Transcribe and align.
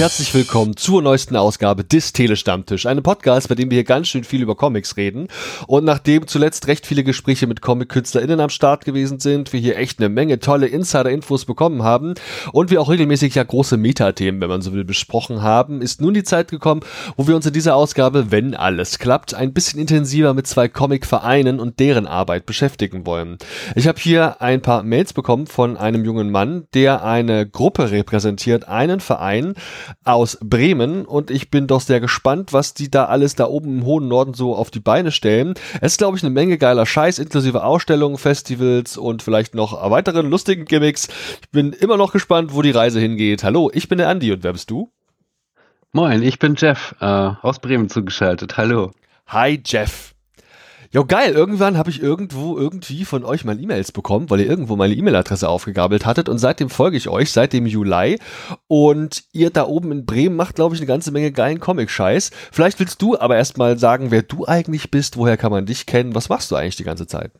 herzlich 0.00 0.32
willkommen 0.32 0.78
zur 0.78 1.02
neuesten 1.02 1.36
Ausgabe 1.36 1.84
des 1.84 2.14
Telestammtisch, 2.14 2.86
einem 2.86 3.02
Podcast, 3.02 3.50
bei 3.50 3.54
dem 3.54 3.70
wir 3.70 3.74
hier 3.74 3.84
ganz 3.84 4.08
schön 4.08 4.24
viel 4.24 4.40
über 4.40 4.54
Comics 4.54 4.96
reden. 4.96 5.28
Und 5.66 5.84
nachdem 5.84 6.26
zuletzt 6.26 6.68
recht 6.68 6.86
viele 6.86 7.04
Gespräche 7.04 7.46
mit 7.46 7.60
Comic-KünstlerInnen 7.60 8.40
am 8.40 8.48
Start 8.48 8.86
gewesen 8.86 9.20
sind, 9.20 9.52
wir 9.52 9.60
hier 9.60 9.76
echt 9.76 9.98
eine 9.98 10.08
Menge 10.08 10.38
tolle 10.38 10.68
Insider-Infos 10.68 11.44
bekommen 11.44 11.82
haben 11.82 12.14
und 12.54 12.70
wir 12.70 12.80
auch 12.80 12.88
regelmäßig 12.88 13.34
ja 13.34 13.42
große 13.42 13.76
Metathemen, 13.76 14.40
wenn 14.40 14.48
man 14.48 14.62
so 14.62 14.72
will, 14.72 14.86
besprochen 14.86 15.42
haben, 15.42 15.82
ist 15.82 16.00
nun 16.00 16.14
die 16.14 16.24
Zeit 16.24 16.50
gekommen, 16.50 16.80
wo 17.18 17.28
wir 17.28 17.36
uns 17.36 17.44
in 17.44 17.52
dieser 17.52 17.76
Ausgabe, 17.76 18.30
wenn 18.30 18.54
alles 18.54 19.00
klappt, 19.00 19.34
ein 19.34 19.52
bisschen 19.52 19.78
intensiver 19.78 20.32
mit 20.32 20.46
zwei 20.46 20.68
Comic-Vereinen 20.68 21.60
und 21.60 21.78
deren 21.78 22.06
Arbeit 22.06 22.46
beschäftigen 22.46 23.04
wollen. 23.04 23.36
Ich 23.74 23.86
habe 23.86 24.00
hier 24.00 24.40
ein 24.40 24.62
paar 24.62 24.82
Mails 24.82 25.12
bekommen 25.12 25.46
von 25.46 25.76
einem 25.76 26.06
jungen 26.06 26.30
Mann, 26.30 26.68
der 26.72 27.04
eine 27.04 27.46
Gruppe 27.46 27.90
repräsentiert, 27.90 28.66
einen 28.66 29.00
Verein, 29.00 29.52
aus 30.04 30.38
Bremen 30.42 31.04
und 31.04 31.30
ich 31.30 31.50
bin 31.50 31.66
doch 31.66 31.80
sehr 31.80 32.00
gespannt, 32.00 32.52
was 32.52 32.74
die 32.74 32.90
da 32.90 33.06
alles 33.06 33.34
da 33.34 33.46
oben 33.46 33.78
im 33.78 33.84
hohen 33.84 34.08
Norden 34.08 34.34
so 34.34 34.54
auf 34.54 34.70
die 34.70 34.80
Beine 34.80 35.12
stellen. 35.12 35.54
Es 35.80 35.92
ist, 35.92 35.98
glaube 35.98 36.16
ich, 36.16 36.22
eine 36.22 36.30
Menge 36.30 36.58
geiler 36.58 36.86
Scheiß, 36.86 37.18
inklusive 37.18 37.64
Ausstellungen, 37.64 38.18
Festivals 38.18 38.96
und 38.96 39.22
vielleicht 39.22 39.54
noch 39.54 39.90
weiteren 39.90 40.30
lustigen 40.30 40.64
Gimmicks. 40.64 41.08
Ich 41.42 41.50
bin 41.50 41.72
immer 41.72 41.96
noch 41.96 42.12
gespannt, 42.12 42.54
wo 42.54 42.62
die 42.62 42.70
Reise 42.70 43.00
hingeht. 43.00 43.44
Hallo, 43.44 43.70
ich 43.72 43.88
bin 43.88 43.98
der 43.98 44.08
Andi 44.08 44.32
und 44.32 44.42
wer 44.42 44.52
bist 44.52 44.70
du? 44.70 44.90
Moin, 45.92 46.22
ich 46.22 46.38
bin 46.38 46.54
Jeff, 46.56 46.94
äh, 47.00 47.04
aus 47.04 47.58
Bremen 47.58 47.88
zugeschaltet. 47.88 48.56
Hallo. 48.56 48.92
Hi 49.26 49.60
Jeff. 49.64 50.14
Jo, 50.92 51.04
geil. 51.04 51.34
Irgendwann 51.34 51.78
habe 51.78 51.88
ich 51.88 52.02
irgendwo 52.02 52.58
irgendwie 52.58 53.04
von 53.04 53.24
euch 53.24 53.44
mal 53.44 53.60
E-Mails 53.60 53.92
bekommen, 53.92 54.28
weil 54.28 54.40
ihr 54.40 54.48
irgendwo 54.50 54.74
meine 54.74 54.94
E-Mail-Adresse 54.94 55.48
aufgegabelt 55.48 56.04
hattet 56.04 56.28
und 56.28 56.38
seitdem 56.38 56.68
folge 56.68 56.96
ich 56.96 57.08
euch, 57.08 57.30
seit 57.30 57.52
dem 57.52 57.64
Juli. 57.64 58.18
Und 58.66 59.22
ihr 59.32 59.50
da 59.50 59.68
oben 59.68 59.92
in 59.92 60.04
Bremen 60.04 60.34
macht, 60.34 60.56
glaube 60.56 60.74
ich, 60.74 60.80
eine 60.80 60.88
ganze 60.88 61.12
Menge 61.12 61.30
geilen 61.30 61.60
Comic-Scheiß. 61.60 62.32
Vielleicht 62.50 62.80
willst 62.80 63.00
du 63.02 63.16
aber 63.16 63.36
erstmal 63.36 63.78
sagen, 63.78 64.10
wer 64.10 64.22
du 64.22 64.46
eigentlich 64.46 64.90
bist, 64.90 65.16
woher 65.16 65.36
kann 65.36 65.52
man 65.52 65.64
dich 65.64 65.86
kennen, 65.86 66.16
was 66.16 66.28
machst 66.28 66.50
du 66.50 66.56
eigentlich 66.56 66.76
die 66.76 66.84
ganze 66.84 67.06
Zeit? 67.06 67.30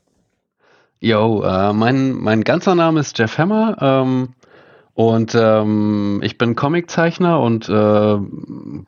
Jo, 1.01 1.43
äh, 1.43 1.73
mein, 1.73 2.13
mein 2.13 2.45
ganzer 2.45 2.77
Name 2.77 3.01
ist 3.01 3.19
Jeff 3.19 3.37
Hammer. 3.37 3.77
Ähm 3.81 4.29
und 4.95 5.35
ähm, 5.35 6.21
ich 6.23 6.37
bin 6.37 6.57
Comiczeichner 6.57 7.41
und 7.41 7.69
äh, 7.69 8.19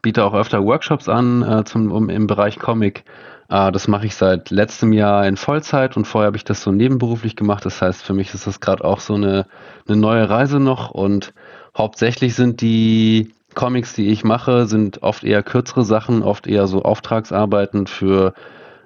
biete 0.02 0.24
auch 0.24 0.34
öfter 0.34 0.62
Workshops 0.62 1.08
an 1.08 1.42
äh, 1.42 1.64
zum, 1.64 1.90
um, 1.90 2.10
im 2.10 2.26
Bereich 2.26 2.58
Comic. 2.58 3.04
Äh, 3.52 3.70
das 3.70 3.86
mache 3.86 4.06
ich 4.06 4.16
seit 4.16 4.50
letztem 4.50 4.92
Jahr 4.92 5.26
in 5.26 5.36
Vollzeit 5.36 5.96
und 5.96 6.06
vorher 6.06 6.28
habe 6.28 6.38
ich 6.38 6.44
das 6.44 6.62
so 6.62 6.72
nebenberuflich 6.72 7.36
gemacht. 7.36 7.64
Das 7.66 7.82
heißt, 7.82 8.02
für 8.02 8.14
mich 8.14 8.32
ist 8.32 8.46
das 8.46 8.60
gerade 8.60 8.82
auch 8.82 9.00
so 9.00 9.14
eine, 9.14 9.46
eine 9.86 9.96
neue 9.98 10.28
Reise 10.28 10.58
noch 10.58 10.90
und 10.90 11.34
hauptsächlich 11.76 12.34
sind 12.34 12.62
die 12.62 13.32
Comics, 13.54 13.92
die 13.92 14.08
ich 14.08 14.24
mache, 14.24 14.66
sind 14.66 15.02
oft 15.02 15.24
eher 15.24 15.42
kürzere 15.42 15.84
Sachen, 15.84 16.22
oft 16.22 16.46
eher 16.46 16.66
so 16.66 16.82
Auftragsarbeiten 16.82 17.86
für 17.86 18.32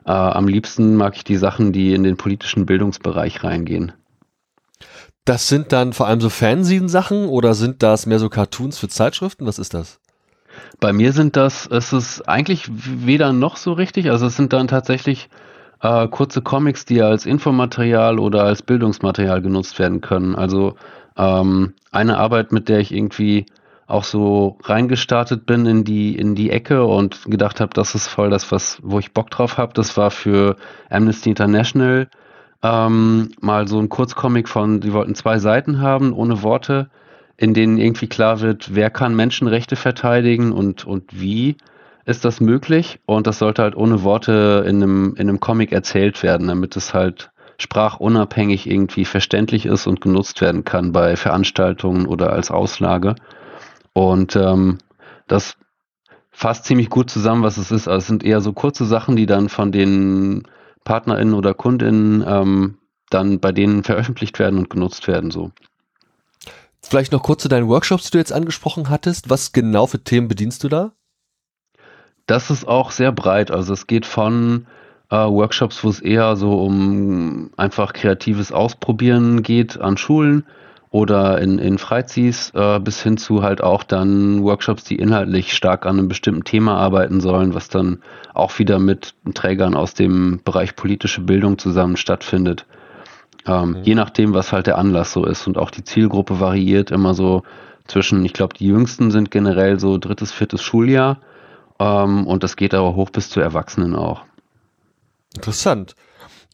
äh, 0.04 0.10
am 0.10 0.48
liebsten 0.48 0.96
mag 0.96 1.16
ich 1.16 1.22
die 1.22 1.36
Sachen, 1.36 1.72
die 1.72 1.94
in 1.94 2.02
den 2.02 2.16
politischen 2.16 2.66
Bildungsbereich 2.66 3.44
reingehen. 3.44 3.92
Das 5.24 5.48
sind 5.48 5.72
dann 5.72 5.92
vor 5.92 6.08
allem 6.08 6.20
so 6.20 6.30
Fernsehen-Sachen 6.30 7.28
oder 7.28 7.54
sind 7.54 7.84
das 7.84 8.06
mehr 8.06 8.18
so 8.18 8.28
Cartoons 8.28 8.78
für 8.78 8.88
Zeitschriften? 8.88 9.46
Was 9.46 9.60
ist 9.60 9.74
das? 9.74 10.00
Bei 10.80 10.92
mir 10.92 11.12
sind 11.12 11.36
das, 11.36 11.66
es 11.66 11.92
ist 11.92 12.28
eigentlich 12.28 12.68
weder 12.70 13.32
noch 13.32 13.56
so 13.56 13.72
richtig, 13.72 14.10
also 14.10 14.26
es 14.26 14.36
sind 14.36 14.52
dann 14.52 14.68
tatsächlich 14.68 15.28
äh, 15.80 16.08
kurze 16.08 16.42
Comics, 16.42 16.84
die 16.84 17.02
als 17.02 17.26
Infomaterial 17.26 18.18
oder 18.18 18.44
als 18.44 18.62
Bildungsmaterial 18.62 19.42
genutzt 19.42 19.78
werden 19.78 20.00
können. 20.00 20.34
Also 20.34 20.74
ähm, 21.16 21.74
eine 21.92 22.18
Arbeit, 22.18 22.52
mit 22.52 22.68
der 22.68 22.80
ich 22.80 22.92
irgendwie 22.92 23.46
auch 23.86 24.04
so 24.04 24.58
reingestartet 24.64 25.46
bin 25.46 25.64
in 25.64 25.84
die 25.84 26.16
in 26.16 26.34
die 26.34 26.50
Ecke 26.50 26.84
und 26.84 27.24
gedacht 27.26 27.60
habe, 27.60 27.72
das 27.72 27.94
ist 27.94 28.08
voll 28.08 28.30
das, 28.30 28.50
was 28.50 28.80
wo 28.82 28.98
ich 28.98 29.12
Bock 29.12 29.30
drauf 29.30 29.58
habe. 29.58 29.74
Das 29.74 29.96
war 29.96 30.10
für 30.10 30.56
Amnesty 30.90 31.30
International 31.30 32.08
ähm, 32.62 33.30
mal 33.40 33.68
so 33.68 33.78
ein 33.78 33.88
Kurzcomic 33.88 34.48
von, 34.48 34.80
die 34.80 34.92
wollten 34.92 35.14
zwei 35.14 35.38
Seiten 35.38 35.80
haben 35.80 36.12
ohne 36.12 36.42
Worte 36.42 36.90
in 37.36 37.54
denen 37.54 37.78
irgendwie 37.78 38.06
klar 38.08 38.40
wird, 38.40 38.74
wer 38.74 38.90
kann 38.90 39.14
Menschenrechte 39.14 39.76
verteidigen 39.76 40.52
und, 40.52 40.86
und 40.86 41.20
wie 41.20 41.56
ist 42.04 42.24
das 42.24 42.40
möglich. 42.40 43.00
Und 43.04 43.26
das 43.26 43.38
sollte 43.38 43.62
halt 43.62 43.76
ohne 43.76 44.02
Worte 44.02 44.64
in 44.66 44.82
einem, 44.82 45.14
in 45.16 45.28
einem 45.28 45.40
Comic 45.40 45.72
erzählt 45.72 46.22
werden, 46.22 46.46
damit 46.46 46.76
es 46.76 46.94
halt 46.94 47.30
sprachunabhängig 47.58 48.68
irgendwie 48.68 49.04
verständlich 49.04 49.66
ist 49.66 49.86
und 49.86 50.00
genutzt 50.00 50.40
werden 50.40 50.64
kann 50.64 50.92
bei 50.92 51.16
Veranstaltungen 51.16 52.06
oder 52.06 52.32
als 52.32 52.50
Auslage. 52.50 53.16
Und 53.92 54.36
ähm, 54.36 54.78
das 55.26 55.56
fasst 56.30 56.66
ziemlich 56.66 56.90
gut 56.90 57.10
zusammen, 57.10 57.42
was 57.42 57.56
es 57.56 57.70
ist. 57.70 57.88
Also 57.88 57.98
es 57.98 58.06
sind 58.06 58.24
eher 58.24 58.40
so 58.40 58.52
kurze 58.52 58.84
Sachen, 58.84 59.16
die 59.16 59.26
dann 59.26 59.48
von 59.48 59.72
den 59.72 60.42
PartnerInnen 60.84 61.34
oder 61.34 61.54
KundInnen 61.54 62.24
ähm, 62.26 62.78
dann 63.10 63.40
bei 63.40 63.52
denen 63.52 63.84
veröffentlicht 63.84 64.38
werden 64.38 64.58
und 64.58 64.70
genutzt 64.70 65.08
werden 65.08 65.30
so. 65.30 65.50
Vielleicht 66.88 67.12
noch 67.12 67.22
kurz 67.22 67.42
zu 67.42 67.48
deinen 67.48 67.68
Workshops, 67.68 68.04
die 68.04 68.10
du 68.12 68.18
jetzt 68.18 68.32
angesprochen 68.32 68.90
hattest. 68.90 69.28
Was 69.28 69.52
genau 69.52 69.86
für 69.86 70.02
Themen 70.02 70.28
bedienst 70.28 70.62
du 70.62 70.68
da? 70.68 70.92
Das 72.26 72.50
ist 72.50 72.66
auch 72.66 72.92
sehr 72.92 73.10
breit. 73.12 73.50
Also 73.50 73.72
es 73.72 73.86
geht 73.88 74.06
von 74.06 74.66
äh, 75.10 75.16
Workshops, 75.16 75.82
wo 75.82 75.88
es 75.88 76.00
eher 76.00 76.36
so 76.36 76.62
um 76.62 77.50
einfach 77.56 77.92
kreatives 77.92 78.52
Ausprobieren 78.52 79.42
geht 79.42 79.80
an 79.80 79.96
Schulen 79.96 80.44
oder 80.90 81.40
in, 81.40 81.58
in 81.58 81.78
Freizis, 81.78 82.52
äh, 82.54 82.78
bis 82.78 83.02
hin 83.02 83.16
zu 83.16 83.42
halt 83.42 83.62
auch 83.62 83.82
dann 83.82 84.44
Workshops, 84.44 84.84
die 84.84 84.96
inhaltlich 84.96 85.54
stark 85.54 85.86
an 85.86 85.98
einem 85.98 86.08
bestimmten 86.08 86.44
Thema 86.44 86.76
arbeiten 86.76 87.20
sollen, 87.20 87.54
was 87.54 87.68
dann 87.68 88.00
auch 88.32 88.58
wieder 88.60 88.78
mit 88.78 89.14
Trägern 89.34 89.74
aus 89.74 89.94
dem 89.94 90.40
Bereich 90.44 90.76
politische 90.76 91.20
Bildung 91.20 91.58
zusammen 91.58 91.96
stattfindet. 91.96 92.64
Ähm, 93.46 93.70
mhm. 93.70 93.82
Je 93.82 93.94
nachdem, 93.94 94.34
was 94.34 94.52
halt 94.52 94.66
der 94.66 94.78
Anlass 94.78 95.12
so 95.12 95.24
ist. 95.24 95.46
Und 95.46 95.58
auch 95.58 95.70
die 95.70 95.84
Zielgruppe 95.84 96.40
variiert 96.40 96.90
immer 96.90 97.14
so 97.14 97.42
zwischen, 97.86 98.24
ich 98.24 98.32
glaube, 98.32 98.54
die 98.54 98.66
Jüngsten 98.66 99.10
sind 99.10 99.30
generell 99.30 99.78
so 99.78 99.98
drittes, 99.98 100.32
viertes 100.32 100.62
Schuljahr. 100.62 101.20
Ähm, 101.78 102.26
und 102.26 102.42
das 102.42 102.56
geht 102.56 102.74
aber 102.74 102.96
hoch 102.96 103.10
bis 103.10 103.30
zu 103.30 103.40
Erwachsenen 103.40 103.94
auch. 103.94 104.24
Interessant. 105.34 105.94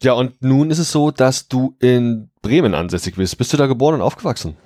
Ja, 0.02 0.14
und 0.14 0.42
nun 0.42 0.70
ist 0.70 0.78
es 0.78 0.90
so, 0.90 1.10
dass 1.10 1.48
du 1.48 1.76
in 1.78 2.28
Bremen 2.42 2.74
ansässig 2.74 3.14
bist. 3.14 3.38
Bist 3.38 3.52
du 3.52 3.56
da 3.56 3.66
geboren 3.66 3.94
und 3.94 4.02
aufgewachsen? 4.02 4.56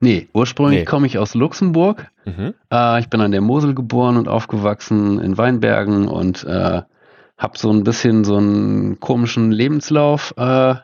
Nee, 0.00 0.28
ursprünglich 0.34 0.80
nee. 0.80 0.84
komme 0.84 1.06
ich 1.06 1.18
aus 1.18 1.34
Luxemburg. 1.34 2.10
Mhm. 2.26 2.52
Äh, 2.70 3.00
ich 3.00 3.08
bin 3.08 3.22
an 3.22 3.30
der 3.30 3.40
Mosel 3.40 3.74
geboren 3.74 4.18
und 4.18 4.28
aufgewachsen 4.28 5.18
in 5.18 5.38
Weinbergen 5.38 6.08
und 6.08 6.44
äh, 6.44 6.82
habe 7.38 7.58
so 7.58 7.70
ein 7.70 7.84
bisschen 7.84 8.24
so 8.24 8.36
einen 8.36 9.00
komischen 9.00 9.50
Lebenslauf 9.50 10.34
äh, 10.36 10.74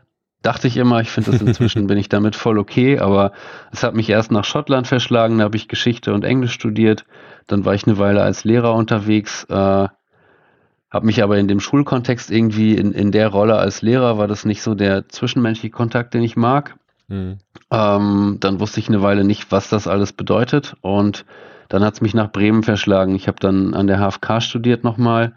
dachte 0.43 0.69
ich 0.69 0.77
immer, 0.77 1.01
ich 1.01 1.11
finde 1.11 1.33
das 1.33 1.41
inzwischen, 1.41 1.87
bin 1.89 1.99
ich 1.99 2.09
damit 2.09 2.37
voll 2.37 2.59
okay, 2.59 2.99
aber 2.99 3.33
es 3.73 3.83
hat 3.83 3.95
mich 3.95 4.09
erst 4.09 4.31
nach 4.31 4.45
Schottland 4.45 4.87
verschlagen, 4.87 5.39
da 5.39 5.45
habe 5.45 5.57
ich 5.57 5.69
Geschichte 5.69 6.15
und 6.15 6.25
Englisch 6.25 6.53
studiert, 6.53 7.05
dann 7.47 7.65
war 7.65 7.75
ich 7.75 7.87
eine 7.87 7.99
Weile 7.99 8.23
als 8.23 8.45
Lehrer 8.45 8.75
unterwegs, 8.75 9.45
äh, 9.45 9.55
habe 9.55 11.07
mich 11.07 11.23
aber 11.23 11.39
in 11.39 11.47
dem 11.47 11.61
Schulkontext 11.61 12.31
irgendwie 12.31 12.75
in, 12.75 12.93
in 12.93 13.13
der 13.13 13.29
Rolle 13.29 13.57
als 13.57 13.81
Lehrer 13.83 14.19
war 14.19 14.27
das 14.27 14.45
nicht 14.45 14.63
so 14.63 14.75
der 14.75 15.09
zwischenmenschliche 15.09 15.71
Kontakt, 15.71 16.15
den 16.15 16.23
ich 16.23 16.37
mag. 16.37 16.77
Mhm. 17.07 17.39
Ähm, 17.71 18.39
dann 18.41 18.59
wusste 18.59 18.81
ich 18.81 18.89
eine 18.89 19.01
Weile 19.01 19.23
nicht, 19.23 19.53
was 19.53 19.69
das 19.69 19.87
alles 19.87 20.13
bedeutet 20.13 20.75
und 20.81 21.25
dann 21.69 21.85
hat 21.85 21.95
es 21.95 22.01
mich 22.01 22.15
nach 22.15 22.33
Bremen 22.33 22.65
verschlagen. 22.65 23.15
Ich 23.15 23.29
habe 23.29 23.39
dann 23.39 23.75
an 23.75 23.87
der 23.87 23.99
HFK 23.99 24.41
studiert 24.41 24.83
nochmal. 24.83 25.35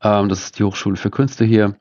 Ähm, 0.00 0.28
das 0.28 0.44
ist 0.44 0.58
die 0.60 0.64
Hochschule 0.64 0.96
für 0.96 1.10
Künste 1.10 1.44
hier 1.44 1.74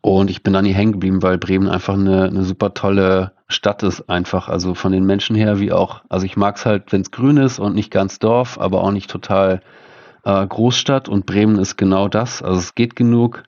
und 0.00 0.30
ich 0.30 0.42
bin 0.42 0.52
dann 0.52 0.64
hier 0.64 0.74
hängen 0.74 0.92
geblieben, 0.92 1.22
weil 1.22 1.38
Bremen 1.38 1.68
einfach 1.68 1.94
eine, 1.94 2.24
eine 2.24 2.44
super 2.44 2.74
tolle 2.74 3.32
Stadt 3.48 3.82
ist, 3.82 4.08
einfach. 4.08 4.48
Also 4.48 4.74
von 4.74 4.92
den 4.92 5.04
Menschen 5.04 5.34
her, 5.34 5.58
wie 5.60 5.72
auch, 5.72 6.02
also 6.08 6.26
ich 6.26 6.36
mag 6.36 6.56
es 6.56 6.66
halt, 6.66 6.92
wenn 6.92 7.00
es 7.00 7.10
grün 7.10 7.36
ist 7.36 7.58
und 7.58 7.74
nicht 7.74 7.90
ganz 7.90 8.18
Dorf, 8.18 8.58
aber 8.58 8.82
auch 8.82 8.92
nicht 8.92 9.10
total 9.10 9.60
äh, 10.24 10.46
Großstadt. 10.46 11.08
Und 11.08 11.26
Bremen 11.26 11.58
ist 11.58 11.76
genau 11.76 12.08
das. 12.08 12.42
Also 12.42 12.58
es 12.58 12.74
geht 12.74 12.96
genug 12.96 13.42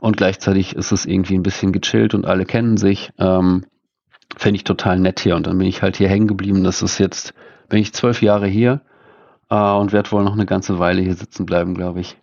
und 0.00 0.16
gleichzeitig 0.16 0.76
ist 0.76 0.92
es 0.92 1.06
irgendwie 1.06 1.34
ein 1.34 1.42
bisschen 1.42 1.72
gechillt 1.72 2.14
und 2.14 2.26
alle 2.26 2.44
kennen 2.44 2.76
sich. 2.76 3.12
Ähm, 3.18 3.64
Fände 4.36 4.56
ich 4.56 4.64
total 4.64 4.98
nett 4.98 5.20
hier. 5.20 5.36
Und 5.36 5.46
dann 5.46 5.56
bin 5.56 5.66
ich 5.66 5.82
halt 5.82 5.96
hier 5.96 6.08
hängen 6.08 6.28
geblieben. 6.28 6.62
Das 6.62 6.82
ist 6.82 6.98
jetzt, 6.98 7.32
bin 7.68 7.80
ich 7.80 7.94
zwölf 7.94 8.22
Jahre 8.22 8.46
hier 8.46 8.82
äh, 9.50 9.72
und 9.72 9.92
werde 9.92 10.12
wohl 10.12 10.24
noch 10.24 10.34
eine 10.34 10.46
ganze 10.46 10.78
Weile 10.78 11.00
hier 11.00 11.14
sitzen 11.14 11.46
bleiben, 11.46 11.74
glaube 11.74 12.00
ich. 12.00 12.18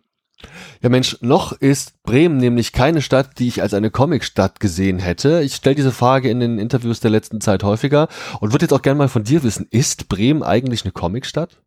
Ja 0.81 0.89
Mensch, 0.89 1.17
noch 1.21 1.53
ist 1.53 2.03
Bremen 2.03 2.37
nämlich 2.37 2.73
keine 2.73 3.01
Stadt, 3.01 3.39
die 3.39 3.47
ich 3.47 3.61
als 3.61 3.73
eine 3.73 3.91
Comicstadt 3.91 4.59
gesehen 4.59 4.99
hätte. 4.99 5.41
Ich 5.41 5.55
stelle 5.55 5.75
diese 5.75 5.91
Frage 5.91 6.29
in 6.29 6.39
den 6.39 6.59
Interviews 6.59 6.99
der 6.99 7.11
letzten 7.11 7.41
Zeit 7.41 7.63
häufiger 7.63 8.07
und 8.39 8.51
würde 8.51 8.65
jetzt 8.65 8.73
auch 8.73 8.81
gerne 8.81 8.97
mal 8.97 9.07
von 9.07 9.23
dir 9.23 9.43
wissen, 9.43 9.67
ist 9.71 10.09
Bremen 10.09 10.43
eigentlich 10.43 10.83
eine 10.83 10.91
Comicstadt? 10.91 11.57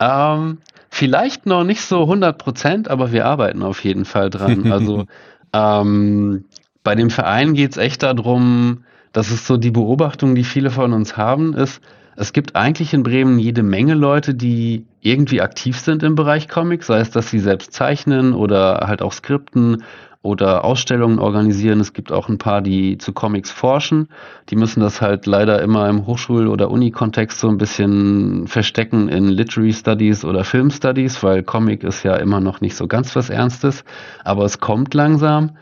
Ähm, 0.00 0.58
vielleicht 0.90 1.46
noch 1.46 1.64
nicht 1.64 1.80
so 1.80 2.02
100 2.02 2.38
Prozent, 2.38 2.88
aber 2.88 3.12
wir 3.12 3.26
arbeiten 3.26 3.62
auf 3.62 3.82
jeden 3.84 4.04
Fall 4.04 4.30
dran. 4.30 4.70
Also 4.70 5.06
ähm, 5.52 6.44
bei 6.84 6.94
dem 6.94 7.10
Verein 7.10 7.54
geht 7.54 7.72
es 7.72 7.76
echt 7.76 8.02
darum, 8.02 8.84
das 9.12 9.30
ist 9.30 9.46
so 9.46 9.56
die 9.56 9.70
Beobachtung, 9.70 10.34
die 10.34 10.44
viele 10.44 10.70
von 10.70 10.92
uns 10.92 11.16
haben, 11.16 11.54
ist, 11.54 11.80
es 12.20 12.32
gibt 12.32 12.56
eigentlich 12.56 12.92
in 12.94 13.04
Bremen 13.04 13.38
jede 13.38 13.62
Menge 13.62 13.94
Leute, 13.94 14.34
die 14.34 14.86
irgendwie 15.00 15.40
aktiv 15.40 15.78
sind 15.78 16.02
im 16.02 16.16
Bereich 16.16 16.48
Comics, 16.48 16.88
sei 16.88 16.98
es, 16.98 17.10
dass 17.10 17.30
sie 17.30 17.38
selbst 17.38 17.72
zeichnen 17.72 18.34
oder 18.34 18.86
halt 18.88 19.02
auch 19.02 19.12
skripten 19.12 19.84
oder 20.20 20.64
Ausstellungen 20.64 21.20
organisieren. 21.20 21.78
Es 21.78 21.92
gibt 21.92 22.10
auch 22.10 22.28
ein 22.28 22.38
paar, 22.38 22.60
die 22.60 22.98
zu 22.98 23.12
Comics 23.12 23.52
forschen. 23.52 24.08
Die 24.48 24.56
müssen 24.56 24.80
das 24.80 25.00
halt 25.00 25.26
leider 25.26 25.62
immer 25.62 25.88
im 25.88 26.06
Hochschul- 26.06 26.48
oder 26.48 26.72
Uni-Kontext 26.72 27.38
so 27.38 27.48
ein 27.48 27.56
bisschen 27.56 28.48
verstecken 28.48 29.08
in 29.08 29.28
Literary 29.28 29.72
Studies 29.72 30.24
oder 30.24 30.42
Film 30.42 30.70
Studies, 30.70 31.22
weil 31.22 31.44
Comic 31.44 31.84
ist 31.84 32.02
ja 32.02 32.16
immer 32.16 32.40
noch 32.40 32.60
nicht 32.60 32.74
so 32.74 32.88
ganz 32.88 33.14
was 33.14 33.30
Ernstes. 33.30 33.84
Aber 34.24 34.44
es 34.44 34.58
kommt 34.58 34.92
langsam. 34.92 35.52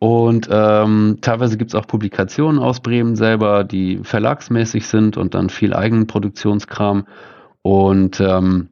Und 0.00 0.48
ähm, 0.50 1.18
teilweise 1.20 1.58
gibt 1.58 1.72
es 1.72 1.74
auch 1.74 1.86
Publikationen 1.86 2.58
aus 2.58 2.80
Bremen 2.80 3.16
selber, 3.16 3.64
die 3.64 4.00
verlagsmäßig 4.02 4.86
sind 4.86 5.18
und 5.18 5.34
dann 5.34 5.50
viel 5.50 5.74
Eigenproduktionskram. 5.74 7.04
Und 7.60 8.18
ähm, 8.18 8.70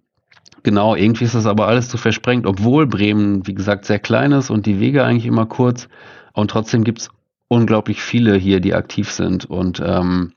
genau, 0.62 0.94
irgendwie 0.94 1.24
ist 1.24 1.34
das 1.34 1.44
aber 1.44 1.66
alles 1.66 1.90
zu 1.90 1.98
versprengt, 1.98 2.46
obwohl 2.46 2.86
Bremen, 2.86 3.46
wie 3.46 3.52
gesagt, 3.52 3.84
sehr 3.84 3.98
klein 3.98 4.32
ist 4.32 4.48
und 4.48 4.64
die 4.64 4.80
Wege 4.80 5.04
eigentlich 5.04 5.26
immer 5.26 5.44
kurz. 5.44 5.90
Und 6.32 6.50
trotzdem 6.50 6.82
gibt 6.82 7.00
es 7.00 7.10
unglaublich 7.48 8.00
viele 8.00 8.34
hier, 8.34 8.60
die 8.60 8.72
aktiv 8.72 9.10
sind. 9.12 9.44
Und 9.44 9.82
ähm, 9.84 10.32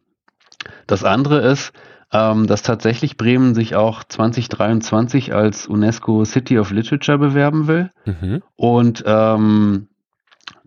das 0.88 1.06
andere 1.06 1.40
ist, 1.40 1.72
ähm, 2.12 2.48
dass 2.48 2.64
tatsächlich 2.64 3.16
Bremen 3.16 3.56
sich 3.56 3.76
auch 3.76 4.04
2023 4.04 5.34
als 5.34 5.68
UNESCO 5.68 6.26
City 6.26 6.60
of 6.60 6.72
Literature 6.72 7.18
bewerben 7.18 7.68
will. 7.68 7.92
Mhm. 8.06 8.44
Und 8.58 9.06
ähm, 9.08 9.88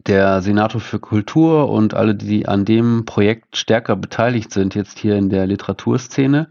der 0.07 0.43
Senator 0.43 0.81
für 0.81 0.99
Kultur 0.99 1.71
und 1.71 1.95
alle, 1.95 2.15
die 2.15 2.47
an 2.47 2.65
dem 2.65 3.05
Projekt 3.05 3.57
stärker 3.57 3.97
beteiligt 3.97 4.53
sind, 4.53 4.75
jetzt 4.75 4.99
hier 4.99 5.17
in 5.17 5.31
der 5.31 5.47
Literaturszene, 5.47 6.49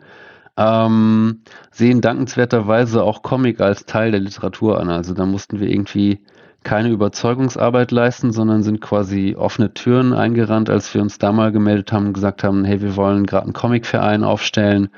ähm, 0.58 1.42
sehen 1.72 2.02
dankenswerterweise 2.02 3.04
auch 3.04 3.22
Comic 3.22 3.62
als 3.62 3.86
Teil 3.86 4.12
der 4.12 4.20
Literatur 4.20 4.80
an. 4.80 4.90
Also 4.90 5.14
da 5.14 5.26
mussten 5.26 5.60
wir 5.60 5.70
irgendwie 5.70 6.20
keine 6.64 6.90
Überzeugungsarbeit 6.90 7.92
leisten, 7.92 8.32
sondern 8.32 8.64
sind 8.64 8.82
quasi 8.82 9.36
offene 9.38 9.74
Türen 9.74 10.14
eingerannt, 10.14 10.70
als 10.70 10.94
wir 10.94 11.02
uns 11.02 11.18
da 11.20 11.32
mal 11.32 11.52
gemeldet 11.52 11.92
haben 11.92 12.08
und 12.08 12.14
gesagt 12.14 12.44
haben, 12.44 12.64
hey, 12.64 12.82
wir 12.82 12.96
wollen 12.96 13.26
gerade 13.26 13.44
einen 13.44 13.54
Comicverein 13.54 14.24
aufstellen 14.24 14.90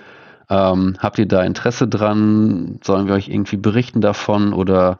ähm, 0.50 0.96
habt 1.00 1.18
ihr 1.18 1.28
da 1.28 1.44
Interesse 1.44 1.88
dran? 1.88 2.80
Sollen 2.84 3.08
wir 3.08 3.16
euch 3.16 3.30
irgendwie 3.30 3.58
berichten 3.58 4.02
davon 4.02 4.54
oder 4.54 5.00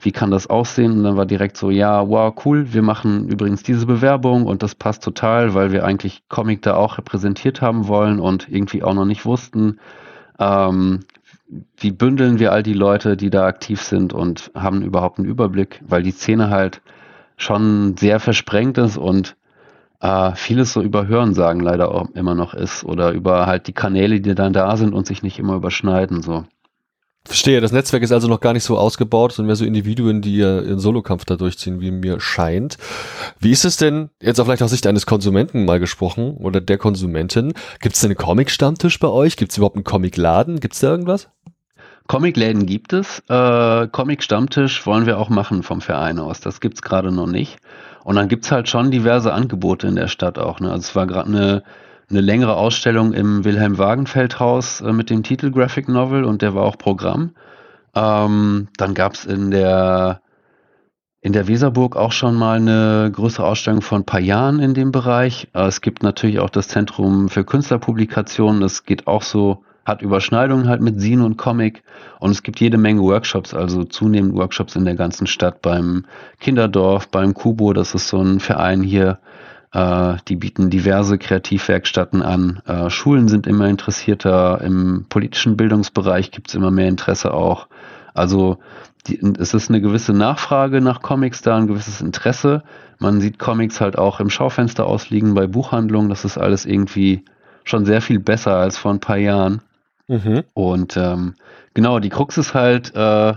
wie 0.00 0.12
kann 0.12 0.30
das 0.30 0.48
aussehen? 0.48 0.92
Und 0.92 1.04
dann 1.04 1.16
war 1.16 1.26
direkt 1.26 1.56
so, 1.56 1.70
ja, 1.70 2.08
wow, 2.08 2.34
cool, 2.44 2.72
wir 2.72 2.82
machen 2.82 3.28
übrigens 3.28 3.62
diese 3.62 3.86
Bewerbung 3.86 4.46
und 4.46 4.62
das 4.62 4.74
passt 4.74 5.02
total, 5.02 5.54
weil 5.54 5.72
wir 5.72 5.84
eigentlich 5.84 6.22
Comic 6.28 6.62
da 6.62 6.76
auch 6.76 6.98
repräsentiert 6.98 7.60
haben 7.60 7.88
wollen 7.88 8.20
und 8.20 8.48
irgendwie 8.48 8.82
auch 8.82 8.94
noch 8.94 9.04
nicht 9.04 9.26
wussten, 9.26 9.78
ähm, 10.38 11.00
wie 11.76 11.92
bündeln 11.92 12.38
wir 12.38 12.52
all 12.52 12.62
die 12.62 12.72
Leute, 12.72 13.16
die 13.16 13.30
da 13.30 13.46
aktiv 13.46 13.82
sind 13.82 14.12
und 14.12 14.50
haben 14.54 14.82
überhaupt 14.82 15.18
einen 15.18 15.28
Überblick, 15.28 15.80
weil 15.86 16.02
die 16.02 16.10
Szene 16.10 16.50
halt 16.50 16.80
schon 17.36 17.96
sehr 17.96 18.18
versprengt 18.18 18.78
ist 18.78 18.96
und 18.96 19.36
äh, 20.00 20.34
vieles 20.34 20.72
so 20.72 20.82
über 20.82 21.06
Hörensagen 21.06 21.62
leider 21.62 21.90
auch 21.92 22.08
immer 22.10 22.34
noch 22.34 22.54
ist 22.54 22.84
oder 22.84 23.12
über 23.12 23.46
halt 23.46 23.66
die 23.66 23.72
Kanäle, 23.72 24.20
die 24.20 24.34
dann 24.34 24.52
da 24.52 24.76
sind 24.76 24.92
und 24.94 25.06
sich 25.06 25.22
nicht 25.22 25.38
immer 25.38 25.54
überschneiden. 25.54 26.22
So. 26.22 26.44
Verstehe, 27.26 27.60
das 27.60 27.72
Netzwerk 27.72 28.04
ist 28.04 28.12
also 28.12 28.28
noch 28.28 28.40
gar 28.40 28.52
nicht 28.52 28.62
so 28.62 28.78
ausgebaut, 28.78 29.32
sondern 29.32 29.48
mehr 29.48 29.56
so 29.56 29.64
Individuen, 29.64 30.22
die 30.22 30.36
ihren 30.36 30.78
Solokampf 30.78 31.24
da 31.24 31.34
durchziehen, 31.34 31.80
wie 31.80 31.90
mir 31.90 32.20
scheint. 32.20 32.78
Wie 33.40 33.50
ist 33.50 33.64
es 33.64 33.76
denn, 33.76 34.10
jetzt 34.20 34.38
auch 34.38 34.44
vielleicht 34.44 34.62
aus 34.62 34.70
Sicht 34.70 34.86
eines 34.86 35.06
Konsumenten 35.06 35.64
mal 35.64 35.80
gesprochen 35.80 36.36
oder 36.36 36.60
der 36.60 36.78
Konsumentin, 36.78 37.52
gibt 37.80 37.96
es 37.96 38.00
denn 38.00 38.10
einen 38.10 38.16
Comic-Stammtisch 38.16 39.00
bei 39.00 39.08
euch? 39.08 39.36
Gibt 39.36 39.50
es 39.50 39.58
überhaupt 39.58 39.74
einen 39.74 39.84
Comic-Laden? 39.84 40.60
Gibt 40.60 40.74
es 40.74 40.80
da 40.80 40.88
irgendwas? 40.88 41.28
Comic-Läden 42.06 42.66
gibt 42.66 42.92
es. 42.92 43.20
Äh, 43.28 43.88
Comic-Stammtisch 43.88 44.86
wollen 44.86 45.06
wir 45.06 45.18
auch 45.18 45.28
machen 45.28 45.64
vom 45.64 45.80
Verein 45.80 46.20
aus. 46.20 46.40
Das 46.40 46.60
gibt's 46.60 46.82
gerade 46.82 47.10
noch 47.10 47.26
nicht. 47.26 47.58
Und 48.06 48.14
dann 48.14 48.28
gibt's 48.28 48.52
halt 48.52 48.68
schon 48.68 48.92
diverse 48.92 49.32
Angebote 49.32 49.88
in 49.88 49.96
der 49.96 50.06
Stadt 50.06 50.38
auch. 50.38 50.60
Ne? 50.60 50.70
Also 50.70 50.82
es 50.82 50.94
war 50.94 51.08
gerade 51.08 51.26
eine, 51.28 51.64
eine 52.08 52.20
längere 52.20 52.54
Ausstellung 52.54 53.12
im 53.12 53.44
Wilhelm 53.44 53.78
Wagenfeld 53.78 54.38
Haus 54.38 54.80
äh, 54.80 54.92
mit 54.92 55.10
dem 55.10 55.24
Titel 55.24 55.50
Graphic 55.50 55.88
Novel 55.88 56.22
und 56.22 56.40
der 56.40 56.54
war 56.54 56.62
auch 56.62 56.78
Programm. 56.78 57.32
Ähm, 57.96 58.68
dann 58.76 58.94
gab's 58.94 59.24
in 59.24 59.50
der 59.50 60.20
in 61.20 61.32
der 61.32 61.48
Weserburg 61.48 61.96
auch 61.96 62.12
schon 62.12 62.36
mal 62.36 62.58
eine 62.58 63.10
größere 63.10 63.44
Ausstellung 63.44 63.82
von 63.82 64.02
ein 64.02 64.06
paar 64.06 64.20
Jahren 64.20 64.60
in 64.60 64.72
dem 64.72 64.92
Bereich. 64.92 65.48
Äh, 65.52 65.66
es 65.66 65.80
gibt 65.80 66.04
natürlich 66.04 66.38
auch 66.38 66.50
das 66.50 66.68
Zentrum 66.68 67.28
für 67.28 67.44
Künstlerpublikationen. 67.44 68.60
Das 68.60 68.84
geht 68.84 69.08
auch 69.08 69.22
so 69.22 69.64
hat 69.86 70.02
Überschneidungen 70.02 70.68
halt 70.68 70.82
mit 70.82 71.00
Sin 71.00 71.22
und 71.22 71.38
Comic 71.38 71.84
und 72.18 72.32
es 72.32 72.42
gibt 72.42 72.60
jede 72.60 72.76
Menge 72.76 73.02
Workshops, 73.02 73.54
also 73.54 73.84
zunehmend 73.84 74.34
Workshops 74.34 74.74
in 74.74 74.84
der 74.84 74.96
ganzen 74.96 75.28
Stadt 75.28 75.62
beim 75.62 76.04
Kinderdorf, 76.40 77.08
beim 77.08 77.34
Kubo, 77.34 77.72
das 77.72 77.94
ist 77.94 78.08
so 78.08 78.20
ein 78.20 78.40
Verein 78.40 78.82
hier, 78.82 79.20
äh, 79.72 80.16
die 80.26 80.34
bieten 80.34 80.70
diverse 80.70 81.18
Kreativwerkstätten 81.18 82.20
an. 82.20 82.62
Äh, 82.66 82.90
Schulen 82.90 83.28
sind 83.28 83.46
immer 83.46 83.68
interessierter, 83.68 84.60
im 84.60 85.06
politischen 85.08 85.56
Bildungsbereich 85.56 86.32
gibt 86.32 86.48
es 86.48 86.56
immer 86.56 86.72
mehr 86.72 86.88
Interesse 86.88 87.32
auch. 87.32 87.68
Also 88.12 88.58
die, 89.06 89.20
es 89.38 89.54
ist 89.54 89.68
eine 89.70 89.80
gewisse 89.80 90.12
Nachfrage 90.12 90.80
nach 90.80 91.00
Comics 91.00 91.42
da, 91.42 91.56
ein 91.56 91.68
gewisses 91.68 92.00
Interesse. 92.00 92.64
Man 92.98 93.20
sieht 93.20 93.38
Comics 93.38 93.80
halt 93.80 93.96
auch 93.98 94.18
im 94.18 94.30
Schaufenster 94.30 94.84
ausliegen 94.84 95.34
bei 95.34 95.46
Buchhandlungen. 95.46 96.08
Das 96.08 96.24
ist 96.24 96.38
alles 96.38 96.66
irgendwie 96.66 97.22
schon 97.62 97.84
sehr 97.84 98.00
viel 98.00 98.18
besser 98.18 98.56
als 98.56 98.78
vor 98.78 98.92
ein 98.92 99.00
paar 99.00 99.18
Jahren. 99.18 99.60
Mhm. 100.08 100.44
Und 100.54 100.96
ähm, 100.96 101.34
genau, 101.74 101.98
die 101.98 102.10
Krux 102.10 102.38
ist 102.38 102.54
halt, 102.54 102.94
äh, 102.94 103.34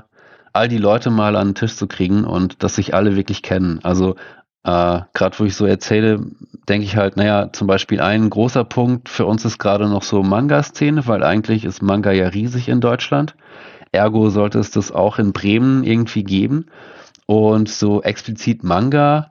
all 0.54 0.68
die 0.68 0.78
Leute 0.78 1.10
mal 1.10 1.36
an 1.36 1.50
den 1.50 1.56
Tisch 1.56 1.76
zu 1.76 1.88
kriegen 1.88 2.24
und 2.24 2.64
dass 2.64 2.76
sich 2.76 2.94
alle 2.94 3.16
wirklich 3.16 3.42
kennen. 3.42 3.80
Also 3.84 4.16
äh, 4.64 5.00
gerade 5.14 5.40
wo 5.40 5.46
ich 5.46 5.56
so 5.56 5.66
erzähle, 5.66 6.20
denke 6.68 6.86
ich 6.86 6.98
halt, 6.98 7.18
naja, 7.18 7.52
zum 7.54 7.68
Beispiel 7.68 8.02
ein 8.02 8.30
großer 8.30 8.64
Punkt 8.64 9.10
für 9.10 9.26
uns 9.26 9.46
ist 9.46 9.58
gerade 9.58 9.88
noch 9.88 10.04
so 10.04 10.22
Manga-Szene, 10.22 11.08
weil 11.08 11.24
eigentlich 11.24 11.66
ist 11.66 11.82
Manga 11.82 12.12
ja 12.12 12.28
riesig 12.28 12.68
in 12.68 12.82
Deutschland. 12.82 13.36
Ergo 13.92 14.30
sollte 14.30 14.60
es 14.60 14.72
das 14.72 14.92
auch 14.92 15.18
in 15.18 15.34
Bremen 15.34 15.84
irgendwie 15.84 16.24
geben. 16.24 16.66
Und 17.26 17.70
so 17.70 18.02
explizit 18.02 18.64
Manga 18.64 19.30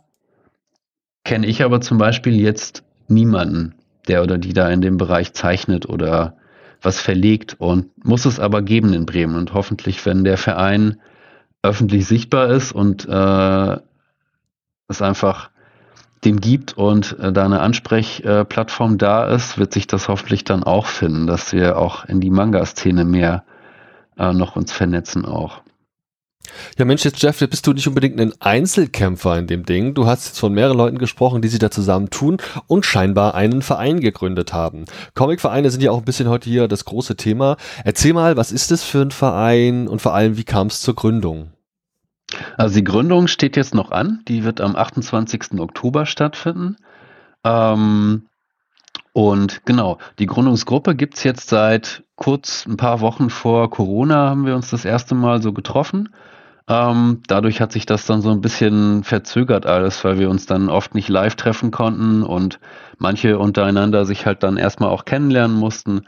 kenne 1.24 1.46
ich 1.46 1.62
aber 1.62 1.80
zum 1.80 1.98
Beispiel 1.98 2.40
jetzt 2.40 2.84
niemanden, 3.08 3.74
der 4.08 4.22
oder 4.22 4.38
die 4.38 4.54
da 4.54 4.70
in 4.70 4.80
dem 4.80 4.96
Bereich 4.96 5.34
zeichnet 5.34 5.88
oder 5.88 6.37
was 6.82 7.00
verlegt 7.00 7.56
und 7.58 8.04
muss 8.04 8.24
es 8.24 8.40
aber 8.40 8.62
geben 8.62 8.92
in 8.92 9.06
Bremen. 9.06 9.36
Und 9.36 9.54
hoffentlich, 9.54 10.04
wenn 10.06 10.24
der 10.24 10.38
Verein 10.38 11.00
öffentlich 11.62 12.06
sichtbar 12.06 12.48
ist 12.50 12.72
und 12.72 13.06
äh, 13.08 13.76
es 14.88 15.02
einfach 15.02 15.50
dem 16.24 16.40
gibt 16.40 16.76
und 16.76 17.18
äh, 17.18 17.32
da 17.32 17.44
eine 17.44 17.60
Ansprechplattform 17.60 18.98
da 18.98 19.28
ist, 19.28 19.58
wird 19.58 19.72
sich 19.72 19.86
das 19.86 20.08
hoffentlich 20.08 20.44
dann 20.44 20.64
auch 20.64 20.86
finden, 20.86 21.26
dass 21.26 21.52
wir 21.52 21.78
auch 21.78 22.04
in 22.04 22.20
die 22.20 22.30
Manga-Szene 22.30 23.04
mehr 23.04 23.44
äh, 24.16 24.32
noch 24.32 24.56
uns 24.56 24.72
vernetzen 24.72 25.24
auch. 25.24 25.62
Ja, 26.78 26.84
Mensch, 26.84 27.04
jetzt 27.04 27.22
Jeff, 27.22 27.38
bist 27.38 27.66
du 27.66 27.72
nicht 27.72 27.88
unbedingt 27.88 28.20
ein 28.20 28.32
Einzelkämpfer 28.40 29.38
in 29.38 29.46
dem 29.46 29.64
Ding. 29.64 29.94
Du 29.94 30.06
hast 30.06 30.26
jetzt 30.26 30.38
von 30.38 30.52
mehreren 30.52 30.76
Leuten 30.76 30.98
gesprochen, 30.98 31.42
die 31.42 31.48
sich 31.48 31.58
da 31.58 31.70
zusammen 31.70 32.10
tun 32.10 32.38
und 32.66 32.86
scheinbar 32.86 33.34
einen 33.34 33.62
Verein 33.62 34.00
gegründet 34.00 34.52
haben. 34.52 34.84
Comicvereine 35.14 35.70
sind 35.70 35.82
ja 35.82 35.90
auch 35.90 35.98
ein 35.98 36.04
bisschen 36.04 36.28
heute 36.28 36.48
hier 36.48 36.68
das 36.68 36.84
große 36.84 37.16
Thema. 37.16 37.56
Erzähl 37.84 38.12
mal, 38.12 38.36
was 38.36 38.52
ist 38.52 38.70
das 38.70 38.84
für 38.84 39.02
ein 39.02 39.10
Verein 39.10 39.88
und 39.88 40.02
vor 40.02 40.14
allem, 40.14 40.36
wie 40.36 40.44
kam 40.44 40.68
es 40.68 40.80
zur 40.80 40.94
Gründung? 40.94 41.52
Also 42.56 42.74
die 42.74 42.84
Gründung 42.84 43.26
steht 43.26 43.56
jetzt 43.56 43.74
noch 43.74 43.90
an. 43.90 44.20
Die 44.28 44.44
wird 44.44 44.60
am 44.60 44.76
28. 44.76 45.58
Oktober 45.58 46.06
stattfinden. 46.06 46.76
Ähm, 47.44 48.26
und 49.12 49.64
genau, 49.64 49.98
die 50.18 50.26
Gründungsgruppe 50.26 50.94
gibt 50.94 51.16
es 51.16 51.24
jetzt 51.24 51.48
seit 51.48 52.04
kurz 52.16 52.66
ein 52.66 52.76
paar 52.76 53.00
Wochen 53.00 53.30
vor 53.30 53.70
Corona 53.70 54.28
haben 54.28 54.46
wir 54.46 54.54
uns 54.54 54.70
das 54.70 54.84
erste 54.84 55.14
Mal 55.14 55.42
so 55.42 55.52
getroffen. 55.52 56.10
Ähm, 56.68 57.22
dadurch 57.26 57.60
hat 57.60 57.72
sich 57.72 57.86
das 57.86 58.04
dann 58.04 58.20
so 58.20 58.30
ein 58.30 58.42
bisschen 58.42 59.02
verzögert 59.02 59.64
alles, 59.64 60.04
weil 60.04 60.18
wir 60.18 60.28
uns 60.28 60.44
dann 60.44 60.68
oft 60.68 60.94
nicht 60.94 61.08
live 61.08 61.34
treffen 61.34 61.70
konnten 61.70 62.22
und 62.22 62.60
manche 62.98 63.38
untereinander 63.38 64.04
sich 64.04 64.26
halt 64.26 64.42
dann 64.42 64.58
erstmal 64.58 64.90
auch 64.90 65.06
kennenlernen 65.06 65.56
mussten. 65.56 66.02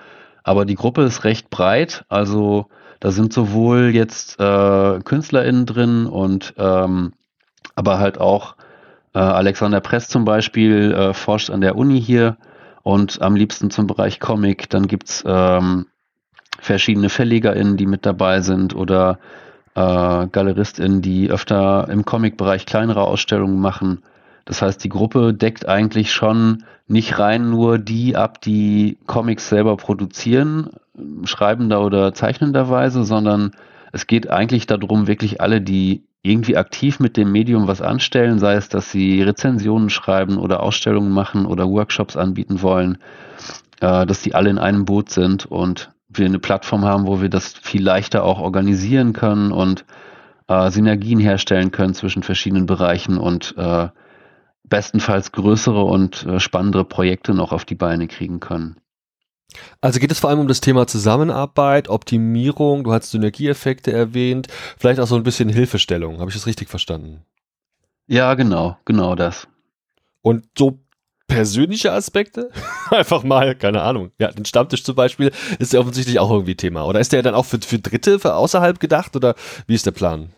Aber 0.45 0.67
die 0.67 0.75
Gruppe 0.75 1.03
ist 1.03 1.25
recht 1.25 1.49
breit, 1.49 2.05
also 2.09 2.67
da 3.01 3.11
sind 3.11 3.33
sowohl 3.33 3.91
jetzt 3.95 4.39
äh, 4.39 5.01
KünstlerInnen 5.01 5.65
drin 5.65 6.07
und 6.07 6.53
ähm, 6.59 7.15
aber 7.75 7.99
halt 7.99 8.21
auch 8.21 8.57
äh, 9.15 9.19
Alexander 9.19 9.81
Press 9.81 10.09
zum 10.09 10.27
Beispiel 10.27 10.93
äh, 10.93 11.15
forscht 11.15 11.49
an 11.49 11.63
der 11.63 11.77
Uni 11.77 12.01
hier 12.01 12.37
und 12.83 13.23
am 13.23 13.35
liebsten 13.35 13.71
zum 13.71 13.87
Bereich 13.87 14.21
Comic. 14.21 14.69
Dann 14.69 14.87
gibt's 14.87 15.25
ähm, 15.27 15.87
verschiedene 16.59 17.09
VerlegerInnen, 17.09 17.79
die 17.79 17.87
mit 17.87 18.05
dabei 18.05 18.43
sind 18.43 18.75
oder 18.75 19.19
äh, 19.75 20.27
GaleristInnen, 20.27 21.03
die 21.03 21.31
öfter 21.31 21.89
im 21.91 22.05
Comic-Bereich 22.05 22.67
kleinere 22.67 23.03
Ausstellungen 23.03 23.61
machen. 23.61 24.03
Das 24.45 24.63
heißt, 24.63 24.83
die 24.83 24.89
Gruppe 24.89 25.35
deckt 25.35 25.69
eigentlich 25.69 26.13
schon 26.13 26.65
nicht 26.89 27.19
rein 27.19 27.51
nur 27.51 27.79
die 27.79 28.17
ab, 28.17 28.41
die 28.41 28.99
Comics 29.07 29.49
selber 29.49 29.77
produzieren, 29.77 30.71
schreibender 31.25 31.83
oder 31.83 32.13
zeichnenderweise, 32.15 33.05
sondern 33.05 33.53
es 33.93 34.07
geht 34.07 34.29
eigentlich 34.29 34.67
darum, 34.67 35.07
wirklich 35.07 35.41
alle, 35.41 35.61
die 35.61 36.03
irgendwie 36.23 36.57
aktiv 36.57 37.01
mit 37.01 37.17
dem 37.17 37.33
Medium 37.33 37.67
was 37.67 37.81
anstellen, 37.81 38.39
sei 38.39 38.55
es, 38.55 38.69
dass 38.69 38.91
sie 38.91 39.23
Rezensionen 39.23 39.89
schreiben 39.89 40.37
oder 40.37 40.63
Ausstellungen 40.63 41.13
machen 41.13 41.47
oder 41.47 41.69
Workshops 41.69 42.17
anbieten 42.17 42.61
wollen, 42.61 42.99
äh, 43.81 44.05
dass 44.05 44.23
die 44.23 44.35
alle 44.35 44.51
in 44.51 44.59
einem 44.59 44.85
Boot 44.85 45.11
sind 45.11 45.47
und 45.47 45.91
wir 46.13 46.27
eine 46.27 46.39
Plattform 46.39 46.85
haben, 46.85 47.07
wo 47.07 47.21
wir 47.21 47.29
das 47.29 47.55
viel 47.55 47.83
leichter 47.83 48.25
auch 48.25 48.41
organisieren 48.41 49.13
können 49.13 49.53
und 49.53 49.85
äh, 50.49 50.71
Synergien 50.71 51.21
herstellen 51.21 51.71
können 51.71 51.95
zwischen 51.95 52.23
verschiedenen 52.23 52.67
Bereichen 52.67 53.19
und 53.19 53.55
äh, 53.57 53.89
bestenfalls 54.65 55.33
größere 55.33 55.83
und 55.83 56.27
äh, 56.27 56.41
spannendere 56.41 56.85
Projekte 56.85 57.35
noch 57.35 57.53
auf 57.53 57.65
die 57.65 57.75
Beine 57.75 58.09
kriegen 58.09 58.41
können. 58.41 58.77
Also 59.81 59.99
geht 59.99 60.13
es 60.13 60.21
vor 60.21 60.31
allem 60.31 60.41
um 60.41 60.49
das 60.49 60.61
Thema 60.61 60.87
Zusammenarbeit, 60.87 61.89
Optimierung, 61.89 62.85
du 62.85 62.93
hast 62.93 63.11
Synergieeffekte 63.11 63.93
erwähnt, 63.93 64.47
vielleicht 64.79 65.01
auch 65.01 65.09
so 65.09 65.17
ein 65.17 65.25
bisschen 65.25 65.49
Hilfestellung. 65.49 66.21
Habe 66.21 66.31
ich 66.31 66.37
das 66.37 66.47
richtig 66.47 66.69
verstanden? 66.69 67.25
Ja, 68.07 68.35
genau, 68.35 68.77
genau 68.85 69.15
das. 69.15 69.49
Und 70.23 70.45
so 70.57 70.81
persönliche 71.31 71.93
Aspekte? 71.93 72.51
Einfach 72.91 73.23
mal, 73.23 73.55
keine 73.55 73.81
Ahnung. 73.83 74.11
Ja, 74.19 74.31
den 74.33 74.45
Stammtisch 74.45 74.85
zum 74.85 74.97
Beispiel 74.97 75.31
ist 75.59 75.73
ja 75.73 75.81
offensichtlich 75.81 76.19
auch 76.19 76.31
irgendwie 76.31 76.57
Thema. 76.57 76.85
Oder 76.85 77.01
ist 77.01 77.13
der 77.13 77.23
dann 77.23 77.35
auch 77.35 77.47
für, 77.47 77.61
für 77.61 77.79
Dritte, 77.79 78.19
für 78.19 78.35
außerhalb 78.35 78.81
gedacht? 78.81 79.17
Oder 79.17 79.35
wie 79.67 79.75
ist 79.75 79.87
der 79.87 79.93
Plan? 79.93 80.31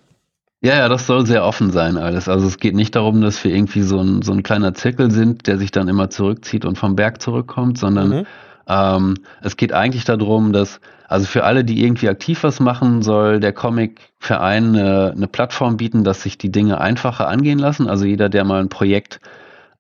Ja, 0.65 0.77
ja, 0.77 0.89
das 0.89 1.09
soll 1.09 1.27
sehr 1.27 1.45
offen 1.45 1.73
sein 1.73 1.97
alles. 1.97 2.29
Also 2.29 2.47
es 2.47 2.59
geht 2.59 2.77
nicht 2.77 2.95
darum, 2.95 3.21
dass 3.21 3.43
wir 3.43 3.53
irgendwie 3.53 3.83
so 3.83 3.99
ein, 3.99 4.23
so 4.23 4.33
ein 4.33 4.45
kleiner 4.45 4.75
Zirkel 4.75 5.11
sind, 5.11 5.49
der 5.49 5.59
sich 5.59 5.73
dann 5.73 5.89
immer 5.89 6.09
zurückzieht 6.09 6.65
und 6.65 6.79
vom 6.79 6.95
Berg 6.95 7.21
zurückkommt, 7.21 7.79
sondern 7.79 8.09
mhm. 8.11 8.27
ähm, 8.69 9.15
es 9.41 9.57
geht 9.57 9.73
eigentlich 9.73 10.05
darum, 10.05 10.53
dass, 10.53 10.81
also 11.09 11.27
für 11.27 11.43
alle, 11.43 11.65
die 11.65 11.83
irgendwie 11.83 12.09
aktiv 12.09 12.45
was 12.45 12.61
machen, 12.61 13.03
soll 13.03 13.41
der 13.41 13.53
Comic-Verein 13.53 14.77
eine, 14.77 15.13
eine 15.17 15.27
Plattform 15.27 15.79
bieten, 15.79 16.05
dass 16.05 16.23
sich 16.23 16.39
die 16.39 16.53
Dinge 16.53 16.81
einfacher 16.81 17.27
angehen 17.27 17.59
lassen. 17.59 17.89
Also 17.89 18.05
jeder, 18.05 18.29
der 18.29 18.45
mal 18.45 18.61
ein 18.61 18.69
Projekt 18.69 19.19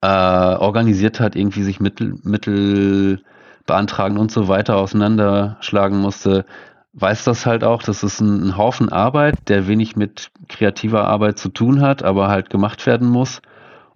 äh, 0.02 0.06
organisiert 0.06 1.20
hat, 1.20 1.36
irgendwie 1.36 1.62
sich 1.62 1.80
Mittel, 1.80 2.16
Mittel 2.22 3.22
beantragen 3.66 4.18
und 4.18 4.30
so 4.30 4.48
weiter 4.48 4.76
auseinanderschlagen 4.76 5.98
musste, 5.98 6.44
weiß 6.94 7.24
das 7.24 7.46
halt 7.46 7.64
auch, 7.64 7.82
das 7.82 8.02
ist 8.02 8.20
ein, 8.20 8.48
ein 8.48 8.56
Haufen 8.56 8.90
Arbeit, 8.90 9.48
der 9.48 9.66
wenig 9.66 9.96
mit 9.96 10.30
kreativer 10.48 11.06
Arbeit 11.06 11.38
zu 11.38 11.48
tun 11.48 11.80
hat, 11.80 12.02
aber 12.02 12.28
halt 12.28 12.50
gemacht 12.50 12.84
werden 12.86 13.08
muss 13.08 13.40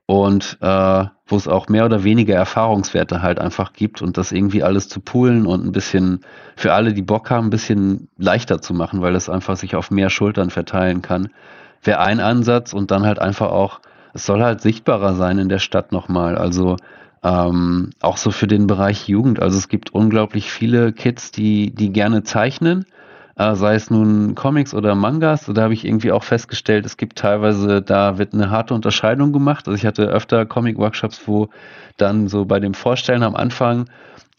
und 0.06 0.58
äh, 0.60 1.04
wo 1.26 1.36
es 1.36 1.48
auch 1.48 1.68
mehr 1.68 1.84
oder 1.84 2.04
weniger 2.04 2.36
Erfahrungswerte 2.36 3.20
halt 3.20 3.40
einfach 3.40 3.72
gibt 3.72 4.00
und 4.00 4.16
das 4.16 4.30
irgendwie 4.30 4.62
alles 4.62 4.88
zu 4.88 5.00
poolen 5.00 5.44
und 5.44 5.66
ein 5.66 5.72
bisschen 5.72 6.20
für 6.54 6.72
alle, 6.72 6.94
die 6.94 7.02
Bock 7.02 7.30
haben, 7.30 7.48
ein 7.48 7.50
bisschen 7.50 8.08
leichter 8.16 8.62
zu 8.62 8.72
machen, 8.72 9.02
weil 9.02 9.16
es 9.16 9.28
einfach 9.28 9.56
sich 9.56 9.74
auf 9.74 9.90
mehr 9.90 10.08
Schultern 10.08 10.50
verteilen 10.50 11.02
kann, 11.02 11.30
wäre 11.82 11.98
ein 11.98 12.20
Ansatz 12.20 12.72
und 12.72 12.92
dann 12.92 13.04
halt 13.04 13.18
einfach 13.18 13.50
auch, 13.50 13.80
es 14.16 14.26
soll 14.26 14.42
halt 14.42 14.60
sichtbarer 14.60 15.14
sein 15.14 15.38
in 15.38 15.48
der 15.48 15.58
Stadt 15.58 15.92
nochmal, 15.92 16.36
also 16.36 16.76
ähm, 17.22 17.90
auch 18.00 18.16
so 18.16 18.30
für 18.30 18.46
den 18.46 18.66
Bereich 18.66 19.08
Jugend. 19.08 19.40
Also 19.40 19.58
es 19.58 19.68
gibt 19.68 19.94
unglaublich 19.94 20.50
viele 20.50 20.92
Kids, 20.92 21.30
die, 21.30 21.74
die 21.74 21.92
gerne 21.92 22.22
zeichnen, 22.22 22.86
äh, 23.36 23.54
sei 23.54 23.74
es 23.74 23.90
nun 23.90 24.34
Comics 24.34 24.74
oder 24.74 24.94
Mangas. 24.94 25.46
Da 25.46 25.62
habe 25.62 25.74
ich 25.74 25.84
irgendwie 25.84 26.12
auch 26.12 26.24
festgestellt, 26.24 26.86
es 26.86 26.96
gibt 26.96 27.18
teilweise, 27.18 27.82
da 27.82 28.18
wird 28.18 28.34
eine 28.34 28.50
harte 28.50 28.74
Unterscheidung 28.74 29.32
gemacht. 29.32 29.66
Also 29.68 29.76
ich 29.76 29.86
hatte 29.86 30.06
öfter 30.06 30.46
Comic-Workshops, 30.46 31.22
wo 31.26 31.48
dann 31.96 32.28
so 32.28 32.44
bei 32.44 32.60
dem 32.60 32.74
Vorstellen 32.74 33.22
am 33.22 33.36
Anfang 33.36 33.88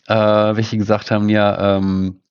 äh, 0.08 0.16
welche 0.16 0.78
gesagt 0.78 1.12
haben, 1.12 1.30
ja, 1.30 1.78
ähm, 1.78 2.22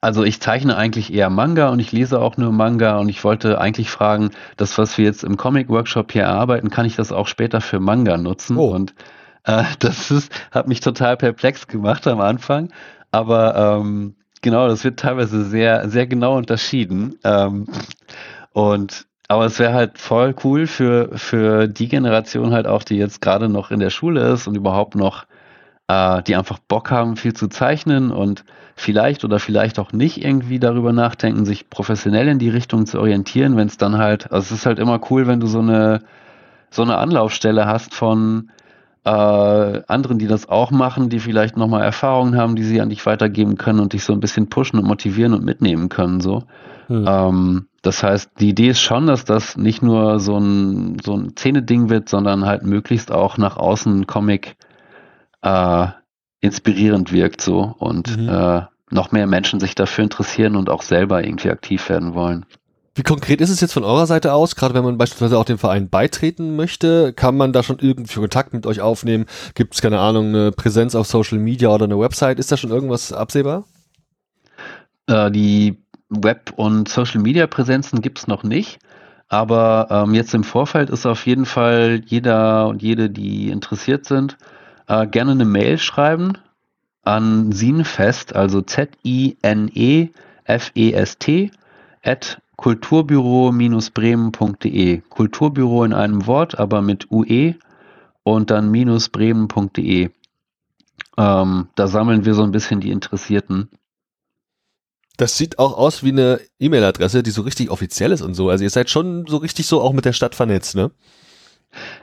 also 0.00 0.24
ich 0.24 0.40
zeichne 0.40 0.76
eigentlich 0.76 1.12
eher 1.12 1.30
Manga 1.30 1.68
und 1.68 1.80
ich 1.80 1.92
lese 1.92 2.20
auch 2.20 2.36
nur 2.36 2.52
Manga 2.52 2.98
und 2.98 3.08
ich 3.08 3.24
wollte 3.24 3.60
eigentlich 3.60 3.90
fragen, 3.90 4.30
das, 4.56 4.78
was 4.78 4.96
wir 4.98 5.04
jetzt 5.04 5.24
im 5.24 5.36
Comic-Workshop 5.36 6.12
hier 6.12 6.22
erarbeiten, 6.22 6.70
kann 6.70 6.86
ich 6.86 6.96
das 6.96 7.12
auch 7.12 7.26
später 7.26 7.60
für 7.60 7.80
Manga 7.80 8.16
nutzen? 8.16 8.56
Oh. 8.56 8.74
Und 8.74 8.94
äh, 9.44 9.64
das 9.78 10.10
ist, 10.10 10.32
hat 10.50 10.68
mich 10.68 10.80
total 10.80 11.16
perplex 11.16 11.66
gemacht 11.66 12.06
am 12.06 12.20
Anfang. 12.20 12.70
Aber 13.10 13.56
ähm, 13.56 14.14
genau, 14.42 14.68
das 14.68 14.84
wird 14.84 15.00
teilweise 15.00 15.44
sehr, 15.44 15.88
sehr 15.88 16.06
genau 16.06 16.36
unterschieden. 16.36 17.18
Ähm, 17.24 17.66
und 18.52 19.06
aber 19.28 19.46
es 19.46 19.58
wäre 19.58 19.74
halt 19.74 19.98
voll 19.98 20.34
cool 20.44 20.66
für, 20.66 21.10
für 21.18 21.66
die 21.66 21.88
Generation 21.88 22.52
halt 22.52 22.66
auch, 22.66 22.84
die 22.84 22.96
jetzt 22.96 23.20
gerade 23.20 23.48
noch 23.48 23.70
in 23.70 23.80
der 23.80 23.90
Schule 23.90 24.32
ist 24.32 24.46
und 24.46 24.54
überhaupt 24.54 24.94
noch, 24.94 25.26
äh, 25.88 26.22
die 26.22 26.36
einfach 26.36 26.58
Bock 26.58 26.90
haben, 26.90 27.16
viel 27.16 27.34
zu 27.34 27.48
zeichnen 27.48 28.10
und 28.10 28.44
vielleicht 28.74 29.24
oder 29.24 29.38
vielleicht 29.38 29.78
auch 29.78 29.92
nicht 29.92 30.22
irgendwie 30.22 30.58
darüber 30.58 30.92
nachdenken, 30.92 31.44
sich 31.44 31.70
professionell 31.70 32.28
in 32.28 32.38
die 32.38 32.50
Richtung 32.50 32.86
zu 32.86 32.98
orientieren, 32.98 33.56
wenn 33.56 33.68
es 33.68 33.78
dann 33.78 33.98
halt, 33.98 34.30
also 34.30 34.54
es 34.54 34.60
ist 34.60 34.66
halt 34.66 34.78
immer 34.78 35.00
cool, 35.10 35.26
wenn 35.26 35.40
du 35.40 35.46
so 35.46 35.60
eine, 35.60 36.02
so 36.70 36.82
eine 36.82 36.98
Anlaufstelle 36.98 37.66
hast 37.66 37.94
von, 37.94 38.50
äh, 39.06 39.82
anderen, 39.86 40.18
die 40.18 40.26
das 40.26 40.48
auch 40.48 40.72
machen, 40.72 41.08
die 41.08 41.20
vielleicht 41.20 41.56
nochmal 41.56 41.84
Erfahrungen 41.84 42.36
haben, 42.36 42.56
die 42.56 42.64
sie 42.64 42.80
an 42.80 42.90
dich 42.90 43.06
weitergeben 43.06 43.56
können 43.56 43.78
und 43.78 43.92
dich 43.92 44.02
so 44.02 44.12
ein 44.12 44.18
bisschen 44.18 44.48
pushen 44.48 44.80
und 44.80 44.84
motivieren 44.84 45.32
und 45.32 45.44
mitnehmen 45.44 45.88
können. 45.88 46.20
So. 46.20 46.42
Hm. 46.88 47.04
Ähm, 47.08 47.66
das 47.82 48.02
heißt, 48.02 48.32
die 48.40 48.48
Idee 48.48 48.70
ist 48.70 48.80
schon, 48.80 49.06
dass 49.06 49.24
das 49.24 49.56
nicht 49.56 49.80
nur 49.80 50.18
so 50.18 50.36
ein, 50.38 50.96
so 51.04 51.14
ein 51.14 51.36
Szene-Ding 51.36 51.88
wird, 51.88 52.08
sondern 52.08 52.46
halt 52.46 52.64
möglichst 52.64 53.12
auch 53.12 53.38
nach 53.38 53.56
außen 53.56 54.08
Comic 54.08 54.56
äh, 55.42 55.86
inspirierend 56.40 57.12
wirkt 57.12 57.40
so 57.40 57.74
und 57.78 58.16
mhm. 58.16 58.28
äh, 58.28 58.62
noch 58.90 59.12
mehr 59.12 59.26
Menschen 59.26 59.60
sich 59.60 59.74
dafür 59.74 60.04
interessieren 60.04 60.56
und 60.56 60.70
auch 60.70 60.82
selber 60.82 61.24
irgendwie 61.24 61.50
aktiv 61.50 61.88
werden 61.88 62.14
wollen. 62.14 62.46
Wie 62.94 63.02
konkret 63.02 63.42
ist 63.42 63.50
es 63.50 63.60
jetzt 63.60 63.74
von 63.74 63.84
eurer 63.84 64.06
Seite 64.06 64.32
aus? 64.32 64.56
Gerade 64.56 64.72
wenn 64.72 64.84
man 64.84 64.96
beispielsweise 64.96 65.38
auch 65.38 65.44
dem 65.44 65.58
Verein 65.58 65.90
beitreten 65.90 66.56
möchte, 66.56 67.12
kann 67.12 67.36
man 67.36 67.52
da 67.52 67.62
schon 67.62 67.78
irgendwie 67.78 68.14
Kontakt 68.14 68.54
mit 68.54 68.66
euch 68.66 68.80
aufnehmen? 68.80 69.26
Gibt 69.54 69.74
es, 69.74 69.82
keine 69.82 69.98
Ahnung, 69.98 70.28
eine 70.28 70.50
Präsenz 70.50 70.94
auf 70.94 71.06
Social 71.06 71.38
Media 71.38 71.68
oder 71.68 71.84
eine 71.84 71.98
Website? 71.98 72.38
Ist 72.38 72.50
da 72.50 72.56
schon 72.56 72.70
irgendwas 72.70 73.12
absehbar? 73.12 73.64
Äh, 75.08 75.30
die 75.30 75.76
Web- 76.08 76.54
und 76.56 76.88
Social 76.88 77.20
Media 77.20 77.46
Präsenzen 77.46 78.00
gibt 78.00 78.18
es 78.20 78.28
noch 78.28 78.44
nicht. 78.44 78.78
Aber 79.28 79.88
ähm, 79.90 80.14
jetzt 80.14 80.32
im 80.32 80.44
Vorfeld 80.44 80.88
ist 80.88 81.04
auf 81.04 81.26
jeden 81.26 81.44
Fall 81.44 82.00
jeder 82.06 82.68
und 82.68 82.80
jede, 82.80 83.10
die 83.10 83.50
interessiert 83.50 84.06
sind, 84.06 84.38
äh, 84.86 85.06
gerne 85.06 85.32
eine 85.32 85.44
Mail 85.44 85.76
schreiben 85.78 86.38
an 87.02 87.52
Sinfest, 87.52 88.34
also 88.34 88.62
Z-I-N-E-F-E-S-T, 88.62 90.10
at 92.02 92.40
kulturbüro-bremen.de. 92.56 95.02
Kulturbüro 95.08 95.84
in 95.84 95.92
einem 95.92 96.26
Wort, 96.26 96.58
aber 96.58 96.82
mit 96.82 97.08
UE 97.10 97.54
und 98.24 98.50
dann 98.50 98.72
bremen.de. 98.72 100.10
Ähm, 101.18 101.68
da 101.74 101.86
sammeln 101.86 102.24
wir 102.24 102.34
so 102.34 102.42
ein 102.42 102.50
bisschen 102.50 102.80
die 102.80 102.90
Interessierten. 102.90 103.68
Das 105.16 105.38
sieht 105.38 105.58
auch 105.58 105.78
aus 105.78 106.02
wie 106.02 106.10
eine 106.10 106.40
E-Mail-Adresse, 106.58 107.22
die 107.22 107.30
so 107.30 107.42
richtig 107.42 107.70
offiziell 107.70 108.12
ist 108.12 108.22
und 108.22 108.34
so. 108.34 108.50
Also 108.50 108.64
ihr 108.64 108.70
seid 108.70 108.90
schon 108.90 109.26
so 109.26 109.38
richtig 109.38 109.66
so 109.66 109.80
auch 109.80 109.92
mit 109.92 110.04
der 110.04 110.12
Stadt 110.12 110.34
vernetzt, 110.34 110.74
ne? 110.74 110.90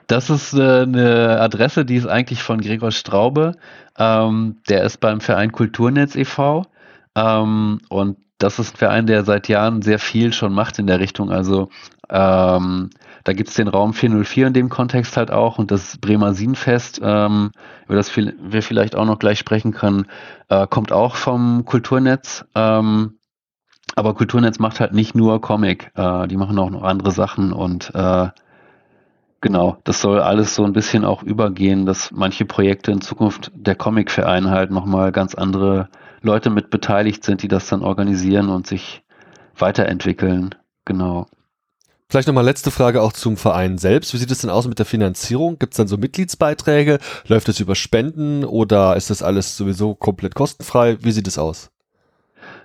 Das 0.08 0.30
ist 0.30 0.54
äh, 0.54 0.82
eine 0.82 1.40
Adresse, 1.40 1.86
die 1.86 1.96
ist 1.96 2.08
eigentlich 2.08 2.44
von 2.44 2.62
Gregor 2.62 2.92
Straube. 2.92 3.54
Ähm, 3.98 4.58
der 4.70 4.84
ist 4.84 5.00
beim 5.00 5.22
Verein 5.22 5.52
Kulturnetz 5.52 6.16
e.V. 6.16 6.66
Ähm, 7.16 7.80
und 7.90 8.18
das 8.38 8.60
ist 8.60 8.76
ein 8.76 8.78
Verein, 8.78 9.06
der 9.08 9.24
seit 9.24 9.48
Jahren 9.48 9.82
sehr 9.82 10.00
viel 10.00 10.34
schon 10.34 10.54
macht 10.54 10.80
in 10.80 10.88
der 10.88 11.00
Richtung. 11.00 11.32
Also 11.32 11.70
ähm, 12.10 12.90
da 13.24 13.34
gibt 13.34 13.50
es 13.50 13.56
den 13.56 13.70
Raum 13.70 13.94
404 13.94 14.48
in 14.48 14.54
dem 14.54 14.70
Kontext 14.70 15.16
halt 15.16 15.32
auch 15.32 15.58
und 15.58 15.72
das 15.72 15.98
Bremer 15.98 16.34
Sienfest, 16.34 17.00
ähm, 17.02 17.52
über 17.86 17.96
das 17.96 18.16
wir 18.16 18.62
vielleicht 18.62 18.96
auch 18.96 19.06
noch 19.06 19.20
gleich 19.20 19.40
sprechen 19.40 19.72
können, 19.72 20.08
äh, 20.50 20.68
kommt 20.68 20.92
auch 20.92 21.16
vom 21.16 21.64
Kulturnetz. 21.66 22.46
Ähm, 22.54 23.18
aber 23.96 24.14
Kulturnetz 24.14 24.60
macht 24.60 24.80
halt 24.80 24.94
nicht 24.94 25.16
nur 25.16 25.40
Comic, 25.40 25.92
äh, 25.96 26.28
die 26.28 26.38
machen 26.38 26.60
auch 26.60 26.70
noch 26.70 26.84
andere 26.84 27.12
Sachen 27.12 27.54
und 27.54 27.92
äh, 27.94 28.28
genau, 29.44 29.78
das 29.84 30.02
soll 30.02 30.20
alles 30.22 30.56
so 30.56 30.64
ein 30.64 30.74
bisschen 30.74 31.06
auch 31.06 31.22
übergehen, 31.22 31.86
dass 31.86 32.12
manche 32.12 32.46
Projekte 32.46 32.92
in 32.92 33.02
Zukunft 33.02 33.52
der 33.54 33.76
Comicverein 33.76 34.50
halt 34.50 34.72
nochmal 34.72 35.12
ganz 35.12 35.36
andere 35.36 35.90
Leute 36.22 36.50
mit 36.50 36.72
beteiligt 36.72 37.24
sind, 37.24 37.44
die 37.44 37.50
das 37.50 37.68
dann 37.68 37.84
organisieren 37.84 38.50
und 38.50 38.66
sich 38.66 39.04
weiterentwickeln. 39.56 40.56
Genau. 40.86 41.28
Vielleicht 42.08 42.28
nochmal 42.28 42.46
letzte 42.46 42.72
Frage 42.72 43.02
auch 43.02 43.12
zum 43.12 43.36
Verein 43.36 43.78
selbst. 43.78 44.14
Wie 44.14 44.18
sieht 44.18 44.32
es 44.32 44.40
denn 44.40 44.50
aus 44.50 44.68
mit 44.68 44.80
der 44.80 44.86
Finanzierung? 44.86 45.60
Gibt 45.60 45.74
es 45.74 45.78
dann 45.78 45.88
so 45.88 45.98
Mitgliedsbeiträge? 45.98 47.00
Läuft 47.28 47.50
es 47.50 47.60
über 47.60 47.76
Spenden 47.76 48.46
oder 48.46 48.96
ist 48.96 49.10
das 49.10 49.22
alles 49.22 49.58
sowieso 49.58 49.94
komplett 49.94 50.36
kostenfrei? 50.36 50.98
Wie 51.02 51.12
sieht 51.12 51.28
es 51.28 51.38
aus? 51.38 51.73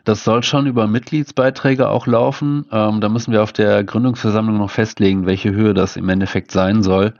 Das 0.08 0.24
soll 0.24 0.42
schon 0.42 0.64
über 0.64 0.86
Mitgliedsbeiträge 0.86 1.90
auch 1.90 2.06
laufen. 2.06 2.64
Ähm, 2.72 3.02
da 3.02 3.10
müssen 3.10 3.30
wir 3.30 3.42
auf 3.42 3.52
der 3.52 3.84
Gründungsversammlung 3.84 4.56
noch 4.56 4.70
festlegen, 4.70 5.26
welche 5.26 5.50
Höhe 5.50 5.74
das 5.74 5.98
im 5.98 6.08
Endeffekt 6.08 6.50
sein 6.50 6.82
soll. 6.82 7.12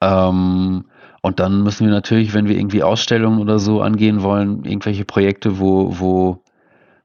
Ähm, 0.00 0.86
und 1.22 1.38
dann 1.38 1.62
müssen 1.62 1.86
wir 1.86 1.92
natürlich, 1.92 2.34
wenn 2.34 2.48
wir 2.48 2.58
irgendwie 2.58 2.82
Ausstellungen 2.82 3.38
oder 3.38 3.60
so 3.60 3.80
angehen 3.80 4.24
wollen, 4.24 4.64
irgendwelche 4.64 5.04
Projekte, 5.04 5.60
wo, 5.60 6.00
wo, 6.00 6.42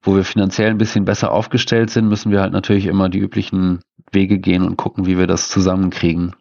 wo 0.02 0.16
wir 0.16 0.24
finanziell 0.24 0.72
ein 0.72 0.80
bisschen 0.80 1.06
besser 1.06 1.32
aufgestellt 1.32 1.92
sind, 1.92 2.08
müssen 2.08 2.32
wir 2.32 2.42
halt 2.42 2.54
natürlich 2.54 2.88
immer 2.88 3.08
die 3.08 3.20
üblichen 3.20 3.82
Wege 4.12 4.40
gehen 4.40 4.64
und 4.64 4.76
gucken, 4.76 5.06
wie 5.06 5.20
wir 5.20 5.28
das 5.28 5.50
zusammenkriegen. 5.50 6.34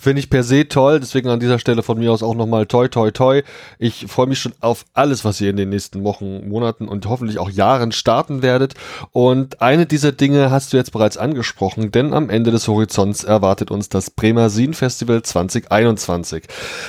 Finde 0.00 0.20
ich 0.20 0.30
per 0.30 0.42
se 0.42 0.66
toll, 0.66 0.98
deswegen 0.98 1.28
an 1.28 1.40
dieser 1.40 1.58
Stelle 1.58 1.82
von 1.82 1.98
mir 1.98 2.10
aus 2.10 2.22
auch 2.22 2.34
nochmal 2.34 2.64
toi 2.64 2.88
toi 2.88 3.10
toi. 3.10 3.42
Ich 3.78 4.06
freue 4.08 4.28
mich 4.28 4.38
schon 4.38 4.54
auf 4.60 4.86
alles, 4.94 5.26
was 5.26 5.42
ihr 5.42 5.50
in 5.50 5.58
den 5.58 5.68
nächsten 5.68 6.04
Wochen, 6.04 6.48
Monaten 6.48 6.88
und 6.88 7.04
hoffentlich 7.04 7.38
auch 7.38 7.50
Jahren 7.50 7.92
starten 7.92 8.40
werdet. 8.40 8.72
Und 9.12 9.60
eine 9.60 9.84
dieser 9.84 10.12
Dinge 10.12 10.50
hast 10.50 10.72
du 10.72 10.78
jetzt 10.78 10.92
bereits 10.92 11.18
angesprochen, 11.18 11.92
denn 11.92 12.14
am 12.14 12.30
Ende 12.30 12.50
des 12.50 12.66
Horizonts 12.66 13.24
erwartet 13.24 13.70
uns 13.70 13.90
das 13.90 14.08
Bremer 14.08 14.48
Sin 14.48 14.72
Festival 14.72 15.20
2021. 15.22 16.44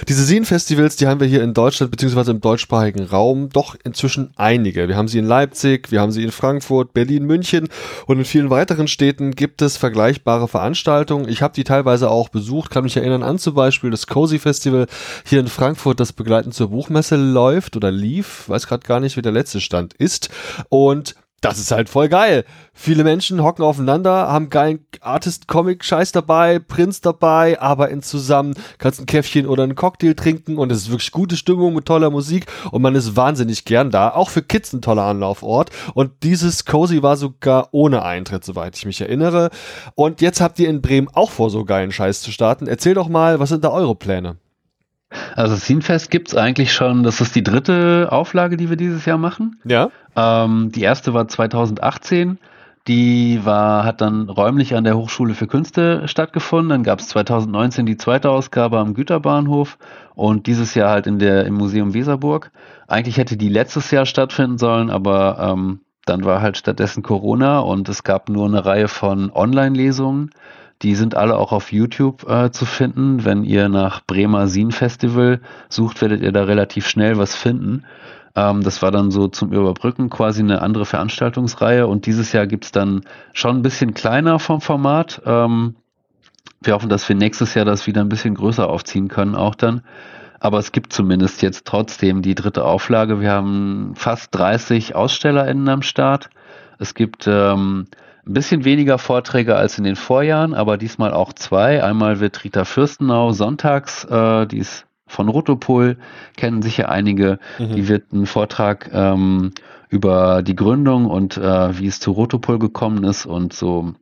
Diese 0.08 0.24
Sin 0.24 0.46
Festivals, 0.46 0.96
die 0.96 1.08
haben 1.08 1.20
wir 1.20 1.28
hier 1.28 1.44
in 1.44 1.54
Deutschland 1.54 1.92
beziehungsweise 1.92 2.32
im 2.32 2.40
deutschsprachigen 2.40 3.04
Raum 3.04 3.50
doch 3.50 3.76
inzwischen 3.84 4.32
einige. 4.38 4.88
Wir 4.88 4.96
haben 4.96 5.10
sie 5.10 5.20
in 5.20 5.26
Leipzig, 5.26 5.92
wir 5.92 6.00
haben 6.00 6.14
sie 6.14 6.24
in 6.24 6.32
Frankfurt, 6.32 6.94
Berlin, 6.94 7.26
München 7.26 7.68
und 8.06 8.20
in 8.20 8.26
vielen 8.26 8.50
weiteren 8.50 8.88
Städten 8.88 9.32
gibt 9.32 9.62
es 9.62 9.76
vergleichbare 9.76 10.48
Veranstaltungen. 10.48 11.28
Ich 11.28 11.42
habe 11.42 11.54
die 11.54 11.66
teilweise 11.66 12.10
auch 12.10 12.30
besucht, 12.30 12.72
kann 12.72 12.86
mich 12.86 13.01
erinnern 13.02 13.24
an 13.24 13.40
zum 13.40 13.54
Beispiel 13.54 13.90
das 13.90 14.08
Cozy 14.08 14.40
Festival 14.40 14.88
hier 15.26 15.40
in 15.40 15.48
Frankfurt, 15.48 16.00
das 16.00 16.14
begleitend 16.14 16.54
zur 16.54 16.70
Buchmesse 16.70 17.16
läuft 17.16 17.76
oder 17.76 17.92
lief. 17.92 18.48
Weiß 18.48 18.68
gerade 18.68 18.88
gar 18.88 19.00
nicht, 19.00 19.18
wie 19.18 19.22
der 19.22 19.32
letzte 19.32 19.60
Stand 19.60 19.94
ist. 19.94 20.30
Und 20.70 21.16
das 21.42 21.58
ist 21.58 21.72
halt 21.72 21.90
voll 21.90 22.08
geil. 22.08 22.46
Viele 22.74 23.04
Menschen 23.04 23.44
hocken 23.44 23.66
aufeinander, 23.66 24.28
haben 24.28 24.52
geilen 24.52 24.86
Artist-Comic-Scheiß 25.02 26.12
dabei, 26.12 26.60
Prints 26.60 27.02
dabei, 27.02 27.60
arbeiten 27.60 28.04
zusammen, 28.04 28.54
kannst 28.78 29.00
ein 29.00 29.08
Käffchen 29.08 29.48
oder 29.48 29.64
einen 29.64 29.74
Cocktail 29.74 30.14
trinken 30.14 30.58
und 30.60 30.72
es 30.72 30.84
ist 30.84 30.92
wirklich 30.92 31.12
gute 31.12 31.36
Stimmung 31.36 31.74
mit 31.74 31.86
toller 31.86 32.12
Musik 32.12 32.46
und 32.72 32.84
man 32.84 32.94
ist 32.94 33.16
wahnsinnig 33.16 33.66
gern 33.66 33.90
da. 33.90 34.10
Auch 34.10 34.30
für 34.30 34.44
Kids 34.44 34.72
ein 34.72 34.84
toller 34.84 35.04
Anlaufort. 35.04 35.72
Und 35.96 36.12
dieses 36.22 36.66
Cozy 36.66 37.02
war 37.02 37.18
sogar 37.18 37.70
ohne 37.72 38.04
Eintritt, 38.04 38.46
soweit 38.46 38.78
ich 38.78 38.86
mich 38.86 39.02
erinnere. 39.02 39.50
Und 39.96 40.22
jetzt 40.22 40.42
habt 40.42 40.60
ihr 40.60 40.70
in 40.70 40.82
Bremen 40.82 41.10
auch 41.12 41.32
vor, 41.32 41.50
so 41.50 41.66
geilen 41.66 41.92
Scheiß 41.92 42.22
zu 42.22 42.32
starten. 42.32 42.68
Erzähl 42.68 42.94
doch 42.94 43.10
mal, 43.10 43.40
was 43.40 43.50
sind 43.50 43.64
da 43.64 43.70
eure 43.70 43.96
Pläne? 43.96 44.38
Also 45.36 45.56
Scenefest 45.56 46.10
gibt's 46.10 46.36
eigentlich 46.36 46.72
schon, 46.72 47.04
das 47.04 47.20
ist 47.20 47.36
die 47.36 47.44
dritte 47.44 48.08
Auflage, 48.12 48.56
die 48.56 48.70
wir 48.70 48.78
dieses 48.78 49.06
Jahr 49.06 49.18
machen. 49.18 49.60
Ja. 49.66 49.90
Ähm, 50.16 50.72
die 50.72 50.82
erste 50.82 51.14
war 51.14 51.28
2018. 51.28 52.38
Die 52.88 53.40
war, 53.44 53.84
hat 53.84 54.02
dann 54.02 54.28
räumlich 54.28 54.76
an 54.76 54.84
der 54.84 54.98
Hochschule 54.98 55.36
für 55.36 55.46
Künste 55.46 56.08
stattgefunden. 56.08 56.70
Dann 56.70 56.84
gab 56.84 57.00
es 57.00 57.10
2019 57.10 57.86
die 57.86 57.98
zweite 57.98 58.32
Ausgabe 58.32 58.80
am 58.80 58.96
Güterbahnhof 58.96 59.78
und 60.16 60.48
dieses 60.48 60.74
Jahr 60.74 60.90
halt 60.90 61.06
in 61.06 61.20
der, 61.20 61.46
im 61.46 61.54
Museum 61.54 61.94
Weserburg. 61.94 62.52
Eigentlich 62.88 63.18
hätte 63.18 63.38
die 63.38 63.50
letztes 63.50 63.92
Jahr 63.92 64.08
stattfinden 64.08 64.58
sollen, 64.58 64.90
aber 64.90 65.38
ähm, 65.40 65.82
dann 66.06 66.26
war 66.26 66.42
halt 66.42 66.58
stattdessen 66.58 67.04
Corona 67.04 67.60
und 67.60 67.88
es 67.88 68.04
gab 68.04 68.30
nur 68.30 68.48
eine 68.48 68.66
Reihe 68.66 68.88
von 68.88 69.32
Online-Lesungen. 69.32 70.32
Die 70.82 70.96
sind 70.96 71.16
alle 71.16 71.38
auch 71.38 71.52
auf 71.52 71.72
YouTube 71.72 72.28
äh, 72.28 72.50
zu 72.50 72.66
finden. 72.66 73.24
Wenn 73.24 73.44
ihr 73.44 73.70
nach 73.70 74.02
Bremer 74.04 74.48
Sin 74.48 74.72
Festival 74.72 75.40
sucht, 75.70 76.02
werdet 76.02 76.24
ihr 76.24 76.32
da 76.32 76.46
relativ 76.46 76.88
schnell 76.88 77.20
was 77.20 77.36
finden. 77.36 77.86
Ähm, 78.36 78.64
das 78.64 78.82
war 78.82 78.92
dann 78.92 79.12
so 79.12 79.28
zum 79.28 79.52
Überbrücken 79.52 80.10
quasi 80.10 80.42
eine 80.42 80.62
andere 80.62 80.86
Veranstaltungsreihe 80.86 81.88
und 81.88 82.06
dieses 82.06 82.32
Jahr 82.32 82.48
gibt's 82.48 82.72
dann 82.72 83.02
schon 83.34 83.58
ein 83.58 83.62
bisschen 83.62 83.94
kleiner 83.94 84.40
vom 84.40 84.62
Format. 84.62 85.22
Ähm, 85.26 85.76
wir 86.62 86.74
hoffen, 86.74 86.90
dass 86.90 87.08
wir 87.10 87.16
nächstes 87.16 87.54
Jahr 87.54 87.66
das 87.66 87.88
wieder 87.88 88.02
ein 88.02 88.10
bisschen 88.10 88.36
größer 88.36 88.70
aufziehen 88.70 89.08
können, 89.08 89.36
auch 89.36 89.56
dann. 89.56 89.82
Aber 90.40 90.58
es 90.58 90.72
gibt 90.72 90.94
zumindest 90.94 91.42
jetzt 91.42 91.66
trotzdem 91.66 92.22
die 92.22 92.36
dritte 92.36 92.66
Auflage. 92.66 93.20
Wir 93.20 93.32
haben 93.32 93.94
fast 93.96 94.34
30 94.36 94.96
AusstellerInnen 94.96 95.70
am 95.70 95.82
Start. 95.82 96.30
Es 96.80 96.96
gibt 96.96 97.28
ähm, 97.28 97.88
ein 98.26 98.34
bisschen 98.34 98.64
weniger 98.66 98.98
Vorträge 98.98 99.56
als 99.56 99.78
in 99.78 99.84
den 99.84 99.96
Vorjahren, 99.96 100.54
aber 100.54 100.78
diesmal 100.78 101.14
auch 101.14 101.34
zwei. 101.34 101.84
Einmal 101.84 102.20
wird 102.20 102.44
Rita 102.44 102.66
Fürstenau 102.66 103.32
sonntags, 103.34 104.06
äh, 104.06 104.48
die 104.48 104.60
ist 104.60 104.86
von 105.12 105.30
Rotopol, 105.30 105.98
kennen 106.38 106.62
sicher 106.62 106.90
einige. 106.90 107.40
Mhm. 107.60 107.76
Die 107.76 107.88
wird 107.88 108.14
einen 108.14 108.26
Vortrag 108.26 108.90
ähm, 108.94 109.52
über 109.90 110.42
die 110.42 110.56
Gründung 110.56 111.06
und 111.06 111.38
äh, 111.38 111.78
wie 111.78 111.88
es 111.88 112.00
zu 112.00 112.12
Rotopol 112.12 112.60
gekommen 112.60 113.04
ist 113.04 113.26
und 113.26 113.54
so 113.54 113.94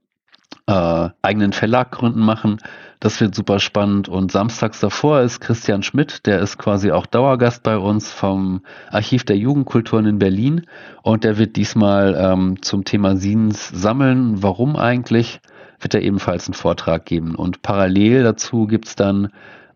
äh, 0.67 1.09
eigenen 1.23 1.51
Verlag 1.51 1.91
gründen 1.91 2.19
machen. 2.19 2.59
Das 2.99 3.19
wird 3.21 3.33
super 3.33 3.59
spannend. 3.59 4.07
Und 4.07 4.31
samstags 4.31 4.79
davor 4.79 5.21
ist 5.21 5.39
Christian 5.39 5.81
Schmidt, 5.81 6.27
der 6.27 6.39
ist 6.41 6.57
quasi 6.57 6.91
auch 6.91 7.07
Dauergast 7.07 7.63
bei 7.63 7.77
uns 7.77 8.11
vom 8.11 8.61
Archiv 8.91 9.23
der 9.23 9.37
Jugendkulturen 9.37 10.05
in 10.05 10.19
Berlin. 10.19 10.67
Und 11.01 11.23
der 11.23 11.39
wird 11.39 11.55
diesmal 11.55 12.15
ähm, 12.19 12.61
zum 12.61 12.83
Thema 12.83 13.15
Siens 13.15 13.69
sammeln. 13.69 14.43
Warum 14.43 14.75
eigentlich? 14.75 15.39
Wird 15.79 15.95
er 15.95 16.01
ebenfalls 16.01 16.47
einen 16.47 16.53
Vortrag 16.53 17.05
geben. 17.05 17.35
Und 17.35 17.63
parallel 17.63 18.23
dazu 18.23 18.67
gibt's 18.67 18.95
dann 18.95 19.29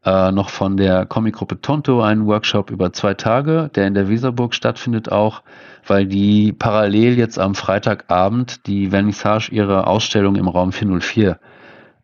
äh, 0.05 0.31
noch 0.31 0.49
von 0.49 0.77
der 0.77 1.05
Comicgruppe 1.05 1.61
Tonto 1.61 2.01
einen 2.01 2.25
Workshop 2.25 2.71
über 2.71 2.91
zwei 2.91 3.13
Tage, 3.13 3.69
der 3.73 3.87
in 3.87 3.93
der 3.93 4.09
Weserburg 4.09 4.53
stattfindet 4.53 5.11
auch, 5.11 5.43
weil 5.87 6.05
die 6.05 6.51
parallel 6.51 7.17
jetzt 7.17 7.39
am 7.39 7.55
Freitagabend 7.55 8.67
die 8.67 8.89
Vernissage 8.89 9.49
ihrer 9.51 9.87
Ausstellung 9.87 10.35
im 10.35 10.47
Raum 10.47 10.71
404 10.71 11.39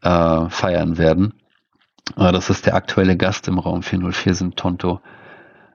äh, 0.02 0.50
feiern 0.50 0.98
werden. 0.98 1.34
Äh, 2.18 2.32
das 2.32 2.50
ist 2.50 2.66
der 2.66 2.76
aktuelle 2.76 3.18
Gast 3.18 3.48
im 3.48 3.60
Raum 3.60 3.84
404 3.84 4.34
sind 4.34 4.56
Tonto. 4.56 5.02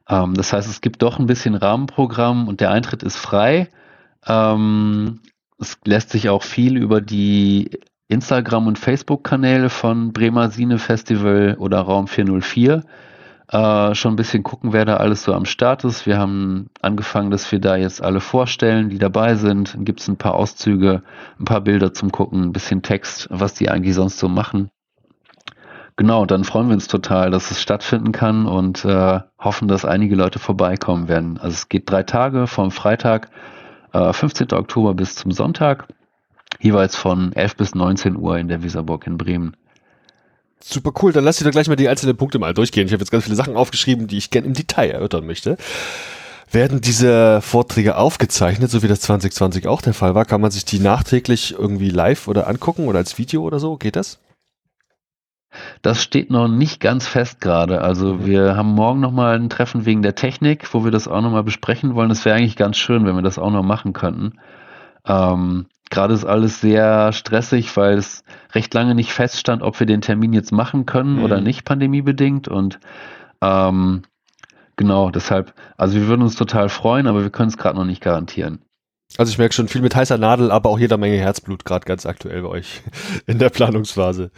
Ähm, 0.09 0.35
das 0.35 0.53
heißt, 0.53 0.69
es 0.69 0.81
gibt 0.81 1.03
doch 1.03 1.19
ein 1.19 1.27
bisschen 1.27 1.55
Rahmenprogramm 1.55 2.49
und 2.49 2.61
der 2.61 2.71
Eintritt 2.71 3.03
ist 3.03 3.17
frei. 3.17 3.69
Ähm, 4.27 5.21
es 5.59 5.79
lässt 5.85 6.11
sich 6.11 6.29
auch 6.29 6.43
viel 6.43 6.77
über 6.77 7.01
die 7.01 7.79
Instagram- 8.09 8.67
und 8.67 8.79
Facebook-Kanäle 8.79 9.71
von 9.71 10.13
Bremer 10.13 10.51
Sine 10.51 10.79
Festival 10.79 11.57
oder 11.59 11.81
Raum 11.81 12.07
404 12.07 12.83
äh, 13.49 13.95
schon 13.95 14.15
ein 14.15 14.17
bisschen 14.17 14.43
gucken, 14.43 14.73
wer 14.73 14.85
da 14.85 14.97
alles 14.97 15.23
so 15.23 15.35
am 15.35 15.45
Start 15.45 15.85
ist. 15.85 16.07
Wir 16.07 16.19
haben 16.19 16.71
angefangen, 16.81 17.31
dass 17.31 17.51
wir 17.53 17.61
da 17.61 17.77
jetzt 17.77 18.03
alle 18.03 18.21
vorstellen, 18.21 18.89
die 18.89 18.99
dabei 18.99 19.35
sind. 19.35 19.75
Dann 19.75 19.85
gibt 19.85 20.01
es 20.01 20.09
ein 20.09 20.17
paar 20.17 20.35
Auszüge, 20.35 21.03
ein 21.39 21.45
paar 21.45 21.61
Bilder 21.61 21.93
zum 21.93 22.11
Gucken, 22.11 22.43
ein 22.43 22.53
bisschen 22.53 22.83
Text, 22.83 23.29
was 23.31 23.55
die 23.55 23.69
eigentlich 23.69 23.95
sonst 23.95 24.19
so 24.19 24.29
machen. 24.29 24.71
Genau, 25.97 26.27
dann 26.27 26.43
freuen 26.43 26.67
wir 26.69 26.75
uns 26.75 26.89
total, 26.89 27.31
dass 27.31 27.53
es 27.53 27.63
stattfinden 27.63 28.11
kann 28.11 28.47
und 28.47 28.85
äh, 28.85 29.21
hoffen, 29.39 29.69
dass 29.69 29.85
einige 29.85 30.17
Leute 30.17 30.41
vorbeikommen 30.41 31.07
werden. 31.07 31.39
Also 31.39 31.55
es 31.55 31.69
geht 31.69 31.89
drei 31.89 32.03
Tage 32.03 32.49
vom 32.49 32.73
Freitag, 32.73 33.29
äh, 33.93 34.13
15. 34.13 34.53
Oktober 34.53 34.95
bis 34.95 35.15
zum 35.15 35.31
Sonntag 35.31 35.87
jeweils 36.61 36.97
von 36.97 37.33
11 37.33 37.57
bis 37.57 37.75
19 37.75 38.17
Uhr 38.17 38.39
in 38.39 38.49
der 38.49 38.63
Weserburg 38.63 39.07
in 39.07 39.19
Bremen. 39.19 39.57
Super 40.61 40.93
cool, 41.03 41.13
dann 41.13 41.25
lass 41.25 41.39
ich 41.39 41.45
doch 41.45 41.51
gleich 41.51 41.69
mal 41.69 41.77
die 41.77 41.89
einzelnen 41.89 42.17
Punkte 42.17 42.39
mal 42.39 42.55
durchgehen. 42.55 42.87
Ich 42.87 42.93
habe 42.93 43.03
jetzt 43.03 43.11
ganz 43.11 43.25
viele 43.25 43.37
Sachen 43.37 43.57
aufgeschrieben, 43.57 44.07
die 44.07 44.17
ich 44.17 44.31
gerne 44.31 44.47
im 44.47 44.55
Detail 44.55 44.91
erörtern 44.91 45.27
möchte. 45.27 45.59
Werden 46.51 46.81
diese 46.81 47.41
Vorträge 47.43 47.97
aufgezeichnet, 47.97 48.71
so 48.71 48.83
wie 48.83 48.89
das 48.89 49.01
2020 49.01 49.67
auch 49.67 49.83
der 49.83 49.93
Fall 49.93 50.15
war? 50.15 50.25
Kann 50.25 50.41
man 50.41 50.51
sich 50.51 50.65
die 50.65 50.79
nachträglich 50.79 51.55
irgendwie 51.59 51.91
live 51.91 52.29
oder 52.29 52.47
angucken 52.47 52.87
oder 52.87 52.99
als 52.99 53.19
Video 53.19 53.43
oder 53.43 53.59
so? 53.59 53.77
Geht 53.77 53.97
das? 53.97 54.21
Das 55.83 56.03
steht 56.03 56.31
noch 56.31 56.49
nicht 56.49 56.81
ganz 56.81 57.07
fest 57.07 57.41
gerade. 57.41 57.81
Also 57.81 58.15
mhm. 58.15 58.27
wir 58.27 58.57
haben 58.57 58.71
morgen 58.71 59.01
nochmal 59.01 59.37
ein 59.37 59.51
Treffen 59.51 59.85
wegen 59.85 60.03
der 60.03 60.15
Technik, 60.15 60.73
wo 60.73 60.85
wir 60.85 60.91
das 60.91 61.09
auch 61.09 61.21
nochmal 61.21 61.45
besprechen 61.45 61.95
wollen. 61.95 62.09
Das 62.09 62.25
wäre 62.25 62.37
eigentlich 62.37 62.57
ganz 62.57 62.77
schön, 62.77 63.05
wenn 63.05 63.17
wir 63.17 63.23
das 63.23 63.39
auch 63.39 63.51
noch 63.51 63.63
machen 63.63 63.93
könnten. 63.93 64.39
Ähm, 65.07 65.67
Gerade 65.95 66.13
ist 66.13 66.25
alles 66.25 66.61
sehr 66.61 67.13
stressig, 67.13 67.77
weil 67.77 67.97
es 67.97 68.25
recht 68.53 68.75
lange 68.75 68.97
nicht 68.97 69.13
feststand, 69.13 69.63
ob 69.63 69.79
wir 69.79 69.87
den 69.87 70.01
Termin 70.01 70.33
jetzt 70.33 70.51
machen 70.51 70.87
können 70.87 71.19
mhm. 71.19 71.23
oder 71.23 71.41
nicht, 71.41 71.65
pandemiebedingt. 71.65 72.49
Und 72.49 72.81
ähm, 73.41 74.03
genau, 74.75 75.11
deshalb, 75.11 75.55
also 75.77 75.95
wir 75.95 76.09
würden 76.09 76.23
uns 76.23 76.35
total 76.35 76.69
freuen, 76.69 77.07
aber 77.07 77.23
wir 77.23 77.31
können 77.31 77.49
es 77.49 77.57
gerade 77.57 77.79
noch 77.79 77.85
nicht 77.85 78.03
garantieren. 78.03 78.59
Also 79.19 79.31
ich 79.31 79.39
merke 79.39 79.55
schon 79.55 79.69
viel 79.69 79.83
mit 79.83 79.95
heißer 79.95 80.19
Nadel, 80.19 80.51
aber 80.51 80.69
auch 80.71 80.81
jeder 80.81 80.97
Menge 80.97 81.17
Herzblut 81.17 81.65
gerade 81.65 81.87
ganz 81.87 82.07
aktuell 82.07 82.43
bei 82.43 82.49
euch 82.49 82.83
in 83.29 83.39
der 83.39 83.51
Planungsphase. 83.51 84.33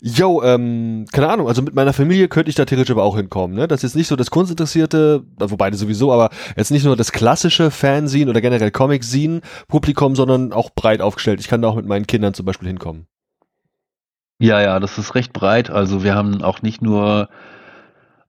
Yo, 0.00 0.42
ähm, 0.42 1.06
keine 1.12 1.28
Ahnung, 1.28 1.48
also 1.48 1.62
mit 1.62 1.74
meiner 1.74 1.92
Familie 1.92 2.28
könnte 2.28 2.50
ich 2.50 2.54
da 2.54 2.64
theoretisch 2.64 2.92
aber 2.92 3.02
auch 3.02 3.16
hinkommen, 3.16 3.56
ne? 3.56 3.66
Das 3.66 3.78
ist 3.78 3.90
jetzt 3.90 3.96
nicht 3.96 4.08
so 4.08 4.16
das 4.16 4.30
Kunstinteressierte, 4.30 5.24
wobei 5.38 5.70
das 5.70 5.80
sowieso, 5.80 6.12
aber 6.12 6.30
jetzt 6.56 6.70
nicht 6.70 6.84
nur 6.84 6.96
das 6.96 7.10
klassische 7.12 7.70
Fansehen 7.70 8.28
oder 8.28 8.40
generell 8.40 8.70
Comic-Scene 8.70 9.40
Publikum, 9.66 10.14
sondern 10.14 10.52
auch 10.52 10.70
breit 10.70 11.00
aufgestellt. 11.00 11.40
Ich 11.40 11.48
kann 11.48 11.62
da 11.62 11.68
auch 11.68 11.76
mit 11.76 11.86
meinen 11.86 12.06
Kindern 12.06 12.34
zum 12.34 12.46
Beispiel 12.46 12.68
hinkommen. 12.68 13.06
Ja, 14.40 14.60
ja, 14.60 14.78
das 14.78 14.98
ist 14.98 15.16
recht 15.16 15.32
breit. 15.32 15.68
Also 15.70 16.04
wir 16.04 16.14
haben 16.14 16.42
auch 16.42 16.62
nicht 16.62 16.80
nur 16.80 17.28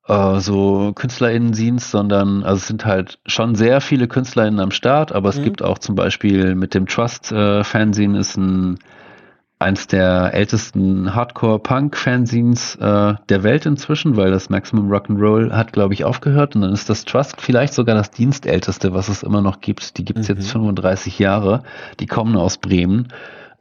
äh, 0.08 0.40
so 0.40 0.92
KünstlerInnen-Scenes, 0.94 1.92
sondern 1.92 2.44
also 2.44 2.58
es 2.58 2.68
sind 2.68 2.86
halt 2.86 3.20
schon 3.28 3.54
sehr 3.54 3.80
viele 3.80 4.08
KünstlerInnen 4.08 4.60
am 4.60 4.72
Start, 4.72 5.12
aber 5.12 5.30
es 5.30 5.38
mhm. 5.38 5.44
gibt 5.44 5.62
auch 5.62 5.78
zum 5.78 5.94
Beispiel 5.94 6.56
mit 6.56 6.74
dem 6.74 6.88
Trust 6.88 7.32
äh, 7.32 7.60
ist 7.62 8.38
ein 8.38 8.80
eins 9.60 9.88
der 9.88 10.34
ältesten 10.34 11.14
Hardcore-Punk-Fanzines 11.14 12.76
äh, 12.76 13.16
der 13.28 13.44
Welt 13.44 13.66
inzwischen, 13.66 14.16
weil 14.16 14.32
das 14.32 14.50
Maximum 14.50 14.90
Rock'n'Roll 14.90 15.52
hat, 15.52 15.74
glaube 15.74 15.94
ich, 15.94 16.06
aufgehört. 16.06 16.56
Und 16.56 16.62
dann 16.62 16.72
ist 16.72 16.90
das 16.90 17.04
Trust 17.04 17.42
vielleicht 17.42 17.74
sogar 17.74 17.96
das 17.96 18.10
dienstälteste, 18.10 18.94
was 18.94 19.10
es 19.10 19.22
immer 19.22 19.42
noch 19.42 19.60
gibt. 19.60 19.98
Die 19.98 20.06
gibt 20.06 20.20
es 20.20 20.30
mhm. 20.30 20.36
jetzt 20.36 20.52
35 20.52 21.20
Jahre. 21.20 21.64
Die 22.00 22.08
kommen 22.08 22.38
aus 22.38 22.58
Bremen, 22.58 23.10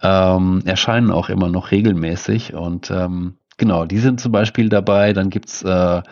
ähm, 0.00 0.62
erscheinen 0.64 1.10
auch 1.10 1.28
immer 1.28 1.48
noch 1.48 1.72
regelmäßig. 1.72 2.54
Und 2.54 2.92
ähm, 2.92 3.34
genau, 3.56 3.84
die 3.84 3.98
sind 3.98 4.20
zum 4.20 4.30
Beispiel 4.30 4.68
dabei. 4.68 5.12
Dann 5.12 5.30
gibt's 5.30 5.62
äh, 5.64 6.02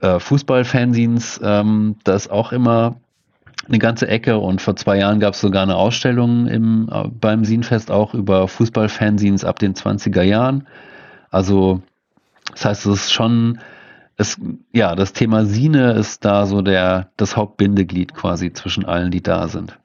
äh, 0.00 0.18
Fußball-Fanzines, 0.18 1.40
ähm, 1.44 1.96
da 2.04 2.14
ist 2.14 2.30
auch 2.30 2.52
immer 2.52 2.96
eine 3.68 3.78
ganze 3.78 4.08
Ecke 4.08 4.38
und 4.38 4.60
vor 4.60 4.76
zwei 4.76 4.98
Jahren 4.98 5.20
gab 5.20 5.34
es 5.34 5.40
sogar 5.40 5.62
eine 5.62 5.76
Ausstellung 5.76 6.46
im, 6.46 6.88
äh, 6.90 7.08
beim 7.08 7.44
Sienfest 7.44 7.90
auch 7.90 8.14
über 8.14 8.48
Fußball-Fanzines 8.48 9.44
ab 9.44 9.58
den 9.58 9.74
20er 9.74 10.22
Jahren. 10.22 10.66
Also 11.30 11.82
das 12.52 12.64
heißt, 12.64 12.86
es 12.86 13.04
ist 13.04 13.12
schon, 13.12 13.60
es, 14.16 14.36
ja, 14.72 14.94
das 14.94 15.12
Thema 15.12 15.44
Sine 15.44 15.92
ist 15.92 16.24
da 16.24 16.46
so 16.46 16.62
der, 16.62 17.10
das 17.16 17.36
Hauptbindeglied 17.36 18.14
quasi 18.14 18.52
zwischen 18.52 18.84
allen, 18.84 19.10
die 19.10 19.22
da 19.22 19.48
sind. 19.48 19.78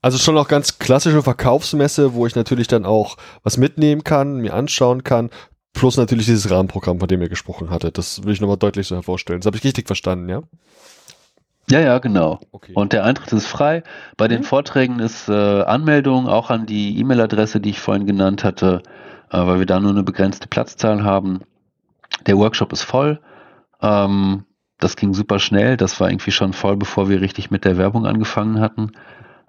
Also 0.00 0.18
schon 0.18 0.36
auch 0.36 0.48
ganz 0.48 0.78
klassische 0.78 1.22
Verkaufsmesse, 1.22 2.14
wo 2.14 2.26
ich 2.26 2.34
natürlich 2.34 2.66
dann 2.66 2.84
auch 2.84 3.16
was 3.44 3.56
mitnehmen 3.56 4.02
kann, 4.02 4.38
mir 4.38 4.54
anschauen 4.54 5.04
kann, 5.04 5.30
plus 5.72 5.96
natürlich 5.96 6.26
dieses 6.26 6.50
Rahmenprogramm, 6.50 6.98
von 6.98 7.08
dem 7.08 7.22
ihr 7.22 7.28
gesprochen 7.28 7.70
hattet. 7.70 7.98
Das 7.98 8.24
will 8.24 8.32
ich 8.32 8.40
nochmal 8.40 8.56
deutlich 8.56 8.88
so 8.88 8.96
hervorstellen. 8.96 9.40
Das 9.40 9.46
habe 9.46 9.56
ich 9.56 9.64
richtig 9.64 9.86
verstanden, 9.86 10.28
ja? 10.28 10.42
Ja, 11.72 11.80
ja, 11.80 11.98
genau. 11.98 12.38
Okay. 12.52 12.72
Und 12.74 12.92
der 12.92 13.04
Eintritt 13.04 13.32
ist 13.32 13.46
frei. 13.46 13.82
Bei 14.18 14.28
den 14.28 14.40
mhm. 14.40 14.44
Vorträgen 14.44 14.98
ist 14.98 15.30
äh, 15.30 15.62
Anmeldung 15.62 16.28
auch 16.28 16.50
an 16.50 16.66
die 16.66 16.98
E-Mail-Adresse, 16.98 17.60
die 17.60 17.70
ich 17.70 17.80
vorhin 17.80 18.04
genannt 18.04 18.44
hatte, 18.44 18.82
äh, 19.30 19.38
weil 19.38 19.58
wir 19.58 19.64
da 19.64 19.80
nur 19.80 19.92
eine 19.92 20.02
begrenzte 20.02 20.48
Platzzahl 20.48 21.02
haben. 21.02 21.40
Der 22.26 22.36
Workshop 22.36 22.74
ist 22.74 22.82
voll. 22.82 23.20
Ähm, 23.80 24.44
das 24.80 24.96
ging 24.96 25.14
super 25.14 25.38
schnell. 25.38 25.78
Das 25.78 25.98
war 25.98 26.10
irgendwie 26.10 26.30
schon 26.30 26.52
voll, 26.52 26.76
bevor 26.76 27.08
wir 27.08 27.22
richtig 27.22 27.50
mit 27.50 27.64
der 27.64 27.78
Werbung 27.78 28.04
angefangen 28.04 28.60
hatten. 28.60 28.92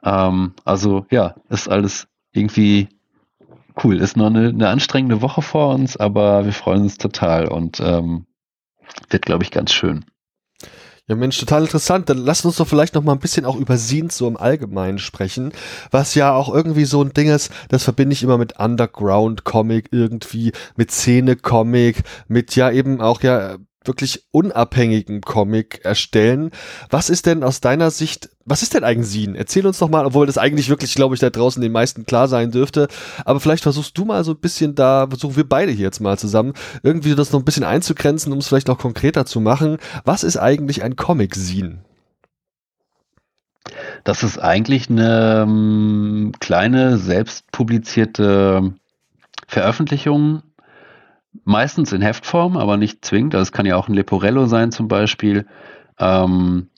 Ähm, 0.01 0.53
also 0.63 1.05
ja, 1.11 1.35
ist 1.49 1.67
alles 1.69 2.07
irgendwie 2.31 2.87
cool. 3.83 3.97
Ist 3.97 4.15
noch 4.15 4.27
eine, 4.27 4.47
eine 4.47 4.69
anstrengende 4.69 5.21
Woche 5.21 5.41
vor 5.41 5.73
uns, 5.73 5.97
aber 5.97 6.45
wir 6.45 6.53
freuen 6.53 6.83
uns 6.83 6.97
total 6.97 7.49
und 7.49 7.81
ähm, 7.81 8.27
wird, 9.09 9.25
glaube 9.25 9.43
ich, 9.43 9.51
ganz 9.51 9.73
schön. 9.73 10.05
Ja, 11.09 11.15
Mensch, 11.15 11.37
total 11.37 11.63
interessant. 11.63 12.09
Dann 12.09 12.17
lass 12.17 12.45
uns 12.45 12.55
doch 12.55 12.67
vielleicht 12.67 12.95
noch 12.95 13.03
mal 13.03 13.11
ein 13.11 13.19
bisschen 13.19 13.45
auch 13.45 13.57
über 13.57 13.77
Scenes 13.77 14.17
so 14.17 14.25
im 14.27 14.37
Allgemeinen 14.37 14.99
sprechen, 14.99 15.51
was 15.91 16.15
ja 16.15 16.33
auch 16.33 16.53
irgendwie 16.53 16.85
so 16.85 17.03
ein 17.03 17.11
Ding 17.13 17.27
ist, 17.29 17.51
das 17.67 17.83
verbinde 17.83 18.13
ich 18.13 18.23
immer 18.23 18.37
mit 18.37 18.57
Underground-Comic 18.57 19.89
irgendwie, 19.91 20.53
mit 20.77 20.91
Szene-Comic, 20.91 22.03
mit 22.29 22.55
ja 22.55 22.71
eben 22.71 23.01
auch 23.01 23.21
ja 23.21 23.57
wirklich 23.87 24.25
unabhängigen 24.31 25.21
Comic 25.21 25.81
erstellen. 25.83 26.51
Was 26.89 27.09
ist 27.09 27.25
denn 27.25 27.43
aus 27.43 27.61
deiner 27.61 27.91
Sicht, 27.91 28.29
was 28.45 28.63
ist 28.63 28.73
denn 28.73 28.83
eigentlich 28.83 29.09
Sin? 29.09 29.35
Erzähl 29.35 29.65
uns 29.65 29.79
doch 29.79 29.89
mal, 29.89 30.05
obwohl 30.05 30.25
das 30.25 30.37
eigentlich 30.37 30.69
wirklich, 30.69 30.95
glaube 30.95 31.15
ich, 31.15 31.21
da 31.21 31.29
draußen 31.29 31.61
den 31.61 31.71
meisten 31.71 32.05
klar 32.05 32.27
sein 32.27 32.51
dürfte. 32.51 32.87
Aber 33.25 33.39
vielleicht 33.39 33.63
versuchst 33.63 33.97
du 33.97 34.05
mal 34.05 34.23
so 34.23 34.31
ein 34.31 34.39
bisschen 34.39 34.75
da, 34.75 35.07
versuchen 35.07 35.35
wir 35.35 35.47
beide 35.47 35.71
hier 35.71 35.85
jetzt 35.85 35.99
mal 35.99 36.17
zusammen, 36.17 36.53
irgendwie 36.83 37.15
das 37.15 37.31
noch 37.31 37.39
ein 37.39 37.45
bisschen 37.45 37.63
einzugrenzen, 37.63 38.31
um 38.31 38.39
es 38.39 38.47
vielleicht 38.47 38.67
noch 38.67 38.79
konkreter 38.79 39.25
zu 39.25 39.39
machen. 39.39 39.77
Was 40.05 40.23
ist 40.23 40.37
eigentlich 40.37 40.83
ein 40.83 40.95
Comic-Sin? 40.95 41.79
Das 44.03 44.23
ist 44.23 44.37
eigentlich 44.37 44.89
eine 44.89 45.43
um, 45.43 45.49
ähm, 45.49 46.31
kleine, 46.39 46.97
selbst 46.97 47.49
publizierte 47.51 48.73
Veröffentlichung 49.47 50.43
meistens 51.43 51.91
in 51.91 52.01
Heftform, 52.01 52.57
aber 52.57 52.77
nicht 52.77 53.03
zwingend. 53.05 53.35
Also 53.35 53.43
es 53.43 53.51
kann 53.51 53.65
ja 53.65 53.75
auch 53.75 53.87
ein 53.87 53.93
Leporello 53.93 54.45
sein 54.45 54.71
zum 54.71 54.87
Beispiel. 54.87 55.45
Ähm, 55.99 56.69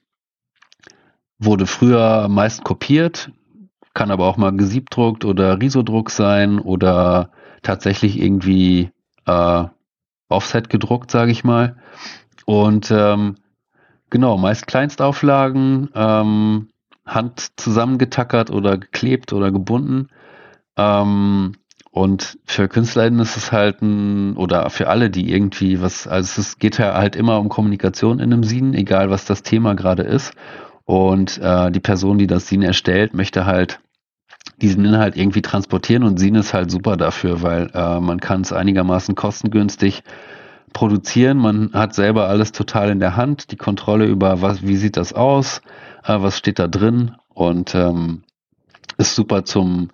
wurde 1.40 1.68
früher 1.68 2.28
meist 2.30 2.64
kopiert, 2.64 3.32
kann 3.94 4.12
aber 4.12 4.28
auch 4.28 4.38
mal 4.38 4.56
gesiebdruckt 4.56 5.26
oder 5.26 5.60
Risodruck 5.60 6.10
sein 6.10 6.60
oder 6.60 7.32
tatsächlich 7.62 8.20
irgendwie 8.20 8.92
äh, 9.26 9.64
Offset 10.30 10.70
gedruckt, 10.70 11.12
sage 11.12 11.32
ich 11.32 11.44
mal. 11.44 11.78
Und 12.46 12.92
ähm, 12.92 13.36
genau, 14.10 14.38
meist 14.38 14.68
Kleinstauflagen, 14.68 15.90
ähm, 15.94 16.70
Hand 17.06 17.60
zusammengetackert 17.60 18.50
oder 18.50 18.78
geklebt 18.78 19.34
oder 19.34 19.52
gebunden. 19.52 20.08
Ähm, 20.78 21.54
und 21.96 22.38
für 22.44 22.68
KünstlerInnen 22.68 23.22
ist 23.22 23.38
es 23.38 23.54
halt 23.54 23.82
ein, 23.82 24.36
oder 24.36 24.70
für 24.70 24.90
alle, 24.90 25.10
die 25.10 25.32
irgendwie 25.32 25.82
was, 25.82 26.10
also 26.10 26.42
es 26.42 26.60
geht 26.60 26.78
ja 26.78 26.94
halt 26.94 27.16
immer 27.16 27.40
um 27.40 27.48
Kommunikation 27.48 28.20
in 28.20 28.34
einem 28.34 28.44
Sin, 28.44 28.74
egal 28.74 29.10
was 29.10 29.24
das 29.24 29.44
Thema 29.44 29.76
gerade 29.76 30.04
ist. 30.04 30.34
Und 30.84 31.38
äh, 31.38 31.72
die 31.72 31.80
Person, 31.80 32.18
die 32.18 32.28
das 32.28 32.50
Sin 32.50 32.64
erstellt, 32.64 33.14
möchte 33.14 33.46
halt 33.46 33.80
diesen 34.62 34.84
Inhalt 34.84 35.16
irgendwie 35.16 35.42
transportieren 35.42 36.04
und 36.04 36.20
Sin 36.20 36.36
ist 36.36 36.54
halt 36.54 36.70
super 36.70 36.98
dafür, 36.98 37.42
weil 37.42 37.72
äh, 37.74 38.02
man 38.02 38.20
kann 38.20 38.42
es 38.42 38.52
einigermaßen 38.52 39.16
kostengünstig 39.16 40.04
produzieren. 40.74 41.38
Man 41.38 41.72
hat 41.72 41.96
selber 41.96 42.28
alles 42.28 42.52
total 42.52 42.90
in 42.90 43.00
der 43.00 43.16
Hand, 43.16 43.54
die 43.54 43.58
Kontrolle 43.58 44.06
über 44.06 44.42
was, 44.42 44.64
wie 44.64 44.76
sieht 44.76 44.98
das 44.98 45.14
aus, 45.14 45.62
äh, 46.04 46.18
was 46.20 46.38
steht 46.38 46.60
da 46.60 46.68
drin 46.68 47.16
und 47.34 47.74
ähm, 47.74 48.24
ist 48.98 49.16
super 49.16 49.46
zum 49.46 49.92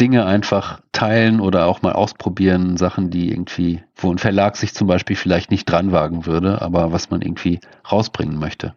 Dinge 0.00 0.24
einfach 0.26 0.80
teilen 0.92 1.40
oder 1.40 1.66
auch 1.66 1.82
mal 1.82 1.92
ausprobieren, 1.92 2.76
Sachen, 2.76 3.10
die 3.10 3.30
irgendwie, 3.30 3.82
wo 3.96 4.10
ein 4.10 4.18
Verlag 4.18 4.56
sich 4.56 4.74
zum 4.74 4.86
Beispiel 4.86 5.16
vielleicht 5.16 5.50
nicht 5.50 5.70
dran 5.70 5.92
wagen 5.92 6.26
würde, 6.26 6.62
aber 6.62 6.92
was 6.92 7.10
man 7.10 7.22
irgendwie 7.22 7.60
rausbringen 7.90 8.38
möchte. 8.38 8.74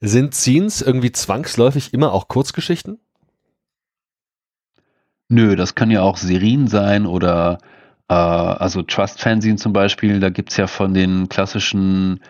Sind 0.00 0.34
Scenes 0.34 0.82
irgendwie 0.82 1.12
zwangsläufig 1.12 1.94
immer 1.94 2.12
auch 2.12 2.28
Kurzgeschichten? 2.28 2.98
Nö, 5.28 5.56
das 5.56 5.74
kann 5.74 5.90
ja 5.90 6.02
auch 6.02 6.16
Serien 6.16 6.68
sein 6.68 7.06
oder 7.06 7.58
äh, 8.08 8.14
also 8.14 8.82
Trust 8.82 9.20
Fanzine 9.20 9.56
zum 9.56 9.72
Beispiel, 9.72 10.20
da 10.20 10.30
gibt 10.30 10.50
es 10.50 10.56
ja 10.56 10.66
von 10.66 10.94
den 10.94 11.28
klassischen 11.28 12.20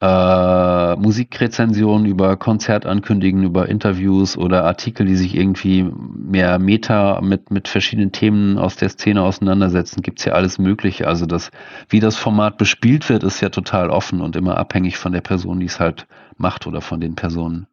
äh, 0.00 0.96
Musikrezensionen, 0.96 2.06
über 2.06 2.36
Konzertankündigungen, 2.36 3.46
über 3.46 3.68
Interviews 3.68 4.36
oder 4.36 4.64
Artikel, 4.64 5.06
die 5.06 5.16
sich 5.16 5.34
irgendwie 5.34 5.84
mehr 6.14 6.58
Meta 6.58 7.20
mit, 7.22 7.50
mit 7.50 7.68
verschiedenen 7.68 8.12
Themen 8.12 8.58
aus 8.58 8.76
der 8.76 8.90
Szene 8.90 9.22
auseinandersetzen, 9.22 10.02
gibt's 10.02 10.24
ja 10.24 10.32
alles 10.34 10.58
Mögliche. 10.58 11.06
Also 11.06 11.24
das, 11.24 11.50
wie 11.88 12.00
das 12.00 12.16
Format 12.16 12.58
bespielt 12.58 13.08
wird, 13.08 13.22
ist 13.22 13.40
ja 13.40 13.48
total 13.48 13.88
offen 13.90 14.20
und 14.20 14.36
immer 14.36 14.58
abhängig 14.58 14.98
von 14.98 15.12
der 15.12 15.22
Person, 15.22 15.60
die 15.60 15.66
es 15.66 15.80
halt 15.80 16.06
macht 16.36 16.66
oder 16.66 16.82
von 16.82 17.00
den 17.00 17.14
Personen. 17.14 17.66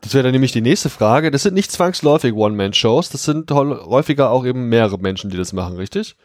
Das 0.00 0.12
wäre 0.12 0.24
dann 0.24 0.32
nämlich 0.32 0.52
die 0.52 0.60
nächste 0.60 0.90
Frage. 0.90 1.30
Das 1.30 1.42
sind 1.42 1.54
nicht 1.54 1.72
zwangsläufig 1.72 2.34
One-Man-Shows, 2.34 3.10
das 3.10 3.24
sind 3.24 3.50
häufiger 3.50 4.30
auch 4.30 4.44
eben 4.44 4.68
mehrere 4.68 4.98
Menschen, 4.98 5.30
die 5.30 5.36
das 5.36 5.52
machen, 5.52 5.76
richtig? 5.76 6.16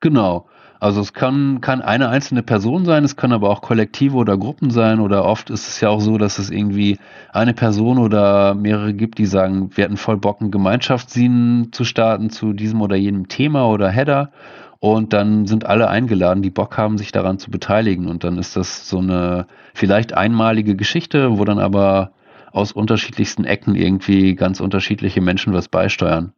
Genau. 0.00 0.46
Also 0.78 1.00
es 1.00 1.14
kann, 1.14 1.60
kann 1.60 1.80
eine 1.80 2.10
einzelne 2.10 2.42
Person 2.42 2.84
sein, 2.84 3.04
es 3.04 3.16
können 3.16 3.32
aber 3.32 3.48
auch 3.48 3.62
Kollektive 3.62 4.16
oder 4.16 4.36
Gruppen 4.36 4.70
sein 4.70 5.00
oder 5.00 5.24
oft 5.24 5.48
ist 5.48 5.68
es 5.68 5.80
ja 5.80 5.88
auch 5.88 6.00
so, 6.00 6.18
dass 6.18 6.38
es 6.38 6.50
irgendwie 6.50 6.98
eine 7.32 7.54
Person 7.54 7.98
oder 7.98 8.54
mehrere 8.54 8.92
gibt, 8.92 9.18
die 9.18 9.26
sagen, 9.26 9.70
wir 9.74 9.84
hätten 9.84 9.96
voll 9.96 10.18
Bock, 10.18 10.40
ein 10.40 10.50
Gemeinschaftssinn 10.50 11.68
zu 11.72 11.84
starten 11.84 12.28
zu 12.28 12.52
diesem 12.52 12.82
oder 12.82 12.96
jenem 12.96 13.28
Thema 13.28 13.68
oder 13.68 13.88
Header 13.88 14.30
und 14.78 15.14
dann 15.14 15.46
sind 15.46 15.64
alle 15.64 15.88
eingeladen, 15.88 16.42
die 16.42 16.50
Bock 16.50 16.76
haben, 16.76 16.98
sich 16.98 17.10
daran 17.10 17.38
zu 17.38 17.50
beteiligen 17.50 18.06
und 18.06 18.24
dann 18.24 18.36
ist 18.36 18.56
das 18.56 18.88
so 18.88 18.98
eine 18.98 19.46
vielleicht 19.72 20.12
einmalige 20.14 20.76
Geschichte, 20.76 21.38
wo 21.38 21.44
dann 21.44 21.58
aber 21.58 22.12
aus 22.52 22.72
unterschiedlichsten 22.72 23.44
Ecken 23.44 23.74
irgendwie 23.74 24.34
ganz 24.34 24.60
unterschiedliche 24.60 25.20
Menschen 25.20 25.52
was 25.54 25.68
beisteuern. 25.68 26.32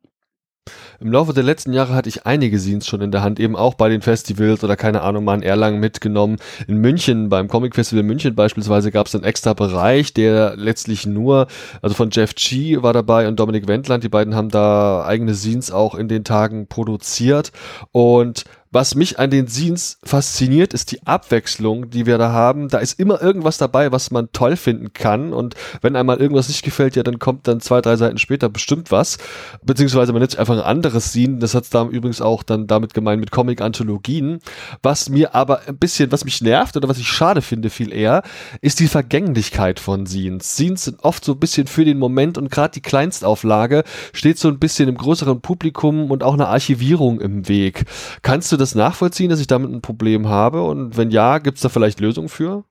Im 1.01 1.13
Laufe 1.13 1.33
der 1.33 1.45
letzten 1.45 1.73
Jahre 1.73 1.95
hatte 1.95 2.09
ich 2.09 2.27
einige 2.27 2.59
Scenes 2.59 2.87
schon 2.87 3.01
in 3.01 3.11
der 3.11 3.23
Hand, 3.23 3.39
eben 3.39 3.57
auch 3.57 3.75
bei 3.75 3.89
den 3.89 4.03
Festivals 4.03 4.65
oder 4.65 4.77
keine 4.77 5.03
Ahnung, 5.03 5.25
mal 5.25 5.35
in 5.35 5.43
Erlangen 5.43 5.81
mitgenommen. 5.81 6.37
In 6.67 6.79
München, 6.79 7.29
beim 7.29 7.49
Comic 7.49 7.75
Festival 7.75 8.03
München 8.03 8.35
beispielsweise, 8.35 8.91
gab 8.91 9.07
es 9.07 9.15
einen 9.15 9.25
extra 9.25 9.55
Bereich, 9.55 10.13
der 10.13 10.57
letztlich 10.57 11.07
nur, 11.07 11.47
also 11.83 11.95
von 11.95 12.11
Jeff 12.11 12.35
G 12.35 12.83
war 12.83 12.93
dabei 12.93 13.29
und 13.29 13.39
Dominik 13.39 13.69
Wendland, 13.69 14.05
die 14.05 14.09
beiden 14.09 14.35
haben 14.35 14.49
da 14.49 15.05
eigene 15.05 15.35
Scenes 15.35 15.71
auch 15.71 15.95
in 15.95 16.09
den 16.09 16.25
Tagen 16.25 16.67
produziert 16.67 17.53
und 17.93 18.45
was 18.71 18.95
mich 18.95 19.19
an 19.19 19.31
den 19.31 19.49
Scenes 19.49 19.99
fasziniert, 20.05 20.75
ist 20.75 20.93
die 20.93 21.07
Abwechslung, 21.07 21.91
die 21.91 22.07
wir 22.07 22.19
da 22.19 22.33
haben. 22.33 22.69
Da 22.69 22.79
ist 22.79 22.99
immer 23.01 23.23
irgendwas 23.23 23.59
dabei, 23.59 23.93
was 23.93 24.11
man 24.11 24.31
toll 24.33 24.57
finden 24.57 24.93
kann. 24.93 25.33
Und 25.33 25.55
wenn 25.81 25.97
einmal 25.97 26.19
irgendwas 26.19 26.49
nicht 26.49 26.63
gefällt, 26.63 26.97
ja, 26.97 27.03
dann 27.03 27.19
kommt 27.19 27.49
dann 27.49 27.61
zwei, 27.61 27.81
drei 27.81 27.97
Seiten 27.97 28.19
später 28.19 28.49
bestimmt 28.49 28.91
was. 28.91 29.19
Beziehungsweise 29.65 30.13
man 30.13 30.21
nimmt 30.21 30.39
einfach 30.39 30.55
ein 30.55 30.61
anderes 30.61 31.13
Scene. 31.13 31.39
Das 31.39 31.55
hat 31.55 31.65
da 31.73 31.85
übrigens 31.87 32.21
auch 32.21 32.43
dann 32.43 32.67
damit 32.67 32.93
gemeint 32.93 33.21
mit 33.21 33.31
Comic-Anthologien. 33.31 34.41
Was 34.83 35.09
mir 35.09 35.35
aber 35.35 35.63
ein 35.67 35.79
bisschen, 35.79 36.13
was 36.13 36.25
mich 36.25 36.43
nervt 36.43 36.77
oder 36.77 36.89
was 36.89 36.99
ich 36.99 37.09
schade 37.09 37.41
finde 37.41 37.71
viel 37.71 37.93
eher, 37.93 38.23
ist 38.61 38.81
die 38.81 38.89
Vergänglichkeit 38.89 39.81
von 39.81 40.07
Scenes. 40.07 40.53
Scenes 40.53 40.85
sind 40.85 41.03
oft 41.03 41.25
so 41.25 41.33
ein 41.33 41.39
bisschen 41.39 41.67
für 41.67 41.85
den 41.85 41.99
Moment 41.99 42.37
und 42.37 42.51
gerade 42.51 42.73
die 42.73 42.83
Kleinstauflage 42.83 43.85
steht 44.13 44.39
so 44.39 44.49
ein 44.49 44.59
bisschen 44.59 44.89
im 44.89 44.97
größeren 44.97 45.41
Publikum 45.41 46.11
und 46.11 46.23
auch 46.23 46.35
eine 46.35 46.49
Archivierung 46.49 47.21
im 47.21 47.49
Weg. 47.49 47.85
Kannst 48.23 48.53
du 48.53 48.58
das 48.59 48.75
nachvollziehen, 48.75 49.31
dass 49.31 49.41
ich 49.41 49.47
damit 49.47 49.71
ein 49.71 49.83
Problem 49.83 50.29
habe? 50.29 50.63
Und 50.63 50.97
wenn 50.97 51.11
ja, 51.11 51.39
gibt 51.39 51.57
es 51.57 51.63
da 51.63 51.69
vielleicht 51.69 52.01
Lösungen 52.01 52.29
für? 52.29 52.65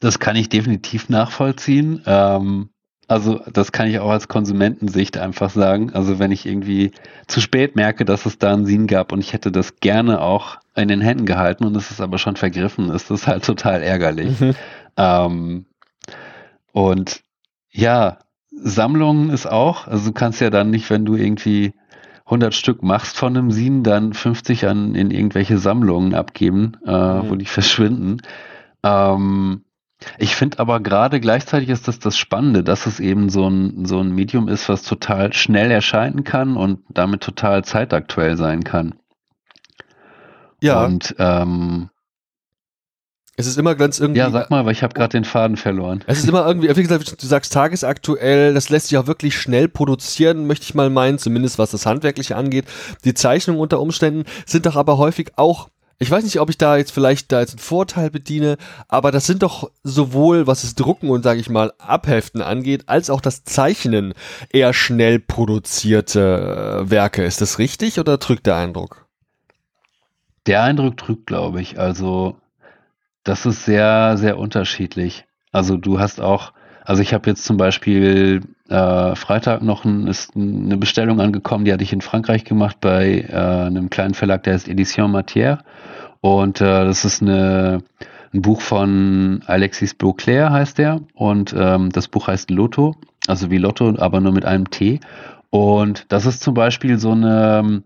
Das 0.00 0.18
kann 0.18 0.36
ich 0.36 0.48
definitiv 0.48 1.08
nachvollziehen. 1.08 2.02
Ähm, 2.06 2.70
also 3.10 3.40
das 3.52 3.72
kann 3.72 3.88
ich 3.88 3.98
auch 3.98 4.10
als 4.10 4.28
Konsumentensicht 4.28 5.18
einfach 5.18 5.50
sagen. 5.50 5.92
Also 5.94 6.20
wenn 6.20 6.30
ich 6.30 6.46
irgendwie 6.46 6.92
zu 7.26 7.40
spät 7.40 7.74
merke, 7.74 8.04
dass 8.04 8.24
es 8.24 8.38
da 8.38 8.52
einen 8.52 8.66
Sinn 8.66 8.86
gab 8.86 9.12
und 9.12 9.18
ich 9.18 9.32
hätte 9.32 9.50
das 9.50 9.80
gerne 9.80 10.20
auch 10.20 10.58
in 10.76 10.86
den 10.86 11.00
Händen 11.00 11.26
gehalten 11.26 11.64
und 11.64 11.76
es 11.76 11.90
ist 11.90 12.00
aber 12.00 12.18
schon 12.18 12.36
vergriffen, 12.36 12.90
ist 12.90 13.10
das 13.10 13.26
halt 13.26 13.44
total 13.46 13.82
ärgerlich. 13.82 14.40
Mhm. 14.40 14.54
Ähm, 14.96 15.66
und 16.72 17.22
ja, 17.72 18.18
Sammlungen 18.52 19.30
ist 19.30 19.46
auch, 19.46 19.88
also 19.88 20.10
du 20.10 20.12
kannst 20.12 20.40
ja 20.40 20.50
dann 20.50 20.70
nicht, 20.70 20.88
wenn 20.88 21.04
du 21.04 21.16
irgendwie 21.16 21.74
100 22.30 22.54
Stück 22.54 22.84
machst 22.84 23.16
von 23.16 23.36
einem 23.36 23.50
Sin, 23.50 23.82
dann 23.82 24.12
50 24.12 24.68
an 24.68 24.94
in 24.94 25.10
irgendwelche 25.10 25.58
Sammlungen 25.58 26.14
abgeben, 26.14 26.76
äh, 26.86 26.90
mhm. 26.92 27.28
wo 27.28 27.34
die 27.34 27.46
verschwinden. 27.46 28.18
Ähm, 28.84 29.64
ich 30.16 30.36
finde 30.36 30.60
aber 30.60 30.80
gerade 30.80 31.20
gleichzeitig 31.20 31.68
ist 31.68 31.88
das 31.88 31.98
das 31.98 32.16
Spannende, 32.16 32.62
dass 32.62 32.86
es 32.86 33.00
eben 33.00 33.30
so 33.30 33.48
ein, 33.48 33.84
so 33.84 34.00
ein 34.00 34.12
Medium 34.12 34.46
ist, 34.46 34.68
was 34.68 34.82
total 34.82 35.32
schnell 35.32 35.72
erscheinen 35.72 36.22
kann 36.22 36.56
und 36.56 36.80
damit 36.88 37.20
total 37.22 37.64
zeitaktuell 37.64 38.36
sein 38.36 38.62
kann. 38.62 38.94
Ja. 40.62 40.84
Und 40.84 41.16
ähm, 41.18 41.90
es 43.40 43.46
ist 43.46 43.58
immer 43.58 43.74
ganz 43.74 43.98
irgendwie. 43.98 44.20
Ja, 44.20 44.30
sag 44.30 44.50
mal, 44.50 44.64
weil 44.64 44.72
ich 44.72 44.82
habe 44.82 44.94
gerade 44.94 45.12
den 45.12 45.24
Faden 45.24 45.56
verloren. 45.56 46.04
Es 46.06 46.18
ist 46.18 46.28
immer 46.28 46.46
irgendwie, 46.46 46.74
wie 46.74 46.82
gesagt, 46.82 47.22
du 47.22 47.26
sagst 47.26 47.52
tagesaktuell, 47.52 48.54
das 48.54 48.68
lässt 48.68 48.88
sich 48.88 48.98
auch 48.98 49.06
wirklich 49.06 49.36
schnell 49.36 49.68
produzieren, 49.68 50.46
möchte 50.46 50.64
ich 50.64 50.74
mal 50.74 50.90
meinen, 50.90 51.18
zumindest 51.18 51.58
was 51.58 51.70
das 51.70 51.86
Handwerkliche 51.86 52.36
angeht. 52.36 52.66
Die 53.04 53.14
Zeichnungen 53.14 53.60
unter 53.60 53.80
Umständen 53.80 54.24
sind 54.46 54.66
doch 54.66 54.76
aber 54.76 54.98
häufig 54.98 55.32
auch 55.36 55.68
ich 56.02 56.10
weiß 56.10 56.24
nicht, 56.24 56.40
ob 56.40 56.48
ich 56.48 56.56
da 56.56 56.78
jetzt 56.78 56.92
vielleicht 56.92 57.30
da 57.30 57.40
jetzt 57.40 57.52
einen 57.52 57.58
Vorteil 57.58 58.10
bediene, 58.10 58.56
aber 58.88 59.12
das 59.12 59.26
sind 59.26 59.42
doch 59.42 59.70
sowohl, 59.82 60.46
was 60.46 60.62
das 60.62 60.74
Drucken 60.74 61.10
und 61.10 61.22
sage 61.22 61.40
ich 61.40 61.50
mal 61.50 61.74
Abheften 61.76 62.40
angeht, 62.40 62.84
als 62.86 63.10
auch 63.10 63.20
das 63.20 63.44
Zeichnen 63.44 64.14
eher 64.50 64.72
schnell 64.72 65.18
produzierte 65.18 66.84
äh, 66.86 66.90
Werke. 66.90 67.22
Ist 67.22 67.42
das 67.42 67.58
richtig 67.58 68.00
oder 68.00 68.16
drückt 68.16 68.46
der 68.46 68.56
Eindruck? 68.56 69.06
Der 70.46 70.62
Eindruck 70.62 70.96
drückt, 70.96 71.26
glaube 71.26 71.60
ich. 71.60 71.78
Also 71.78 72.39
das 73.24 73.46
ist 73.46 73.64
sehr, 73.64 74.16
sehr 74.16 74.38
unterschiedlich. 74.38 75.24
Also 75.52 75.76
du 75.76 75.98
hast 75.98 76.20
auch, 76.20 76.52
also 76.84 77.02
ich 77.02 77.12
habe 77.12 77.28
jetzt 77.28 77.44
zum 77.44 77.56
Beispiel 77.56 78.42
äh, 78.68 79.14
Freitag 79.14 79.62
noch 79.62 79.84
ein, 79.84 80.06
ist 80.06 80.36
eine 80.36 80.76
Bestellung 80.76 81.20
angekommen, 81.20 81.64
die 81.64 81.72
hatte 81.72 81.84
ich 81.84 81.92
in 81.92 82.00
Frankreich 82.00 82.44
gemacht 82.44 82.76
bei 82.80 83.26
äh, 83.28 83.34
einem 83.34 83.90
kleinen 83.90 84.14
Verlag, 84.14 84.44
der 84.44 84.54
heißt 84.54 84.68
Edition 84.68 85.14
Matière. 85.14 85.58
Und 86.20 86.60
äh, 86.60 86.84
das 86.84 87.04
ist 87.04 87.22
eine, 87.22 87.82
ein 88.32 88.42
Buch 88.42 88.60
von 88.60 89.42
Alexis 89.46 89.94
Beauclair 89.94 90.50
heißt 90.50 90.78
der. 90.78 91.00
Und 91.14 91.54
ähm, 91.56 91.90
das 91.90 92.08
Buch 92.08 92.28
heißt 92.28 92.50
Lotto, 92.50 92.94
also 93.26 93.50
wie 93.50 93.58
Lotto, 93.58 93.94
aber 93.98 94.20
nur 94.20 94.32
mit 94.32 94.44
einem 94.44 94.70
T. 94.70 95.00
Und 95.50 96.06
das 96.12 96.26
ist 96.26 96.42
zum 96.42 96.54
Beispiel 96.54 96.98
so 96.98 97.10
eine 97.10 97.82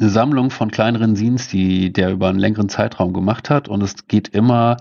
eine 0.00 0.10
Sammlung 0.10 0.50
von 0.50 0.70
kleineren 0.70 1.16
Scenes, 1.16 1.48
die 1.48 1.92
der 1.92 2.10
über 2.10 2.28
einen 2.28 2.38
längeren 2.38 2.68
Zeitraum 2.68 3.12
gemacht 3.12 3.50
hat. 3.50 3.68
Und 3.68 3.82
es 3.82 4.06
geht 4.06 4.28
immer 4.28 4.76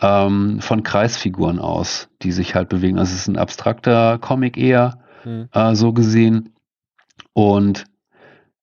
ähm, 0.00 0.60
von 0.60 0.82
Kreisfiguren 0.82 1.58
aus, 1.58 2.08
die 2.22 2.32
sich 2.32 2.54
halt 2.54 2.68
bewegen. 2.68 2.98
Also 2.98 3.14
es 3.14 3.20
ist 3.20 3.28
ein 3.28 3.38
abstrakter 3.38 4.18
Comic 4.18 4.56
eher, 4.56 4.98
hm. 5.22 5.48
äh, 5.52 5.74
so 5.74 5.92
gesehen. 5.92 6.54
Und 7.32 7.84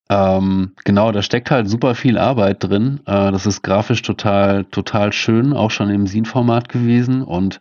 ähm, 0.09 0.73
genau, 0.83 1.11
da 1.11 1.21
steckt 1.21 1.49
halt 1.49 1.67
super 1.67 1.95
viel 1.95 2.17
Arbeit 2.17 2.63
drin. 2.63 2.99
Äh, 3.05 3.31
das 3.31 3.45
ist 3.45 3.63
grafisch 3.63 4.01
total, 4.01 4.65
total 4.65 5.11
schön, 5.13 5.53
auch 5.53 5.71
schon 5.71 5.89
im 5.89 6.05
Scene-Format 6.05 6.69
gewesen. 6.69 7.23
Und 7.23 7.59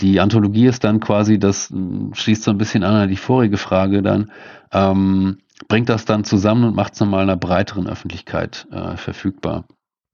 die 0.00 0.20
Anthologie 0.20 0.66
ist 0.66 0.84
dann 0.84 1.00
quasi, 1.00 1.38
das 1.38 1.72
schließt 2.12 2.44
so 2.44 2.50
ein 2.50 2.58
bisschen 2.58 2.84
an 2.84 2.94
an 2.94 3.08
die 3.08 3.16
vorige 3.16 3.56
Frage 3.56 4.02
dann, 4.02 4.30
ähm, 4.72 5.38
bringt 5.68 5.88
das 5.88 6.04
dann 6.04 6.24
zusammen 6.24 6.64
und 6.64 6.76
macht 6.76 6.94
es 6.94 7.00
nochmal 7.00 7.22
einer 7.22 7.36
breiteren 7.36 7.86
Öffentlichkeit 7.86 8.66
äh, 8.70 8.96
verfügbar. 8.96 9.64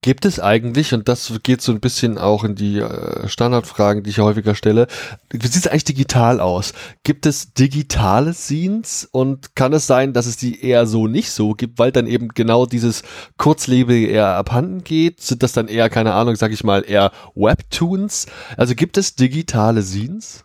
Gibt 0.07 0.25
es 0.25 0.39
eigentlich, 0.39 0.95
und 0.95 1.09
das 1.09 1.33
geht 1.43 1.61
so 1.63 1.73
ein 1.73 1.81
bisschen 1.81 2.17
auch 2.17 2.45
in 2.45 2.55
die 2.55 2.79
äh, 2.79 3.27
Standardfragen, 3.27 4.05
die 4.05 4.11
ich 4.11 4.21
häufiger 4.21 4.55
stelle, 4.55 4.87
wie 5.31 5.45
sieht 5.49 5.65
es 5.65 5.67
eigentlich 5.67 5.83
digital 5.83 6.39
aus? 6.39 6.75
Gibt 7.03 7.27
es 7.27 7.55
digitale 7.55 8.33
Scenes 8.33 9.09
und 9.11 9.57
kann 9.57 9.73
es 9.73 9.89
sein, 9.89 10.13
dass 10.13 10.27
es 10.27 10.37
die 10.37 10.63
eher 10.63 10.87
so 10.87 11.09
nicht 11.09 11.33
so 11.33 11.55
gibt, 11.55 11.81
weil 11.81 11.91
dann 11.91 12.07
eben 12.07 12.29
genau 12.29 12.67
dieses 12.67 13.03
Kurzlebige 13.37 14.07
eher 14.07 14.29
abhanden 14.29 14.85
geht? 14.85 15.23
Sind 15.23 15.43
das 15.43 15.55
dann 15.55 15.67
eher, 15.67 15.91
keine 15.91 16.15
Ahnung, 16.15 16.37
sag 16.37 16.53
ich 16.53 16.63
mal, 16.63 16.85
eher 16.87 17.11
Webtoons? 17.35 18.27
Also 18.57 18.77
gibt 18.77 18.99
es 18.99 19.17
digitale 19.17 19.83
Scenes? 19.83 20.45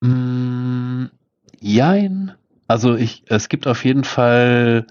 Mm, 0.00 1.06
jein. 1.60 2.32
Also 2.70 2.94
ich, 2.94 3.24
es 3.26 3.48
gibt 3.48 3.66
auf 3.66 3.84
jeden 3.84 4.04
Fall 4.04 4.86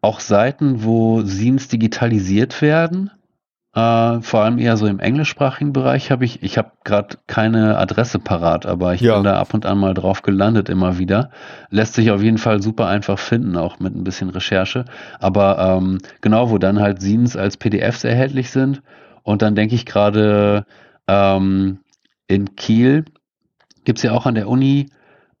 auch 0.00 0.20
Seiten, 0.20 0.84
wo 0.84 1.22
Scenes 1.22 1.66
digitalisiert 1.66 2.62
werden. 2.62 3.10
Äh, 3.74 4.20
vor 4.20 4.42
allem 4.44 4.58
eher 4.58 4.76
so 4.76 4.86
im 4.86 5.00
englischsprachigen 5.00 5.72
Bereich 5.72 6.12
habe 6.12 6.24
ich, 6.24 6.44
ich 6.44 6.56
habe 6.56 6.70
gerade 6.84 7.16
keine 7.26 7.78
Adresse 7.78 8.20
parat, 8.20 8.64
aber 8.64 8.94
ich 8.94 9.00
ja. 9.00 9.16
bin 9.16 9.24
da 9.24 9.40
ab 9.40 9.54
und 9.54 9.66
an 9.66 9.78
mal 9.78 9.92
drauf 9.92 10.22
gelandet 10.22 10.68
immer 10.68 10.98
wieder. 10.98 11.30
Lässt 11.68 11.94
sich 11.94 12.12
auf 12.12 12.22
jeden 12.22 12.38
Fall 12.38 12.62
super 12.62 12.86
einfach 12.86 13.18
finden, 13.18 13.56
auch 13.56 13.80
mit 13.80 13.92
ein 13.96 14.04
bisschen 14.04 14.30
Recherche. 14.30 14.84
Aber 15.18 15.58
ähm, 15.58 15.98
genau, 16.20 16.50
wo 16.50 16.58
dann 16.58 16.78
halt 16.78 17.00
Scenes 17.00 17.36
als 17.36 17.56
PDFs 17.56 18.04
erhältlich 18.04 18.52
sind. 18.52 18.82
Und 19.24 19.42
dann 19.42 19.56
denke 19.56 19.74
ich 19.74 19.84
gerade 19.84 20.64
ähm, 21.08 21.80
in 22.28 22.54
Kiel 22.54 23.04
gibt's 23.84 24.04
ja 24.04 24.12
auch 24.12 24.26
an 24.26 24.36
der 24.36 24.46
Uni 24.46 24.90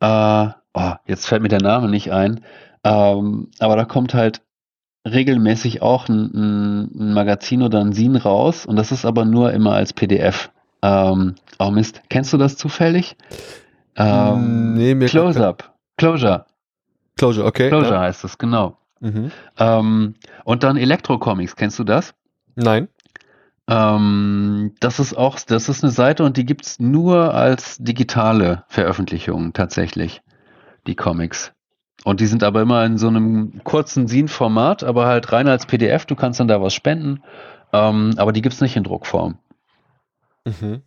äh, 0.00 0.48
oh, 0.74 0.92
jetzt 1.06 1.26
fällt 1.26 1.42
mir 1.42 1.48
der 1.48 1.62
Name 1.62 1.88
nicht 1.88 2.12
ein, 2.12 2.40
ähm, 2.84 3.48
aber 3.58 3.76
da 3.76 3.84
kommt 3.84 4.14
halt 4.14 4.42
regelmäßig 5.08 5.82
auch 5.82 6.08
ein, 6.08 6.88
ein, 6.94 7.14
Magazin 7.14 7.62
oder 7.62 7.80
ein 7.80 7.92
Sin 7.92 8.16
raus 8.16 8.66
und 8.66 8.76
das 8.76 8.92
ist 8.92 9.04
aber 9.04 9.24
nur 9.24 9.52
immer 9.52 9.72
als 9.72 9.92
PDF. 9.92 10.50
Ähm, 10.82 11.34
oh 11.58 11.70
Mist, 11.70 12.02
kennst 12.08 12.32
du 12.32 12.36
das 12.36 12.56
zufällig? 12.56 13.16
Ähm, 13.96 14.74
nee, 14.74 14.94
mir 14.94 15.08
Close-Up. 15.08 15.74
Closure. 15.96 16.46
Closure, 17.16 17.46
okay. 17.46 17.68
Closure 17.68 17.94
ja. 17.94 18.00
heißt 18.00 18.24
es, 18.24 18.38
genau. 18.38 18.78
Mhm. 19.00 19.30
Ähm, 19.58 20.14
und 20.44 20.62
dann 20.62 20.76
Elektro-Comics, 20.76 21.56
kennst 21.56 21.78
du 21.78 21.84
das? 21.84 22.14
Nein. 22.54 22.88
Ähm, 23.68 24.74
das 24.80 24.98
ist 25.00 25.14
auch, 25.14 25.38
das 25.40 25.68
ist 25.68 25.84
eine 25.84 25.92
Seite 25.92 26.24
und 26.24 26.36
die 26.36 26.44
gibt 26.44 26.66
es 26.66 26.80
nur 26.80 27.34
als 27.34 27.78
digitale 27.78 28.64
Veröffentlichung 28.68 29.52
tatsächlich 29.52 30.22
die 30.90 30.96
Comics. 30.96 31.52
Und 32.04 32.20
die 32.20 32.26
sind 32.26 32.42
aber 32.42 32.62
immer 32.62 32.84
in 32.84 32.98
so 32.98 33.08
einem 33.08 33.62
kurzen 33.64 34.08
Sin-Format, 34.08 34.82
aber 34.84 35.06
halt 35.06 35.32
rein 35.32 35.48
als 35.48 35.66
PDF. 35.66 36.06
Du 36.06 36.16
kannst 36.16 36.40
dann 36.40 36.48
da 36.48 36.60
was 36.60 36.74
spenden, 36.74 37.22
ähm, 37.72 38.14
aber 38.16 38.32
die 38.32 38.42
gibt 38.42 38.54
es 38.54 38.60
nicht 38.60 38.76
in 38.76 38.84
Druckform. 38.84 39.38
Mhm. 40.44 40.82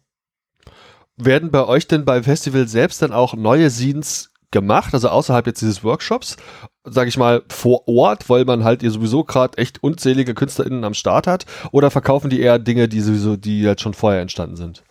Werden 1.15 1.51
bei 1.51 1.65
euch 1.65 1.87
denn 1.87 2.05
beim 2.05 2.23
Festival 2.23 2.67
selbst 2.67 3.01
dann 3.01 3.13
auch 3.13 3.35
neue 3.35 3.69
Scenes 3.69 4.31
gemacht, 4.49 4.93
also 4.93 5.09
außerhalb 5.09 5.45
jetzt 5.47 5.61
dieses 5.61 5.83
Workshops, 5.83 6.37
sage 6.83 7.09
ich 7.09 7.17
mal, 7.17 7.43
vor 7.49 7.87
Ort, 7.87 8.29
weil 8.29 8.45
man 8.45 8.63
halt 8.63 8.81
ihr 8.81 8.91
sowieso 8.91 9.23
gerade 9.23 9.57
echt 9.57 9.83
unzählige 9.83 10.33
KünstlerInnen 10.33 10.83
am 10.83 10.93
Start 10.95 11.27
hat, 11.27 11.45
oder 11.71 11.91
verkaufen 11.91 12.29
die 12.29 12.41
eher 12.41 12.59
Dinge, 12.59 12.87
die 12.87 13.01
sowieso, 13.01 13.35
die 13.35 13.61
jetzt 13.61 13.81
schon 13.81 13.93
vorher 13.93 14.21
entstanden 14.21 14.55
sind? 14.55 14.83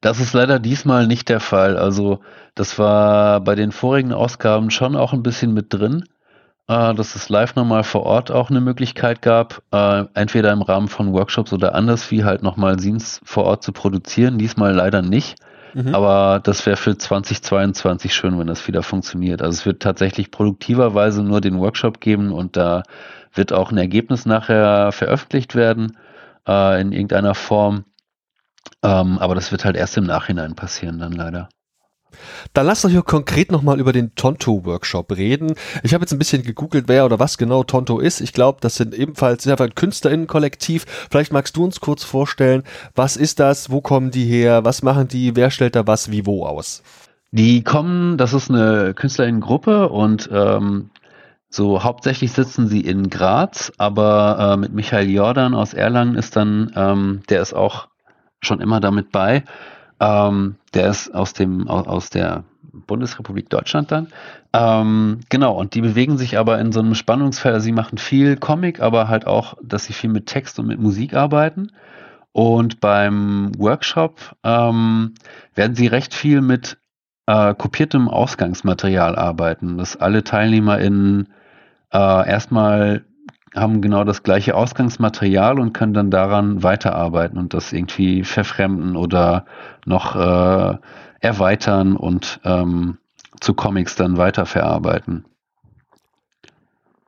Das 0.00 0.18
ist 0.18 0.32
leider 0.32 0.58
diesmal 0.58 1.06
nicht 1.06 1.28
der 1.28 1.40
Fall. 1.40 1.76
Also 1.76 2.20
das 2.54 2.78
war 2.78 3.40
bei 3.40 3.54
den 3.54 3.72
vorigen 3.72 4.12
Ausgaben 4.12 4.70
schon 4.70 4.96
auch 4.96 5.12
ein 5.12 5.22
bisschen 5.22 5.52
mit 5.52 5.72
drin, 5.72 6.04
äh, 6.68 6.94
dass 6.94 7.16
es 7.16 7.28
live 7.28 7.54
nochmal 7.54 7.84
vor 7.84 8.04
Ort 8.04 8.30
auch 8.30 8.48
eine 8.48 8.60
Möglichkeit 8.60 9.20
gab, 9.20 9.62
äh, 9.72 10.04
entweder 10.14 10.52
im 10.52 10.62
Rahmen 10.62 10.88
von 10.88 11.12
Workshops 11.12 11.52
oder 11.52 11.74
anders 11.74 12.10
wie 12.10 12.24
halt 12.24 12.42
nochmal 12.42 12.78
Scenes 12.78 13.20
vor 13.24 13.44
Ort 13.44 13.62
zu 13.62 13.72
produzieren. 13.72 14.38
Diesmal 14.38 14.74
leider 14.74 15.02
nicht. 15.02 15.36
Mhm. 15.74 15.94
Aber 15.94 16.40
das 16.42 16.64
wäre 16.66 16.76
für 16.76 16.96
2022 16.96 18.14
schön, 18.14 18.38
wenn 18.38 18.46
das 18.46 18.66
wieder 18.66 18.82
funktioniert. 18.82 19.42
Also 19.42 19.58
es 19.58 19.66
wird 19.66 19.82
tatsächlich 19.82 20.30
produktiverweise 20.30 21.22
nur 21.22 21.40
den 21.40 21.58
Workshop 21.58 22.00
geben 22.00 22.32
und 22.32 22.56
da 22.56 22.82
wird 23.34 23.52
auch 23.52 23.70
ein 23.70 23.78
Ergebnis 23.78 24.26
nachher 24.26 24.92
veröffentlicht 24.92 25.54
werden 25.54 25.96
äh, 26.48 26.80
in 26.80 26.92
irgendeiner 26.92 27.34
Form. 27.34 27.84
Ähm, 28.82 29.18
aber 29.18 29.34
das 29.34 29.52
wird 29.52 29.64
halt 29.64 29.76
erst 29.76 29.96
im 29.96 30.04
Nachhinein 30.04 30.54
passieren 30.54 30.98
dann 30.98 31.12
leider. 31.12 31.48
Dann 32.52 32.66
lass 32.66 32.84
uns 32.84 32.92
hier 32.92 33.02
konkret 33.02 33.52
nochmal 33.52 33.78
über 33.78 33.92
den 33.92 34.14
Tonto-Workshop 34.14 35.12
reden. 35.16 35.54
Ich 35.82 35.94
habe 35.94 36.02
jetzt 36.02 36.12
ein 36.12 36.18
bisschen 36.18 36.42
gegoogelt, 36.42 36.88
wer 36.88 37.04
oder 37.04 37.18
was 37.18 37.38
genau 37.38 37.62
Tonto 37.62 37.98
ist. 37.98 38.20
Ich 38.20 38.32
glaube, 38.32 38.58
das 38.60 38.74
sind 38.76 38.94
ebenfalls 38.94 39.46
einfach 39.46 39.66
ein 39.66 39.74
KünstlerInnen-Kollektiv. 39.74 40.86
Vielleicht 41.10 41.32
magst 41.32 41.56
du 41.56 41.64
uns 41.64 41.80
kurz 41.80 42.02
vorstellen, 42.02 42.64
was 42.94 43.16
ist 43.16 43.38
das, 43.40 43.70
wo 43.70 43.80
kommen 43.80 44.10
die 44.10 44.24
her, 44.24 44.64
was 44.64 44.82
machen 44.82 45.08
die, 45.08 45.36
wer 45.36 45.50
stellt 45.50 45.76
da 45.76 45.86
was 45.86 46.10
wie 46.10 46.26
wo 46.26 46.46
aus? 46.46 46.82
Die 47.32 47.62
kommen, 47.62 48.18
das 48.18 48.32
ist 48.32 48.50
eine 48.50 48.92
KünstlerInnen-Gruppe 48.94 49.88
und 49.88 50.28
ähm, 50.32 50.90
so 51.48 51.82
hauptsächlich 51.82 52.32
sitzen 52.32 52.68
sie 52.68 52.80
in 52.80 53.08
Graz, 53.10 53.72
aber 53.78 54.54
äh, 54.54 54.56
mit 54.56 54.72
Michael 54.72 55.10
Jordan 55.10 55.54
aus 55.54 55.74
Erlangen 55.74 56.16
ist 56.16 56.34
dann, 56.34 56.72
ähm, 56.74 57.22
der 57.28 57.42
ist 57.42 57.54
auch 57.54 57.89
schon 58.40 58.60
immer 58.60 58.80
damit 58.80 59.12
bei. 59.12 59.44
Ähm, 60.00 60.56
der 60.74 60.88
ist 60.88 61.14
aus 61.14 61.32
dem 61.32 61.68
aus 61.68 62.10
der 62.10 62.44
Bundesrepublik 62.72 63.50
Deutschland 63.50 63.90
dann. 63.90 64.08
Ähm, 64.52 65.20
genau, 65.28 65.54
und 65.54 65.74
die 65.74 65.80
bewegen 65.80 66.18
sich 66.18 66.38
aber 66.38 66.58
in 66.58 66.72
so 66.72 66.80
einem 66.80 66.94
Spannungsfeld. 66.94 67.54
Also 67.54 67.64
sie 67.64 67.72
machen 67.72 67.98
viel 67.98 68.36
Comic, 68.36 68.80
aber 68.80 69.08
halt 69.08 69.26
auch, 69.26 69.54
dass 69.62 69.84
sie 69.84 69.92
viel 69.92 70.10
mit 70.10 70.26
Text 70.26 70.58
und 70.58 70.66
mit 70.66 70.80
Musik 70.80 71.14
arbeiten. 71.14 71.70
Und 72.32 72.80
beim 72.80 73.52
Workshop 73.58 74.36
ähm, 74.44 75.14
werden 75.54 75.74
sie 75.74 75.88
recht 75.88 76.14
viel 76.14 76.40
mit 76.40 76.78
äh, 77.26 77.54
kopiertem 77.54 78.08
Ausgangsmaterial 78.08 79.16
arbeiten, 79.16 79.78
dass 79.78 79.96
alle 79.96 80.22
TeilnehmerInnen 80.22 81.28
äh, 81.92 82.28
erstmal 82.28 83.04
haben 83.54 83.80
genau 83.80 84.04
das 84.04 84.22
gleiche 84.22 84.54
Ausgangsmaterial 84.54 85.58
und 85.58 85.72
können 85.72 85.92
dann 85.92 86.10
daran 86.10 86.62
weiterarbeiten 86.62 87.38
und 87.38 87.52
das 87.52 87.72
irgendwie 87.72 88.22
verfremden 88.24 88.96
oder 88.96 89.44
noch 89.86 90.14
äh, 90.14 90.78
erweitern 91.20 91.96
und 91.96 92.40
ähm, 92.44 92.98
zu 93.40 93.54
Comics 93.54 93.96
dann 93.96 94.16
weiterverarbeiten. 94.16 95.24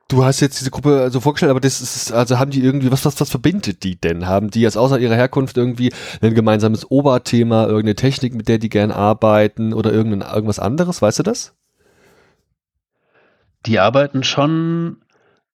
Du 0.09 0.25
hast 0.25 0.41
jetzt 0.41 0.61
diese 0.61 0.71
Gruppe 0.71 0.91
so 0.91 1.03
also 1.05 1.21
vorgestellt, 1.21 1.49
aber 1.49 1.61
das 1.61 1.81
ist, 1.81 2.13
also 2.13 2.39
haben 2.39 2.51
die 2.51 2.63
irgendwie, 2.63 2.93
was, 2.93 3.07
was, 3.07 3.19
was 3.19 3.31
verbindet 3.31 3.83
die 3.83 3.99
denn? 3.99 4.27
Haben 4.27 4.51
die 4.51 4.61
jetzt 4.61 4.77
außer 4.77 4.99
ihrer 4.99 5.15
Herkunft 5.15 5.57
irgendwie 5.57 5.91
ein 6.21 6.35
gemeinsames 6.35 6.91
Oberthema, 6.91 7.65
irgendeine 7.65 7.95
Technik, 7.95 8.35
mit 8.35 8.47
der 8.47 8.59
die 8.59 8.69
gern 8.69 8.91
arbeiten 8.91 9.73
oder 9.73 9.91
irgendein, 9.91 10.29
irgendwas 10.31 10.59
anderes? 10.59 11.01
Weißt 11.01 11.21
du 11.21 11.23
das? 11.23 11.55
Die 13.65 13.79
arbeiten 13.79 14.23
schon 14.23 14.99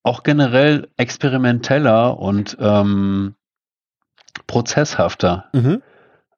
auch 0.09 0.23
generell 0.23 0.88
experimenteller 0.97 2.18
und 2.18 2.57
ähm, 2.61 3.35
prozesshafter 4.47 5.44
mhm. 5.53 5.83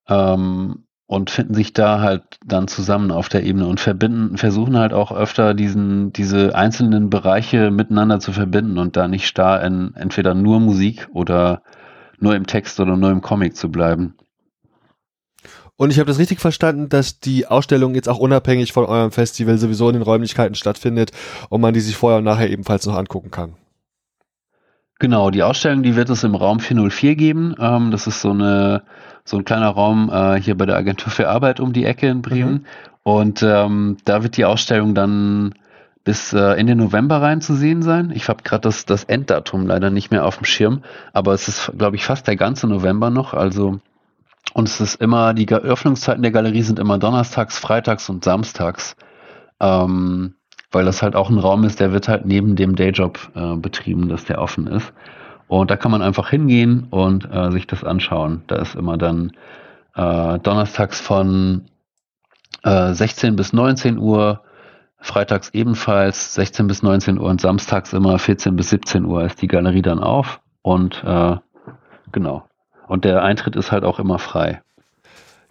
ähm, 0.08 0.84
und 1.06 1.30
finden 1.30 1.54
sich 1.54 1.72
da 1.72 2.00
halt 2.00 2.22
dann 2.44 2.66
zusammen 2.66 3.12
auf 3.12 3.28
der 3.28 3.44
Ebene 3.44 3.68
und 3.68 3.78
verbinden, 3.78 4.36
versuchen 4.38 4.76
halt 4.76 4.92
auch 4.92 5.12
öfter 5.12 5.54
diesen, 5.54 6.12
diese 6.12 6.56
einzelnen 6.56 7.10
Bereiche 7.10 7.70
miteinander 7.70 8.18
zu 8.18 8.32
verbinden 8.32 8.76
und 8.76 8.96
da 8.96 9.06
nicht 9.06 9.28
starr 9.28 9.62
in 9.62 9.94
entweder 9.94 10.34
nur 10.34 10.58
Musik 10.58 11.08
oder 11.12 11.62
nur 12.18 12.34
im 12.34 12.48
Text 12.48 12.80
oder 12.80 12.96
nur 12.96 13.10
im 13.10 13.22
Comic 13.22 13.56
zu 13.56 13.70
bleiben. 13.70 14.14
Und 15.80 15.90
ich 15.90 15.98
habe 15.98 16.08
das 16.08 16.18
richtig 16.18 16.40
verstanden, 16.40 16.90
dass 16.90 17.20
die 17.20 17.46
Ausstellung 17.46 17.94
jetzt 17.94 18.06
auch 18.06 18.18
unabhängig 18.18 18.74
von 18.74 18.84
eurem 18.84 19.12
Festival 19.12 19.56
sowieso 19.56 19.88
in 19.88 19.94
den 19.94 20.02
Räumlichkeiten 20.02 20.54
stattfindet 20.54 21.12
und 21.48 21.62
man 21.62 21.72
die 21.72 21.80
sich 21.80 21.96
vorher 21.96 22.18
und 22.18 22.24
nachher 22.24 22.50
ebenfalls 22.50 22.84
noch 22.84 22.96
angucken 22.96 23.30
kann. 23.30 23.54
Genau, 25.00 25.30
die 25.30 25.42
Ausstellung, 25.42 25.82
die 25.82 25.96
wird 25.96 26.10
es 26.10 26.24
im 26.24 26.34
Raum 26.34 26.60
404 26.60 27.16
geben. 27.16 27.54
Ähm, 27.58 27.90
das 27.90 28.06
ist 28.06 28.20
so 28.20 28.30
eine 28.30 28.82
so 29.24 29.38
ein 29.38 29.44
kleiner 29.44 29.70
Raum 29.70 30.10
äh, 30.12 30.40
hier 30.40 30.56
bei 30.56 30.66
der 30.66 30.76
Agentur 30.76 31.10
für 31.10 31.28
Arbeit 31.28 31.58
um 31.58 31.72
die 31.72 31.86
Ecke 31.86 32.08
in 32.08 32.20
Bremen. 32.20 32.52
Mhm. 32.52 32.66
Und 33.02 33.42
ähm, 33.42 33.96
da 34.04 34.22
wird 34.22 34.36
die 34.36 34.44
Ausstellung 34.44 34.94
dann 34.94 35.54
bis 36.04 36.34
äh, 36.34 36.52
Ende 36.52 36.76
November 36.76 37.22
rein 37.22 37.40
zu 37.40 37.54
sehen 37.54 37.80
sein. 37.80 38.12
Ich 38.14 38.28
habe 38.28 38.42
gerade 38.42 38.62
das, 38.62 38.84
das 38.84 39.04
Enddatum 39.04 39.66
leider 39.66 39.90
nicht 39.90 40.10
mehr 40.10 40.26
auf 40.26 40.36
dem 40.36 40.44
Schirm, 40.44 40.82
aber 41.14 41.32
es 41.32 41.48
ist, 41.48 41.72
glaube 41.78 41.96
ich, 41.96 42.04
fast 42.04 42.26
der 42.26 42.36
ganze 42.36 42.66
November 42.66 43.08
noch. 43.08 43.32
Also 43.32 43.80
und 44.52 44.68
es 44.68 44.80
ist 44.82 45.00
immer, 45.00 45.32
die 45.32 45.48
Öffnungszeiten 45.48 46.22
der 46.22 46.32
Galerie 46.32 46.62
sind 46.62 46.78
immer 46.78 46.98
donnerstags, 46.98 47.58
freitags 47.58 48.10
und 48.10 48.22
samstags. 48.22 48.96
Ähm, 49.60 50.34
weil 50.70 50.84
das 50.84 51.02
halt 51.02 51.16
auch 51.16 51.30
ein 51.30 51.38
Raum 51.38 51.64
ist, 51.64 51.80
der 51.80 51.92
wird 51.92 52.08
halt 52.08 52.26
neben 52.26 52.56
dem 52.56 52.76
Dayjob 52.76 53.18
äh, 53.34 53.56
betrieben, 53.56 54.08
dass 54.08 54.24
der 54.24 54.40
offen 54.40 54.66
ist. 54.66 54.92
Und 55.48 55.70
da 55.70 55.76
kann 55.76 55.90
man 55.90 56.02
einfach 56.02 56.30
hingehen 56.30 56.86
und 56.90 57.28
äh, 57.30 57.50
sich 57.50 57.66
das 57.66 57.82
anschauen. 57.82 58.42
Da 58.46 58.56
ist 58.56 58.76
immer 58.76 58.96
dann 58.96 59.32
äh, 59.96 60.38
donnerstags 60.38 61.00
von 61.00 61.66
äh, 62.62 62.92
16 62.92 63.34
bis 63.34 63.52
19 63.52 63.98
Uhr, 63.98 64.42
freitags 65.00 65.50
ebenfalls 65.50 66.34
16 66.34 66.68
bis 66.68 66.82
19 66.82 67.18
Uhr 67.18 67.26
und 67.26 67.40
samstags 67.40 67.92
immer 67.92 68.18
14 68.18 68.54
bis 68.54 68.70
17 68.70 69.04
Uhr 69.04 69.24
ist 69.24 69.42
die 69.42 69.48
Galerie 69.48 69.82
dann 69.82 69.98
auf. 69.98 70.40
Und 70.62 71.02
äh, 71.04 71.36
genau. 72.12 72.44
Und 72.86 73.04
der 73.04 73.22
Eintritt 73.22 73.56
ist 73.56 73.72
halt 73.72 73.84
auch 73.84 73.98
immer 73.98 74.18
frei. 74.18 74.62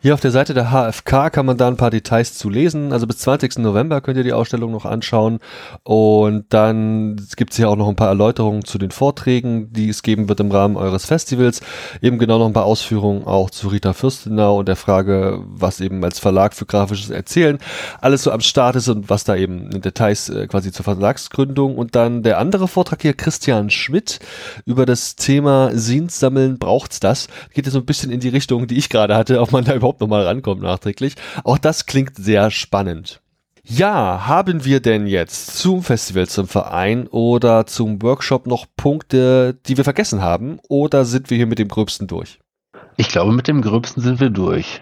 Hier 0.02 0.14
auf 0.14 0.22
der 0.22 0.32
Seite 0.32 0.54
der 0.54 0.72
HFK 0.72 1.30
kann 1.30 1.46
man 1.46 1.58
da 1.58 1.68
ein 1.68 1.76
paar 1.76 1.90
Details 1.90 2.34
zu 2.34 2.50
lesen. 2.50 2.94
Also 2.94 3.06
bis 3.06 3.18
20. 3.18 3.58
November 3.58 4.00
könnt 4.00 4.16
ihr 4.16 4.24
die 4.24 4.32
Ausstellung 4.32 4.72
noch 4.72 4.86
anschauen. 4.86 5.40
Und 5.84 6.46
dann 6.54 7.18
gibt 7.36 7.52
es 7.52 7.58
hier 7.58 7.70
auch 7.70 7.76
noch 7.76 7.90
ein 7.90 7.98
paar 7.98 8.08
Erläuterungen 8.08 8.64
zu 8.64 8.78
den 8.78 8.92
Vorträgen, 8.92 9.74
die 9.74 9.90
es 9.90 10.02
geben 10.02 10.30
wird 10.30 10.40
im 10.40 10.52
Rahmen 10.52 10.78
eures 10.78 11.06
Festivals. 11.06 11.60
Eben 12.02 12.18
genau 12.18 12.40
noch 12.40 12.46
ein 12.46 12.54
paar 12.54 12.64
Ausführungen 12.64 13.26
auch 13.26 13.50
zu 13.50 13.68
Rita 13.68 13.92
Fürstenau 13.92 14.60
und 14.60 14.70
der 14.70 14.78
Frage, 14.78 15.44
was 15.46 15.82
eben 15.82 16.02
als 16.02 16.18
Verlag 16.18 16.54
für 16.54 16.66
grafisches 16.66 17.10
Erzählen 17.10 17.58
alles 18.00 18.24
so 18.24 18.32
am 18.32 18.40
Start 18.40 18.78
ist 18.78 18.88
und 18.88 19.10
was 19.10 19.26
da 19.26 19.36
eben 19.36 19.70
in 19.70 19.82
Details 19.82 20.30
äh, 20.30 20.48
quasi 20.48 20.72
zur 20.72 20.86
Verlagsgründung. 20.86 21.76
Und 21.76 21.96
dann 21.96 22.24
der 22.24 22.38
andere 22.38 22.70
Vortrag 22.70 23.02
hier, 23.02 23.16
Christian 23.16 23.70
Schmidt, 23.70 24.22
über 24.66 24.86
das 24.86 25.18
Thema 25.18 25.72
Sins 25.74 26.22
sammeln, 26.22 26.58
braucht's 26.58 27.02
das? 27.02 27.28
Geht 27.54 27.66
ja 27.66 27.72
so 27.74 27.80
ein 27.80 27.86
bisschen 27.86 28.12
in 28.12 28.22
die 28.22 28.30
Richtung, 28.30 28.66
die 28.68 28.78
ich 28.78 28.88
gerade 28.88 29.18
hatte, 29.18 29.42
ob 29.42 29.52
man 29.52 29.66
da 29.66 29.76
überhaupt 29.76 29.89
überhaupt 29.90 30.02
nochmal 30.02 30.26
rankommt 30.26 30.62
nachträglich. 30.62 31.16
Auch 31.44 31.58
das 31.58 31.86
klingt 31.86 32.16
sehr 32.16 32.52
spannend. 32.52 33.22
Ja, 33.64 34.28
haben 34.28 34.66
wir 34.66 34.80
denn 34.80 35.06
jetzt 35.06 35.58
zum 35.58 35.84
Festival, 35.84 36.28
zum 36.28 36.48
Verein 36.48 37.08
oder 37.08 37.66
zum 37.66 38.02
Workshop 38.02 38.48
noch 38.48 38.66
Punkte, 38.78 39.60
die 39.68 39.78
wir 39.78 39.84
vergessen 39.84 40.22
haben? 40.22 40.60
Oder 40.70 41.06
sind 41.06 41.30
wir 41.30 41.38
hier 41.38 41.46
mit 41.46 41.60
dem 41.60 41.68
Gröbsten 41.68 42.08
durch? 42.08 42.40
Ich 42.98 43.10
glaube, 43.10 43.32
mit 43.32 43.48
dem 43.48 43.62
Gröbsten 43.62 44.02
sind 44.02 44.20
wir 44.20 44.30
durch. 44.30 44.82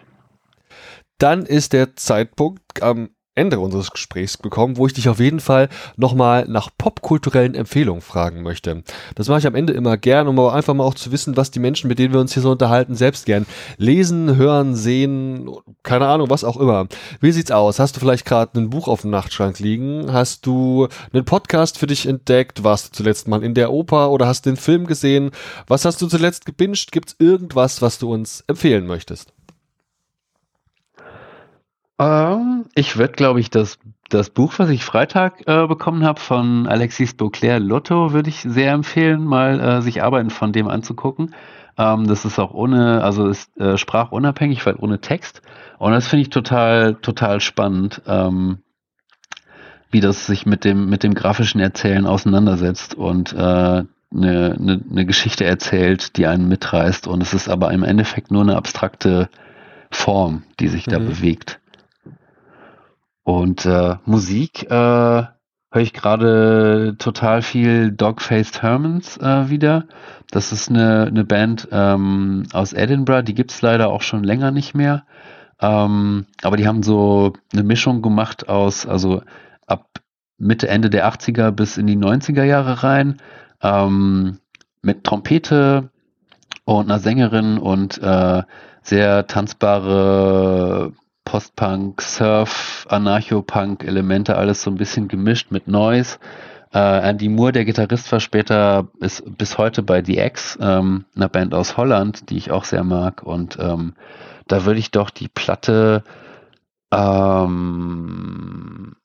Dann 1.17 1.45
ist 1.45 1.73
der 1.73 1.95
Zeitpunkt 1.95 2.81
am 2.81 3.09
Ende 3.37 3.59
unseres 3.59 3.91
Gesprächs 3.91 4.37
bekommen, 4.37 4.77
wo 4.77 4.87
ich 4.87 4.93
dich 4.93 5.09
auf 5.09 5.19
jeden 5.19 5.39
Fall 5.39 5.69
nochmal 5.95 6.45
nach 6.47 6.69
popkulturellen 6.77 7.55
Empfehlungen 7.55 8.01
fragen 8.01 8.41
möchte. 8.41 8.83
Das 9.15 9.27
mache 9.27 9.39
ich 9.39 9.47
am 9.47 9.55
Ende 9.55 9.73
immer 9.73 9.97
gern, 9.97 10.27
um 10.27 10.39
aber 10.39 10.53
einfach 10.53 10.73
mal 10.73 10.83
auch 10.83 10.95
zu 10.95 11.11
wissen, 11.11 11.37
was 11.37 11.51
die 11.51 11.59
Menschen, 11.59 11.87
mit 11.87 11.99
denen 11.99 12.13
wir 12.13 12.19
uns 12.19 12.33
hier 12.33 12.43
so 12.43 12.51
unterhalten, 12.51 12.95
selbst 12.95 13.25
gern 13.25 13.45
lesen, 13.77 14.35
hören, 14.35 14.75
sehen, 14.75 15.49
keine 15.83 16.07
Ahnung, 16.07 16.29
was 16.29 16.43
auch 16.43 16.57
immer. 16.57 16.87
Wie 17.21 17.31
sieht's 17.31 17.51
aus? 17.51 17.79
Hast 17.79 17.95
du 17.95 17.99
vielleicht 17.99 18.25
gerade 18.25 18.59
ein 18.59 18.69
Buch 18.69 18.87
auf 18.87 19.01
dem 19.01 19.11
Nachtschrank 19.11 19.59
liegen? 19.59 20.11
Hast 20.11 20.45
du 20.45 20.87
einen 21.13 21.25
Podcast 21.25 21.77
für 21.77 21.87
dich 21.87 22.07
entdeckt? 22.07 22.63
Warst 22.63 22.87
du 22.87 22.91
zuletzt 22.91 23.27
mal 23.27 23.43
in 23.43 23.53
der 23.53 23.71
Oper 23.71 24.11
oder 24.11 24.27
hast 24.27 24.45
den 24.45 24.57
Film 24.57 24.87
gesehen? 24.87 25.31
Was 25.67 25.85
hast 25.85 26.01
du 26.01 26.07
zuletzt 26.07 26.45
gebinged? 26.45 26.91
Gibt's 26.91 27.15
irgendwas, 27.19 27.81
was 27.81 27.99
du 27.99 28.11
uns 28.11 28.43
empfehlen 28.47 28.87
möchtest? 28.87 29.36
Ähm, 31.99 32.65
ich 32.75 32.97
würde, 32.97 33.13
glaube 33.13 33.39
ich, 33.39 33.49
das, 33.49 33.79
das 34.09 34.29
Buch, 34.29 34.53
was 34.57 34.69
ich 34.69 34.85
Freitag 34.85 35.47
äh, 35.47 35.67
bekommen 35.67 36.03
habe 36.05 36.19
von 36.19 36.67
Alexis 36.67 37.15
Beauclair 37.15 37.59
Lotto, 37.59 38.13
würde 38.13 38.29
ich 38.29 38.41
sehr 38.41 38.71
empfehlen, 38.73 39.23
mal 39.23 39.59
äh, 39.59 39.81
sich 39.81 40.03
Arbeiten 40.03 40.29
von 40.29 40.53
dem 40.53 40.67
anzugucken. 40.67 41.33
Ähm, 41.77 42.07
das 42.07 42.25
ist 42.25 42.39
auch 42.39 42.53
ohne, 42.53 43.03
also 43.03 43.27
ist 43.27 43.55
äh, 43.57 43.77
sprachunabhängig, 43.77 44.65
weil 44.65 44.75
ohne 44.75 45.01
Text. 45.01 45.41
Und 45.79 45.91
das 45.91 46.07
finde 46.07 46.21
ich 46.21 46.29
total, 46.29 46.95
total 46.95 47.39
spannend, 47.41 48.01
ähm, 48.07 48.59
wie 49.89 49.99
das 49.99 50.25
sich 50.25 50.45
mit 50.45 50.65
dem, 50.65 50.89
mit 50.89 51.03
dem 51.03 51.13
grafischen 51.13 51.61
Erzählen 51.61 52.05
auseinandersetzt 52.05 52.95
und 52.95 53.33
äh, 53.33 53.37
eine, 53.37 53.87
eine, 54.11 54.81
eine 54.89 55.05
Geschichte 55.05 55.45
erzählt, 55.45 56.17
die 56.17 56.27
einen 56.27 56.47
mitreißt. 56.47 57.07
Und 57.07 57.21
es 57.21 57.33
ist 57.33 57.49
aber 57.49 57.71
im 57.71 57.83
Endeffekt 57.83 58.31
nur 58.31 58.41
eine 58.41 58.55
abstrakte 58.55 59.29
Form, 59.91 60.43
die 60.59 60.67
sich 60.67 60.85
da 60.85 60.99
mhm. 60.99 61.07
bewegt. 61.07 61.59
Und 63.27 63.65
äh, 63.65 63.95
Musik 64.05 64.71
äh, 64.71 64.73
höre 64.73 65.33
ich 65.73 65.91
gerade 65.91 66.95
total 66.97 67.41
viel 67.41 67.91
Dog-Faced 67.91 68.61
Hermans 68.61 69.17
äh, 69.17 69.49
wieder. 69.49 69.83
Das 70.31 70.53
ist 70.53 70.69
eine, 70.69 71.07
eine 71.07 71.25
Band 71.25 71.67
ähm, 71.73 72.43
aus 72.53 72.71
Edinburgh, 72.71 73.23
die 73.23 73.33
gibt's 73.33 73.61
leider 73.61 73.89
auch 73.89 74.01
schon 74.01 74.23
länger 74.23 74.51
nicht 74.51 74.75
mehr. 74.75 75.03
Ähm, 75.59 76.27
aber 76.41 76.55
die 76.55 76.69
haben 76.69 76.83
so 76.83 77.33
eine 77.51 77.63
Mischung 77.63 78.01
gemacht 78.01 78.47
aus, 78.47 78.85
also 78.85 79.23
ab 79.65 79.89
Mitte, 80.37 80.69
Ende 80.69 80.89
der 80.89 81.05
80er 81.11 81.51
bis 81.51 81.77
in 81.77 81.85
die 81.85 81.97
90er 81.97 82.45
Jahre 82.45 82.81
rein, 82.81 83.17
ähm, 83.61 84.37
mit 84.81 85.03
Trompete 85.03 85.89
und 86.63 86.85
einer 86.85 86.99
Sängerin 86.99 87.57
und 87.57 88.01
äh, 88.01 88.43
sehr 88.83 89.27
tanzbare 89.27 90.93
Post-Punk, 91.27 92.01
Surf, 92.01 92.87
Anarcho-Punk-Elemente, 92.89 94.37
alles 94.37 94.63
so 94.63 94.71
ein 94.71 94.77
bisschen 94.77 95.09
gemischt 95.09 95.51
mit 95.51 95.67
Noise. 95.67 96.19
Äh, 96.73 97.09
Andy 97.09 97.27
Moore, 97.27 97.51
der 97.51 97.65
Gitarrist, 97.65 98.09
war 98.13 98.21
später 98.21 98.87
bis, 98.97 99.21
bis 99.25 99.57
heute 99.57 99.83
bei 99.83 100.01
The 100.01 100.19
X, 100.19 100.57
ähm, 100.61 101.03
einer 101.17 101.27
Band 101.27 101.53
aus 101.53 101.75
Holland, 101.75 102.29
die 102.29 102.37
ich 102.37 102.51
auch 102.51 102.63
sehr 102.63 102.85
mag. 102.85 103.23
Und 103.23 103.57
ähm, 103.59 103.95
da 104.47 104.63
würde 104.63 104.79
ich 104.79 104.91
doch 104.91 105.09
die 105.09 105.27
Platte 105.27 106.05
ähm, 106.93 108.95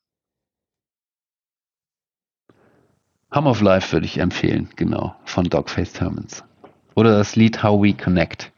Hum 3.35 3.47
of 3.49 3.63
Life 3.63 3.93
würde 3.93 4.07
ich 4.07 4.19
empfehlen, 4.19 4.69
genau, 4.77 5.17
von 5.25 5.47
Dogface 5.47 5.95
Termins. 5.95 6.45
Oder 6.95 7.19
das 7.19 7.35
Lied 7.35 7.65
How 7.65 7.83
We 7.83 7.95
Connect. 7.95 8.52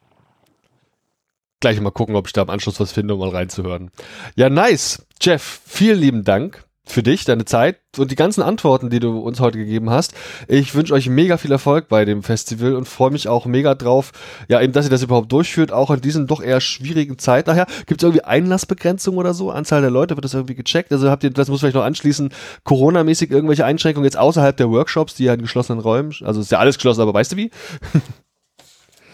Gleich 1.65 1.81
mal 1.81 1.93
gucken, 1.93 2.15
ob 2.15 2.27
ich 2.27 2.35
da 2.35 2.43
am 2.43 2.51
Anschluss 2.51 2.79
was 2.79 2.93
finde, 2.93 3.15
um 3.15 3.21
mal 3.21 3.31
reinzuhören. 3.31 3.91
Ja, 4.37 4.51
nice. 4.51 5.07
Jeff, 5.19 5.63
vielen 5.65 5.99
lieben 5.99 6.23
Dank 6.23 6.63
für 6.85 7.03
dich, 7.03 7.25
deine 7.25 7.47
Zeit 7.47 7.79
und 7.97 8.11
die 8.11 8.17
ganzen 8.17 8.43
Antworten, 8.43 8.91
die 8.91 9.01
du 9.01 9.19
uns 9.19 9.41
heute 9.41 9.57
gegeben 9.57 9.89
hast. 9.89 10.13
Ich 10.47 10.75
wünsche 10.75 10.93
euch 10.93 11.09
mega 11.09 11.39
viel 11.39 11.51
Erfolg 11.51 11.89
bei 11.89 12.05
dem 12.05 12.23
Festival 12.23 12.75
und 12.75 12.87
freue 12.87 13.13
mich 13.13 13.29
auch 13.29 13.47
mega 13.47 13.75
drauf, 13.75 14.13
ja, 14.47 14.61
eben, 14.61 14.75
dass 14.75 14.85
ihr 14.85 14.91
das 14.91 15.03
überhaupt 15.03 15.33
durchführt, 15.33 15.73
auch 15.73 15.91
in 15.91 16.03
diesen 16.03 16.27
doch 16.27 16.43
eher 16.43 16.61
schwierigen 16.61 17.17
Zeit. 17.17 17.47
Nachher 17.47 17.65
gibt 17.87 18.03
es 18.03 18.05
irgendwie 18.05 18.25
Einlassbegrenzung 18.25 19.17
oder 19.17 19.33
so? 19.33 19.51
Anzahl 19.51 19.81
der 19.81 19.91
Leute, 19.91 20.19
wird 20.19 20.27
das 20.27 20.35
irgendwie 20.35 20.57
gecheckt? 20.57 20.93
Also 20.93 21.09
habt 21.09 21.25
ihr, 21.25 21.31
das 21.31 21.49
muss 21.49 21.61
vielleicht 21.61 21.77
noch 21.77 21.85
anschließen, 21.85 22.29
Corona-mäßig 22.65 23.31
irgendwelche 23.31 23.65
Einschränkungen 23.65 24.05
jetzt 24.05 24.19
außerhalb 24.19 24.55
der 24.55 24.69
Workshops, 24.69 25.15
die 25.15 25.25
ja 25.25 25.33
in 25.33 25.41
geschlossenen 25.41 25.81
Räumen, 25.81 26.15
also 26.25 26.43
ist 26.43 26.53
ja 26.53 26.59
alles 26.59 26.77
geschlossen, 26.77 27.01
aber 27.01 27.15
weißt 27.15 27.33
du 27.33 27.37
wie? 27.39 27.51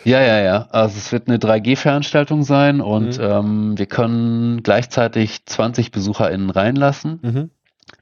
Ja, 0.05 0.21
ja, 0.21 0.41
ja. 0.41 0.69
Also 0.71 0.97
es 0.97 1.13
wird 1.13 1.29
eine 1.29 1.39
3G-Veranstaltung 1.39 2.43
sein 2.43 2.81
und 2.81 3.19
mhm. 3.19 3.25
ähm, 3.25 3.79
wir 3.79 3.87
können 3.87 4.63
gleichzeitig 4.63 5.45
20 5.47 5.91
BesucherInnen 5.93 6.51
reinlassen. 6.51 7.19
Mhm. 7.23 7.51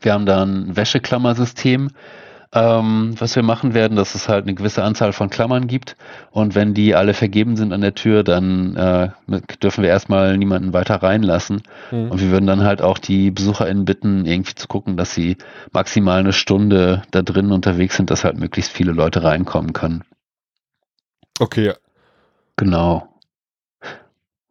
Wir 0.00 0.12
haben 0.12 0.26
da 0.26 0.44
ein 0.44 0.76
Wäscheklammersystem, 0.76 1.90
ähm, 2.52 3.14
was 3.18 3.34
wir 3.34 3.42
machen 3.42 3.74
werden, 3.74 3.96
dass 3.96 4.14
es 4.14 4.28
halt 4.28 4.44
eine 4.44 4.54
gewisse 4.54 4.84
Anzahl 4.84 5.12
von 5.12 5.28
Klammern 5.28 5.66
gibt. 5.66 5.96
Und 6.30 6.54
wenn 6.54 6.72
die 6.72 6.94
alle 6.94 7.14
vergeben 7.14 7.56
sind 7.56 7.72
an 7.72 7.80
der 7.80 7.94
Tür, 7.94 8.22
dann 8.22 8.76
äh, 8.76 9.08
dürfen 9.62 9.82
wir 9.82 9.90
erstmal 9.90 10.38
niemanden 10.38 10.72
weiter 10.72 11.02
reinlassen. 11.02 11.62
Mhm. 11.90 12.10
Und 12.10 12.20
wir 12.20 12.30
würden 12.30 12.46
dann 12.46 12.62
halt 12.62 12.80
auch 12.80 12.98
die 12.98 13.32
BesucherInnen 13.32 13.84
bitten, 13.84 14.24
irgendwie 14.24 14.54
zu 14.54 14.68
gucken, 14.68 14.96
dass 14.96 15.14
sie 15.14 15.36
maximal 15.72 16.20
eine 16.20 16.32
Stunde 16.32 17.02
da 17.10 17.22
drinnen 17.22 17.52
unterwegs 17.52 17.96
sind, 17.96 18.10
dass 18.10 18.24
halt 18.24 18.38
möglichst 18.38 18.70
viele 18.70 18.92
Leute 18.92 19.24
reinkommen 19.24 19.72
können. 19.72 20.04
Okay. 21.40 21.72
Genau. 22.58 23.08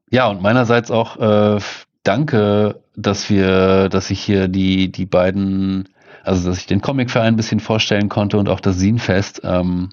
Ja, 0.10 0.28
und 0.30 0.42
meinerseits 0.42 0.90
auch 0.90 1.18
äh, 1.18 1.60
danke 2.04 2.82
dass 2.98 3.30
wir, 3.30 3.90
dass 3.90 4.10
ich 4.10 4.20
hier 4.20 4.48
die, 4.48 4.92
die 4.92 5.06
beiden, 5.06 5.88
also 6.24 6.50
dass 6.50 6.58
ich 6.58 6.66
den 6.66 6.82
Comicverein 6.82 7.36
ein 7.36 7.38
bisschen 7.38 7.60
vorstellen 7.60 8.10
konnte 8.10 8.38
und 8.38 8.50
auch 8.50 8.60
das 8.60 8.78
Sinfest. 8.78 9.42
Ähm, 9.44 9.92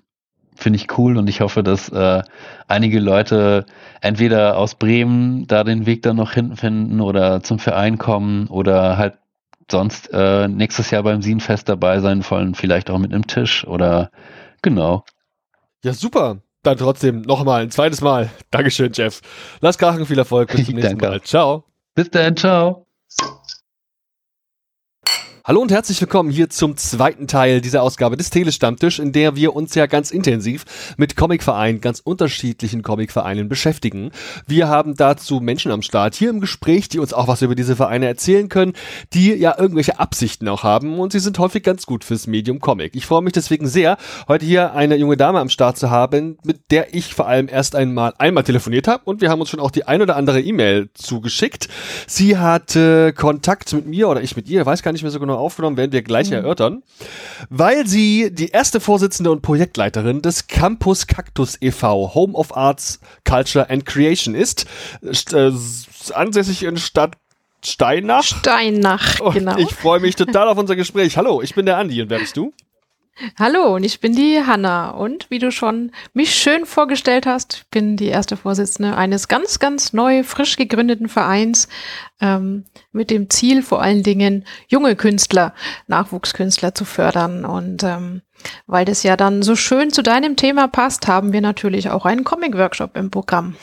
Finde 0.57 0.79
ich 0.79 0.99
cool 0.99 1.17
und 1.19 1.29
ich 1.29 1.41
hoffe, 1.41 1.63
dass 1.63 1.89
äh, 1.89 2.23
einige 2.69 3.01
Leute 3.01 3.67
entweder 4.01 4.57
aus 4.57 4.77
Bremen 4.77 5.47
da 5.49 5.65
den 5.65 5.85
Weg 5.85 6.03
dann 6.03 6.17
noch 6.17 6.33
hinten 6.33 6.57
finden 6.57 7.01
oder 7.01 7.43
zum 7.43 7.59
Verein 7.59 7.99
kommen 7.99 8.47
oder 8.47 8.97
halt 8.97 9.19
sonst 9.71 10.11
äh, 10.13 10.47
nächstes 10.47 10.91
Jahr 10.91 11.03
beim 11.03 11.23
Sinfest 11.23 11.69
dabei 11.69 12.01
sein 12.01 12.25
wollen, 12.31 12.55
vielleicht 12.55 12.89
auch 12.89 12.99
mit 12.99 13.13
einem 13.13 13.27
Tisch 13.27 13.67
oder 13.67 14.11
genau. 14.63 15.05
Ja, 15.83 15.93
super. 15.93 16.44
Dann 16.65 16.79
trotzdem 16.79 17.21
nochmal 17.23 17.63
ein 17.63 17.71
zweites 17.71 18.01
Mal. 18.01 18.31
Dankeschön, 18.51 18.91
Jeff. 18.93 19.21
Lass 19.61 19.79
krachen, 19.79 20.05
viel 20.07 20.19
Erfolg. 20.19 20.51
Bis 20.51 20.67
zum 20.67 20.75
nächsten 20.77 20.99
Mal. 20.99 21.21
Ciao. 21.23 21.65
Bis 21.95 22.11
dann, 22.11 22.37
ciao. 22.37 22.87
Hallo 25.47 25.61
und 25.61 25.71
herzlich 25.71 26.01
willkommen 26.01 26.31
hier 26.31 26.49
zum 26.49 26.79
zweiten 26.79 27.27
Teil 27.27 27.61
dieser 27.61 27.83
Ausgabe 27.83 28.17
des 28.17 28.31
Telestammtisch, 28.31 28.99
in 28.99 29.13
der 29.13 29.37
wir 29.37 29.55
uns 29.55 29.75
ja 29.75 29.85
ganz 29.85 30.11
intensiv 30.11 30.95
mit 30.97 31.17
Comicvereinen, 31.17 31.83
ganz 31.83 32.01
unterschiedlichen 32.01 32.81
Comicvereinen 32.81 33.47
beschäftigen. 33.47 34.11
Wir 34.47 34.69
haben 34.69 34.97
dazu 34.97 35.41
Menschen 35.41 35.71
am 35.71 35.83
Start 35.83 36.15
hier 36.15 36.31
im 36.31 36.41
Gespräch, 36.41 36.89
die 36.89 36.99
uns 36.99 37.13
auch 37.13 37.29
was 37.29 37.43
über 37.43 37.55
diese 37.55 37.77
Vereine 37.77 38.07
erzählen 38.07 38.49
können, 38.49 38.73
die 39.13 39.35
ja 39.35 39.55
irgendwelche 39.59 39.99
Absichten 40.01 40.49
auch 40.49 40.63
haben 40.63 40.99
und 40.99 41.13
sie 41.13 41.19
sind 41.19 41.39
häufig 41.39 41.63
ganz 41.63 41.85
gut 41.85 42.05
fürs 42.05 42.27
Medium 42.27 42.59
Comic. 42.59 42.97
Ich 42.97 43.05
freue 43.05 43.21
mich 43.21 43.35
deswegen 43.35 43.67
sehr, 43.67 43.99
heute 44.29 44.47
hier 44.47 44.73
eine 44.73 44.97
junge 44.97 45.19
Dame 45.19 45.41
am 45.41 45.51
Start 45.51 45.77
zu 45.77 45.91
haben, 45.91 46.39
mit 46.43 46.71
der 46.71 46.95
ich 46.95 47.13
vor 47.13 47.29
allem 47.29 47.49
erst 47.49 47.77
einmal 47.77 48.15
einmal 48.17 48.45
telefoniert 48.45 48.89
habe 48.89 49.03
und 49.05 49.21
wir 49.21 49.29
haben 49.29 49.41
uns 49.41 49.51
schon 49.51 49.61
auch 49.61 49.71
die 49.71 49.85
ein 49.85 50.01
oder 50.01 50.17
andere 50.17 50.41
E-Mail 50.41 50.89
zugeschickt. 50.95 51.69
Sie 52.07 52.39
hatte 52.39 53.13
Kontakt 53.13 53.75
mit 53.75 53.87
mir 53.87 54.09
oder 54.09 54.23
ich 54.23 54.37
mit 54.37 54.49
ihr, 54.49 54.65
weiß 54.65 54.83
gar 54.83 54.93
nicht 54.93 55.03
mehr 55.03 55.11
so 55.11 55.21
genau 55.21 55.34
noch 55.35 55.41
aufgenommen, 55.41 55.77
werden 55.77 55.93
wir 55.93 56.03
gleich 56.03 56.29
mhm. 56.29 56.37
erörtern, 56.37 56.83
weil 57.51 57.87
sie 57.87 58.31
die 58.33 58.49
erste 58.49 58.81
Vorsitzende 58.81 59.31
und 59.31 59.43
Projektleiterin 59.43 60.23
des 60.23 60.47
Campus 60.47 61.07
Cactus 61.07 61.57
e.V., 61.61 62.15
Home 62.15 62.35
of 62.35 62.57
Arts, 62.57 63.01
Culture 63.25 63.69
and 63.69 63.85
Creation 63.87 64.35
ist, 64.35 64.67
äh, 65.33 65.53
ansässig 66.13 66.63
in 66.63 66.77
Stadt 66.77 67.17
Steinach. 67.65 68.23
Steinach, 68.23 69.21
genau. 69.33 69.57
ich 69.57 69.73
freue 69.73 70.01
mich 70.01 70.17
total 70.17 70.49
auf 70.49 70.59
unser 70.59 70.77
Gespräch. 70.77 71.17
Hallo, 71.17 71.41
ich 71.41 71.55
bin 71.55 71.65
der 71.65 71.79
Andi 71.79 72.03
und 72.03 72.11
wer 72.11 72.19
bist 72.19 72.37
du? 72.37 72.53
Hallo, 73.39 73.77
und 73.77 73.85
ich 73.85 74.01
bin 74.01 74.17
die 74.17 74.43
Hanna. 74.45 74.91
Und 74.91 75.31
wie 75.31 75.39
du 75.39 75.53
schon 75.53 75.93
mich 76.15 76.35
schön 76.35 76.67
vorgestellt 76.67 77.27
hast, 77.27 77.65
bin 77.71 77.97
die 77.97 78.09
erste 78.09 78.37
Vorsitzende 78.37 78.97
eines 78.97 79.29
ganz, 79.29 79.61
ganz 79.61 79.93
neu, 79.93 80.25
frisch 80.25 80.57
gegründeten 80.57 81.09
Vereins 81.09 81.69
ähm, 82.21 82.65
mit 82.91 83.11
dem 83.11 83.31
Ziel, 83.31 83.63
vor 83.63 83.81
allen 83.81 84.03
Dingen 84.03 84.45
junge 84.67 84.97
Künstler, 84.97 85.55
Nachwuchskünstler 85.87 86.75
zu 86.75 86.85
fördern. 86.85 87.45
Und 87.45 87.85
ähm, 87.85 88.23
weil 88.67 88.85
das 88.85 89.05
ja 89.05 89.17
dann 89.17 89.43
so 89.43 89.55
schön 89.55 89.93
zu 89.93 90.03
deinem 90.03 90.35
Thema 90.35 90.67
passt, 90.67 91.07
haben 91.07 91.33
wir 91.33 91.41
natürlich 91.41 91.91
auch 91.91 92.07
einen 92.07 92.25
Comic-Workshop 92.25 92.97
im 92.97 93.13
Programm. 93.13 93.55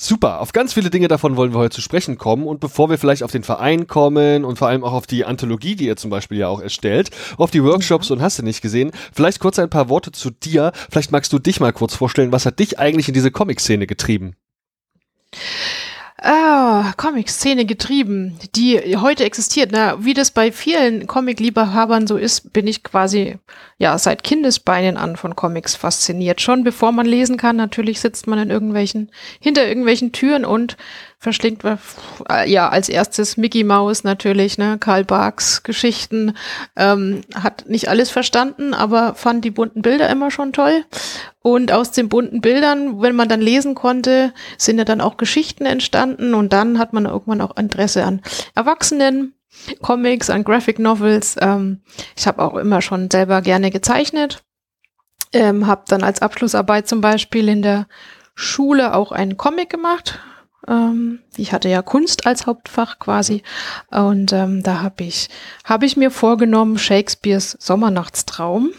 Super, 0.00 0.40
auf 0.40 0.52
ganz 0.52 0.74
viele 0.74 0.90
Dinge 0.90 1.08
davon 1.08 1.36
wollen 1.36 1.52
wir 1.52 1.58
heute 1.58 1.74
zu 1.74 1.80
sprechen 1.80 2.18
kommen. 2.18 2.46
Und 2.46 2.60
bevor 2.60 2.88
wir 2.88 2.98
vielleicht 2.98 3.24
auf 3.24 3.32
den 3.32 3.42
Verein 3.42 3.88
kommen 3.88 4.44
und 4.44 4.56
vor 4.56 4.68
allem 4.68 4.84
auch 4.84 4.92
auf 4.92 5.08
die 5.08 5.24
Anthologie, 5.24 5.74
die 5.74 5.86
ihr 5.86 5.96
zum 5.96 6.08
Beispiel 6.08 6.38
ja 6.38 6.46
auch 6.46 6.60
erstellt, 6.60 7.10
auf 7.36 7.50
die 7.50 7.64
Workshops 7.64 8.12
und 8.12 8.22
hast 8.22 8.38
du 8.38 8.44
nicht 8.44 8.62
gesehen, 8.62 8.92
vielleicht 9.12 9.40
kurz 9.40 9.58
ein 9.58 9.70
paar 9.70 9.88
Worte 9.88 10.12
zu 10.12 10.30
dir. 10.30 10.70
Vielleicht 10.88 11.10
magst 11.10 11.32
du 11.32 11.40
dich 11.40 11.58
mal 11.58 11.72
kurz 11.72 11.96
vorstellen, 11.96 12.30
was 12.30 12.46
hat 12.46 12.60
dich 12.60 12.78
eigentlich 12.78 13.08
in 13.08 13.14
diese 13.14 13.32
Comic-Szene 13.32 13.88
getrieben? 13.88 14.36
Ah, 16.20 16.94
Comic-Szene 16.96 17.64
getrieben, 17.64 18.36
die 18.56 18.96
heute 18.96 19.22
existiert. 19.22 19.70
Na, 19.70 20.04
wie 20.04 20.14
das 20.14 20.32
bei 20.32 20.50
vielen 20.50 21.06
Comic-Liebhabern 21.06 22.08
so 22.08 22.16
ist, 22.16 22.52
bin 22.52 22.66
ich 22.66 22.82
quasi 22.82 23.36
ja 23.78 23.96
seit 23.98 24.24
Kindesbeinen 24.24 24.96
an 24.96 25.14
von 25.14 25.36
Comics 25.36 25.76
fasziniert. 25.76 26.40
Schon 26.40 26.64
bevor 26.64 26.90
man 26.90 27.06
lesen 27.06 27.36
kann, 27.36 27.54
natürlich 27.54 28.00
sitzt 28.00 28.26
man 28.26 28.40
in 28.40 28.50
irgendwelchen 28.50 29.12
hinter 29.38 29.68
irgendwelchen 29.68 30.10
Türen 30.10 30.44
und 30.44 30.76
verschlingt 31.18 31.64
äh, 31.64 32.50
ja 32.50 32.68
als 32.68 32.88
erstes 32.88 33.36
Mickey 33.36 33.64
Mouse 33.64 34.04
natürlich, 34.04 34.56
ne, 34.56 34.78
Karl 34.78 35.04
Barks 35.04 35.62
Geschichten, 35.62 36.34
ähm, 36.76 37.22
hat 37.34 37.68
nicht 37.68 37.88
alles 37.88 38.10
verstanden, 38.10 38.72
aber 38.72 39.14
fand 39.14 39.44
die 39.44 39.50
bunten 39.50 39.82
Bilder 39.82 40.08
immer 40.08 40.30
schon 40.30 40.52
toll. 40.52 40.84
Und 41.40 41.72
aus 41.72 41.92
den 41.92 42.08
bunten 42.08 42.40
Bildern, 42.40 43.00
wenn 43.00 43.16
man 43.16 43.28
dann 43.28 43.40
lesen 43.40 43.74
konnte, 43.74 44.32
sind 44.58 44.78
ja 44.78 44.84
dann 44.84 45.00
auch 45.00 45.16
Geschichten 45.16 45.66
entstanden 45.66 46.34
und 46.34 46.52
dann 46.52 46.78
hat 46.78 46.92
man 46.92 47.06
irgendwann 47.06 47.40
auch 47.40 47.56
Interesse 47.56 48.04
an 48.04 48.22
Erwachsenen. 48.54 49.34
Comics, 49.82 50.30
an 50.30 50.44
Graphic 50.44 50.78
Novels. 50.78 51.36
Ähm, 51.40 51.80
ich 52.16 52.26
habe 52.26 52.42
auch 52.42 52.54
immer 52.54 52.80
schon 52.80 53.10
selber 53.10 53.42
gerne 53.42 53.70
gezeichnet. 53.70 54.44
Ähm, 55.32 55.66
habe 55.66 55.84
dann 55.88 56.02
als 56.02 56.22
Abschlussarbeit 56.22 56.86
zum 56.86 57.00
Beispiel 57.00 57.48
in 57.48 57.62
der 57.62 57.86
Schule 58.34 58.94
auch 58.94 59.10
einen 59.10 59.36
Comic 59.36 59.68
gemacht, 59.68 60.20
ähm, 60.68 61.20
ich 61.36 61.52
hatte 61.52 61.68
ja 61.68 61.82
Kunst 61.82 62.26
als 62.26 62.46
Hauptfach 62.46 62.98
quasi. 62.98 63.42
Und 63.90 64.32
ähm, 64.32 64.62
da 64.62 64.82
habe 64.82 65.04
ich, 65.04 65.28
hab 65.64 65.82
ich 65.82 65.96
mir 65.96 66.10
vorgenommen, 66.10 66.78
Shakespeares 66.78 67.56
Sommernachtstraum. 67.60 68.70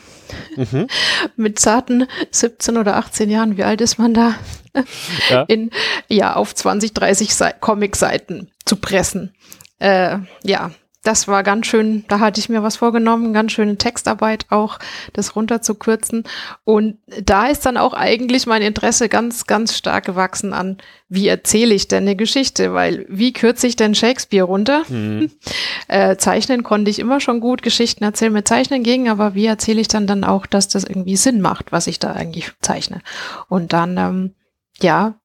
Mhm. 0.56 0.88
Mit 1.36 1.60
zarten 1.60 2.06
17 2.32 2.78
oder 2.78 2.98
18 2.98 3.30
Jahren, 3.30 3.58
wie 3.58 3.64
alt 3.64 3.82
ist 3.82 3.98
man 3.98 4.14
da? 4.14 4.36
Ja, 5.30 5.42
in, 5.48 5.72
ja 6.08 6.36
auf 6.36 6.54
20, 6.54 6.94
30 6.94 7.32
Comic-Seiten 7.60 8.52
zu 8.66 8.76
pressen. 8.76 9.34
Äh, 9.80 10.20
ja, 10.44 10.72
das 11.04 11.30
war 11.30 11.44
ganz 11.44 11.66
schön, 11.66 12.04
da 12.10 12.20
hatte 12.20 12.42
ich 12.42 12.50
mir 12.50 12.62
was 12.62 12.76
vorgenommen, 12.78 13.34
ganz 13.34 13.54
schöne 13.54 13.78
Textarbeit 13.78 14.46
auch, 14.50 14.80
das 15.14 15.36
runterzukürzen. 15.36 16.24
Und 16.66 16.98
da 17.24 17.48
ist 17.48 17.66
dann 17.66 17.78
auch 17.78 17.94
eigentlich 17.94 18.46
mein 18.46 18.62
Interesse 18.62 19.08
ganz, 19.08 19.48
ganz 19.48 19.78
stark 19.78 20.06
gewachsen 20.06 20.52
an, 20.52 20.78
wie 21.08 21.28
erzähle 21.28 21.74
ich 21.74 21.88
denn 21.88 22.04
eine 22.04 22.18
Geschichte? 22.18 22.74
Weil 22.74 23.06
wie 23.08 23.32
kürze 23.32 23.66
ich 23.66 23.78
denn 23.78 23.96
Shakespeare 23.96 24.46
runter? 24.46 24.84
Mhm. 24.90 25.32
äh, 25.88 26.18
zeichnen 26.18 26.64
konnte 26.64 26.92
ich 26.92 27.00
immer 27.00 27.22
schon 27.22 27.40
gut, 27.40 27.62
Geschichten 27.62 28.04
erzählen 28.04 28.34
mit 28.34 28.48
Zeichnen 28.48 28.84
ging, 28.84 29.08
aber 29.08 29.36
wie 29.36 29.46
erzähle 29.46 29.80
ich 29.80 29.88
dann 29.88 30.06
dann 30.06 30.26
auch, 30.26 30.46
dass 30.46 30.68
das 30.68 30.84
irgendwie 30.84 31.16
Sinn 31.16 31.40
macht, 31.40 31.72
was 31.72 31.88
ich 31.88 32.00
da 32.00 32.12
eigentlich 32.12 32.52
zeichne? 32.62 33.02
Und 33.48 33.72
dann, 33.72 33.98
ähm, 33.98 34.36
ja, 34.82 35.16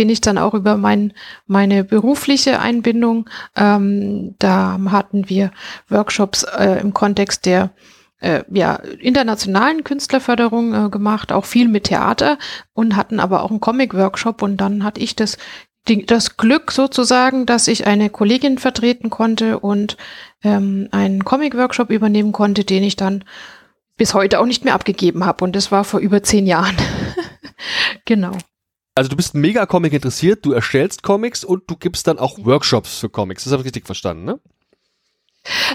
bin 0.00 0.08
ich 0.08 0.22
dann 0.22 0.38
auch 0.38 0.54
über 0.54 0.78
mein, 0.78 1.12
meine 1.46 1.84
berufliche 1.84 2.58
Einbindung. 2.58 3.28
Ähm, 3.54 4.34
da 4.38 4.80
hatten 4.86 5.28
wir 5.28 5.50
Workshops 5.90 6.44
äh, 6.44 6.80
im 6.80 6.94
Kontext 6.94 7.44
der 7.44 7.68
äh, 8.20 8.42
ja, 8.50 8.76
internationalen 8.76 9.84
Künstlerförderung 9.84 10.72
äh, 10.86 10.88
gemacht, 10.88 11.32
auch 11.32 11.44
viel 11.44 11.68
mit 11.68 11.84
Theater 11.84 12.38
und 12.72 12.96
hatten 12.96 13.20
aber 13.20 13.42
auch 13.42 13.50
einen 13.50 13.60
Comic-Workshop 13.60 14.40
und 14.40 14.56
dann 14.56 14.84
hatte 14.84 15.02
ich 15.02 15.16
das, 15.16 15.36
die, 15.86 16.06
das 16.06 16.38
Glück 16.38 16.72
sozusagen, 16.72 17.44
dass 17.44 17.68
ich 17.68 17.86
eine 17.86 18.08
Kollegin 18.08 18.56
vertreten 18.56 19.10
konnte 19.10 19.58
und 19.58 19.98
ähm, 20.42 20.88
einen 20.92 21.26
Comic-Workshop 21.26 21.90
übernehmen 21.90 22.32
konnte, 22.32 22.64
den 22.64 22.84
ich 22.84 22.96
dann 22.96 23.22
bis 23.98 24.14
heute 24.14 24.40
auch 24.40 24.46
nicht 24.46 24.64
mehr 24.64 24.72
abgegeben 24.72 25.26
habe 25.26 25.44
und 25.44 25.54
das 25.54 25.70
war 25.70 25.84
vor 25.84 26.00
über 26.00 26.22
zehn 26.22 26.46
Jahren. 26.46 26.76
genau 28.06 28.32
also 28.94 29.08
du 29.08 29.16
bist 29.16 29.34
mega 29.34 29.66
Comic 29.66 29.92
interessiert, 29.92 30.44
du 30.44 30.52
erstellst 30.52 31.02
Comics 31.02 31.44
und 31.44 31.70
du 31.70 31.76
gibst 31.76 32.06
dann 32.06 32.18
auch 32.18 32.38
Workshops 32.44 32.98
für 32.98 33.08
Comics. 33.08 33.44
Das 33.44 33.52
habe 33.52 33.62
ich 33.62 33.66
richtig 33.66 33.86
verstanden, 33.86 34.24
ne? 34.24 34.40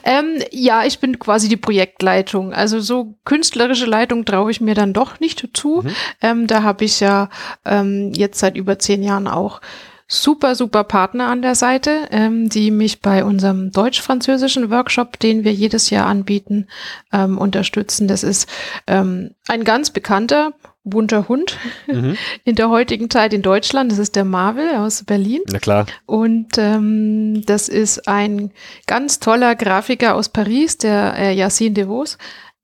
Ähm, 0.04 0.44
ja, 0.52 0.86
ich 0.86 1.00
bin 1.00 1.18
quasi 1.18 1.50
die 1.50 1.58
Projektleitung. 1.58 2.54
Also 2.54 2.80
so 2.80 3.16
künstlerische 3.26 3.86
Leitung 3.86 4.26
traue 4.26 4.52
ich 4.52 4.62
mir 4.62 4.76
dann 4.76 4.94
doch 4.94 5.20
nicht 5.20 5.48
zu. 5.54 5.82
Mhm. 5.84 5.96
Ähm, 6.22 6.48
da 6.48 6.64
habe 6.64 6.86
ich 6.86 7.00
ja 7.00 7.30
ähm, 7.66 8.12
jetzt 8.14 8.40
seit 8.40 8.58
über 8.58 8.78
zehn 8.78 9.02
Jahren 9.02 9.28
auch 9.28 9.62
super, 10.08 10.54
super 10.54 10.84
Partner 10.84 11.28
an 11.28 11.42
der 11.42 11.56
Seite, 11.56 12.08
ähm, 12.12 12.48
die 12.48 12.70
mich 12.70 13.02
bei 13.02 13.24
unserem 13.24 13.72
deutsch-französischen 13.72 14.70
Workshop, 14.70 15.20
den 15.20 15.44
wir 15.44 15.54
jedes 15.54 15.90
Jahr 15.90 16.06
anbieten, 16.06 16.68
ähm, 17.12 17.40
unterstützen. 17.40 18.08
Das 18.08 18.22
ist 18.22 18.48
ähm, 18.86 19.32
ein 19.48 19.64
ganz 19.64 19.90
bekannter 19.90 20.54
bunter 20.86 21.28
Hund 21.28 21.58
mhm. 21.88 22.16
in 22.46 22.56
der 22.56 22.70
heutigen 22.70 23.10
Zeit 23.10 23.34
in 23.34 23.42
Deutschland. 23.42 23.92
Das 23.92 24.00
ist 24.00 24.16
der 24.16 24.24
Marvel 24.24 24.76
aus 24.76 25.04
Berlin. 25.04 25.42
Na 25.52 25.60
klar. 25.60 25.86
Und 26.06 26.58
ähm, 26.58 27.44
das 27.46 27.68
ist 27.68 28.08
ein 28.08 28.52
ganz 28.88 29.20
toller 29.20 29.56
Grafiker 29.56 30.16
aus 30.16 30.30
Paris, 30.30 30.78
der 30.78 31.16
äh, 31.18 31.34
Yacine 31.34 31.74
Devos. 31.74 32.18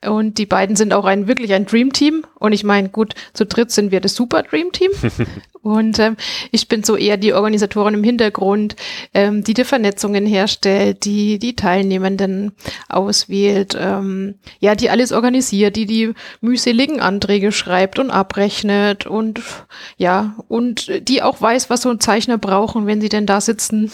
Und 0.03 0.39
die 0.39 0.47
beiden 0.47 0.75
sind 0.75 0.93
auch 0.93 1.05
ein 1.05 1.27
wirklich 1.27 1.53
ein 1.53 1.65
Dream 1.65 1.93
Team. 1.93 2.23
Und 2.39 2.53
ich 2.53 2.63
meine, 2.63 2.89
gut, 2.89 3.13
zu 3.33 3.45
dritt 3.45 3.71
sind 3.71 3.91
wir 3.91 4.01
das 4.01 4.15
Super 4.15 4.41
Dream 4.41 4.71
Team. 4.71 4.89
und 5.61 5.99
ähm, 5.99 6.17
ich 6.51 6.67
bin 6.67 6.83
so 6.83 6.95
eher 6.95 7.17
die 7.17 7.33
Organisatorin 7.33 7.93
im 7.93 8.03
Hintergrund, 8.03 8.75
ähm, 9.13 9.43
die 9.43 9.53
die 9.53 9.63
Vernetzungen 9.63 10.25
herstellt, 10.25 11.05
die 11.05 11.37
die 11.37 11.55
Teilnehmenden 11.55 12.53
auswählt, 12.89 13.77
ähm, 13.79 14.35
ja, 14.59 14.73
die 14.73 14.89
alles 14.89 15.11
organisiert, 15.11 15.75
die 15.75 15.85
die 15.85 16.13
mühseligen 16.41 16.99
Anträge 16.99 17.51
schreibt 17.51 17.99
und 17.99 18.09
abrechnet 18.09 19.05
und 19.05 19.41
ja, 19.97 20.35
und 20.47 20.91
die 21.07 21.21
auch 21.21 21.39
weiß, 21.41 21.69
was 21.69 21.83
so 21.83 21.89
ein 21.89 21.99
Zeichner 21.99 22.39
brauchen, 22.39 22.87
wenn 22.87 23.01
sie 23.01 23.09
denn 23.09 23.27
da 23.27 23.39
sitzen 23.39 23.91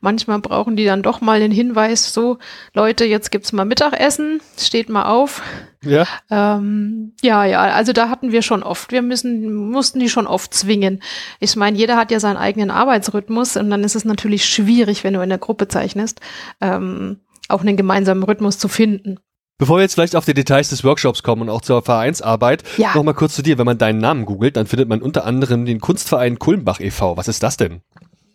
Manchmal 0.00 0.40
brauchen 0.40 0.76
die 0.76 0.84
dann 0.84 1.02
doch 1.02 1.20
mal 1.20 1.40
den 1.40 1.52
Hinweis, 1.52 2.12
so 2.12 2.38
Leute, 2.72 3.04
jetzt 3.04 3.30
gibt's 3.30 3.52
mal 3.52 3.64
Mittagessen, 3.64 4.40
steht 4.58 4.88
mal 4.88 5.04
auf. 5.04 5.42
Ja. 5.82 6.06
Ähm, 6.30 7.12
ja, 7.22 7.44
ja, 7.44 7.60
also 7.60 7.92
da 7.92 8.08
hatten 8.08 8.32
wir 8.32 8.42
schon 8.42 8.62
oft, 8.62 8.92
wir 8.92 9.02
müssen, 9.02 9.70
mussten 9.70 10.00
die 10.00 10.08
schon 10.08 10.26
oft 10.26 10.54
zwingen. 10.54 11.02
Ich 11.40 11.56
meine, 11.56 11.76
jeder 11.76 11.96
hat 11.96 12.10
ja 12.10 12.20
seinen 12.20 12.36
eigenen 12.36 12.70
Arbeitsrhythmus 12.70 13.56
und 13.56 13.70
dann 13.70 13.84
ist 13.84 13.96
es 13.96 14.04
natürlich 14.04 14.44
schwierig, 14.44 15.04
wenn 15.04 15.14
du 15.14 15.20
in 15.20 15.28
der 15.28 15.38
Gruppe 15.38 15.68
zeichnest, 15.68 16.20
ähm, 16.60 17.20
auch 17.48 17.60
einen 17.60 17.76
gemeinsamen 17.76 18.22
Rhythmus 18.22 18.58
zu 18.58 18.68
finden. 18.68 19.18
Bevor 19.56 19.78
wir 19.78 19.82
jetzt 19.82 19.94
vielleicht 19.94 20.16
auf 20.16 20.24
die 20.24 20.34
Details 20.34 20.70
des 20.70 20.82
Workshops 20.82 21.22
kommen 21.22 21.42
und 21.42 21.50
auch 21.50 21.60
zur 21.60 21.82
Vereinsarbeit, 21.82 22.64
ja. 22.76 22.92
nochmal 22.94 23.14
kurz 23.14 23.36
zu 23.36 23.42
dir. 23.42 23.56
Wenn 23.56 23.66
man 23.66 23.78
deinen 23.78 24.00
Namen 24.00 24.24
googelt, 24.24 24.56
dann 24.56 24.66
findet 24.66 24.88
man 24.88 25.00
unter 25.00 25.24
anderem 25.24 25.64
den 25.64 25.80
Kunstverein 25.80 26.40
Kulmbach 26.40 26.80
e.V. 26.80 27.16
Was 27.16 27.28
ist 27.28 27.42
das 27.44 27.56
denn? 27.56 27.80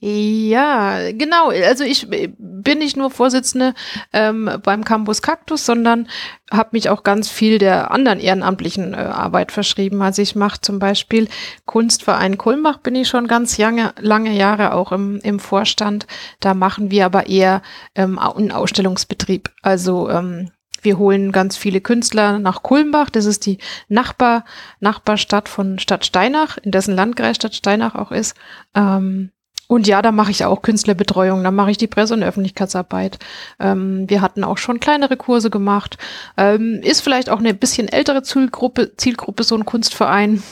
Ja, 0.01 1.11
genau. 1.11 1.49
Also 1.49 1.83
ich 1.83 2.07
bin 2.09 2.77
nicht 2.77 2.95
nur 2.95 3.11
Vorsitzende 3.11 3.73
ähm, 4.13 4.49
beim 4.63 4.85
Campus 4.85 5.21
Cactus, 5.21 5.65
sondern 5.65 6.07
habe 6.49 6.69
mich 6.71 6.89
auch 6.89 7.03
ganz 7.03 7.29
viel 7.29 7.57
der 7.57 7.91
anderen 7.91 8.21
ehrenamtlichen 8.21 8.93
äh, 8.93 8.97
Arbeit 8.97 9.51
verschrieben. 9.51 10.01
Also 10.01 10.21
ich 10.21 10.37
mache 10.37 10.61
zum 10.61 10.79
Beispiel 10.79 11.27
Kunstverein 11.65 12.37
Kulmbach, 12.37 12.77
bin 12.77 12.95
ich 12.95 13.09
schon 13.09 13.27
ganz 13.27 13.57
lange, 13.57 13.93
lange 13.99 14.31
Jahre 14.31 14.73
auch 14.73 14.93
im, 14.93 15.19
im 15.19 15.37
Vorstand. 15.39 16.07
Da 16.39 16.53
machen 16.53 16.91
wir 16.91 17.05
aber 17.05 17.27
eher 17.27 17.61
ähm, 17.93 18.17
einen 18.19 18.53
Ausstellungsbetrieb. 18.53 19.49
Also 19.63 20.09
ähm, 20.09 20.49
wir 20.81 20.97
holen 20.97 21.33
ganz 21.33 21.57
viele 21.57 21.81
Künstler 21.81 22.39
nach 22.39 22.63
Kulmbach. 22.63 23.09
Das 23.09 23.25
ist 23.25 23.45
die 23.45 23.57
Nachbar, 23.89 24.45
Nachbarstadt 24.79 25.49
von 25.49 25.77
Stadt 25.77 26.05
Steinach, 26.05 26.57
in 26.57 26.71
dessen 26.71 26.95
Landkreis 26.95 27.35
Stadt 27.35 27.53
Steinach 27.53 27.95
auch 27.95 28.13
ist. 28.13 28.35
Ähm, 28.73 29.31
und 29.69 29.85
ja, 29.85 30.01
da 30.01 30.11
mache 30.11 30.31
ich 30.31 30.45
auch 30.45 30.63
Künstlerbetreuung, 30.63 31.43
da 31.43 31.51
mache 31.51 31.69
ich 31.69 31.77
die 31.77 31.85
Presse- 31.85 32.15
und 32.15 32.23
Öffentlichkeitsarbeit. 32.23 33.19
Ähm, 33.59 34.09
wir 34.09 34.19
hatten 34.19 34.43
auch 34.43 34.57
schon 34.57 34.79
kleinere 34.79 35.15
Kurse 35.15 35.51
gemacht. 35.51 35.99
Ähm, 36.37 36.79
ist 36.81 37.01
vielleicht 37.01 37.29
auch 37.29 37.37
eine 37.37 37.53
bisschen 37.53 37.87
ältere 37.87 38.23
Zielgruppe, 38.23 38.97
Zielgruppe 38.97 39.43
so 39.43 39.55
ein 39.55 39.65
Kunstverein. 39.65 40.43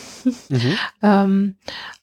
Mhm. 0.49 0.77
ähm, 1.01 1.55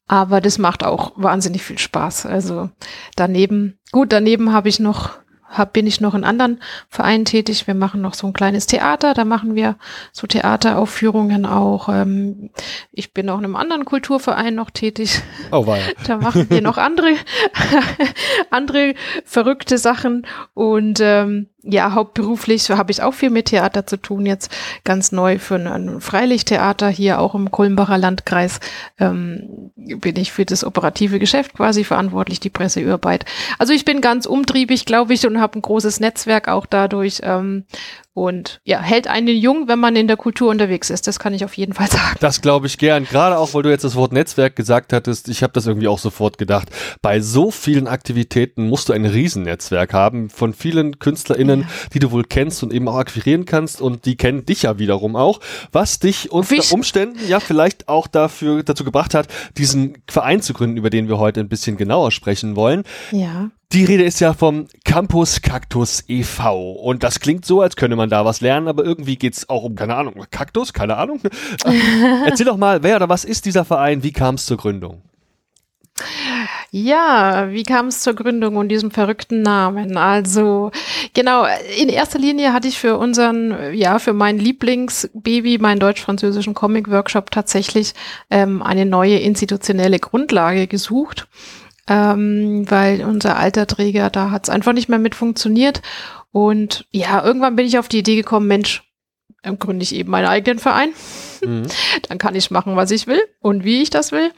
aber 0.07 0.41
das 0.41 0.57
macht 0.57 0.83
auch 0.83 1.13
wahnsinnig 1.17 1.63
viel 1.63 1.77
Spaß. 1.77 2.25
Also 2.25 2.71
daneben, 3.17 3.79
gut, 3.93 4.13
daneben 4.13 4.55
habe 4.55 4.71
ich 4.71 4.81
noch 4.81 5.11
hab, 5.49 5.73
bin 5.73 5.87
ich 5.87 6.01
noch 6.01 6.15
in 6.15 6.25
anderen 6.25 6.61
Vereinen 6.89 7.25
tätig. 7.25 7.67
Wir 7.67 7.75
machen 7.75 8.01
noch 8.01 8.15
so 8.15 8.27
ein 8.27 8.33
kleines 8.33 8.67
Theater, 8.67 9.15
da 9.15 9.25
machen 9.25 9.55
wir 9.55 9.77
so 10.13 10.27
Theateraufführungen 10.27 11.47
auch. 11.47 11.89
Ähm, 11.89 12.51
ich 12.93 13.13
bin 13.13 13.29
auch 13.29 13.39
in 13.39 13.45
einem 13.45 13.57
anderen 13.57 13.85
Kulturverein 13.85 14.55
noch 14.55 14.71
tätig. 14.71 15.23
Oh, 15.53 15.67
wow. 15.67 15.79
da 16.07 16.19
machen 16.19 16.51
wir 16.51 16.61
noch 16.61 16.79
andere, 16.79 17.15
andere 18.51 18.95
verrückte 19.25 19.79
Sachen 19.79 20.27
und 20.55 21.01
ähm, 21.01 21.49
ja, 21.67 21.93
hauptberuflich 21.93 22.69
habe 22.71 22.93
ich 22.93 23.03
auch 23.03 23.15
viel 23.15 23.31
mit 23.31 23.47
Theater 23.47 23.87
zu 23.87 23.97
tun. 23.97 24.27
Jetzt 24.27 24.51
ganz 24.85 25.13
neu 25.13 25.39
für 25.39 25.55
ein 25.57 26.01
Freilichttheater 26.01 26.89
hier 26.89 27.21
auch 27.21 27.35
im 27.35 27.51
Kulmbacher 27.51 27.97
Landkreis 27.97 28.61
ähm, 28.99 29.71
bin 29.77 30.17
ich 30.17 30.33
für 30.33 30.45
das 30.45 30.65
operative 30.65 31.19
Geschäft 31.19 31.55
quasi 31.55 31.85
verantwortlich, 31.85 32.41
die 32.41 32.51
Presseüberarbeit. 32.51 33.25
Also 33.59 33.73
ich 33.73 33.85
bin 33.85 34.01
ganz 34.01 34.27
umtriebig, 34.27 34.85
glaube 34.85 35.15
ich, 35.15 35.27
und 35.27 35.41
habe 35.41 35.59
ein 35.59 35.63
großes 35.63 36.01
Netzwerk 36.01 36.49
auch 36.49 36.67
dadurch. 36.67 37.21
Ähm, 37.23 37.65
und 38.15 38.61
ja, 38.65 38.81
hält 38.81 39.09
einen 39.09 39.37
jung, 39.37 39.67
wenn 39.67 39.81
man 39.81 39.97
in 39.97 40.07
der 40.07 40.17
Kultur 40.17 40.49
unterwegs 40.49 40.89
ist. 40.89 41.09
Das 41.09 41.19
kann 41.19 41.35
ich 41.35 41.45
auf 41.45 41.55
jeden 41.55 41.75
Fall 41.75 41.91
sagen. 41.91 42.17
Das 42.21 42.41
glaube 42.41 42.69
ich 42.69 42.79
gern. 42.79 43.05
Gerade 43.05 43.37
auch, 43.37 43.55
weil 43.55 43.65
du 43.65 43.71
jetzt 43.71 43.83
das 43.83 43.97
Wort 43.97 44.13
Netzwerk 44.13 44.55
gesagt 44.55 44.93
hattest. 44.93 45.29
Ich 45.29 45.43
habe 45.43 45.53
das 45.53 45.67
irgendwie 45.67 45.89
auch 45.89 45.99
sofort 45.99 46.39
gedacht. 46.39 46.69
Bei 47.03 47.21
so 47.21 47.51
vielen 47.51 47.89
Aktivitäten 47.89 48.69
musst 48.69 48.89
du 48.89 48.93
ein 48.93 49.05
Riesennetzwerk 49.05 49.93
haben 49.93 50.31
von 50.31 50.55
vielen 50.55 51.01
KünstlerInnen, 51.01 51.63
ja. 51.63 51.67
die 51.93 51.99
du 51.99 52.13
wohl 52.13 52.23
kennst 52.23 52.63
und 52.63 52.73
eben 52.73 52.87
auch 52.87 52.97
akquirieren 52.97 53.47
kannst. 53.47 53.81
Und 53.81 54.07
die 54.07 54.17
kennen 54.17 54.47
dich 54.47 54.63
ja 54.63 54.79
wiederum 54.79 55.17
auch. 55.17 55.41
Was 55.73 55.99
dich 55.99 56.31
unter 56.31 56.47
Fisch. 56.47 56.73
Umständen 56.73 57.19
ja 57.29 57.41
vielleicht 57.41 57.89
auch 57.89 58.07
dafür, 58.07 58.63
dazu 58.63 58.85
gebracht 58.85 59.15
hat, 59.15 59.27
diesen 59.59 59.99
Verein 60.09 60.41
zu 60.41 60.55
gründen, 60.55 60.77
über 60.77 60.91
den 60.91 61.09
wir 61.09 61.19
heute 61.19 61.41
ein 61.41 61.49
bisschen 61.49 61.77
genauer 61.77 62.13
sprechen 62.13 62.55
wollen. 62.55 62.85
Ja. 63.11 63.51
Die 63.75 63.85
Rede 63.85 64.05
ist 64.05 64.21
ja 64.21 64.35
vom 64.35 64.69
Campus 64.85 65.43
Cactus 65.43 66.05
e.V. 66.07 66.75
Und 66.75 67.03
das 67.03 67.19
klingt 67.19 67.45
so, 67.45 67.61
als 67.61 67.75
könne 67.75 67.97
man 67.97 68.09
da 68.09 68.25
was 68.25 68.41
lernen, 68.41 68.69
aber 68.69 68.85
irgendwie 68.85 69.17
geht 69.17 69.33
es 69.33 69.49
auch 69.49 69.65
um, 69.65 69.75
keine 69.75 69.97
Ahnung, 69.97 70.15
Kaktus, 70.31 70.73
keine 70.73 70.97
Ahnung. 70.97 71.21
Erzähl 72.25 72.47
doch 72.47 72.57
mal, 72.57 72.85
wer 72.85 72.95
oder 72.95 73.09
was 73.09 73.25
ist 73.25 73.47
dieser 73.47 73.65
Verein? 73.65 74.05
Wie 74.05 74.13
kam 74.13 74.37
es 74.37 74.47
zur 74.47 74.59
Gründung? 74.59 75.03
Ja, 76.71 77.51
wie 77.51 77.65
kam 77.65 77.89
es 77.89 77.99
zur 77.99 78.15
Gründung 78.15 78.55
und 78.55 78.69
diesem 78.69 78.93
verrückten 78.93 79.43
Namen? 79.43 79.97
Also, 79.97 80.71
genau, 81.13 81.45
in 81.77 81.89
erster 81.89 82.21
Linie 82.21 82.53
hatte 82.53 82.69
ich 82.69 82.79
für 82.79 82.97
unseren, 82.97 83.75
ja, 83.75 83.99
für 83.99 84.13
mein 84.13 84.39
Lieblingsbaby, 84.39 85.59
meinen 85.59 85.81
deutsch-französischen 85.81 86.55
Comic-Workshop 86.55 87.33
tatsächlich 87.33 87.95
ähm, 88.31 88.63
eine 88.63 88.87
neue 88.87 89.19
institutionelle 89.19 89.99
Grundlage 89.99 90.69
gesucht 90.69 91.27
ähm, 91.89 92.65
weil 92.71 93.05
unser 93.05 93.37
alter 93.37 93.67
Träger, 93.67 94.11
da 94.11 94.31
hat 94.31 94.45
es 94.45 94.51
einfach 94.51 94.73
nicht 94.73 94.89
mehr 94.89 94.99
mit 94.99 95.15
funktioniert. 95.15 95.83
Und 96.33 96.87
ja, 96.91 97.25
irgendwann 97.25 97.57
bin 97.57 97.67
ich 97.67 97.79
auf 97.79 97.89
die 97.89 97.99
Idee 97.99 98.17
gekommen, 98.17 98.47
Mensch, 98.47 98.83
dann 99.43 99.59
gründe 99.59 99.83
ich 99.83 99.95
eben 99.95 100.11
meinen 100.11 100.27
eigenen 100.27 100.59
Verein. 100.59 100.91
Mhm. 101.45 101.67
Dann 102.09 102.17
kann 102.17 102.35
ich 102.35 102.51
machen, 102.51 102.75
was 102.75 102.91
ich 102.91 103.07
will 103.07 103.21
und 103.41 103.65
wie 103.65 103.83
ich 103.83 103.91
das 103.91 104.13
will. 104.13 104.33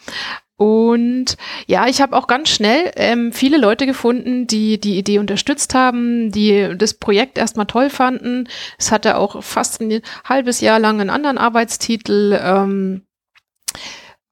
Und 0.57 1.37
ja, 1.67 1.87
ich 1.87 2.01
habe 2.01 2.17
auch 2.17 2.27
ganz 2.27 2.49
schnell 2.49 2.91
ähm, 2.97 3.33
viele 3.33 3.59
Leute 3.59 3.87
gefunden, 3.87 4.49
die 4.49 4.81
die 4.81 4.99
Idee 4.99 5.21
unterstützt 5.21 5.73
haben, 5.75 6.33
die 6.33 6.75
das 6.77 6.95
Projekt 6.95 7.39
erstmal 7.39 7.67
toll 7.67 7.91
fanden. 7.91 8.49
Es 8.79 8.91
hatte 8.91 9.19
auch 9.19 9.45
fast 9.45 9.81
ein 9.81 10.01
halbes 10.25 10.61
Jahr 10.61 10.81
lang 10.81 11.01
einen 11.01 11.11
anderen 11.11 11.39
Arbeitstitel. 11.39 12.37
Ähm, 12.43 13.03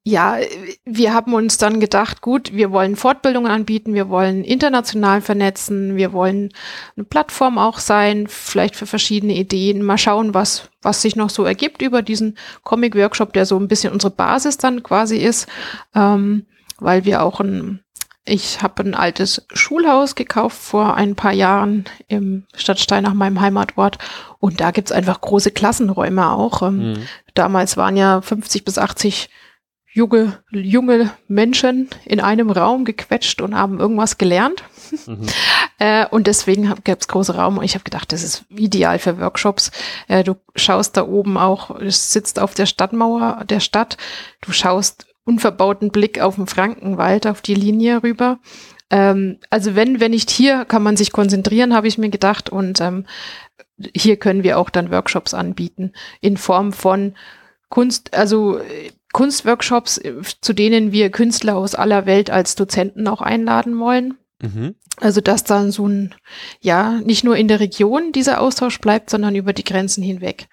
ja, 0.07 0.36
wir 0.84 1.14
haben 1.14 1.32
uns 1.32 1.57
dann 1.57 1.80
gedacht, 1.80 2.20
gut, 2.20 2.52
wir 2.52 2.70
wollen 2.70 2.94
Fortbildungen 2.94 3.50
anbieten, 3.50 3.94
wir 3.94 4.11
wollen 4.11 4.44
international 4.44 5.22
vernetzen, 5.22 5.96
wir 5.96 6.12
wollen 6.12 6.52
eine 6.94 7.05
Plattform 7.05 7.57
auch 7.57 7.78
sein, 7.78 8.26
vielleicht 8.28 8.76
für 8.76 8.84
verschiedene 8.84 9.32
Ideen. 9.32 9.82
Mal 9.82 9.96
schauen, 9.96 10.34
was, 10.34 10.68
was 10.82 11.00
sich 11.00 11.16
noch 11.16 11.30
so 11.30 11.44
ergibt 11.44 11.80
über 11.80 12.02
diesen 12.02 12.36
Comic-Workshop, 12.64 13.32
der 13.32 13.46
so 13.46 13.59
ein 13.59 13.66
bisschen 13.66 13.94
unsere 13.94 14.11
Basis 14.11 14.59
dann 14.59 14.82
quasi 14.82 15.16
ist, 15.16 15.48
ähm, 15.94 16.44
weil 16.78 17.07
wir 17.07 17.22
auch 17.22 17.40
ein, 17.40 17.80
ich 18.26 18.61
habe 18.61 18.82
ein 18.82 18.94
altes 18.94 19.46
Schulhaus 19.55 20.16
gekauft 20.16 20.59
vor 20.59 20.96
ein 20.96 21.14
paar 21.14 21.32
Jahren 21.32 21.86
im 22.09 22.44
Stadtstein 22.55 23.05
nach 23.05 23.14
meinem 23.14 23.40
Heimatort 23.40 23.96
und 24.38 24.61
da 24.61 24.70
gibt's 24.70 24.92
einfach 24.92 25.22
große 25.22 25.50
Klassenräume 25.50 26.30
auch. 26.30 26.61
Ähm, 26.61 26.92
mhm. 26.92 26.98
Damals 27.32 27.78
waren 27.78 27.96
ja 27.96 28.20
50 28.20 28.66
bis 28.66 28.76
80 28.76 29.30
junge, 29.95 30.42
junge 30.51 31.11
Menschen 31.28 31.88
in 32.05 32.20
einem 32.20 32.51
Raum 32.51 32.84
gequetscht 32.84 33.40
und 33.40 33.55
haben 33.55 33.78
irgendwas 33.78 34.18
gelernt. 34.18 34.64
Mhm. 35.07 35.26
äh, 35.78 36.07
und 36.09 36.26
deswegen 36.26 36.74
gab 36.82 37.01
es 37.01 37.09
große 37.09 37.36
Raum 37.36 37.59
und 37.59 37.64
ich 37.64 37.74
habe 37.74 37.84
gedacht, 37.84 38.12
das 38.12 38.24
ist 38.24 38.45
ideal 38.51 38.99
für 38.99 39.20
Workshops. 39.20 39.70
Äh, 40.09 40.24
du 40.24 40.34
schaust 40.57 40.97
da 40.97 41.07
oben 41.07 41.38
auch, 41.38 41.70
es 41.80 42.12
sitzt 42.12 42.40
auf 42.40 42.55
der 42.55 42.66
Stadtmauer 42.66 43.45
der 43.49 43.61
Stadt, 43.61 43.97
du 44.40 44.53
schaust 44.53 45.07
unverbauten 45.24 45.90
Blick 45.90 46.20
auf 46.20 46.34
den 46.34 46.49
Frankenwald, 46.49 47.28
auf 47.28 47.40
die 47.40 47.55
Linie 47.55 48.03
rüber. 48.03 48.40
Ähm, 48.90 49.38
also 49.49 49.76
wenn, 49.76 50.01
wenn 50.01 50.11
nicht 50.11 50.28
hier, 50.28 50.64
kann 50.64 50.82
man 50.82 50.97
sich 50.97 51.12
konzentrieren, 51.12 51.72
habe 51.72 51.86
ich 51.86 51.99
mir 51.99 52.11
gedacht. 52.11 52.51
Und 52.51 52.80
ähm, 52.80 53.07
hier 53.95 54.16
können 54.16 54.42
wir 54.42 54.59
auch 54.59 54.70
dann 54.70 54.90
Workshops 54.90 55.34
anbieten 55.34 55.92
in 56.20 56.36
Form 56.36 56.72
von 56.72 57.14
Kunst, 57.68 58.12
also 58.12 58.61
Kunstworkshops, 59.14 59.96
äh, 59.96 60.12
zu 60.42 60.52
denen 60.52 60.92
wir 60.92 61.10
Künstler 61.10 61.56
aus 61.56 61.74
aller 61.74 62.04
Welt 62.04 62.28
als 62.28 62.56
Dozenten 62.56 63.08
auch 63.08 63.22
einladen 63.22 63.78
wollen. 63.78 64.18
Mhm. 64.42 64.74
Also 65.00 65.22
dass 65.22 65.44
dann 65.44 65.70
so 65.70 65.88
ein, 65.88 66.14
ja, 66.60 67.00
nicht 67.04 67.24
nur 67.24 67.36
in 67.36 67.48
der 67.48 67.60
Region 67.60 68.12
dieser 68.12 68.40
Austausch 68.40 68.80
bleibt, 68.80 69.08
sondern 69.08 69.34
über 69.34 69.52
die 69.52 69.64
Grenzen 69.64 70.02
hinweg. 70.02 70.48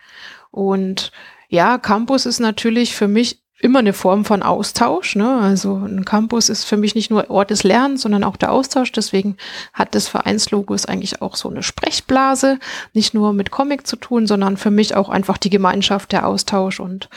Und 0.51 1.11
ja, 1.49 1.77
Campus 1.77 2.25
ist 2.25 2.39
natürlich 2.39 2.95
für 2.95 3.07
mich 3.07 3.40
immer 3.61 3.79
eine 3.79 3.93
Form 3.93 4.25
von 4.25 4.43
Austausch. 4.43 5.15
Ne? 5.15 5.39
Also 5.39 5.75
ein 5.75 6.03
Campus 6.03 6.49
ist 6.49 6.63
für 6.63 6.77
mich 6.77 6.95
nicht 6.95 7.11
nur 7.11 7.29
Ort 7.29 7.51
des 7.51 7.63
Lernens, 7.63 8.01
sondern 8.01 8.23
auch 8.23 8.35
der 8.35 8.51
Austausch. 8.51 8.91
Deswegen 8.91 9.37
hat 9.73 9.95
das 9.95 10.07
Vereinslogos 10.07 10.85
eigentlich 10.85 11.21
auch 11.21 11.35
so 11.35 11.49
eine 11.49 11.63
Sprechblase, 11.63 12.59
nicht 12.93 13.13
nur 13.13 13.33
mit 13.33 13.51
Comic 13.51 13.85
zu 13.85 13.95
tun, 13.95 14.27
sondern 14.27 14.57
für 14.57 14.71
mich 14.71 14.95
auch 14.95 15.09
einfach 15.09 15.37
die 15.37 15.49
Gemeinschaft, 15.49 16.11
der 16.11 16.27
Austausch. 16.27 16.79
Und 16.79 17.09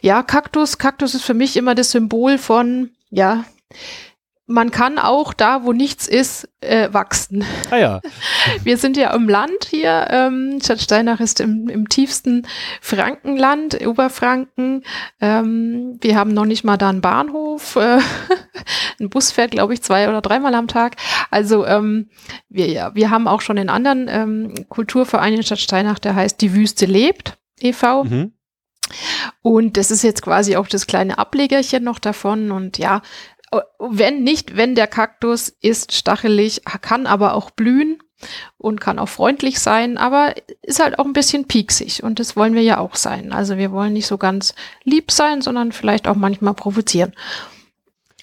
ja, 0.00 0.22
Kaktus, 0.22 0.78
Kaktus 0.78 1.14
ist 1.14 1.24
für 1.24 1.34
mich 1.34 1.56
immer 1.56 1.74
das 1.74 1.90
Symbol 1.90 2.38
von, 2.38 2.90
ja, 3.10 3.44
man 4.50 4.72
kann 4.72 4.98
auch 4.98 5.32
da, 5.32 5.62
wo 5.64 5.72
nichts 5.72 6.08
ist, 6.08 6.48
äh, 6.60 6.92
wachsen. 6.92 7.44
Ah 7.70 7.76
ja. 7.76 8.00
Wir 8.64 8.76
sind 8.78 8.96
ja 8.96 9.14
im 9.14 9.28
Land 9.28 9.64
hier. 9.70 10.08
Ähm, 10.10 10.58
Stadtsteinach 10.62 11.20
ist 11.20 11.38
im, 11.40 11.68
im 11.68 11.88
tiefsten 11.88 12.46
Frankenland, 12.80 13.86
Oberfranken. 13.86 14.82
Ähm, 15.20 15.98
wir 16.00 16.16
haben 16.16 16.34
noch 16.34 16.46
nicht 16.46 16.64
mal 16.64 16.76
da 16.76 16.88
einen 16.88 17.00
Bahnhof. 17.00 17.76
Äh, 17.76 18.00
ein 19.00 19.08
Bus 19.08 19.30
fährt, 19.30 19.52
glaube 19.52 19.72
ich, 19.74 19.82
zwei 19.82 20.08
oder 20.08 20.20
dreimal 20.20 20.54
am 20.54 20.66
Tag. 20.66 20.96
Also 21.30 21.64
ähm, 21.64 22.10
wir, 22.48 22.68
ja, 22.68 22.94
wir 22.94 23.10
haben 23.10 23.28
auch 23.28 23.42
schon 23.42 23.56
einen 23.56 23.70
anderen 23.70 24.08
ähm, 24.08 24.66
Kulturverein 24.68 25.34
in 25.34 25.42
Stadtsteinach, 25.44 26.00
der 26.00 26.16
heißt 26.16 26.40
Die 26.40 26.54
Wüste 26.54 26.86
lebt 26.86 27.38
e.V. 27.60 28.04
Mhm. 28.04 28.32
Und 29.42 29.76
das 29.76 29.92
ist 29.92 30.02
jetzt 30.02 30.22
quasi 30.22 30.56
auch 30.56 30.66
das 30.66 30.88
kleine 30.88 31.18
Ablegerchen 31.18 31.84
noch 31.84 32.00
davon. 32.00 32.50
Und 32.50 32.78
ja, 32.78 33.02
wenn 33.78 34.22
nicht, 34.22 34.56
wenn 34.56 34.74
der 34.74 34.86
Kaktus 34.86 35.48
ist 35.60 35.92
stachelig, 35.92 36.62
kann 36.64 37.06
aber 37.06 37.34
auch 37.34 37.50
blühen 37.50 37.98
und 38.58 38.80
kann 38.80 38.98
auch 38.98 39.08
freundlich 39.08 39.58
sein, 39.60 39.98
aber 39.98 40.34
ist 40.62 40.80
halt 40.80 40.98
auch 40.98 41.04
ein 41.04 41.12
bisschen 41.12 41.46
pieksig 41.48 42.02
und 42.02 42.20
das 42.20 42.36
wollen 42.36 42.54
wir 42.54 42.62
ja 42.62 42.78
auch 42.78 42.94
sein. 42.94 43.32
Also 43.32 43.56
wir 43.56 43.72
wollen 43.72 43.94
nicht 43.94 44.06
so 44.06 44.18
ganz 44.18 44.54
lieb 44.84 45.10
sein, 45.10 45.42
sondern 45.42 45.72
vielleicht 45.72 46.06
auch 46.06 46.16
manchmal 46.16 46.54
provozieren. 46.54 47.12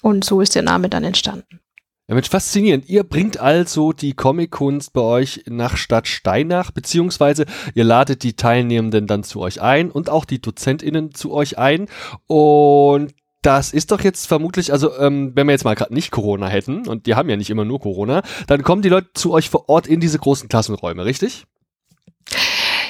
Und 0.01 0.23
so 0.23 0.41
ist 0.41 0.55
der 0.55 0.61
Name 0.61 0.89
dann 0.89 1.03
entstanden. 1.03 1.59
Ja, 2.07 2.15
Mensch, 2.15 2.29
faszinierend. 2.29 2.87
Ihr 2.87 3.03
bringt 3.03 3.37
also 3.37 3.91
die 3.91 4.13
Comic-Kunst 4.13 4.93
bei 4.93 5.01
euch 5.01 5.43
nach 5.47 5.75
Stadt 5.75 6.07
Steinach, 6.07 6.71
beziehungsweise 6.71 7.45
ihr 7.73 7.83
ladet 7.83 8.23
die 8.23 8.37
Teilnehmenden 8.37 9.07
dann 9.07 9.25
zu 9.25 9.41
euch 9.41 9.61
ein 9.61 9.91
und 9.91 10.09
auch 10.09 10.23
die 10.23 10.39
DozentInnen 10.39 11.13
zu 11.13 11.33
euch 11.33 11.57
ein. 11.57 11.87
Und 12.27 13.13
das 13.47 13.71
ist 13.71 13.91
doch 13.91 14.01
jetzt 14.01 14.27
vermutlich, 14.27 14.73
also 14.73 14.97
ähm, 14.97 15.31
wenn 15.33 15.47
wir 15.47 15.53
jetzt 15.53 15.63
mal 15.63 15.73
gerade 15.73 15.93
nicht 15.93 16.11
Corona 16.11 16.47
hätten, 16.47 16.85
und 16.85 17.05
die 17.05 17.15
haben 17.15 17.29
ja 17.29 17.37
nicht 17.37 17.49
immer 17.49 17.63
nur 17.63 17.79
Corona, 17.79 18.21
dann 18.45 18.61
kommen 18.61 18.81
die 18.81 18.89
Leute 18.89 19.07
zu 19.13 19.31
euch 19.31 19.49
vor 19.49 19.69
Ort 19.69 19.87
in 19.87 20.01
diese 20.01 20.19
großen 20.19 20.49
Klassenräume, 20.49 21.05
richtig? 21.05 21.45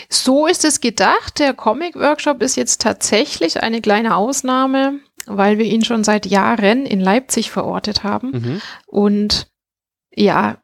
So 0.09 0.47
ist 0.47 0.65
es 0.65 0.81
gedacht. 0.81 1.37
Der 1.37 1.53
Comic-Workshop 1.53 2.41
ist 2.41 2.55
jetzt 2.55 2.81
tatsächlich 2.81 3.61
eine 3.61 3.81
kleine 3.81 4.15
Ausnahme, 4.15 4.99
weil 5.27 5.59
wir 5.59 5.65
ihn 5.65 5.85
schon 5.85 6.03
seit 6.03 6.25
Jahren 6.25 6.87
in 6.87 7.01
Leipzig 7.01 7.51
verortet 7.51 8.03
haben. 8.03 8.31
Mhm. 8.31 8.61
Und 8.87 9.51
ja, 10.15 10.57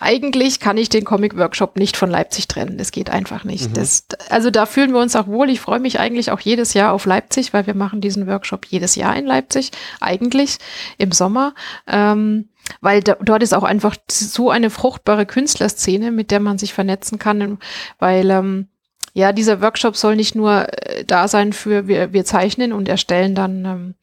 eigentlich 0.00 0.60
kann 0.60 0.76
ich 0.76 0.88
den 0.88 1.04
Comic-Workshop 1.04 1.76
nicht 1.76 1.96
von 1.96 2.10
Leipzig 2.10 2.48
trennen. 2.48 2.78
Das 2.78 2.92
geht 2.92 3.10
einfach 3.10 3.44
nicht. 3.44 3.70
Mhm. 3.70 3.74
Das, 3.74 4.06
also 4.30 4.50
da 4.50 4.66
fühlen 4.66 4.92
wir 4.92 5.00
uns 5.00 5.16
auch 5.16 5.26
wohl. 5.26 5.50
Ich 5.50 5.60
freue 5.60 5.80
mich 5.80 5.98
eigentlich 5.98 6.30
auch 6.30 6.40
jedes 6.40 6.74
Jahr 6.74 6.92
auf 6.92 7.06
Leipzig, 7.06 7.52
weil 7.52 7.66
wir 7.66 7.74
machen 7.74 8.00
diesen 8.00 8.26
Workshop 8.26 8.66
jedes 8.66 8.94
Jahr 8.94 9.16
in 9.16 9.26
Leipzig, 9.26 9.70
eigentlich 10.00 10.58
im 10.98 11.12
Sommer. 11.12 11.54
Ähm, 11.86 12.48
weil 12.80 13.02
da, 13.02 13.16
dort 13.20 13.42
ist 13.42 13.54
auch 13.54 13.62
einfach 13.62 13.96
so 14.10 14.50
eine 14.50 14.70
fruchtbare 14.70 15.26
Künstlerszene, 15.26 16.10
mit 16.10 16.30
der 16.30 16.40
man 16.40 16.58
sich 16.58 16.72
vernetzen 16.72 17.18
kann, 17.18 17.58
weil 17.98 18.30
ähm, 18.30 18.68
ja, 19.12 19.32
dieser 19.32 19.60
Workshop 19.62 19.96
soll 19.96 20.16
nicht 20.16 20.34
nur 20.34 20.66
äh, 20.86 21.04
da 21.04 21.28
sein 21.28 21.52
für 21.52 21.86
wir, 21.86 22.12
wir 22.12 22.24
zeichnen 22.24 22.72
und 22.72 22.88
erstellen 22.88 23.34
dann 23.34 23.64
ähm, 23.64 23.94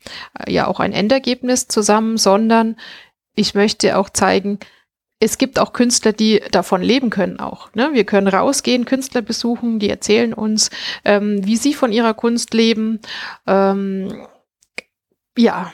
ja 0.48 0.68
auch 0.68 0.80
ein 0.80 0.94
Endergebnis 0.94 1.68
zusammen, 1.68 2.18
sondern 2.18 2.78
ich 3.36 3.54
möchte 3.54 3.98
auch 3.98 4.10
zeigen, 4.10 4.60
es 5.22 5.38
gibt 5.38 5.60
auch 5.60 5.72
Künstler, 5.72 6.14
die 6.14 6.42
davon 6.52 6.82
leben 6.82 7.12
können 7.12 7.40
auch. 7.40 7.74
Ne? 7.76 7.92
Wir 7.94 8.06
können 8.06 8.28
rausgehen, 8.28 8.86
Künstler 8.86 9.22
besuchen, 9.22 9.78
die 9.78 9.90
erzählen 9.90 10.34
uns, 10.34 10.72
ähm, 11.06 11.46
wie 11.46 11.58
sie 11.58 11.76
von 11.76 11.92
ihrer 11.92 12.16
Kunst 12.16 12.56
leben. 12.56 13.00
Ähm, 13.46 14.26
ja, 15.38 15.72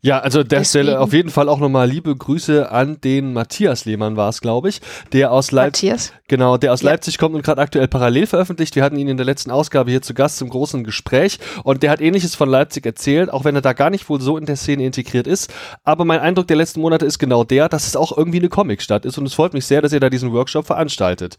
ja, 0.00 0.20
also 0.20 0.44
der 0.44 0.62
Stelle 0.62 1.00
auf 1.00 1.12
jeden 1.12 1.30
Fall 1.30 1.48
auch 1.48 1.58
nochmal 1.58 1.88
liebe 1.88 2.14
Grüße 2.14 2.70
an 2.70 3.00
den 3.00 3.32
Matthias 3.32 3.84
Lehmann 3.84 4.16
war 4.16 4.28
es, 4.28 4.40
glaube 4.40 4.68
ich, 4.68 4.80
der 5.12 5.32
aus 5.32 5.50
Leipzig, 5.50 6.12
genau, 6.28 6.56
der 6.56 6.72
aus 6.72 6.82
ja. 6.82 6.90
Leipzig 6.90 7.18
kommt 7.18 7.34
und 7.34 7.42
gerade 7.42 7.60
aktuell 7.60 7.88
parallel 7.88 8.26
veröffentlicht. 8.26 8.76
Wir 8.76 8.84
hatten 8.84 8.96
ihn 8.96 9.08
in 9.08 9.16
der 9.16 9.26
letzten 9.26 9.50
Ausgabe 9.50 9.90
hier 9.90 10.00
zu 10.00 10.14
Gast 10.14 10.38
zum 10.38 10.50
großen 10.50 10.84
Gespräch 10.84 11.40
und 11.64 11.82
der 11.82 11.90
hat 11.90 12.00
ähnliches 12.00 12.36
von 12.36 12.48
Leipzig 12.48 12.86
erzählt, 12.86 13.28
auch 13.32 13.44
wenn 13.44 13.56
er 13.56 13.60
da 13.60 13.72
gar 13.72 13.90
nicht 13.90 14.08
wohl 14.08 14.20
so 14.20 14.38
in 14.38 14.46
der 14.46 14.56
Szene 14.56 14.84
integriert 14.84 15.26
ist. 15.26 15.52
Aber 15.82 16.04
mein 16.04 16.20
Eindruck 16.20 16.46
der 16.46 16.56
letzten 16.56 16.80
Monate 16.80 17.04
ist 17.04 17.18
genau 17.18 17.42
der, 17.42 17.68
dass 17.68 17.88
es 17.88 17.96
auch 17.96 18.16
irgendwie 18.16 18.38
eine 18.38 18.48
Comicstadt 18.48 19.04
ist 19.04 19.18
und 19.18 19.26
es 19.26 19.34
freut 19.34 19.52
mich 19.52 19.66
sehr, 19.66 19.82
dass 19.82 19.92
ihr 19.92 20.00
da 20.00 20.10
diesen 20.10 20.32
Workshop 20.32 20.66
veranstaltet. 20.66 21.38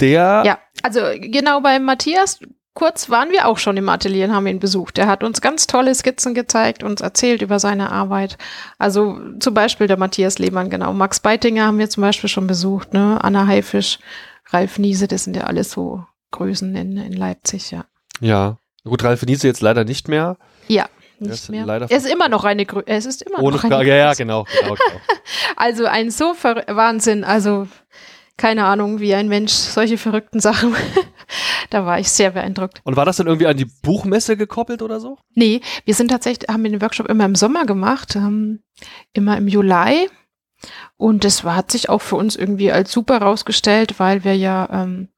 Der 0.00 0.42
Ja, 0.44 0.58
also 0.82 1.00
genau 1.20 1.60
bei 1.60 1.78
Matthias 1.78 2.40
kurz 2.74 3.08
waren 3.08 3.30
wir 3.30 3.48
auch 3.48 3.58
schon 3.58 3.76
im 3.76 3.88
Atelier 3.88 4.26
und 4.26 4.34
haben 4.34 4.46
ihn 4.46 4.58
besucht. 4.58 4.98
Er 4.98 5.06
hat 5.06 5.22
uns 5.22 5.40
ganz 5.40 5.66
tolle 5.66 5.94
Skizzen 5.94 6.34
gezeigt, 6.34 6.82
uns 6.82 7.00
erzählt 7.00 7.40
über 7.40 7.58
seine 7.58 7.90
Arbeit. 7.90 8.36
Also 8.78 9.18
zum 9.38 9.54
Beispiel 9.54 9.86
der 9.86 9.96
Matthias 9.96 10.38
Lehmann, 10.38 10.70
genau. 10.70 10.92
Max 10.92 11.20
Beitinger 11.20 11.66
haben 11.66 11.78
wir 11.78 11.88
zum 11.88 12.02
Beispiel 12.02 12.28
schon 12.28 12.46
besucht, 12.46 12.92
ne? 12.92 13.18
Anna 13.22 13.46
Haifisch, 13.46 14.00
Ralf 14.50 14.78
Niese, 14.78 15.08
das 15.08 15.24
sind 15.24 15.36
ja 15.36 15.44
alles 15.44 15.70
so 15.70 16.04
Größen 16.32 16.74
in, 16.74 16.96
in 16.96 17.12
Leipzig, 17.12 17.70
ja. 17.70 17.84
Ja. 18.20 18.58
Gut, 18.84 19.02
Ralf 19.04 19.22
Niese 19.22 19.46
jetzt 19.46 19.62
leider 19.62 19.84
nicht 19.84 20.08
mehr. 20.08 20.36
Ja. 20.68 20.86
Nicht 21.20 21.48
mehr. 21.48 21.64
Leider 21.64 21.86
er 21.88 21.96
ist 21.96 22.06
immer 22.06 22.28
noch 22.28 22.44
eine 22.44 22.66
Größe. 22.66 22.84
Es 22.86 23.06
ist 23.06 23.22
immer 23.22 23.38
Ohne 23.38 23.56
noch 23.56 23.64
eine 23.64 23.74
Frage. 23.74 23.88
Ja, 23.88 23.96
ja, 23.96 24.14
genau. 24.14 24.44
genau, 24.60 24.74
genau. 24.74 25.00
also 25.56 25.86
ein 25.86 26.10
so 26.10 26.34
Ver 26.34 26.64
Wahnsinn. 26.66 27.22
Also 27.22 27.68
keine 28.36 28.64
Ahnung, 28.64 29.00
wie 29.00 29.14
ein 29.14 29.28
Mensch 29.28 29.52
solche 29.52 29.98
verrückten 29.98 30.40
Sachen. 30.40 30.74
da 31.70 31.86
war 31.86 31.98
ich 31.98 32.10
sehr 32.10 32.32
beeindruckt. 32.32 32.80
Und 32.84 32.96
war 32.96 33.04
das 33.04 33.16
dann 33.16 33.26
irgendwie 33.26 33.46
an 33.46 33.56
die 33.56 33.70
Buchmesse 33.82 34.36
gekoppelt 34.36 34.82
oder 34.82 35.00
so? 35.00 35.18
Nee, 35.34 35.60
wir 35.84 35.94
sind 35.94 36.08
tatsächlich, 36.08 36.48
haben 36.48 36.64
den 36.64 36.82
Workshop 36.82 37.08
immer 37.08 37.24
im 37.24 37.36
Sommer 37.36 37.64
gemacht, 37.64 38.16
ähm, 38.16 38.60
immer 39.12 39.38
im 39.38 39.48
Juli. 39.48 40.08
Und 40.96 41.24
das 41.24 41.44
war, 41.44 41.56
hat 41.56 41.70
sich 41.70 41.88
auch 41.88 42.00
für 42.00 42.16
uns 42.16 42.36
irgendwie 42.36 42.72
als 42.72 42.90
super 42.90 43.18
rausgestellt, 43.18 43.98
weil 43.98 44.24
wir 44.24 44.36
ja 44.36 44.68
ähm, 44.72 45.08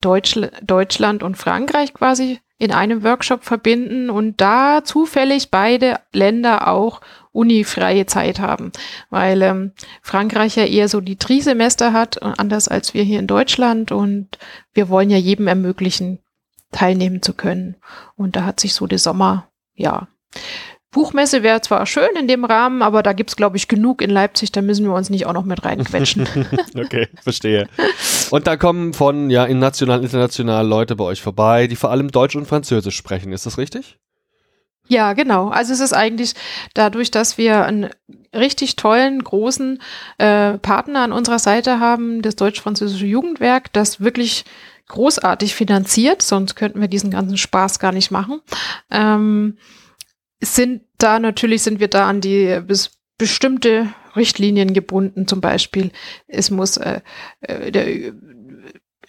Deutsch, 0.00 0.38
Deutschland 0.62 1.22
und 1.22 1.36
Frankreich 1.36 1.94
quasi 1.94 2.40
in 2.58 2.72
einem 2.72 3.02
Workshop 3.02 3.44
verbinden 3.44 4.10
und 4.10 4.40
da 4.40 4.84
zufällig 4.84 5.50
beide 5.50 6.00
Länder 6.12 6.68
auch 6.68 7.00
unifreie 7.34 8.06
Zeit 8.06 8.38
haben, 8.38 8.70
weil 9.10 9.42
ähm, 9.42 9.72
Frankreich 10.02 10.56
ja 10.56 10.64
eher 10.64 10.88
so 10.88 11.00
die 11.00 11.16
Trisemester 11.16 11.92
hat, 11.92 12.22
anders 12.22 12.68
als 12.68 12.94
wir 12.94 13.02
hier 13.02 13.18
in 13.18 13.26
Deutschland 13.26 13.92
und 13.92 14.38
wir 14.72 14.88
wollen 14.88 15.10
ja 15.10 15.18
jedem 15.18 15.48
ermöglichen, 15.48 16.20
teilnehmen 16.70 17.22
zu 17.22 17.34
können. 17.34 17.76
Und 18.16 18.36
da 18.36 18.44
hat 18.44 18.60
sich 18.60 18.72
so 18.74 18.86
der 18.86 18.98
Sommer, 18.98 19.48
ja, 19.74 20.08
Buchmesse 20.92 21.42
wäre 21.42 21.60
zwar 21.60 21.86
schön 21.86 22.10
in 22.16 22.28
dem 22.28 22.44
Rahmen, 22.44 22.80
aber 22.80 23.02
da 23.02 23.12
gibt 23.12 23.30
es, 23.30 23.36
glaube 23.36 23.56
ich, 23.56 23.66
genug 23.66 24.00
in 24.00 24.10
Leipzig, 24.10 24.52
da 24.52 24.62
müssen 24.62 24.86
wir 24.86 24.94
uns 24.94 25.10
nicht 25.10 25.26
auch 25.26 25.32
noch 25.32 25.44
mit 25.44 25.64
reinquetschen. 25.64 26.28
okay, 26.78 27.08
verstehe. 27.20 27.68
Und 28.30 28.46
da 28.46 28.56
kommen 28.56 28.94
von 28.94 29.28
ja 29.28 29.48
national, 29.52 30.04
international 30.04 30.64
Leute 30.64 30.94
bei 30.94 31.02
euch 31.02 31.20
vorbei, 31.20 31.66
die 31.66 31.74
vor 31.74 31.90
allem 31.90 32.12
Deutsch 32.12 32.36
und 32.36 32.46
Französisch 32.46 32.96
sprechen, 32.96 33.32
ist 33.32 33.44
das 33.44 33.58
richtig? 33.58 33.98
Ja, 34.86 35.14
genau. 35.14 35.48
Also 35.48 35.72
es 35.72 35.80
ist 35.80 35.94
eigentlich 35.94 36.34
dadurch, 36.74 37.10
dass 37.10 37.38
wir 37.38 37.64
einen 37.64 37.90
richtig 38.34 38.76
tollen, 38.76 39.22
großen 39.22 39.80
äh, 40.18 40.58
Partner 40.58 41.00
an 41.00 41.12
unserer 41.12 41.38
Seite 41.38 41.80
haben, 41.80 42.20
das 42.20 42.36
Deutsch-Französische 42.36 43.06
Jugendwerk, 43.06 43.72
das 43.72 44.00
wirklich 44.00 44.44
großartig 44.88 45.54
finanziert, 45.54 46.20
sonst 46.20 46.54
könnten 46.56 46.80
wir 46.80 46.88
diesen 46.88 47.10
ganzen 47.10 47.38
Spaß 47.38 47.78
gar 47.78 47.92
nicht 47.92 48.10
machen. 48.10 48.40
Ähm, 48.90 49.56
sind 50.40 50.82
da 50.98 51.18
natürlich 51.18 51.62
sind 51.62 51.80
wir 51.80 51.88
da 51.88 52.06
an 52.06 52.20
die 52.20 52.60
bis 52.60 52.90
bestimmte 53.16 53.88
Richtlinien 54.14 54.74
gebunden. 54.74 55.26
Zum 55.26 55.40
Beispiel, 55.40 55.90
es 56.26 56.50
muss 56.50 56.76
äh, 56.76 57.00
äh 57.40 57.70
der 57.70 58.12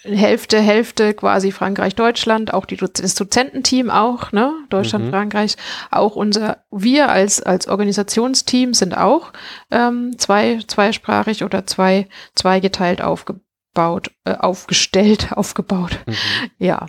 Hälfte, 0.05 0.59
Hälfte 0.61 1.13
quasi 1.13 1.51
Frankreich, 1.51 1.95
Deutschland, 1.95 2.53
auch 2.53 2.65
die, 2.65 2.77
das 2.77 3.15
Dozententeam 3.15 3.89
auch, 3.89 4.31
ne? 4.31 4.53
Deutschland, 4.69 5.05
mhm. 5.05 5.09
Frankreich, 5.09 5.55
auch 5.91 6.15
unser, 6.15 6.63
wir 6.71 7.09
als, 7.09 7.41
als 7.41 7.67
Organisationsteam 7.67 8.73
sind 8.73 8.95
auch 8.95 9.33
ähm, 9.71 10.17
zwei, 10.17 10.59
zweisprachig 10.67 11.43
oder 11.43 11.65
zwei, 11.65 12.07
zweigeteilt 12.35 13.01
aufgebaut, 13.01 14.11
äh, 14.25 14.35
aufgestellt, 14.35 15.31
aufgebaut. 15.35 15.99
Mhm. 16.05 16.15
Ja. 16.59 16.85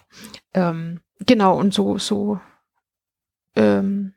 Ähm, 0.52 1.00
genau, 1.20 1.58
und 1.58 1.72
so, 1.72 1.98
so 1.98 2.38
ähm, 3.56 4.12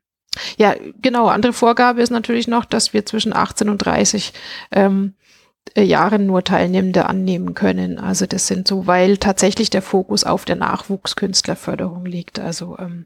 ja, 0.58 0.76
genau. 1.02 1.28
Andere 1.28 1.54
Vorgabe 1.54 2.02
ist 2.02 2.12
natürlich 2.12 2.48
noch, 2.48 2.66
dass 2.66 2.94
wir 2.94 3.06
zwischen 3.06 3.36
18 3.36 3.70
und 3.70 3.80
30 3.80 4.34
ähm, 4.72 5.16
äh, 5.16 5.19
Jahren 5.78 6.26
nur 6.26 6.44
Teilnehmende 6.44 7.06
annehmen 7.06 7.54
können. 7.54 8.00
Also 8.00 8.26
das 8.26 8.48
sind 8.48 8.68
so, 8.68 8.88
weil 8.88 9.18
tatsächlich 9.18 9.70
der 9.70 9.82
Fokus 9.82 10.24
auf 10.24 10.46
der 10.46 10.56
Nachwuchskünstlerförderung 10.56 12.06
liegt. 12.06 12.40
Also 12.40 12.78
ähm, 12.80 13.06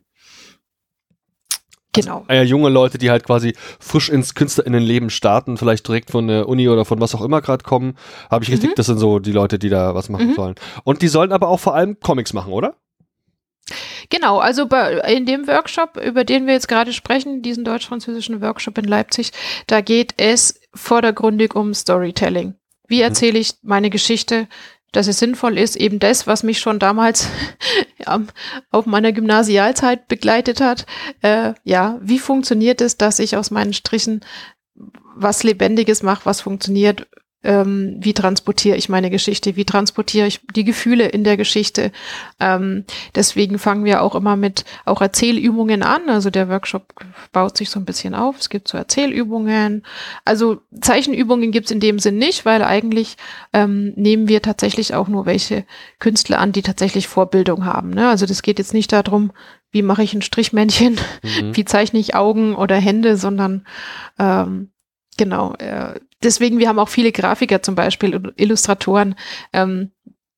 Genau. 1.96 2.26
Also, 2.28 2.42
äh, 2.42 2.44
junge 2.44 2.70
Leute, 2.70 2.98
die 2.98 3.12
halt 3.12 3.24
quasi 3.24 3.56
frisch 3.80 4.10
ins 4.10 4.34
KünstlerInnenleben 4.34 5.10
starten, 5.12 5.58
vielleicht 5.58 5.88
direkt 5.88 6.10
von 6.10 6.28
der 6.28 6.50
Uni 6.50 6.68
oder 6.68 6.86
von 6.86 7.00
was 7.00 7.14
auch 7.14 7.22
immer 7.22 7.40
gerade 7.42 7.64
kommen. 7.64 7.96
Habe 8.30 8.44
ich 8.44 8.52
richtig, 8.52 8.72
mhm. 8.72 8.76
das 8.76 8.88
sind 8.88 8.98
so 8.98 9.20
die 9.20 9.32
Leute, 9.32 9.60
die 9.60 9.70
da 9.70 9.94
was 9.94 10.10
machen 10.10 10.30
mhm. 10.30 10.34
sollen. 10.34 10.56
Und 10.84 11.04
die 11.04 11.08
sollen 11.08 11.32
aber 11.32 11.48
auch 11.50 11.60
vor 11.60 11.76
allem 11.76 12.00
Comics 12.00 12.34
machen, 12.34 12.52
oder? 12.52 12.76
Genau, 14.10 14.40
also 14.40 14.68
bei, 14.68 14.96
in 15.14 15.26
dem 15.26 15.48
Workshop, 15.48 15.98
über 15.98 16.24
den 16.24 16.48
wir 16.48 16.54
jetzt 16.54 16.68
gerade 16.68 16.92
sprechen, 16.92 17.42
diesen 17.42 17.64
deutsch-französischen 17.64 18.42
Workshop 18.42 18.78
in 18.78 18.86
Leipzig, 18.86 19.32
da 19.68 19.82
geht 19.82 20.16
es 20.18 20.60
vordergründig 20.74 21.56
um 21.56 21.74
Storytelling. 21.74 22.56
Wie 22.88 22.98
mhm. 22.98 23.04
erzähle 23.04 23.40
ich 23.40 23.54
meine 23.62 23.90
Geschichte, 23.90 24.48
dass 24.92 25.08
es 25.08 25.20
sinnvoll 25.20 25.58
ist, 25.58 25.76
eben 25.76 26.00
das, 26.00 26.28
was 26.28 26.44
mich 26.44 26.60
schon 26.60 26.80
damals 26.80 27.28
ja, 27.98 28.22
auf 28.72 28.86
meiner 28.86 29.12
Gymnasialzeit 29.12 30.08
begleitet 30.08 30.62
hat. 30.62 30.86
Äh, 31.22 31.54
ja, 31.64 32.00
wie 32.02 32.20
funktioniert 32.20 32.80
es, 32.80 32.98
dass 32.98 33.20
ich 33.20 33.36
aus 33.36 33.52
meinen 33.52 33.74
Strichen 33.74 34.22
was 35.16 35.44
Lebendiges 35.44 36.04
mache, 36.04 36.26
was 36.26 36.42
funktioniert, 36.42 37.08
ähm, 37.44 37.98
wie 38.00 38.14
transportiere 38.14 38.78
ich 38.78 38.90
meine 38.90 39.10
Geschichte, 39.10 39.56
wie 39.56 39.66
transportiere 39.66 40.28
ich 40.28 40.42
die 40.56 40.64
Gefühle 40.64 41.08
in 41.08 41.24
der 41.24 41.38
Geschichte. 41.38 41.92
Ähm, 42.40 42.86
deswegen 43.16 43.60
fangen 43.60 43.84
wir 43.84 44.02
auch 44.02 44.16
immer 44.16 44.36
mit 44.36 44.64
auch 44.86 45.02
Erzählübungen 45.02 45.84
an. 45.84 46.10
Also 46.10 46.30
der 46.30 46.50
Workshop 46.50 46.94
baut 47.32 47.58
sich 47.58 47.70
so 47.70 47.80
ein 47.80 47.86
bisschen 47.86 48.16
auf. 48.16 48.40
Es 48.40 48.50
gibt 48.50 48.68
so 48.68 48.78
Erzählübungen. 48.78 49.84
Also 50.24 50.62
Zeichenübungen 50.80 51.52
gibt 51.52 51.66
es 51.66 51.72
in 51.72 51.80
dem 51.80 52.00
Sinn 52.00 52.18
nicht, 52.18 52.46
weil 52.46 52.64
eigentlich 52.64 53.18
ähm, 53.52 53.94
nehmen 53.96 54.28
wir 54.28 54.42
tatsächlich 54.42 54.94
auch 54.94 55.10
nur 55.10 55.26
welche 55.26 55.66
Künstler 56.00 56.40
an, 56.40 56.54
die 56.54 56.62
tatsächlich 56.62 57.08
Vorbildung 57.08 57.66
haben. 57.66 57.90
Ne? 57.90 58.08
Also 58.08 58.26
das 58.26 58.42
geht 58.42 58.60
jetzt 58.60 58.74
nicht 58.74 58.92
darum, 58.92 59.32
wie 59.72 59.82
mache 59.82 60.04
ich 60.04 60.14
ein 60.14 60.22
Strichmännchen, 60.22 60.98
mhm. 61.24 61.52
wie 61.56 61.66
zeichne 61.66 62.00
ich 62.00 62.16
Augen 62.16 62.56
oder 62.56 62.78
Hände, 62.78 63.18
sondern 63.18 63.66
ähm, 64.18 64.70
Genau. 65.18 65.54
Äh, 65.56 66.00
deswegen, 66.24 66.60
wir 66.60 66.70
haben 66.70 66.80
auch 66.80 66.90
viele 66.90 67.12
Grafiker 67.12 67.62
zum 67.62 67.76
Beispiel, 67.76 68.34
Illustratoren, 68.36 69.16
ähm, 69.52 69.92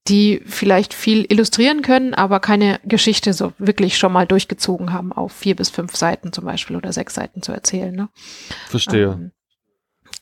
die 0.07 0.41
vielleicht 0.45 0.93
viel 0.93 1.25
illustrieren 1.29 1.81
können, 1.81 2.13
aber 2.13 2.39
keine 2.39 2.79
Geschichte 2.85 3.33
so 3.33 3.53
wirklich 3.57 3.97
schon 3.97 4.13
mal 4.13 4.27
durchgezogen 4.27 4.93
haben, 4.93 5.11
auf 5.11 5.31
vier 5.31 5.55
bis 5.55 5.69
fünf 5.69 5.95
Seiten 5.95 6.31
zum 6.31 6.45
Beispiel 6.45 6.75
oder 6.75 6.93
sechs 6.93 7.15
Seiten 7.15 7.41
zu 7.41 7.51
erzählen. 7.51 7.95
Ne? 7.95 8.09
Verstehe. 8.67 9.13
Ähm, 9.13 9.31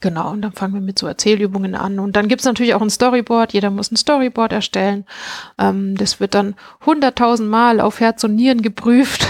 Genau, 0.04 0.32
und 0.32 0.42
dann 0.42 0.52
fangen 0.52 0.74
wir 0.74 0.82
mit 0.82 1.00
so 1.00 1.08
Erzählübungen 1.08 1.76
an. 1.76 1.98
Und 1.98 2.18
dann 2.18 2.28
gibt's 2.28 2.44
natürlich 2.44 2.74
auch 2.74 2.82
ein 2.82 2.90
Storyboard. 2.90 3.54
Jeder 3.54 3.70
muss 3.70 3.90
ein 3.90 3.96
Storyboard 3.96 4.52
erstellen. 4.52 5.06
Ähm, 5.58 5.96
das 5.96 6.20
wird 6.20 6.34
dann 6.34 6.56
hunderttausend 6.86 7.50
Mal 7.50 7.80
auf 7.80 8.02
Herz 8.02 8.22
und 8.26 8.36
Nieren 8.36 8.62
geprüft. 8.62 9.26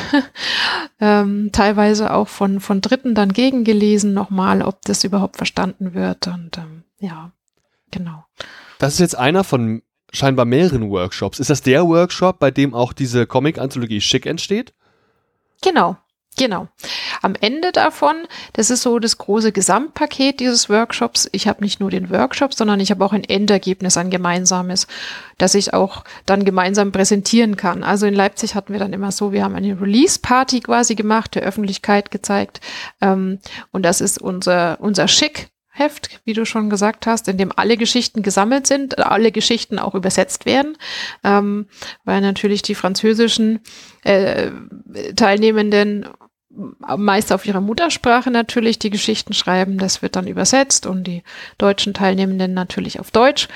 ähm, 0.99 1.51
teilweise 1.51 2.11
auch 2.11 2.27
von, 2.27 2.59
von 2.59 2.81
Dritten 2.81 3.13
dann 3.13 3.33
gegengelesen 3.33 4.15
nochmal, 4.15 4.63
ob 4.63 4.81
das 4.81 5.03
überhaupt 5.03 5.37
verstanden 5.37 5.93
wird. 5.93 6.25
Und 6.25 6.57
ähm, 6.57 6.81
ja, 6.97 7.29
genau. 7.91 8.25
Das 8.79 8.93
ist 8.93 8.99
jetzt 8.99 9.15
einer 9.15 9.43
von 9.43 9.83
scheinbar 10.11 10.45
mehreren 10.45 10.89
Workshops. 10.89 11.39
Ist 11.39 11.51
das 11.51 11.61
der 11.61 11.85
Workshop, 11.85 12.39
bei 12.39 12.49
dem 12.49 12.73
auch 12.73 12.93
diese 12.93 13.27
Comic-Anthologie 13.27 14.01
Schick 14.01 14.25
entsteht? 14.25 14.73
Genau, 15.61 15.97
Genau. 16.37 16.67
Am 17.21 17.35
Ende 17.39 17.71
davon, 17.71 18.15
das 18.53 18.69
ist 18.71 18.81
so 18.81 18.97
das 18.99 19.17
große 19.17 19.51
Gesamtpaket 19.51 20.39
dieses 20.39 20.69
Workshops. 20.69 21.29
Ich 21.31 21.47
habe 21.47 21.63
nicht 21.63 21.79
nur 21.79 21.91
den 21.91 22.09
Workshop, 22.09 22.53
sondern 22.53 22.79
ich 22.79 22.89
habe 22.89 23.05
auch 23.05 23.13
ein 23.13 23.23
Endergebnis, 23.23 23.97
ein 23.97 24.09
gemeinsames, 24.09 24.87
das 25.37 25.53
ich 25.53 25.73
auch 25.73 26.03
dann 26.25 26.43
gemeinsam 26.43 26.91
präsentieren 26.91 27.55
kann. 27.55 27.83
Also 27.83 28.07
in 28.07 28.15
Leipzig 28.15 28.55
hatten 28.55 28.73
wir 28.73 28.79
dann 28.79 28.93
immer 28.93 29.11
so, 29.11 29.31
wir 29.31 29.43
haben 29.43 29.55
eine 29.55 29.79
Release-Party 29.79 30.61
quasi 30.61 30.95
gemacht, 30.95 31.35
der 31.35 31.43
Öffentlichkeit 31.43 32.09
gezeigt. 32.09 32.61
Ähm, 32.99 33.39
und 33.71 33.83
das 33.83 34.01
ist 34.01 34.19
unser, 34.19 34.79
unser 34.81 35.07
Schick, 35.07 35.49
Heft, 35.75 36.21
wie 36.23 36.33
du 36.33 36.45
schon 36.45 36.69
gesagt 36.69 37.07
hast, 37.07 37.27
in 37.27 37.37
dem 37.37 37.51
alle 37.55 37.77
Geschichten 37.77 38.21
gesammelt 38.21 38.67
sind, 38.67 38.99
alle 38.99 39.31
Geschichten 39.31 39.79
auch 39.79 39.95
übersetzt 39.95 40.45
werden, 40.45 40.77
ähm, 41.23 41.65
weil 42.03 42.21
natürlich 42.21 42.61
die 42.61 42.75
französischen 42.75 43.59
äh, 44.03 44.51
Teilnehmenden 45.15 46.05
meist 46.97 47.31
auf 47.31 47.45
ihrer 47.45 47.61
Muttersprache 47.61 48.31
natürlich 48.31 48.79
die 48.79 48.89
Geschichten 48.89 49.33
schreiben. 49.33 49.77
Das 49.77 50.01
wird 50.01 50.15
dann 50.15 50.27
übersetzt 50.27 50.85
und 50.85 51.05
die 51.05 51.23
deutschen 51.57 51.93
Teilnehmenden 51.93 52.53
natürlich 52.53 52.99
auf 52.99 53.11
Deutsch. 53.11 53.47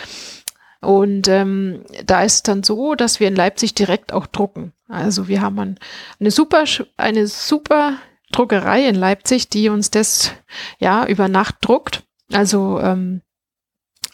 Und 0.82 1.28
ähm, 1.28 1.84
da 2.06 2.24
ist 2.24 2.36
es 2.36 2.44
dann 2.44 2.64
so, 2.64 2.96
dass 2.96 3.20
wir 3.20 3.28
in 3.28 3.36
Leipzig 3.36 3.74
direkt 3.74 4.14
auch 4.14 4.28
drucken. 4.28 4.74
Also 4.88 5.28
wir 5.28 5.42
haben 5.42 5.60
ein, 5.60 5.80
eine 6.20 6.32
super, 6.32 6.66
eine 6.98 7.28
super 7.28 7.94
Druckerei 8.32 8.88
in 8.88 8.96
Leipzig, 8.96 9.50
die 9.50 9.70
uns 9.70 9.90
das 9.90 10.32
ja 10.80 11.06
über 11.06 11.28
Nacht 11.28 11.56
druckt 11.62 12.04
also 12.32 12.80
ähm, 12.80 13.22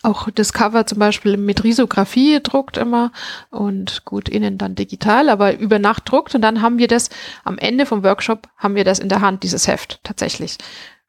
auch 0.04 0.30
das 0.30 0.54
Cover 0.54 0.86
zum 0.86 1.00
Beispiel 1.00 1.38
mit 1.38 1.64
Risografie 1.64 2.40
druckt 2.44 2.78
immer 2.78 3.12
und 3.50 4.06
gut 4.06 4.30
innen 4.30 4.58
dann 4.58 4.76
digital, 4.76 5.30
aber 5.30 5.58
über 5.58 5.80
Nacht 5.80 6.12
druckt 6.12 6.36
und 6.36 6.42
dann 6.42 6.62
haben 6.62 6.78
wir 6.78 6.88
das 6.88 7.10
am 7.44 7.58
Ende 7.58 7.86
vom 7.86 8.04
Workshop 8.04 8.48
haben 8.58 8.76
wir 8.76 8.84
das 8.84 9.00
in 9.00 9.10
der 9.10 9.22
Hand, 9.22 9.44
dieses 9.44 9.68
Heft 9.68 10.02
tatsächlich. 10.04 10.58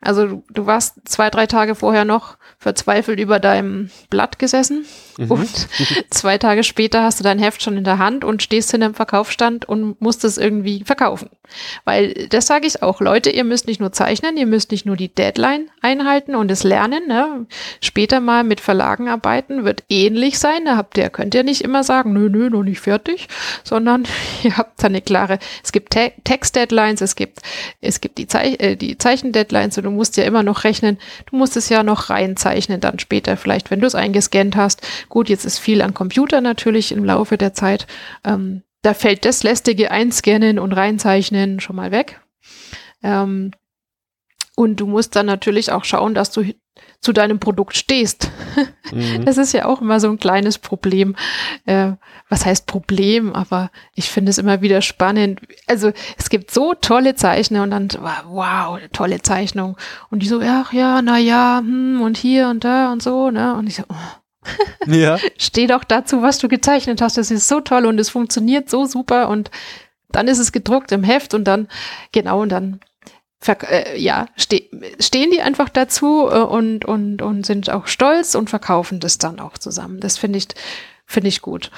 Also 0.01 0.27
du, 0.27 0.45
du 0.51 0.67
warst 0.67 1.01
zwei, 1.07 1.31
drei 1.31 1.47
Tage 1.47 1.75
vorher 1.75 2.05
noch 2.05 2.37
verzweifelt 2.59 3.19
über 3.19 3.41
deinem 3.41 3.91
Blatt 4.11 4.39
gesessen 4.39 4.85
mhm. 5.19 5.31
und 5.31 5.51
zwei 6.11 6.39
Tage 6.39 6.63
später 6.63 7.03
hast 7.03 7.21
du 7.21 7.25
dein 7.25 7.39
Heft 7.39 7.63
schon 7.63 7.77
in 7.77 7.85
der 7.85 7.99
Hand 7.99 8.25
und 8.25 8.43
stehst 8.43 8.75
in 8.75 8.83
einem 8.83 8.95
Verkaufsstand 8.95 9.65
und 9.65 10.01
musst 10.01 10.25
es 10.25 10.39
irgendwie 10.39 10.85
verkaufen. 10.85 11.31
Weil 11.85 12.29
das 12.31 12.47
sage 12.47 12.67
ich 12.67 12.83
auch, 12.83 13.01
Leute, 13.01 13.31
ihr 13.31 13.45
müsst 13.45 13.67
nicht 13.67 13.81
nur 13.81 13.93
zeichnen, 13.93 14.37
ihr 14.37 14.47
müsst 14.47 14.71
nicht 14.71 14.87
nur 14.87 14.97
die 14.97 15.15
Deadline 15.15 15.69
einhalten 15.83 16.35
und 16.35 16.51
es 16.51 16.65
lernen. 16.65 17.07
Ne? 17.07 17.47
Später 17.81 18.21
mal 18.21 18.45
mit 18.45 18.61
Verlagen 18.61 19.09
arbeiten 19.09 19.65
wird 19.65 19.85
ähnlich 19.89 20.39
sein. 20.39 20.65
Da 20.65 20.77
habt 20.77 20.97
ihr, 20.99 21.11
könnt 21.11 21.35
ihr 21.35 21.45
nicht 21.45 21.63
immer 21.63 21.85
sagen, 21.85 22.13
nö, 22.13 22.29
nö, 22.29 22.51
noch 22.51 22.63
nicht 22.63 22.81
fertig, 22.81 23.29
sondern 23.63 24.05
ihr 24.43 24.57
habt 24.57 24.83
da 24.83 24.87
eine 24.87 25.03
klare, 25.03 25.39
es 25.63 25.73
gibt 25.73 25.93
Te 25.93 26.13
Text-Deadlines, 26.25 27.01
es 27.01 27.17
gibt, 27.17 27.41
es 27.81 28.01
gibt 28.01 28.19
die, 28.19 28.27
Zeich 28.27 28.61
äh, 28.61 28.77
die 28.77 28.99
Zeichen-Deadlines 28.99 29.77
und 29.79 29.85
du 29.85 29.91
musst 29.91 30.17
ja 30.17 30.25
immer 30.25 30.43
noch 30.43 30.65
rechnen, 30.65 30.99
du 31.31 31.37
musst 31.37 31.57
es 31.57 31.69
ja 31.69 31.83
noch 31.83 32.11
reinzeichnen 32.11 32.81
dann 32.81 32.99
später, 32.99 33.37
vielleicht 33.37 33.71
wenn 33.71 33.81
du 33.81 33.87
es 33.87 33.95
eingescannt 33.95 34.57
hast. 34.57 34.83
Gut, 35.09 35.29
jetzt 35.29 35.45
ist 35.45 35.59
viel 35.59 35.83
an 35.83 35.95
Computer 35.95 36.41
natürlich 36.41 36.93
im 36.93 37.05
Laufe 37.05 37.37
der 37.37 37.55
Zeit 37.55 37.87
ähm, 38.25 38.63
da 38.85 38.93
fällt 38.93 39.25
das 39.25 39.43
lästige 39.43 39.91
Einscannen 39.91 40.59
und 40.59 40.73
Reinzeichnen 40.73 41.59
schon 41.59 41.75
mal 41.75 41.91
weg. 41.91 42.21
Ähm, 43.03 43.53
und 44.57 44.79
du 44.79 44.87
musst 44.87 45.17
dann 45.17 45.27
natürlich 45.27 45.73
auch 45.73 45.85
schauen, 45.85 46.15
dass 46.15 46.31
du 46.31 46.45
zu 47.01 47.13
deinem 47.13 47.41
Produkt 47.41 47.77
stehst. 47.77 48.31
Mhm. 48.93 49.25
Das 49.25 49.39
ist 49.39 49.53
ja 49.53 49.65
auch 49.65 49.81
immer 49.81 50.01
so 50.01 50.11
ein 50.11 50.19
kleines 50.19 50.59
Problem. 50.59 51.17
Äh, 51.65 51.93
was 52.29 52.45
heißt 52.45 52.67
Problem? 52.67 53.33
Aber 53.35 53.71
ich 53.95 54.11
finde 54.11 54.31
es 54.31 54.39
immer 54.39 54.61
wieder 54.61 54.83
spannend. 54.83 55.41
Also 55.67 55.93
es 56.19 56.29
gibt 56.29 56.51
so 56.51 56.75
tolle 56.75 57.15
Zeichner 57.15 57.63
und 57.63 57.71
dann, 57.71 57.89
wow, 58.27 58.79
tolle 58.93 59.23
Zeichnung. 59.23 59.79
Und 60.11 60.23
die 60.23 60.29
so, 60.29 60.41
ach 60.43 60.75
ja, 60.75 61.01
na 61.01 61.17
ja, 61.17 61.59
hm, 61.61 62.03
und 62.03 62.19
hier 62.19 62.49
und 62.49 62.65
da 62.65 62.93
und 62.93 63.03
so, 63.03 63.31
ne? 63.31 63.55
Und 63.55 63.67
ich 63.67 63.77
so, 63.77 63.85
oh. 63.89 64.24
ja. 64.87 65.19
Steh 65.39 65.67
doch 65.67 65.85
dazu, 65.85 66.23
was 66.23 66.39
du 66.39 66.49
gezeichnet 66.49 67.01
hast. 67.01 67.17
Das 67.17 67.31
ist 67.31 67.49
so 67.49 67.61
toll 67.61 67.87
und 67.87 67.99
es 67.99 68.11
funktioniert 68.11 68.71
so 68.71 68.85
super 68.87 69.29
und 69.29 69.51
dann 70.11 70.29
ist 70.29 70.39
es 70.39 70.53
gedruckt 70.53 70.93
im 70.93 71.03
Heft 71.03 71.35
und 71.35 71.45
dann, 71.45 71.69
genau, 72.13 72.43
und 72.43 72.51
dann 72.51 72.81
äh, 73.47 73.99
ja, 73.99 74.27
ste 74.37 74.69
stehen 75.01 75.31
die 75.31 75.43
einfach 75.43 75.69
dazu 75.69 76.29
äh, 76.31 76.39
und, 76.39 76.85
und, 76.85 77.21
und 77.21 77.45
sind 77.45 77.71
auch 77.71 77.87
stolz 77.87 78.35
und 78.35 78.49
verkaufen 78.51 79.01
das 79.01 79.19
dann 79.19 79.41
auch 79.41 79.59
zusammen. 79.59 80.01
Das 80.01 80.19
finde 80.19 80.39
ich, 80.39 80.49
finde 81.07 81.29
ich 81.29 81.43
gut. 81.43 81.71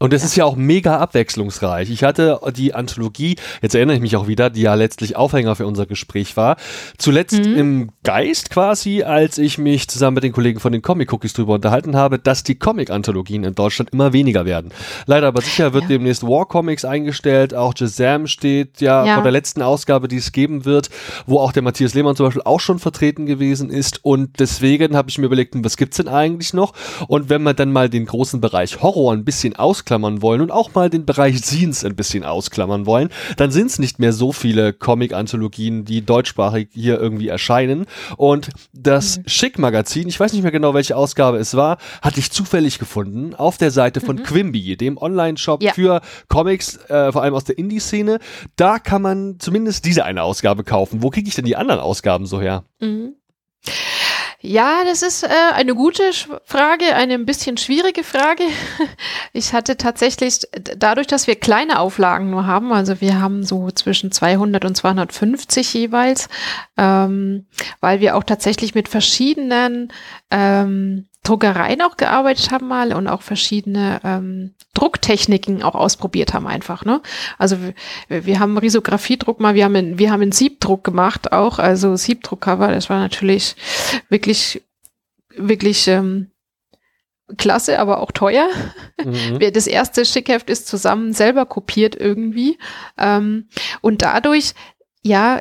Und 0.00 0.12
es 0.12 0.24
ist 0.24 0.34
ja 0.34 0.44
auch 0.44 0.56
mega 0.56 0.98
abwechslungsreich. 0.98 1.88
Ich 1.88 2.02
hatte 2.02 2.40
die 2.56 2.74
Anthologie, 2.74 3.36
jetzt 3.62 3.76
erinnere 3.76 3.94
ich 3.94 4.02
mich 4.02 4.16
auch 4.16 4.26
wieder, 4.26 4.50
die 4.50 4.62
ja 4.62 4.74
letztlich 4.74 5.14
Aufhänger 5.14 5.54
für 5.54 5.68
unser 5.68 5.86
Gespräch 5.86 6.36
war, 6.36 6.56
zuletzt 6.98 7.38
mhm. 7.38 7.56
im 7.56 7.90
Geist 8.02 8.50
quasi, 8.50 9.04
als 9.04 9.38
ich 9.38 9.56
mich 9.56 9.86
zusammen 9.86 10.16
mit 10.16 10.24
den 10.24 10.32
Kollegen 10.32 10.58
von 10.58 10.72
den 10.72 10.82
Comic 10.82 11.12
Cookies 11.12 11.32
drüber 11.32 11.54
unterhalten 11.54 11.94
habe, 11.94 12.18
dass 12.18 12.42
die 12.42 12.56
Comic-Anthologien 12.56 13.44
in 13.44 13.54
Deutschland 13.54 13.90
immer 13.90 14.12
weniger 14.12 14.44
werden. 14.44 14.72
Leider 15.06 15.28
aber 15.28 15.42
sicher 15.42 15.72
wird 15.72 15.84
ja. 15.84 15.90
demnächst 15.90 16.24
War 16.24 16.46
Comics 16.46 16.84
eingestellt, 16.84 17.54
auch 17.54 17.72
Jazam 17.76 18.26
steht 18.26 18.80
ja, 18.80 19.06
ja, 19.06 19.14
vor 19.14 19.22
der 19.22 19.32
letzten 19.32 19.62
Ausgabe, 19.62 20.08
die 20.08 20.16
es 20.16 20.32
geben 20.32 20.64
wird, 20.64 20.90
wo 21.26 21.38
auch 21.38 21.52
der 21.52 21.62
Matthias 21.62 21.94
Lehmann 21.94 22.16
zum 22.16 22.26
Beispiel 22.26 22.42
auch 22.44 22.60
schon 22.60 22.80
vertreten 22.80 23.26
gewesen 23.26 23.70
ist 23.70 24.04
und 24.04 24.40
deswegen 24.40 24.96
habe 24.96 25.08
ich 25.08 25.18
mir 25.18 25.26
überlegt, 25.26 25.54
was 25.56 25.76
gibt's 25.76 25.98
denn 25.98 26.08
eigentlich 26.08 26.52
noch? 26.52 26.72
Und 27.06 27.30
wenn 27.30 27.44
man 27.44 27.54
dann 27.54 27.70
mal 27.70 27.88
den 27.88 28.06
großen 28.06 28.40
Bereich 28.40 28.82
Horror 28.82 29.12
ein 29.12 29.24
bisschen 29.24 29.54
aus 29.54 29.83
ausklammern 29.84 30.22
wollen 30.22 30.40
und 30.40 30.50
auch 30.50 30.74
mal 30.74 30.88
den 30.88 31.04
Bereich 31.04 31.38
Scenes 31.38 31.84
ein 31.84 31.94
bisschen 31.94 32.24
ausklammern 32.24 32.86
wollen, 32.86 33.10
dann 33.36 33.50
sind 33.50 33.66
es 33.66 33.78
nicht 33.78 33.98
mehr 33.98 34.12
so 34.12 34.32
viele 34.32 34.72
Comic-Anthologien, 34.72 35.84
die 35.84 36.04
deutschsprachig 36.04 36.68
hier 36.72 36.98
irgendwie 36.98 37.28
erscheinen. 37.28 37.84
Und 38.16 38.48
das 38.72 39.18
mhm. 39.18 39.22
Schick-Magazin, 39.26 40.08
ich 40.08 40.18
weiß 40.18 40.32
nicht 40.32 40.42
mehr 40.42 40.52
genau, 40.52 40.72
welche 40.74 40.96
Ausgabe 40.96 41.38
es 41.38 41.54
war, 41.54 41.78
hatte 42.00 42.20
ich 42.20 42.30
zufällig 42.30 42.78
gefunden 42.78 43.34
auf 43.34 43.58
der 43.58 43.70
Seite 43.70 44.00
von 44.00 44.16
mhm. 44.16 44.22
Quimby, 44.22 44.76
dem 44.76 44.96
Online-Shop 44.96 45.62
ja. 45.62 45.72
für 45.72 46.00
Comics, 46.28 46.76
äh, 46.88 47.12
vor 47.12 47.22
allem 47.22 47.34
aus 47.34 47.44
der 47.44 47.58
Indie-Szene. 47.58 48.18
Da 48.56 48.78
kann 48.78 49.02
man 49.02 49.36
zumindest 49.38 49.84
diese 49.84 50.04
eine 50.04 50.22
Ausgabe 50.22 50.64
kaufen. 50.64 51.02
Wo 51.02 51.10
kriege 51.10 51.28
ich 51.28 51.34
denn 51.34 51.44
die 51.44 51.56
anderen 51.56 51.80
Ausgaben 51.80 52.26
so 52.26 52.40
her? 52.40 52.64
Mhm. 52.80 53.16
Ja, 54.46 54.84
das 54.84 55.00
ist 55.00 55.22
äh, 55.22 55.28
eine 55.54 55.74
gute 55.74 56.02
Frage, 56.44 56.94
eine 56.94 57.14
ein 57.14 57.24
bisschen 57.24 57.56
schwierige 57.56 58.04
Frage. 58.04 58.42
Ich 59.32 59.52
hatte 59.52 59.76
tatsächlich, 59.76 60.40
dadurch, 60.52 61.06
dass 61.08 61.26
wir 61.26 61.34
kleine 61.34 61.80
Auflagen 61.80 62.30
nur 62.30 62.46
haben, 62.46 62.72
also 62.72 63.00
wir 63.00 63.20
haben 63.20 63.42
so 63.42 63.70
zwischen 63.70 64.12
200 64.12 64.64
und 64.64 64.76
250 64.76 65.74
jeweils, 65.74 66.28
ähm, 66.76 67.46
weil 67.80 68.00
wir 68.00 68.16
auch 68.16 68.22
tatsächlich 68.22 68.74
mit 68.74 68.88
verschiedenen 68.88 69.92
ähm, 70.30 71.08
Druckereien 71.24 71.82
auch 71.82 71.96
gearbeitet 71.96 72.50
haben 72.50 72.68
mal 72.68 72.92
und 72.92 73.08
auch 73.08 73.22
verschiedene 73.22 74.00
ähm, 74.04 74.54
Drucktechniken 74.74 75.62
auch 75.62 75.74
ausprobiert 75.74 76.34
haben 76.34 76.46
einfach. 76.46 76.84
Ne? 76.84 77.00
Also 77.38 77.56
wir, 78.08 78.26
wir 78.26 78.38
haben 78.38 78.58
Risografiedruck 78.58 79.40
mal, 79.40 79.54
wir 79.54 79.64
haben 79.64 79.74
einen, 79.74 79.98
wir 79.98 80.12
haben 80.12 80.22
einen 80.22 80.32
Siebdruck 80.32 80.84
gemacht 80.84 81.32
auch, 81.32 81.58
also 81.58 81.96
Siebdruckcover, 81.96 82.68
das 82.68 82.90
war 82.90 82.98
natürlich 82.98 83.56
wirklich, 84.10 84.62
wirklich 85.36 85.88
ähm, 85.88 86.30
klasse, 87.38 87.78
aber 87.78 88.00
auch 88.00 88.12
teuer. 88.12 88.48
Mhm. 89.02 89.38
Das 89.52 89.66
erste 89.66 90.04
Schickheft 90.04 90.50
ist 90.50 90.68
zusammen 90.68 91.12
selber 91.12 91.46
kopiert 91.46 91.96
irgendwie. 91.96 92.58
Ähm, 92.98 93.48
und 93.80 94.02
dadurch, 94.02 94.52
ja, 95.02 95.40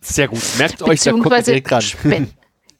Sehr 0.00 0.28
gut. 0.28 0.42
Merkt 0.58 0.82
euch, 0.82 1.02
da 1.02 1.12
kommt 1.12 1.46
direkt 1.46 1.70
ran. 1.72 2.30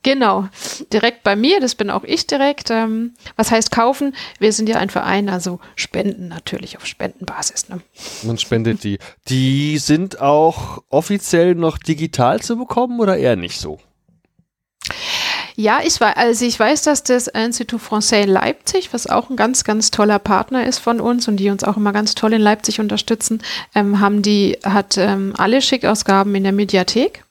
Genau, 0.05 0.49
direkt 0.93 1.23
bei 1.23 1.35
mir, 1.35 1.61
das 1.61 1.75
bin 1.75 1.89
auch 1.89 2.05
ich 2.05 2.27
direkt. 2.27 2.71
Ähm, 2.71 3.15
was 3.37 3.51
heißt 3.51 3.71
kaufen? 3.71 4.15
Wir 4.39 4.53
sind 4.53 4.69
ja 4.69 4.77
ein 4.77 4.91
Verein, 4.91 5.31
also 5.31 5.61
spenden 5.77 6.29
natürlich 6.29 6.77
auf 6.77 6.85
Spendenbasis. 6.85 7.71
Ne? 7.71 7.81
Man 8.23 8.37
spendet 8.37 8.85
die. 8.85 8.99
Die 9.29 9.79
sind 9.79 10.21
auch 10.21 10.83
offiziell 10.91 11.55
noch 11.55 11.79
digital 11.79 12.43
zu 12.43 12.59
bekommen 12.59 13.01
oder 13.01 13.17
eher 13.17 13.37
nicht 13.37 13.59
so? 13.59 13.81
Ja, 15.57 15.81
ich 15.83 15.99
weiß, 15.99 16.17
also 16.17 16.45
ich 16.45 16.61
weiß, 16.61 16.83
dass 16.83 17.03
das 17.03 17.27
Institut 17.27 17.81
Français 17.81 18.27
Leipzig, 18.27 18.93
was 18.93 19.07
auch 19.07 19.31
ein 19.31 19.37
ganz, 19.37 19.65
ganz 19.65 19.91
toller 19.91 20.19
Partner 20.19 20.67
ist 20.67 20.81
von 20.81 21.01
uns 21.01 21.29
und 21.29 21.39
die 21.39 21.49
uns 21.49 21.65
auch 21.65 21.79
immer 21.79 21.93
ganz 21.93 22.15
toll 22.15 22.35
in 22.35 22.43
Leipzig 22.43 22.79
unterstützen, 22.79 23.43
ähm, 23.75 24.01
haben 24.01 24.21
die, 24.21 24.59
hat 24.65 24.99
ähm, 24.99 25.33
alle 25.39 25.63
Schickausgaben 25.63 26.35
in 26.35 26.43
der 26.43 26.53
Mediathek. 26.53 27.25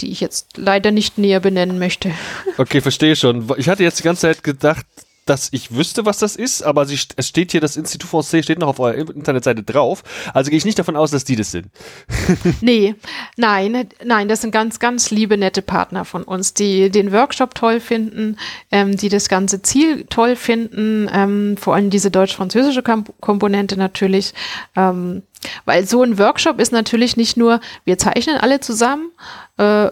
Die 0.00 0.10
ich 0.10 0.20
jetzt 0.20 0.56
leider 0.56 0.90
nicht 0.90 1.18
näher 1.18 1.40
benennen 1.40 1.78
möchte. 1.78 2.12
Okay, 2.56 2.80
verstehe 2.80 3.16
schon. 3.16 3.50
Ich 3.56 3.68
hatte 3.68 3.82
jetzt 3.82 3.98
die 3.98 4.04
ganze 4.04 4.22
Zeit 4.22 4.44
gedacht, 4.44 4.86
dass 5.24 5.48
ich 5.52 5.74
wüsste, 5.74 6.04
was 6.04 6.18
das 6.18 6.36
ist, 6.36 6.62
aber 6.62 6.84
sie, 6.86 6.98
es 7.16 7.28
steht 7.28 7.52
hier, 7.52 7.60
das 7.60 7.76
Institut 7.76 8.10
Francais 8.10 8.42
steht 8.42 8.58
noch 8.58 8.68
auf 8.68 8.80
eurer 8.80 8.94
Internetseite 8.94 9.62
drauf. 9.62 10.02
Also 10.34 10.50
gehe 10.50 10.58
ich 10.58 10.64
nicht 10.64 10.78
davon 10.78 10.96
aus, 10.96 11.10
dass 11.10 11.24
die 11.24 11.36
das 11.36 11.50
sind. 11.50 11.68
nee, 12.60 12.94
nein, 13.36 13.88
nein, 14.04 14.28
das 14.28 14.42
sind 14.42 14.50
ganz, 14.50 14.78
ganz 14.78 15.10
liebe, 15.10 15.38
nette 15.38 15.62
Partner 15.62 16.04
von 16.04 16.24
uns, 16.24 16.54
die 16.54 16.90
den 16.90 17.12
Workshop 17.12 17.54
toll 17.54 17.80
finden, 17.80 18.36
ähm, 18.70 18.96
die 18.96 19.08
das 19.08 19.28
ganze 19.28 19.62
Ziel 19.62 20.04
toll 20.10 20.36
finden, 20.36 21.08
ähm, 21.12 21.56
vor 21.56 21.74
allem 21.74 21.90
diese 21.90 22.10
deutsch-französische 22.10 22.82
Komponente 22.82 23.76
natürlich. 23.76 24.34
Ähm, 24.76 25.22
weil 25.64 25.86
so 25.86 26.02
ein 26.02 26.18
Workshop 26.18 26.58
ist 26.58 26.72
natürlich 26.72 27.16
nicht 27.16 27.36
nur, 27.36 27.60
wir 27.84 27.98
zeichnen 27.98 28.36
alle 28.36 28.60
zusammen, 28.60 29.10
äh, 29.58 29.88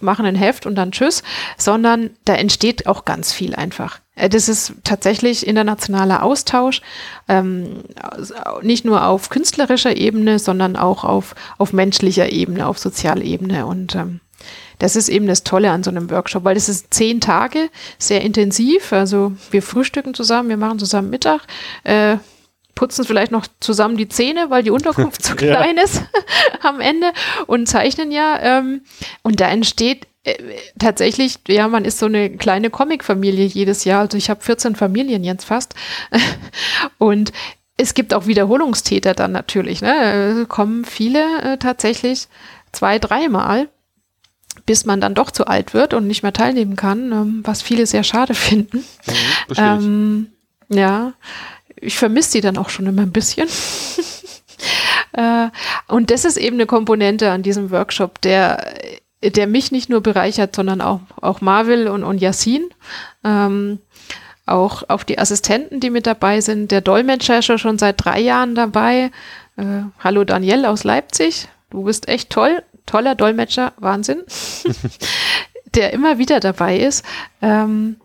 machen 0.00 0.26
ein 0.26 0.34
Heft 0.34 0.66
und 0.66 0.74
dann 0.74 0.92
tschüss, 0.92 1.22
sondern 1.56 2.10
da 2.24 2.34
entsteht 2.34 2.86
auch 2.86 3.04
ganz 3.04 3.32
viel 3.32 3.54
einfach. 3.54 4.00
Äh, 4.16 4.28
das 4.28 4.48
ist 4.48 4.72
tatsächlich 4.82 5.46
internationaler 5.46 6.24
Austausch, 6.24 6.82
ähm, 7.28 7.84
nicht 8.62 8.84
nur 8.84 9.06
auf 9.06 9.28
künstlerischer 9.30 9.96
Ebene, 9.96 10.40
sondern 10.40 10.74
auch 10.74 11.04
auf, 11.04 11.36
auf 11.58 11.72
menschlicher 11.72 12.30
Ebene, 12.30 12.66
auf 12.66 12.78
Sozialebene. 12.78 13.66
Und 13.66 13.94
ähm, 13.94 14.20
das 14.78 14.96
ist 14.96 15.08
eben 15.08 15.26
das 15.26 15.44
Tolle 15.44 15.70
an 15.70 15.82
so 15.82 15.90
einem 15.90 16.10
Workshop, 16.10 16.44
weil 16.44 16.54
das 16.54 16.68
ist 16.68 16.92
zehn 16.92 17.20
Tage, 17.20 17.70
sehr 17.98 18.22
intensiv. 18.22 18.92
Also 18.92 19.32
wir 19.50 19.62
frühstücken 19.62 20.14
zusammen, 20.14 20.48
wir 20.48 20.56
machen 20.56 20.78
zusammen 20.78 21.10
Mittag. 21.10 21.42
Äh, 21.84 22.16
putzen 22.76 23.04
vielleicht 23.04 23.32
noch 23.32 23.48
zusammen 23.58 23.96
die 23.96 24.08
Zähne, 24.08 24.50
weil 24.50 24.62
die 24.62 24.70
Unterkunft 24.70 25.22
zu 25.24 25.34
klein 25.34 25.76
ja. 25.76 25.82
ist 25.82 26.02
am 26.62 26.80
Ende 26.80 27.10
und 27.48 27.66
zeichnen 27.66 28.12
ja. 28.12 28.38
Ähm, 28.40 28.82
und 29.22 29.40
da 29.40 29.48
entsteht 29.48 30.06
äh, 30.22 30.36
tatsächlich, 30.78 31.38
ja, 31.48 31.66
man 31.66 31.84
ist 31.84 31.98
so 31.98 32.06
eine 32.06 32.30
kleine 32.30 32.70
Comicfamilie 32.70 33.46
jedes 33.46 33.84
Jahr. 33.84 34.02
Also 34.02 34.16
ich 34.16 34.30
habe 34.30 34.44
14 34.44 34.76
Familien 34.76 35.24
jetzt 35.24 35.44
fast. 35.44 35.74
und 36.98 37.32
es 37.76 37.94
gibt 37.94 38.14
auch 38.14 38.26
Wiederholungstäter 38.26 39.14
dann 39.14 39.32
natürlich. 39.32 39.82
Ne? 39.82 40.46
Kommen 40.48 40.84
viele 40.84 41.42
äh, 41.42 41.58
tatsächlich 41.58 42.28
zwei, 42.70 43.00
dreimal 43.00 43.68
bis 44.64 44.86
man 44.86 45.00
dann 45.00 45.14
doch 45.14 45.30
zu 45.30 45.46
alt 45.46 45.74
wird 45.74 45.92
und 45.92 46.06
nicht 46.06 46.22
mehr 46.22 46.32
teilnehmen 46.32 46.76
kann, 46.76 47.12
ähm, 47.12 47.40
was 47.44 47.60
viele 47.62 47.86
sehr 47.86 48.02
schade 48.02 48.34
finden. 48.34 48.78
Mhm, 48.78 49.54
ähm, 49.56 50.26
ja, 50.68 51.12
ich 51.80 51.96
vermisse 51.96 52.32
sie 52.32 52.40
dann 52.40 52.56
auch 52.56 52.68
schon 52.68 52.86
immer 52.86 53.02
ein 53.02 53.12
bisschen. 53.12 53.48
äh, 55.12 55.48
und 55.88 56.10
das 56.10 56.24
ist 56.24 56.36
eben 56.36 56.56
eine 56.56 56.66
Komponente 56.66 57.30
an 57.30 57.42
diesem 57.42 57.70
Workshop, 57.70 58.20
der, 58.22 58.74
der 59.22 59.46
mich 59.46 59.72
nicht 59.72 59.88
nur 59.88 60.00
bereichert, 60.00 60.56
sondern 60.56 60.80
auch, 60.80 61.00
auch 61.20 61.40
Marvel 61.40 61.88
und, 61.88 62.04
und 62.04 62.20
Yassin. 62.20 62.68
Ähm, 63.24 63.78
auch, 64.46 64.84
auch 64.88 65.02
die 65.02 65.18
Assistenten, 65.18 65.80
die 65.80 65.90
mit 65.90 66.06
dabei 66.06 66.40
sind. 66.40 66.70
Der 66.70 66.80
Dolmetscher 66.80 67.40
ist 67.40 67.60
schon 67.60 67.78
seit 67.78 68.04
drei 68.04 68.20
Jahren 68.20 68.54
dabei. 68.54 69.10
Äh, 69.56 69.82
hallo 69.98 70.24
Daniel 70.24 70.64
aus 70.66 70.84
Leipzig. 70.84 71.48
Du 71.70 71.82
bist 71.82 72.08
echt 72.08 72.30
toll. 72.30 72.62
Toller 72.86 73.16
Dolmetscher. 73.16 73.72
Wahnsinn. 73.78 74.22
der 75.74 75.92
immer 75.92 76.18
wieder 76.18 76.38
dabei 76.38 76.78
ist. 76.78 77.04
Ähm, 77.42 77.96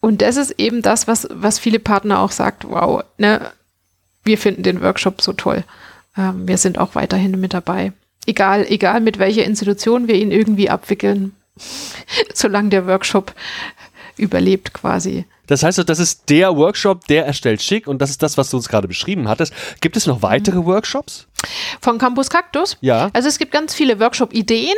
und 0.00 0.22
das 0.22 0.36
ist 0.36 0.52
eben 0.52 0.82
das, 0.82 1.06
was, 1.06 1.28
was 1.30 1.58
viele 1.58 1.78
Partner 1.78 2.20
auch 2.20 2.30
sagt, 2.30 2.68
wow, 2.68 3.04
ne, 3.18 3.52
wir 4.24 4.38
finden 4.38 4.62
den 4.62 4.80
Workshop 4.82 5.20
so 5.20 5.32
toll. 5.32 5.64
Ähm, 6.16 6.48
wir 6.48 6.58
sind 6.58 6.78
auch 6.78 6.94
weiterhin 6.94 7.38
mit 7.38 7.54
dabei. 7.54 7.92
Egal, 8.26 8.66
egal 8.68 9.00
mit 9.00 9.18
welcher 9.18 9.44
Institution 9.44 10.08
wir 10.08 10.14
ihn 10.14 10.30
irgendwie 10.30 10.70
abwickeln, 10.70 11.34
solange 12.34 12.70
der 12.70 12.86
Workshop 12.86 13.34
überlebt 14.16 14.72
quasi. 14.72 15.24
Das 15.46 15.62
heißt, 15.62 15.88
das 15.88 15.98
ist 15.98 16.30
der 16.30 16.56
Workshop, 16.56 17.06
der 17.08 17.26
erstellt 17.26 17.60
schick 17.60 17.88
und 17.88 18.00
das 18.00 18.10
ist 18.10 18.22
das, 18.22 18.38
was 18.38 18.50
du 18.50 18.56
uns 18.56 18.68
gerade 18.68 18.86
beschrieben 18.86 19.28
hattest. 19.28 19.52
Gibt 19.80 19.96
es 19.96 20.06
noch 20.06 20.22
weitere 20.22 20.60
mhm. 20.60 20.66
Workshops? 20.66 21.26
Von 21.80 21.98
Campus 21.98 22.30
Cactus? 22.30 22.76
Ja. 22.80 23.10
Also 23.12 23.28
es 23.28 23.38
gibt 23.38 23.52
ganz 23.52 23.74
viele 23.74 24.00
Workshop-Ideen, 24.00 24.76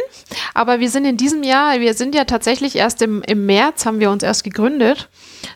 aber 0.54 0.80
wir 0.80 0.90
sind 0.90 1.04
in 1.04 1.16
diesem 1.16 1.42
Jahr, 1.42 1.80
wir 1.80 1.94
sind 1.94 2.14
ja 2.14 2.24
tatsächlich 2.24 2.76
erst 2.76 3.02
im, 3.02 3.22
im 3.22 3.46
März, 3.46 3.86
haben 3.86 4.00
wir 4.00 4.10
uns 4.10 4.22
erst 4.22 4.44
gegründet. 4.44 5.08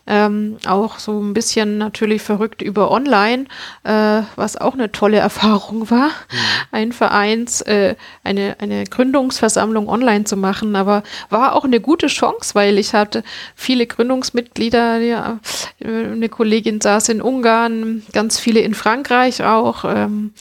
Ähm, 0.09 0.59
auch 0.67 0.99
so 0.99 1.21
ein 1.21 1.33
bisschen 1.33 1.79
natürlich 1.79 2.23
verrückt 2.23 2.63
über 2.63 2.91
online, 2.91 3.47
äh, 3.85 4.23
was 4.35 4.57
auch 4.57 4.75
eine 4.75 4.91
tolle 4.91 5.19
Erfahrung 5.19 5.91
war, 5.91 6.09
mhm. 6.09 6.39
ein 6.73 6.93
Vereins, 6.93 7.61
äh, 7.63 7.95
eine, 8.25 8.57
eine 8.61 8.85
Gründungsversammlung 8.85 9.89
online 9.89 10.25
zu 10.25 10.37
machen, 10.37 10.75
aber 10.77 11.03
war 11.29 11.55
auch 11.55 11.65
eine 11.65 11.81
gute 11.81 12.09
Chance, 12.09 12.55
weil 12.55 12.79
ich 12.79 12.95
hatte 12.95 13.23
viele 13.55 13.87
Gründungsmitglieder, 13.87 14.99
ja, 14.99 15.39
eine 15.83 16.29
Kollegin 16.29 16.81
saß 16.81 17.09
in 17.11 17.23
Ungarn, 17.23 18.03
ganz 18.13 18.39
viele 18.39 18.61
in 18.61 18.75
Frankreich 18.75 19.43
auch. 19.45 19.85
Ähm, 19.85 20.33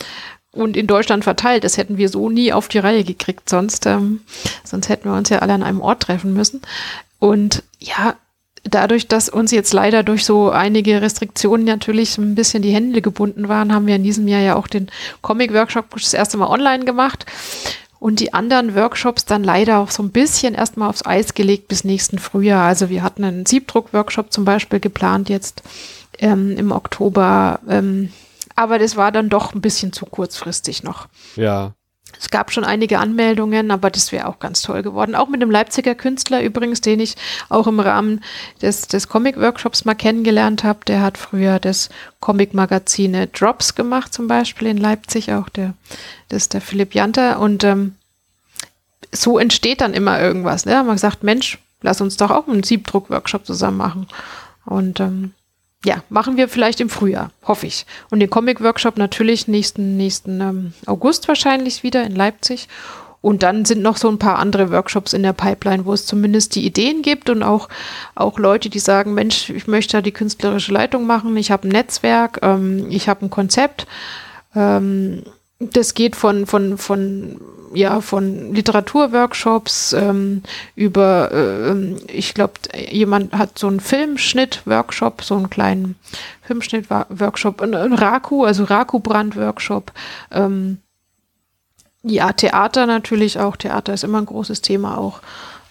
und 0.55 0.77
in 0.77 0.87
Deutschland 0.87 1.23
verteilt. 1.23 1.63
Das 1.63 1.77
hätten 1.77 1.97
wir 1.97 2.09
so 2.09 2.29
nie 2.29 2.53
auf 2.53 2.67
die 2.67 2.79
Reihe 2.79 3.03
gekriegt, 3.03 3.49
sonst, 3.49 3.85
ähm, 3.85 4.21
sonst 4.63 4.89
hätten 4.89 5.09
wir 5.09 5.15
uns 5.15 5.29
ja 5.29 5.39
alle 5.39 5.53
an 5.53 5.63
einem 5.63 5.81
Ort 5.81 6.03
treffen 6.03 6.33
müssen. 6.33 6.61
Und 7.19 7.63
ja, 7.79 8.15
dadurch, 8.63 9.07
dass 9.07 9.29
uns 9.29 9.51
jetzt 9.51 9.73
leider 9.73 10.03
durch 10.03 10.25
so 10.25 10.49
einige 10.49 11.01
Restriktionen 11.01 11.65
natürlich 11.65 12.17
ein 12.17 12.35
bisschen 12.35 12.63
die 12.63 12.73
Hände 12.73 13.01
gebunden 13.01 13.47
waren, 13.47 13.73
haben 13.73 13.87
wir 13.87 13.95
in 13.95 14.03
diesem 14.03 14.27
Jahr 14.27 14.41
ja 14.41 14.55
auch 14.55 14.67
den 14.67 14.89
Comic-Workshop 15.21 15.91
das 15.91 16.13
erste 16.13 16.37
Mal 16.37 16.47
online 16.47 16.85
gemacht 16.85 17.25
und 17.99 18.19
die 18.19 18.33
anderen 18.33 18.75
Workshops 18.75 19.25
dann 19.25 19.43
leider 19.43 19.79
auch 19.79 19.91
so 19.91 20.03
ein 20.03 20.11
bisschen 20.11 20.53
erstmal 20.53 20.89
aufs 20.89 21.05
Eis 21.05 21.33
gelegt 21.33 21.67
bis 21.67 21.83
nächsten 21.83 22.19
Frühjahr. 22.19 22.65
Also 22.65 22.89
wir 22.89 23.03
hatten 23.03 23.23
einen 23.23 23.45
Siebdruck-Workshop 23.45 24.31
zum 24.31 24.45
Beispiel 24.45 24.79
geplant 24.79 25.29
jetzt 25.29 25.63
ähm, 26.19 26.57
im 26.57 26.71
Oktober. 26.71 27.59
Ähm, 27.69 28.11
aber 28.55 28.79
das 28.79 28.95
war 28.95 29.11
dann 29.11 29.29
doch 29.29 29.53
ein 29.53 29.61
bisschen 29.61 29.93
zu 29.93 30.05
kurzfristig 30.05 30.83
noch. 30.83 31.07
Ja. 31.35 31.73
Es 32.19 32.29
gab 32.29 32.51
schon 32.51 32.63
einige 32.63 32.99
Anmeldungen, 32.99 33.71
aber 33.71 33.89
das 33.89 34.11
wäre 34.11 34.27
auch 34.27 34.39
ganz 34.39 34.61
toll 34.61 34.83
geworden. 34.83 35.15
Auch 35.15 35.27
mit 35.27 35.41
dem 35.41 35.51
Leipziger 35.51 35.95
Künstler 35.95 36.41
übrigens, 36.41 36.79
den 36.81 36.99
ich 36.99 37.15
auch 37.49 37.67
im 37.67 37.79
Rahmen 37.79 38.23
des, 38.61 38.87
des 38.87 39.09
Comic-Workshops 39.09 39.85
mal 39.85 39.95
kennengelernt 39.95 40.63
habe. 40.63 40.79
Der 40.87 41.01
hat 41.01 41.17
früher 41.17 41.59
das 41.59 41.89
Comic-Magazine 42.21 43.27
Drops 43.27 43.75
gemacht, 43.75 44.13
zum 44.13 44.27
Beispiel 44.27 44.69
in 44.69 44.77
Leipzig, 44.77 45.33
auch 45.33 45.49
der, 45.49 45.73
das 46.29 46.43
ist 46.43 46.53
der 46.53 46.61
Philipp 46.61 46.95
Janter. 46.95 47.39
Und 47.39 47.63
ähm, 47.63 47.95
so 49.11 49.37
entsteht 49.37 49.81
dann 49.81 49.93
immer 49.93 50.21
irgendwas. 50.21 50.65
Ne? 50.65 50.81
Man 50.83 50.97
sagt, 50.97 51.23
Mensch, 51.23 51.59
lass 51.81 52.01
uns 52.01 52.17
doch 52.17 52.31
auch 52.31 52.47
einen 52.47 52.63
Siebdruck-Workshop 52.63 53.45
zusammen 53.45 53.77
machen. 53.77 54.07
Und 54.65 54.99
ähm, 54.99 55.33
ja, 55.85 56.03
machen 56.09 56.35
wir 56.35 56.49
vielleicht 56.49 56.81
im 56.81 56.89
Frühjahr, 56.89 57.31
hoffe 57.43 57.67
ich. 57.67 57.85
Und 58.09 58.19
den 58.19 58.29
Comic-Workshop 58.29 58.97
natürlich 58.97 59.47
nächsten, 59.47 59.97
nächsten 59.97 60.41
ähm, 60.41 60.73
August 60.87 61.27
wahrscheinlich 61.27 61.83
wieder 61.83 62.03
in 62.03 62.15
Leipzig. 62.15 62.67
Und 63.21 63.43
dann 63.43 63.65
sind 63.65 63.81
noch 63.81 63.97
so 63.97 64.09
ein 64.09 64.19
paar 64.19 64.39
andere 64.39 64.71
Workshops 64.71 65.13
in 65.13 65.23
der 65.23 65.33
Pipeline, 65.33 65.85
wo 65.85 65.93
es 65.93 66.05
zumindest 66.05 66.55
die 66.55 66.65
Ideen 66.65 67.01
gibt 67.01 67.29
und 67.29 67.43
auch, 67.43 67.69
auch 68.13 68.37
Leute, 68.39 68.69
die 68.69 68.79
sagen, 68.79 69.13
Mensch, 69.13 69.49
ich 69.49 69.67
möchte 69.67 69.97
da 69.97 70.01
die 70.01 70.11
künstlerische 70.11 70.71
Leitung 70.71 71.05
machen, 71.07 71.37
ich 71.37 71.51
habe 71.51 71.67
ein 71.67 71.71
Netzwerk, 71.71 72.39
ähm, 72.41 72.87
ich 72.89 73.07
habe 73.07 73.25
ein 73.25 73.29
Konzept. 73.29 73.87
Ähm, 74.55 75.23
das 75.73 75.93
geht 75.93 76.15
von, 76.15 76.45
von, 76.45 76.77
von, 76.77 77.39
ja, 77.73 78.01
von 78.01 78.53
Literaturworkshops 78.53 79.93
ähm, 79.93 80.43
über, 80.75 81.31
äh, 81.31 81.93
ich 82.11 82.33
glaube, 82.33 82.53
jemand 82.89 83.33
hat 83.33 83.57
so 83.57 83.67
einen 83.67 83.79
Filmschnitt-Workshop, 83.79 85.23
so 85.23 85.35
einen 85.35 85.49
kleinen 85.49 85.95
Filmschnitt-Workshop, 86.43 87.61
ein, 87.61 87.73
ein 87.73 87.93
Raku, 87.93 88.43
also 88.43 88.63
Raku-Brand-Workshop. 88.63 89.91
Ähm, 90.31 90.77
ja, 92.03 92.31
Theater 92.33 92.85
natürlich 92.85 93.39
auch. 93.39 93.55
Theater 93.55 93.93
ist 93.93 94.03
immer 94.03 94.19
ein 94.19 94.27
großes 94.27 94.61
Thema 94.61 94.97
auch. 94.97 95.21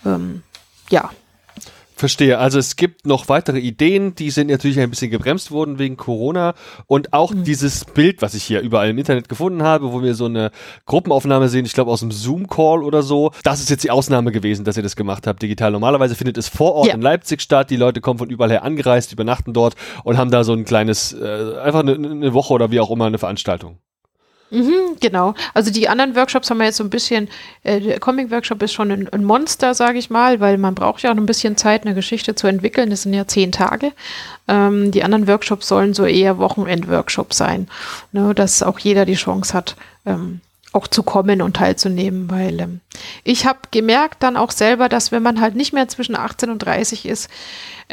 Ähm, 0.04 0.42
ja, 0.90 1.10
Verstehe. 1.96 2.38
Also 2.38 2.58
es 2.58 2.74
gibt 2.74 3.06
noch 3.06 3.28
weitere 3.28 3.60
Ideen, 3.60 4.16
die 4.16 4.30
sind 4.30 4.50
natürlich 4.50 4.80
ein 4.80 4.90
bisschen 4.90 5.12
gebremst 5.12 5.52
worden 5.52 5.78
wegen 5.78 5.96
Corona 5.96 6.54
und 6.86 7.12
auch 7.12 7.32
mhm. 7.32 7.44
dieses 7.44 7.84
Bild, 7.84 8.20
was 8.20 8.34
ich 8.34 8.42
hier 8.42 8.62
überall 8.62 8.90
im 8.90 8.98
Internet 8.98 9.28
gefunden 9.28 9.62
habe, 9.62 9.92
wo 9.92 10.02
wir 10.02 10.14
so 10.16 10.24
eine 10.24 10.50
Gruppenaufnahme 10.86 11.48
sehen, 11.48 11.64
ich 11.64 11.72
glaube 11.72 11.92
aus 11.92 12.02
einem 12.02 12.10
Zoom-Call 12.10 12.82
oder 12.82 13.02
so. 13.04 13.30
Das 13.44 13.60
ist 13.60 13.70
jetzt 13.70 13.84
die 13.84 13.92
Ausnahme 13.92 14.32
gewesen, 14.32 14.64
dass 14.64 14.76
ihr 14.76 14.82
das 14.82 14.96
gemacht 14.96 15.28
habt 15.28 15.40
digital. 15.40 15.70
Normalerweise 15.70 16.16
findet 16.16 16.36
es 16.36 16.48
vor 16.48 16.74
Ort 16.74 16.88
ja. 16.88 16.94
in 16.94 17.00
Leipzig 17.00 17.40
statt. 17.40 17.70
Die 17.70 17.76
Leute 17.76 18.00
kommen 18.00 18.18
von 18.18 18.28
überall 18.28 18.50
her 18.50 18.64
angereist, 18.64 19.12
übernachten 19.12 19.52
dort 19.52 19.76
und 20.02 20.18
haben 20.18 20.32
da 20.32 20.42
so 20.42 20.52
ein 20.52 20.64
kleines, 20.64 21.12
äh, 21.12 21.58
einfach 21.62 21.80
eine, 21.80 21.94
eine 21.94 22.34
Woche 22.34 22.52
oder 22.52 22.72
wie 22.72 22.80
auch 22.80 22.90
immer 22.90 23.06
eine 23.06 23.18
Veranstaltung. 23.18 23.78
Mhm, 24.54 24.96
genau. 25.00 25.34
Also 25.52 25.72
die 25.72 25.88
anderen 25.88 26.14
Workshops 26.14 26.48
haben 26.48 26.58
wir 26.58 26.66
jetzt 26.66 26.76
so 26.76 26.84
ein 26.84 26.90
bisschen, 26.90 27.28
äh, 27.64 27.80
der 27.80 27.98
Comic-Workshop 27.98 28.62
ist 28.62 28.72
schon 28.72 28.92
ein, 28.92 29.08
ein 29.08 29.24
Monster, 29.24 29.74
sage 29.74 29.98
ich 29.98 30.10
mal, 30.10 30.38
weil 30.38 30.58
man 30.58 30.76
braucht 30.76 31.02
ja 31.02 31.10
auch 31.10 31.16
ein 31.16 31.26
bisschen 31.26 31.56
Zeit, 31.56 31.84
eine 31.84 31.94
Geschichte 31.94 32.36
zu 32.36 32.46
entwickeln. 32.46 32.90
Das 32.90 33.02
sind 33.02 33.14
ja 33.14 33.26
zehn 33.26 33.50
Tage. 33.50 33.92
Ähm, 34.46 34.92
die 34.92 35.02
anderen 35.02 35.26
Workshops 35.26 35.66
sollen 35.66 35.92
so 35.92 36.04
eher 36.04 36.38
Wochenend-Workshops 36.38 37.36
sein, 37.36 37.66
ne, 38.12 38.32
dass 38.32 38.62
auch 38.62 38.78
jeder 38.78 39.04
die 39.06 39.14
Chance 39.14 39.54
hat, 39.54 39.74
ähm, 40.06 40.40
auch 40.72 40.86
zu 40.86 41.02
kommen 41.02 41.42
und 41.42 41.56
teilzunehmen, 41.56 42.30
weil 42.30 42.60
ähm, 42.60 42.80
ich 43.24 43.46
habe 43.46 43.60
gemerkt 43.72 44.22
dann 44.22 44.36
auch 44.36 44.52
selber, 44.52 44.88
dass 44.88 45.10
wenn 45.10 45.22
man 45.22 45.40
halt 45.40 45.56
nicht 45.56 45.72
mehr 45.72 45.88
zwischen 45.88 46.16
18 46.16 46.50
und 46.50 46.58
30 46.60 47.06
ist, 47.06 47.28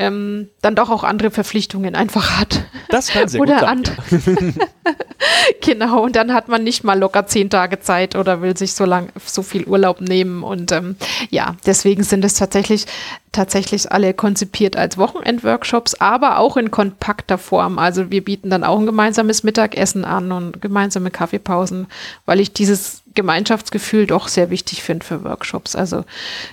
ähm, 0.01 0.49
dann 0.61 0.75
doch 0.75 0.89
auch 0.89 1.03
andere 1.03 1.29
Verpflichtungen 1.29 1.93
einfach 1.93 2.39
hat. 2.39 2.63
Das 2.89 3.09
kann 3.09 3.27
sehr 3.27 3.39
oder 3.39 3.59
gut 3.59 3.91
sein. 4.09 4.55
genau, 5.61 6.03
und 6.03 6.15
dann 6.15 6.33
hat 6.33 6.47
man 6.47 6.63
nicht 6.63 6.83
mal 6.83 6.97
locker 6.97 7.27
zehn 7.27 7.51
Tage 7.51 7.79
Zeit 7.79 8.15
oder 8.15 8.41
will 8.41 8.57
sich 8.57 8.73
so 8.73 8.85
lang 8.85 9.09
so 9.23 9.43
viel 9.43 9.65
Urlaub 9.65 10.01
nehmen. 10.01 10.41
Und 10.41 10.71
ähm, 10.71 10.95
ja, 11.29 11.55
deswegen 11.65 12.03
sind 12.03 12.25
es 12.25 12.33
tatsächlich 12.33 12.87
tatsächlich 13.31 13.91
alle 13.91 14.13
konzipiert 14.13 14.75
als 14.75 14.97
Wochenendworkshops, 14.97 15.95
aber 15.95 16.37
auch 16.37 16.57
in 16.57 16.69
kompakter 16.69 17.37
Form. 17.37 17.79
Also 17.79 18.11
wir 18.11 18.23
bieten 18.23 18.49
dann 18.49 18.65
auch 18.65 18.77
ein 18.77 18.85
gemeinsames 18.85 19.43
Mittagessen 19.43 20.03
an 20.03 20.31
und 20.31 20.61
gemeinsame 20.61 21.11
Kaffeepausen, 21.11 21.87
weil 22.25 22.41
ich 22.41 22.51
dieses 22.51 23.03
Gemeinschaftsgefühl 23.13 24.07
doch 24.07 24.27
sehr 24.27 24.49
wichtig 24.49 24.83
finde 24.83 25.05
für 25.05 25.23
Workshops. 25.23 25.75
Also 25.75 26.05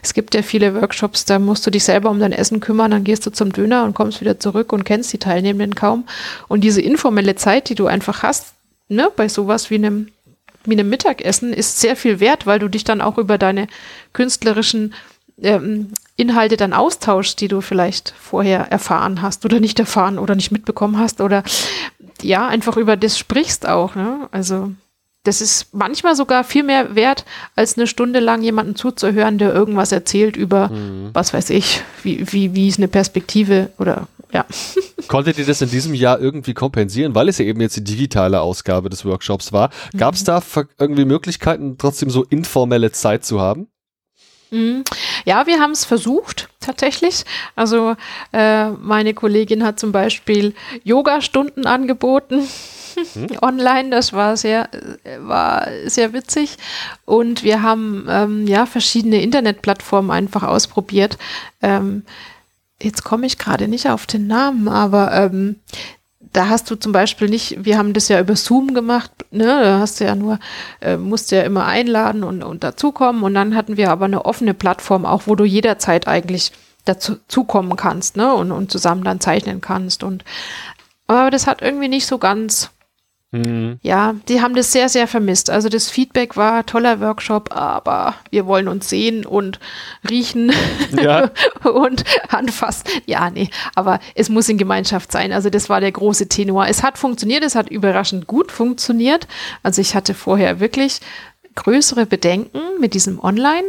es 0.02 0.14
gibt 0.14 0.34
ja 0.34 0.42
viele 0.42 0.74
Workshops, 0.74 1.24
da 1.24 1.38
musst 1.38 1.66
du 1.66 1.70
dich 1.70 1.84
selber 1.84 2.10
um 2.10 2.18
dein 2.18 2.32
Essen 2.32 2.60
kümmern, 2.60 2.90
dann 2.90 3.04
gehst 3.04 3.24
du 3.26 3.30
zum 3.30 3.52
Döner 3.52 3.84
und 3.84 3.94
kommst 3.94 4.20
wieder 4.20 4.40
zurück 4.40 4.72
und 4.72 4.84
kennst 4.84 5.12
die 5.12 5.18
Teilnehmenden 5.18 5.74
kaum. 5.74 6.04
Und 6.48 6.62
diese 6.62 6.80
informelle 6.80 7.36
Zeit, 7.36 7.68
die 7.68 7.74
du 7.74 7.86
einfach 7.86 8.22
hast, 8.22 8.54
ne, 8.88 9.10
bei 9.14 9.28
sowas 9.28 9.70
wie 9.70 9.76
einem 9.76 10.08
wie 10.64 10.72
einem 10.72 10.88
Mittagessen 10.90 11.52
ist 11.52 11.80
sehr 11.80 11.96
viel 11.96 12.20
wert, 12.20 12.44
weil 12.44 12.58
du 12.58 12.68
dich 12.68 12.84
dann 12.84 13.00
auch 13.00 13.16
über 13.16 13.38
deine 13.38 13.68
künstlerischen 14.12 14.92
ähm, 15.40 15.92
Inhalte 16.16 16.56
dann 16.56 16.72
austauschst, 16.72 17.40
die 17.40 17.48
du 17.48 17.60
vielleicht 17.60 18.12
vorher 18.20 18.70
erfahren 18.70 19.22
hast 19.22 19.44
oder 19.44 19.60
nicht 19.60 19.78
erfahren 19.78 20.18
oder 20.18 20.34
nicht 20.34 20.50
mitbekommen 20.50 20.98
hast 20.98 21.20
oder 21.20 21.42
ja, 22.22 22.46
einfach 22.48 22.76
über 22.76 22.96
das 22.96 23.16
sprichst 23.16 23.66
auch. 23.68 23.94
Ne? 23.94 24.28
Also 24.32 24.72
das 25.28 25.42
ist 25.42 25.74
manchmal 25.74 26.16
sogar 26.16 26.42
viel 26.42 26.62
mehr 26.62 26.94
wert, 26.94 27.26
als 27.54 27.76
eine 27.76 27.86
Stunde 27.86 28.18
lang 28.18 28.42
jemanden 28.42 28.76
zuzuhören, 28.76 29.36
der 29.36 29.52
irgendwas 29.52 29.92
erzählt 29.92 30.36
über, 30.38 30.68
mhm. 30.68 31.10
was 31.12 31.34
weiß 31.34 31.50
ich, 31.50 31.82
wie, 32.02 32.32
wie, 32.32 32.54
wie 32.54 32.68
ist 32.68 32.78
eine 32.78 32.88
Perspektive 32.88 33.70
oder 33.78 34.08
ja. 34.32 34.46
Konntet 35.08 35.38
ihr 35.38 35.44
das 35.44 35.60
in 35.60 35.70
diesem 35.70 35.92
Jahr 35.92 36.18
irgendwie 36.18 36.54
kompensieren, 36.54 37.14
weil 37.14 37.28
es 37.28 37.36
ja 37.36 37.44
eben 37.44 37.60
jetzt 37.60 37.76
die 37.76 37.84
digitale 37.84 38.40
Ausgabe 38.40 38.88
des 38.88 39.04
Workshops 39.04 39.52
war? 39.52 39.68
Gab 39.98 40.14
es 40.14 40.22
mhm. 40.22 40.26
da 40.26 40.42
irgendwie 40.78 41.04
Möglichkeiten, 41.04 41.76
trotzdem 41.76 42.08
so 42.08 42.24
informelle 42.24 42.90
Zeit 42.90 43.26
zu 43.26 43.38
haben? 43.38 43.68
Mhm. 44.50 44.84
Ja, 45.26 45.46
wir 45.46 45.60
haben 45.60 45.72
es 45.72 45.84
versucht, 45.84 46.48
tatsächlich. 46.60 47.24
Also 47.54 47.96
äh, 48.32 48.70
meine 48.70 49.12
Kollegin 49.12 49.62
hat 49.62 49.78
zum 49.78 49.92
Beispiel 49.92 50.54
Yoga-Stunden 50.84 51.66
angeboten. 51.66 52.48
Hm? 53.14 53.28
Online, 53.42 53.90
das 53.90 54.12
war 54.12 54.36
sehr, 54.36 54.68
war 55.20 55.68
sehr 55.86 56.12
witzig. 56.12 56.56
Und 57.04 57.42
wir 57.42 57.62
haben 57.62 58.06
ähm, 58.08 58.46
ja 58.46 58.66
verschiedene 58.66 59.22
Internetplattformen 59.22 60.10
einfach 60.10 60.42
ausprobiert. 60.42 61.18
Ähm, 61.62 62.04
jetzt 62.82 63.04
komme 63.04 63.26
ich 63.26 63.38
gerade 63.38 63.68
nicht 63.68 63.88
auf 63.88 64.06
den 64.06 64.26
Namen, 64.26 64.68
aber 64.68 65.12
ähm, 65.12 65.56
da 66.32 66.48
hast 66.48 66.70
du 66.70 66.76
zum 66.76 66.92
Beispiel 66.92 67.28
nicht, 67.28 67.64
wir 67.64 67.78
haben 67.78 67.92
das 67.92 68.08
ja 68.08 68.20
über 68.20 68.36
Zoom 68.36 68.74
gemacht, 68.74 69.10
ne, 69.30 69.44
da 69.44 69.78
hast 69.78 70.00
du 70.00 70.04
ja 70.04 70.14
nur, 70.14 70.38
äh, 70.80 70.96
musst 70.96 71.30
ja 71.30 71.42
immer 71.42 71.66
einladen 71.66 72.22
und, 72.22 72.42
und 72.42 72.64
dazukommen 72.64 73.22
und 73.22 73.34
dann 73.34 73.56
hatten 73.56 73.76
wir 73.76 73.90
aber 73.90 74.04
eine 74.04 74.24
offene 74.24 74.54
Plattform 74.54 75.06
auch, 75.06 75.22
wo 75.26 75.34
du 75.34 75.44
jederzeit 75.44 76.06
eigentlich 76.06 76.52
dazu 76.84 77.16
zukommen 77.28 77.76
kannst, 77.76 78.16
ne, 78.16 78.32
und, 78.34 78.52
und 78.52 78.70
zusammen 78.70 79.04
dann 79.04 79.20
zeichnen 79.20 79.60
kannst 79.60 80.02
und 80.02 80.24
aber 81.06 81.30
das 81.30 81.46
hat 81.46 81.62
irgendwie 81.62 81.88
nicht 81.88 82.06
so 82.06 82.18
ganz 82.18 82.70
Mhm. 83.30 83.78
Ja, 83.82 84.14
die 84.28 84.40
haben 84.40 84.54
das 84.54 84.72
sehr, 84.72 84.88
sehr 84.88 85.06
vermisst. 85.06 85.50
Also 85.50 85.68
das 85.68 85.90
Feedback 85.90 86.36
war 86.36 86.64
toller 86.64 87.00
Workshop, 87.00 87.54
aber 87.54 88.14
wir 88.30 88.46
wollen 88.46 88.68
uns 88.68 88.88
sehen 88.88 89.26
und 89.26 89.60
riechen 90.08 90.50
ja. 91.02 91.30
und 91.64 92.04
anfassen. 92.30 92.84
Ja, 93.04 93.28
nee, 93.28 93.50
aber 93.74 94.00
es 94.14 94.30
muss 94.30 94.48
in 94.48 94.56
Gemeinschaft 94.56 95.12
sein. 95.12 95.32
Also 95.32 95.50
das 95.50 95.68
war 95.68 95.80
der 95.80 95.92
große 95.92 96.28
Tenor. 96.28 96.68
Es 96.68 96.82
hat 96.82 96.96
funktioniert, 96.96 97.44
es 97.44 97.54
hat 97.54 97.68
überraschend 97.68 98.26
gut 98.26 98.50
funktioniert. 98.50 99.28
Also 99.62 99.82
ich 99.82 99.94
hatte 99.94 100.14
vorher 100.14 100.58
wirklich 100.58 101.00
größere 101.54 102.06
Bedenken 102.06 102.60
mit 102.80 102.94
diesem 102.94 103.20
Online. 103.22 103.64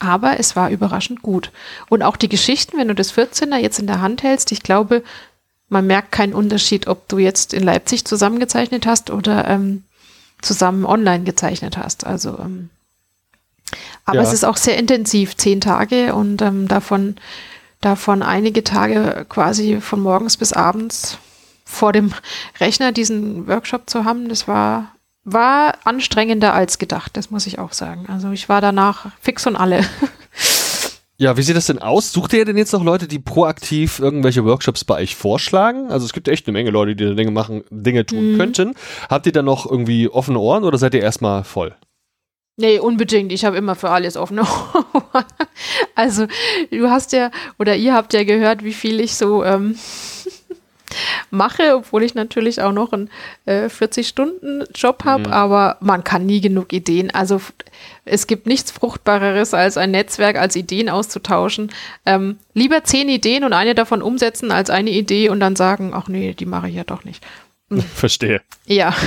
Aber 0.00 0.40
es 0.40 0.56
war 0.56 0.70
überraschend 0.70 1.20
gut. 1.20 1.52
Und 1.90 2.02
auch 2.02 2.16
die 2.16 2.30
Geschichten, 2.30 2.78
wenn 2.78 2.88
du 2.88 2.94
das 2.94 3.12
14er 3.12 3.58
jetzt 3.58 3.78
in 3.78 3.86
der 3.86 4.00
Hand 4.00 4.22
hältst, 4.22 4.50
ich 4.50 4.62
glaube, 4.62 5.02
man 5.70 5.86
merkt 5.86 6.12
keinen 6.12 6.34
Unterschied, 6.34 6.88
ob 6.88 7.08
du 7.08 7.18
jetzt 7.18 7.54
in 7.54 7.62
Leipzig 7.62 8.04
zusammengezeichnet 8.04 8.86
hast 8.86 9.10
oder 9.10 9.48
ähm, 9.48 9.84
zusammen 10.42 10.84
online 10.84 11.24
gezeichnet 11.24 11.78
hast. 11.78 12.04
Also, 12.04 12.38
ähm, 12.38 12.70
aber 14.04 14.18
ja. 14.18 14.22
es 14.22 14.32
ist 14.32 14.44
auch 14.44 14.56
sehr 14.56 14.76
intensiv, 14.76 15.36
zehn 15.36 15.60
Tage 15.60 16.14
und 16.14 16.42
ähm, 16.42 16.66
davon, 16.66 17.16
davon 17.80 18.22
einige 18.22 18.64
Tage 18.64 19.24
quasi 19.28 19.80
von 19.80 20.00
morgens 20.00 20.36
bis 20.36 20.52
abends 20.52 21.18
vor 21.64 21.92
dem 21.92 22.12
Rechner 22.58 22.90
diesen 22.90 23.46
Workshop 23.46 23.88
zu 23.88 24.04
haben, 24.04 24.28
das 24.28 24.48
war, 24.48 24.96
war 25.22 25.74
anstrengender 25.84 26.52
als 26.52 26.78
gedacht, 26.78 27.16
das 27.16 27.30
muss 27.30 27.46
ich 27.46 27.60
auch 27.60 27.72
sagen. 27.72 28.06
Also 28.08 28.32
ich 28.32 28.48
war 28.48 28.60
danach 28.60 29.06
fix 29.20 29.46
und 29.46 29.54
alle. 29.54 29.84
Ja, 31.20 31.36
wie 31.36 31.42
sieht 31.42 31.54
das 31.54 31.66
denn 31.66 31.80
aus? 31.80 32.12
Sucht 32.12 32.32
ihr 32.32 32.46
denn 32.46 32.56
jetzt 32.56 32.72
noch 32.72 32.82
Leute, 32.82 33.06
die 33.06 33.18
proaktiv 33.18 33.98
irgendwelche 33.98 34.42
Workshops 34.46 34.86
bei 34.86 35.02
euch 35.02 35.16
vorschlagen? 35.16 35.90
Also 35.90 36.06
es 36.06 36.14
gibt 36.14 36.28
echt 36.28 36.46
eine 36.46 36.54
Menge 36.54 36.70
Leute, 36.70 36.96
die 36.96 37.04
da 37.04 37.12
Dinge 37.12 37.30
machen, 37.30 37.62
Dinge 37.68 38.06
tun 38.06 38.32
mhm. 38.32 38.38
könnten. 38.38 38.74
Habt 39.10 39.26
ihr 39.26 39.32
da 39.32 39.42
noch 39.42 39.70
irgendwie 39.70 40.08
offene 40.08 40.38
Ohren 40.38 40.64
oder 40.64 40.78
seid 40.78 40.94
ihr 40.94 41.02
erstmal 41.02 41.44
voll? 41.44 41.76
Nee, 42.56 42.78
unbedingt. 42.78 43.32
Ich 43.32 43.44
habe 43.44 43.58
immer 43.58 43.74
für 43.74 43.90
alles 43.90 44.16
offene 44.16 44.42
Ohren. 44.94 45.24
Also, 45.94 46.26
du 46.70 46.88
hast 46.88 47.12
ja, 47.12 47.30
oder 47.58 47.76
ihr 47.76 47.92
habt 47.92 48.14
ja 48.14 48.24
gehört, 48.24 48.64
wie 48.64 48.72
viel 48.72 48.98
ich 48.98 49.14
so 49.14 49.44
ähm, 49.44 49.76
mache, 51.30 51.76
obwohl 51.76 52.02
ich 52.02 52.14
natürlich 52.14 52.60
auch 52.62 52.72
noch 52.72 52.92
einen 52.92 53.10
äh, 53.46 53.66
40-Stunden-Job 53.66 55.04
habe, 55.04 55.28
mhm. 55.28 55.32
aber 55.32 55.76
man 55.80 56.04
kann 56.04 56.26
nie 56.26 56.40
genug 56.40 56.72
Ideen. 56.72 57.10
Also 57.10 57.40
es 58.04 58.26
gibt 58.26 58.46
nichts 58.46 58.70
Fruchtbareres, 58.70 59.54
als 59.54 59.76
ein 59.76 59.90
Netzwerk 59.90 60.36
als 60.36 60.56
Ideen 60.56 60.88
auszutauschen. 60.88 61.70
Ähm, 62.06 62.38
lieber 62.54 62.84
zehn 62.84 63.08
Ideen 63.08 63.44
und 63.44 63.52
eine 63.52 63.74
davon 63.74 64.02
umsetzen, 64.02 64.50
als 64.50 64.70
eine 64.70 64.90
Idee 64.90 65.28
und 65.28 65.40
dann 65.40 65.56
sagen, 65.56 65.92
ach 65.94 66.08
nee, 66.08 66.34
die 66.34 66.46
mache 66.46 66.68
ich 66.68 66.74
ja 66.74 66.84
doch 66.84 67.04
nicht. 67.04 67.24
Mhm. 67.68 67.82
Verstehe. 67.94 68.40
Ja. 68.66 68.94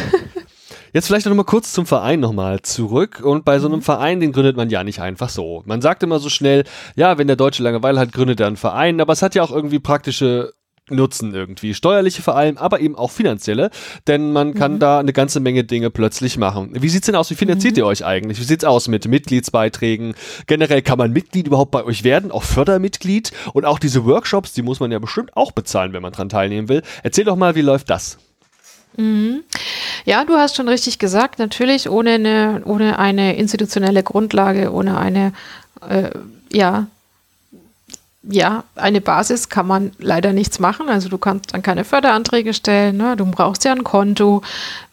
Jetzt 0.94 1.08
vielleicht 1.08 1.26
noch 1.26 1.34
mal 1.34 1.44
kurz 1.44 1.74
zum 1.74 1.88
Verein 1.88 2.20
nochmal 2.20 2.62
zurück. 2.62 3.20
Und 3.24 3.46
bei 3.46 3.58
so 3.58 3.68
einem 3.68 3.78
mhm. 3.78 3.84
Verein, 3.84 4.20
den 4.20 4.32
gründet 4.32 4.56
man 4.56 4.70
ja 4.70 4.84
nicht 4.84 5.02
einfach 5.02 5.30
so. 5.30 5.64
Man 5.66 5.82
sagt 5.82 6.04
immer 6.04 6.20
so 6.20 6.30
schnell, 6.30 6.66
ja, 6.96 7.18
wenn 7.18 7.26
der 7.26 7.36
Deutsche 7.36 7.64
Langeweile 7.64 8.00
hat, 8.00 8.12
gründet 8.12 8.40
er 8.40 8.48
einen 8.48 8.58
Verein. 8.58 9.02
Aber 9.02 9.12
es 9.12 9.24
hat 9.24 9.34
ja 9.34 9.42
auch 9.42 9.52
irgendwie 9.52 9.80
praktische 9.80 10.54
Nutzen 10.90 11.34
irgendwie. 11.34 11.74
Steuerliche 11.74 12.22
vor 12.22 12.36
allem, 12.36 12.58
aber 12.58 12.82
eben 12.82 12.98
auch 12.98 13.10
finanzielle, 13.10 13.70
denn 14.08 14.34
man 14.34 14.54
kann 14.54 14.74
mhm. 14.74 14.80
da 14.80 15.00
eine 15.00 15.14
ganze 15.14 15.40
Menge 15.40 15.64
Dinge 15.64 15.90
plötzlich 15.90 16.38
machen. 16.38 16.72
Wie 16.74 16.90
sieht's 16.90 17.06
denn 17.06 17.16
aus? 17.16 17.30
Wie 17.30 17.36
finanziert 17.36 17.76
mhm. 17.76 17.80
ihr 17.80 17.86
euch 17.86 18.04
eigentlich? 18.04 18.40
Wie 18.40 18.44
sieht's 18.44 18.66
aus 18.66 18.90
mit 18.90 19.08
Mitgliedsbeiträgen? 19.08 20.14
Generell 20.46 20.82
kann 20.82 20.98
man 20.98 21.14
Mitglied 21.14 21.48
überhaupt 21.48 21.72
bei 21.72 21.86
euch 21.86 22.04
werden, 22.04 22.32
auch 22.32 22.44
Fördermitglied 22.44 23.32
und 23.54 23.64
auch 23.64 23.80
diese 23.80 24.04
Workshops, 24.06 24.52
die 24.52 24.62
muss 24.62 24.82
man 24.82 24.92
ja 24.92 25.00
bestimmt 25.00 25.38
auch 25.38 25.54
bezahlen, 25.54 25.94
wenn 25.94 26.02
man 26.02 26.12
dran 26.12 26.28
teilnehmen 26.28 26.68
will. 26.68 26.82
Erzähl 27.02 27.24
doch 27.24 27.38
mal, 27.38 27.56
wie 27.56 27.62
läuft 27.62 27.90
das? 27.90 28.18
Mhm. 28.98 29.44
Ja, 30.04 30.26
du 30.26 30.34
hast 30.34 30.58
schon 30.58 30.68
richtig 30.68 31.00
gesagt, 31.00 31.40
natürlich 31.40 31.90
ohne 31.90 32.12
eine, 32.12 32.62
ohne 32.66 33.00
eine 33.00 33.38
institutionelle 33.38 34.04
Grundlage, 34.04 34.72
ohne 34.74 34.98
eine 34.98 35.32
äh, 35.88 36.10
ja, 36.52 36.88
ja, 38.24 38.64
eine 38.76 39.02
Basis 39.02 39.50
kann 39.50 39.68
man 39.68 39.92
leider 39.98 40.32
nichts 40.32 40.60
machen. 40.60 40.88
Also 40.88 41.10
du 41.10 41.18
kannst 41.18 41.54
dann 41.54 41.62
keine 41.62 41.84
Förderanträge 41.84 42.54
stellen. 42.54 42.96
Ne? 42.96 43.18
Du 43.18 43.26
brauchst 43.26 43.66
ja 43.66 43.74
ein 43.74 43.84
Konto. 43.84 44.42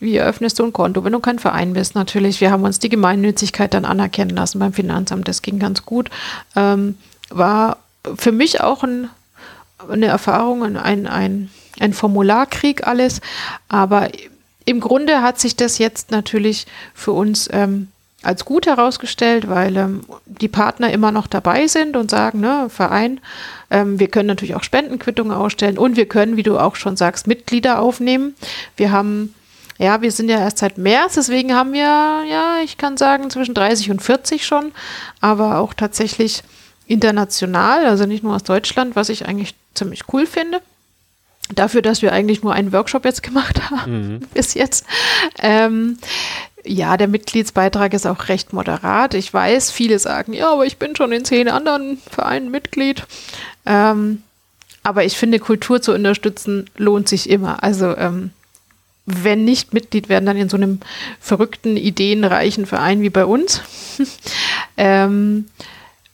Wie 0.01 0.17
eröffnest 0.17 0.59
du 0.59 0.65
ein 0.65 0.73
Konto, 0.73 1.05
wenn 1.05 1.13
du 1.13 1.21
kein 1.21 1.39
Verein 1.39 1.73
bist? 1.73 1.95
Natürlich, 1.95 2.41
wir 2.41 2.51
haben 2.51 2.65
uns 2.65 2.81
die 2.81 2.89
Gemeinnützigkeit 2.89 3.73
dann 3.73 3.85
anerkennen 3.85 4.35
lassen 4.35 4.59
beim 4.59 4.73
Finanzamt. 4.73 5.29
Das 5.29 5.43
ging 5.43 5.61
ganz 5.61 5.85
gut. 5.85 6.11
Ähm, 6.57 6.99
war 7.29 7.79
für 8.17 8.33
mich 8.33 8.61
auch 8.63 8.83
ein, 8.83 9.11
eine 9.89 10.07
Erfahrung, 10.07 10.77
ein, 10.77 11.07
ein, 11.07 11.51
ein 11.79 11.93
Formularkrieg 11.93 12.87
alles. 12.87 13.21
Aber 13.69 14.09
im 14.65 14.81
Grunde 14.81 15.23
hat 15.23 15.39
sich 15.39 15.55
das 15.55 15.79
jetzt 15.79 16.11
natürlich 16.11 16.67
für 16.95 17.13
uns 17.13 17.49
ähm, 17.53 17.89
als 18.23 18.45
gut 18.45 18.67
herausgestellt, 18.67 19.49
weil 19.49 19.77
ähm, 19.77 20.01
die 20.27 20.49
Partner 20.49 20.93
immer 20.93 21.11
noch 21.11 21.27
dabei 21.27 21.67
sind 21.67 21.97
und 21.97 22.11
sagen, 22.11 22.41
ne, 22.41 22.69
Verein, 22.69 23.21
ähm, 23.71 23.99
wir 23.99 24.09
können 24.09 24.27
natürlich 24.27 24.55
auch 24.55 24.63
Spendenquittungen 24.63 25.37
ausstellen 25.37 25.79
und 25.79 25.97
wir 25.97 26.07
können, 26.07 26.37
wie 26.37 26.43
du 26.43 26.59
auch 26.59 26.77
schon 26.77 26.97
sagst, 26.97 27.27
Mitglieder 27.27 27.81
aufnehmen. 27.81 28.35
Wir 28.77 28.93
haben, 28.93 29.35
ja, 29.79 30.03
wir 30.03 30.13
sind 30.13 30.29
ja 30.29 30.39
erst 30.39 30.59
seit 30.59 30.77
März, 30.77 31.15
deswegen 31.15 31.55
haben 31.55 31.73
wir, 31.73 31.81
ja, 31.83 32.59
ich 32.63 32.77
kann 32.77 32.99
sagen, 32.99 33.31
zwischen 33.31 33.55
30 33.55 33.91
und 33.91 34.03
40 34.03 34.45
schon, 34.45 34.73
aber 35.21 35.59
auch 35.59 35.73
tatsächlich 35.73 36.43
international, 36.87 37.87
also 37.87 38.05
nicht 38.05 38.23
nur 38.23 38.35
aus 38.35 38.43
Deutschland, 38.43 38.97
was 38.97 39.09
ich 39.09 39.27
eigentlich 39.27 39.55
ziemlich 39.75 40.03
cool 40.13 40.27
finde 40.27 40.61
dafür, 41.55 41.83
dass 41.83 42.03
wir 42.03 42.13
eigentlich 42.13 42.43
nur 42.43 42.53
einen 42.53 42.73
Workshop 42.73 43.05
jetzt 43.05 43.23
gemacht 43.23 43.61
haben 43.71 44.15
mhm. 44.15 44.21
bis 44.35 44.55
jetzt. 44.55 44.85
Ähm, 45.39 45.99
ja, 46.65 46.97
der 46.97 47.09
Mitgliedsbeitrag 47.09 47.95
ist 47.95 48.07
auch 48.07 48.29
recht 48.29 48.53
moderat. 48.53 49.15
Ich 49.15 49.33
weiß, 49.33 49.71
viele 49.71 49.99
sagen, 49.99 50.33
ja, 50.33 50.53
aber 50.53 50.67
ich 50.67 50.77
bin 50.77 50.97
schon 50.97 51.13
in 51.13 51.25
zehn 51.25 51.49
anderen 51.49 51.99
Vereinen 52.11 52.51
Mitglied. 52.51 53.05
Ähm, 53.67 54.23
aber 54.83 55.05
ich 55.05 55.17
finde, 55.17 55.39
Kultur 55.39 55.83
zu 55.83 55.95
unterstützen 55.95 56.69
lohnt 56.77 57.09
sich 57.09 57.29
immer. 57.29 57.63
Also 57.63 57.97
ähm, 57.97 58.31
wenn 59.07 59.45
nicht 59.45 59.73
Mitglied 59.73 60.09
werden, 60.09 60.27
dann 60.27 60.37
in 60.37 60.49
so 60.49 60.57
einem 60.57 60.81
verrückten, 61.21 61.77
ideenreichen 61.77 62.67
Verein 62.67 63.03
wie 63.03 63.11
bei 63.11 63.25
uns. 63.25 63.63
ähm, 64.77 65.47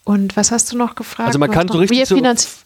und 0.07 0.37
was 0.37 0.51
hast 0.51 0.71
du 0.71 0.77
noch 0.77 0.95
gefragt? 0.95 1.27
Also 1.27 1.39
man 1.39 1.51
kann 1.51 1.67
so 1.67 1.79
richtig 1.79 2.07
so, 2.07 2.17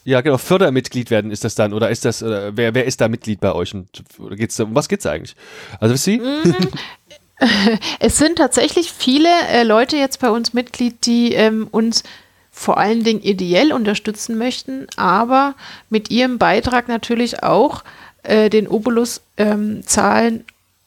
ja 0.04 0.20
genau 0.20 0.38
Fördermitglied 0.38 1.10
werden 1.10 1.32
ist 1.32 1.42
das 1.42 1.56
dann 1.56 1.72
oder 1.72 1.90
ist 1.90 2.04
das 2.04 2.22
oder 2.22 2.56
wer, 2.56 2.72
wer 2.72 2.84
ist 2.84 3.00
da 3.00 3.08
Mitglied 3.08 3.40
bei 3.40 3.52
euch 3.52 3.74
und 3.74 3.88
geht's 4.36 4.60
um 4.60 4.76
was 4.76 4.88
geht's 4.88 5.06
eigentlich? 5.06 5.34
Also 5.80 5.96
Sie? 5.96 6.22
Es 8.00 8.18
sind 8.18 8.36
tatsächlich 8.36 8.92
viele 8.92 9.28
äh, 9.50 9.62
Leute 9.62 9.96
jetzt 9.96 10.20
bei 10.20 10.30
uns 10.30 10.52
Mitglied, 10.52 11.06
die 11.06 11.34
ähm, 11.34 11.68
uns 11.70 12.02
vor 12.50 12.78
allen 12.78 13.02
Dingen 13.02 13.22
ideell 13.22 13.72
unterstützen 13.72 14.36
möchten, 14.36 14.86
aber 14.96 15.54
mit 15.88 16.10
ihrem 16.10 16.38
Beitrag 16.38 16.88
natürlich 16.88 17.42
auch 17.42 17.82
äh, 18.22 18.50
den 18.50 18.68
Obolus 18.68 19.22
ähm, 19.38 19.82
zahlen, 19.86 20.44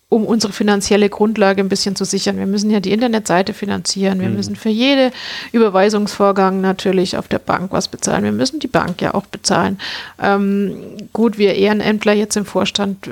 um 0.07 0.25
unsere 0.25 0.53
finanzielle 0.53 1.09
Grundlage 1.09 1.61
ein 1.61 1.69
bisschen 1.69 1.95
zu 1.95 2.05
sichern. 2.05 2.37
Wir 2.37 2.45
müssen 2.45 2.69
ja 2.69 2.79
die 2.79 2.91
Internetseite 2.91 3.53
finanzieren. 3.53 4.21
Wir 4.21 4.29
mhm. 4.29 4.35
müssen 4.35 4.55
für 4.55 4.69
jede 4.69 5.11
Überweisungsvorgang 5.51 6.61
natürlich 6.61 7.17
auf 7.17 7.27
der 7.27 7.39
Bank 7.39 7.71
was 7.71 7.87
bezahlen. 7.87 8.23
Wir 8.23 8.31
müssen 8.31 8.59
die 8.59 8.67
Bank 8.67 9.01
ja 9.01 9.15
auch 9.15 9.25
bezahlen. 9.25 9.79
Ähm, 10.21 10.77
gut, 11.11 11.39
wir 11.39 11.55
Ehrenämtler 11.55 12.13
jetzt 12.13 12.37
im 12.37 12.45
Vorstand, 12.45 13.09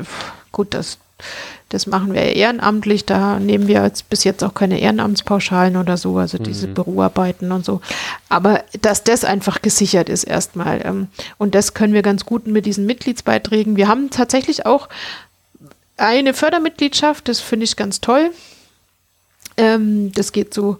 gut, 0.51 0.75
das 0.75 0.99
das 1.73 1.87
machen 1.87 2.13
wir 2.13 2.21
ehrenamtlich. 2.21 3.03
Da 3.03 3.39
nehmen 3.39 3.67
wir 3.67 3.83
jetzt 3.83 4.07
bis 4.07 4.23
jetzt 4.23 4.43
auch 4.43 4.53
keine 4.53 4.79
Ehrenamtspauschalen 4.79 5.75
oder 5.75 5.97
so, 5.97 6.17
also 6.19 6.37
diese 6.37 6.67
mhm. 6.67 6.75
Büroarbeiten 6.75 7.51
und 7.51 7.65
so. 7.65 7.81
Aber 8.29 8.63
dass 8.81 9.03
das 9.03 9.23
einfach 9.23 9.63
gesichert 9.63 10.07
ist 10.07 10.23
erstmal. 10.23 10.85
Ähm, 10.85 11.07
und 11.39 11.55
das 11.55 11.73
können 11.73 11.93
wir 11.93 12.03
ganz 12.03 12.25
gut 12.25 12.45
mit 12.45 12.67
diesen 12.67 12.85
Mitgliedsbeiträgen. 12.85 13.75
Wir 13.75 13.87
haben 13.87 14.11
tatsächlich 14.11 14.67
auch 14.67 14.87
eine 15.97 16.35
Fördermitgliedschaft, 16.35 17.27
das 17.27 17.39
finde 17.39 17.63
ich 17.63 17.75
ganz 17.75 18.01
toll. 18.01 18.29
Ähm, 19.57 20.11
das 20.11 20.31
geht 20.31 20.53
so, 20.53 20.77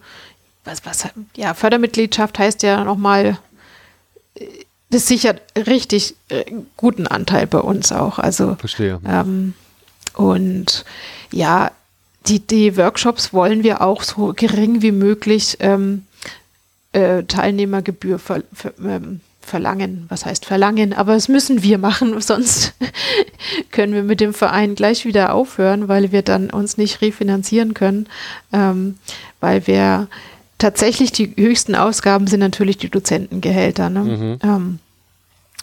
was, 0.63 0.85
was, 0.85 1.07
ja, 1.35 1.55
Fördermitgliedschaft 1.55 2.37
heißt 2.37 2.61
ja 2.61 2.83
nochmal, 2.83 3.39
äh, 4.35 4.45
das 4.91 5.07
sichert 5.07 5.41
richtig 5.55 6.15
äh, 6.29 6.45
guten 6.77 7.07
Anteil 7.07 7.47
bei 7.47 7.57
uns 7.57 7.91
auch. 7.91 8.19
Also, 8.19 8.53
Verstehe. 8.55 9.01
Ähm, 9.07 9.55
und 10.15 10.85
ja, 11.31 11.71
die, 12.27 12.39
die 12.39 12.77
Workshops 12.77 13.33
wollen 13.33 13.63
wir 13.63 13.81
auch 13.81 14.03
so 14.03 14.33
gering 14.35 14.81
wie 14.81 14.91
möglich 14.91 15.57
ähm, 15.59 16.05
äh, 16.93 17.23
Teilnehmergebühr 17.23 18.19
ver, 18.19 18.43
ver, 18.53 18.73
ähm, 18.83 19.19
verlangen. 19.41 20.05
Was 20.09 20.25
heißt 20.25 20.45
verlangen? 20.45 20.93
Aber 20.93 21.15
es 21.15 21.27
müssen 21.27 21.63
wir 21.63 21.77
machen, 21.77 22.19
sonst 22.21 22.73
können 23.71 23.93
wir 23.93 24.03
mit 24.03 24.21
dem 24.21 24.33
Verein 24.33 24.75
gleich 24.75 25.05
wieder 25.05 25.33
aufhören, 25.33 25.87
weil 25.87 26.11
wir 26.11 26.21
dann 26.21 26.49
uns 26.49 26.77
nicht 26.77 27.01
refinanzieren 27.01 27.73
können, 27.73 28.07
ähm, 28.53 28.97
weil 29.41 29.67
wir 29.67 30.07
tatsächlich 30.57 31.11
die 31.11 31.33
höchsten 31.35 31.75
Ausgaben 31.75 32.27
sind 32.27 32.39
natürlich 32.39 32.77
die 32.77 32.89
Dozentengehälter. 32.89 33.89
Ne? 33.89 33.99
Mhm. 33.99 34.39
Ähm, 34.41 34.79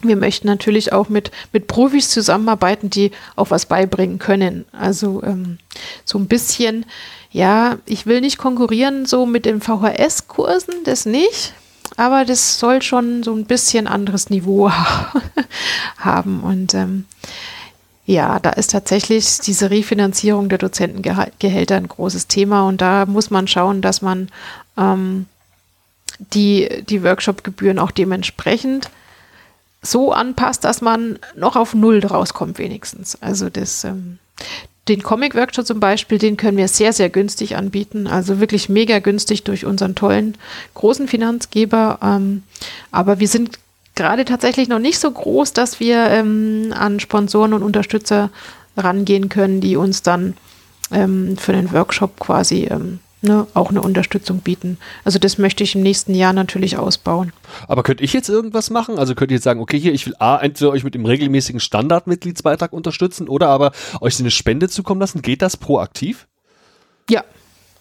wir 0.07 0.15
möchten 0.15 0.47
natürlich 0.47 0.93
auch 0.93 1.09
mit, 1.09 1.31
mit 1.53 1.67
Profis 1.67 2.09
zusammenarbeiten, 2.09 2.89
die 2.89 3.11
auch 3.35 3.51
was 3.51 3.65
beibringen 3.65 4.19
können. 4.19 4.65
Also 4.71 5.21
ähm, 5.23 5.57
so 6.05 6.17
ein 6.17 6.27
bisschen, 6.27 6.85
ja, 7.31 7.77
ich 7.85 8.05
will 8.05 8.21
nicht 8.21 8.37
konkurrieren 8.37 9.05
so 9.05 9.25
mit 9.25 9.45
den 9.45 9.61
VHS-Kursen, 9.61 10.83
das 10.83 11.05
nicht, 11.05 11.53
aber 11.97 12.25
das 12.25 12.59
soll 12.59 12.81
schon 12.81 13.23
so 13.23 13.33
ein 13.33 13.45
bisschen 13.45 13.87
anderes 13.87 14.29
Niveau 14.29 14.71
haben. 15.97 16.41
Und 16.41 16.73
ähm, 16.73 17.05
ja, 18.05 18.39
da 18.39 18.49
ist 18.51 18.71
tatsächlich 18.71 19.39
diese 19.39 19.69
Refinanzierung 19.69 20.49
der 20.49 20.57
Dozentengehälter 20.57 21.75
ein 21.75 21.87
großes 21.87 22.27
Thema 22.27 22.67
und 22.67 22.81
da 22.81 23.05
muss 23.05 23.29
man 23.29 23.47
schauen, 23.47 23.81
dass 23.81 24.01
man 24.01 24.29
ähm, 24.77 25.27
die, 26.33 26.83
die 26.87 27.03
Workshop-Gebühren 27.03 27.79
auch 27.79 27.91
dementsprechend 27.91 28.89
so 29.81 30.11
anpasst, 30.11 30.63
dass 30.63 30.81
man 30.81 31.19
noch 31.35 31.55
auf 31.55 31.73
Null 31.73 32.01
draus 32.01 32.33
kommt 32.33 32.59
wenigstens. 32.59 33.17
Also 33.21 33.49
das, 33.49 33.83
ähm, 33.83 34.19
den 34.87 35.03
Comic-Workshop 35.03 35.65
zum 35.65 35.79
Beispiel, 35.79 36.17
den 36.17 36.37
können 36.37 36.57
wir 36.57 36.67
sehr, 36.67 36.93
sehr 36.93 37.09
günstig 37.09 37.55
anbieten. 37.55 38.07
Also 38.07 38.39
wirklich 38.39 38.69
mega 38.69 38.99
günstig 38.99 39.43
durch 39.43 39.65
unseren 39.65 39.95
tollen 39.95 40.37
großen 40.73 41.07
Finanzgeber. 41.07 41.99
Ähm, 42.01 42.43
aber 42.91 43.19
wir 43.19 43.27
sind 43.27 43.59
gerade 43.95 44.25
tatsächlich 44.25 44.67
noch 44.67 44.79
nicht 44.79 44.99
so 44.99 45.09
groß, 45.09 45.53
dass 45.53 45.79
wir 45.79 46.07
ähm, 46.09 46.73
an 46.75 46.99
Sponsoren 46.99 47.53
und 47.53 47.63
Unterstützer 47.63 48.29
rangehen 48.77 49.29
können, 49.29 49.61
die 49.61 49.75
uns 49.75 50.01
dann 50.01 50.35
ähm, 50.91 51.37
für 51.37 51.53
den 51.53 51.71
Workshop 51.71 52.19
quasi 52.19 52.67
ähm, 52.69 52.99
ne, 53.21 53.47
auch 53.53 53.69
eine 53.69 53.81
Unterstützung 53.81 54.39
bieten. 54.39 54.77
Also 55.03 55.19
das 55.19 55.37
möchte 55.37 55.63
ich 55.63 55.75
im 55.75 55.81
nächsten 55.81 56.13
Jahr 56.13 56.33
natürlich 56.33 56.77
ausbauen. 56.77 57.33
Aber 57.67 57.83
könnte 57.83 58.03
ich 58.03 58.13
jetzt 58.13 58.29
irgendwas 58.29 58.69
machen? 58.69 58.97
Also 58.97 59.15
könnt 59.15 59.31
ihr 59.31 59.35
jetzt 59.35 59.43
sagen, 59.43 59.59
okay, 59.59 59.79
hier, 59.79 59.93
ich 59.93 60.05
will 60.05 60.15
A, 60.19 60.37
entweder 60.37 60.71
euch 60.71 60.83
mit 60.83 60.95
dem 60.95 61.05
regelmäßigen 61.05 61.59
Standardmitgliedsbeitrag 61.59 62.73
unterstützen 62.73 63.27
oder 63.27 63.47
aber 63.47 63.71
euch 64.01 64.19
eine 64.19 64.31
Spende 64.31 64.69
zukommen 64.69 65.01
lassen. 65.01 65.21
Geht 65.21 65.41
das 65.41 65.57
proaktiv? 65.57 66.27
Ja, 67.09 67.23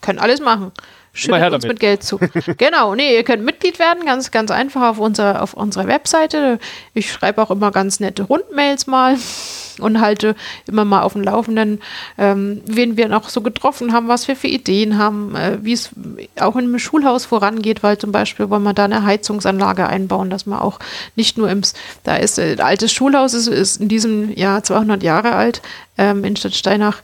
können 0.01 0.19
alles 0.19 0.41
machen. 0.41 0.73
Schüttet 1.13 1.53
uns 1.53 1.67
mit 1.67 1.81
Geld 1.81 2.05
zu. 2.05 2.21
genau, 2.57 2.95
nee, 2.95 3.17
ihr 3.17 3.25
könnt 3.25 3.45
Mitglied 3.45 3.81
werden, 3.81 4.05
ganz, 4.05 4.31
ganz 4.31 4.51
einfach 4.53 4.91
auf 4.91 4.99
unserer, 4.99 5.43
auf 5.43 5.55
unserer 5.55 5.89
Webseite. 5.89 6.61
Ich 6.95 7.11
schreibe 7.11 7.43
auch 7.43 7.51
immer 7.51 7.73
ganz 7.73 7.99
nette 7.99 8.23
Rundmails 8.23 8.87
mal 8.87 9.17
und 9.81 10.01
halte 10.01 10.37
immer 10.69 10.85
mal 10.85 11.03
auf 11.03 11.15
dem 11.15 11.23
Laufenden, 11.23 11.81
ähm, 12.17 12.63
wen 12.65 12.97
wir 12.97 13.09
noch 13.09 13.29
so 13.29 13.41
getroffen 13.41 13.93
haben, 13.93 14.07
was 14.07 14.29
wir 14.29 14.37
für 14.37 14.47
Ideen 14.47 14.99
haben, 14.99 15.35
äh, 15.35 15.59
wie 15.63 15.73
es 15.73 15.91
auch 16.39 16.55
in 16.55 16.67
einem 16.67 16.79
Schulhaus 16.79 17.25
vorangeht, 17.25 17.83
weil 17.83 17.99
zum 17.99 18.13
Beispiel 18.13 18.49
wollen 18.49 18.63
wir 18.63 18.75
da 18.75 18.85
eine 18.85 19.05
Heizungsanlage 19.05 19.89
einbauen, 19.89 20.31
dass 20.31 20.47
man 20.47 20.61
auch 20.61 20.79
nicht 21.17 21.37
nur 21.37 21.51
im, 21.51 21.63
da 22.05 22.17
ist 22.17 22.39
äh, 22.39 22.53
ein 22.53 22.61
altes 22.61 22.93
Schulhaus, 22.93 23.35
ist, 23.35 23.49
ist 23.49 23.81
in 23.81 23.89
diesem 23.89 24.33
Jahr 24.37 24.63
200 24.63 25.03
Jahre 25.03 25.33
alt 25.33 25.61
ähm, 25.99 26.25
in 26.25 26.37
Stadtsteinach. 26.37 27.03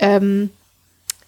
Ähm, 0.00 0.50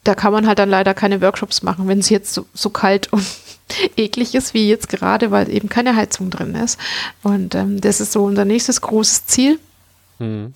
da 0.04 0.14
kann 0.14 0.32
man 0.32 0.46
halt 0.46 0.58
dann 0.58 0.70
leider 0.70 0.94
keine 0.94 1.20
Workshops 1.20 1.62
machen, 1.62 1.88
wenn 1.88 1.98
es 1.98 2.08
jetzt 2.08 2.32
so, 2.32 2.46
so 2.54 2.70
kalt 2.70 3.12
und 3.12 3.24
eklig 3.96 4.34
ist 4.34 4.54
wie 4.54 4.68
jetzt 4.68 4.88
gerade, 4.88 5.30
weil 5.30 5.50
eben 5.50 5.68
keine 5.68 5.96
Heizung 5.96 6.30
drin 6.30 6.54
ist. 6.54 6.78
Und 7.22 7.54
ähm, 7.54 7.80
das 7.80 8.00
ist 8.00 8.12
so 8.12 8.24
unser 8.24 8.44
nächstes 8.44 8.80
großes 8.80 9.26
Ziel. 9.26 9.58
Mhm. 10.18 10.54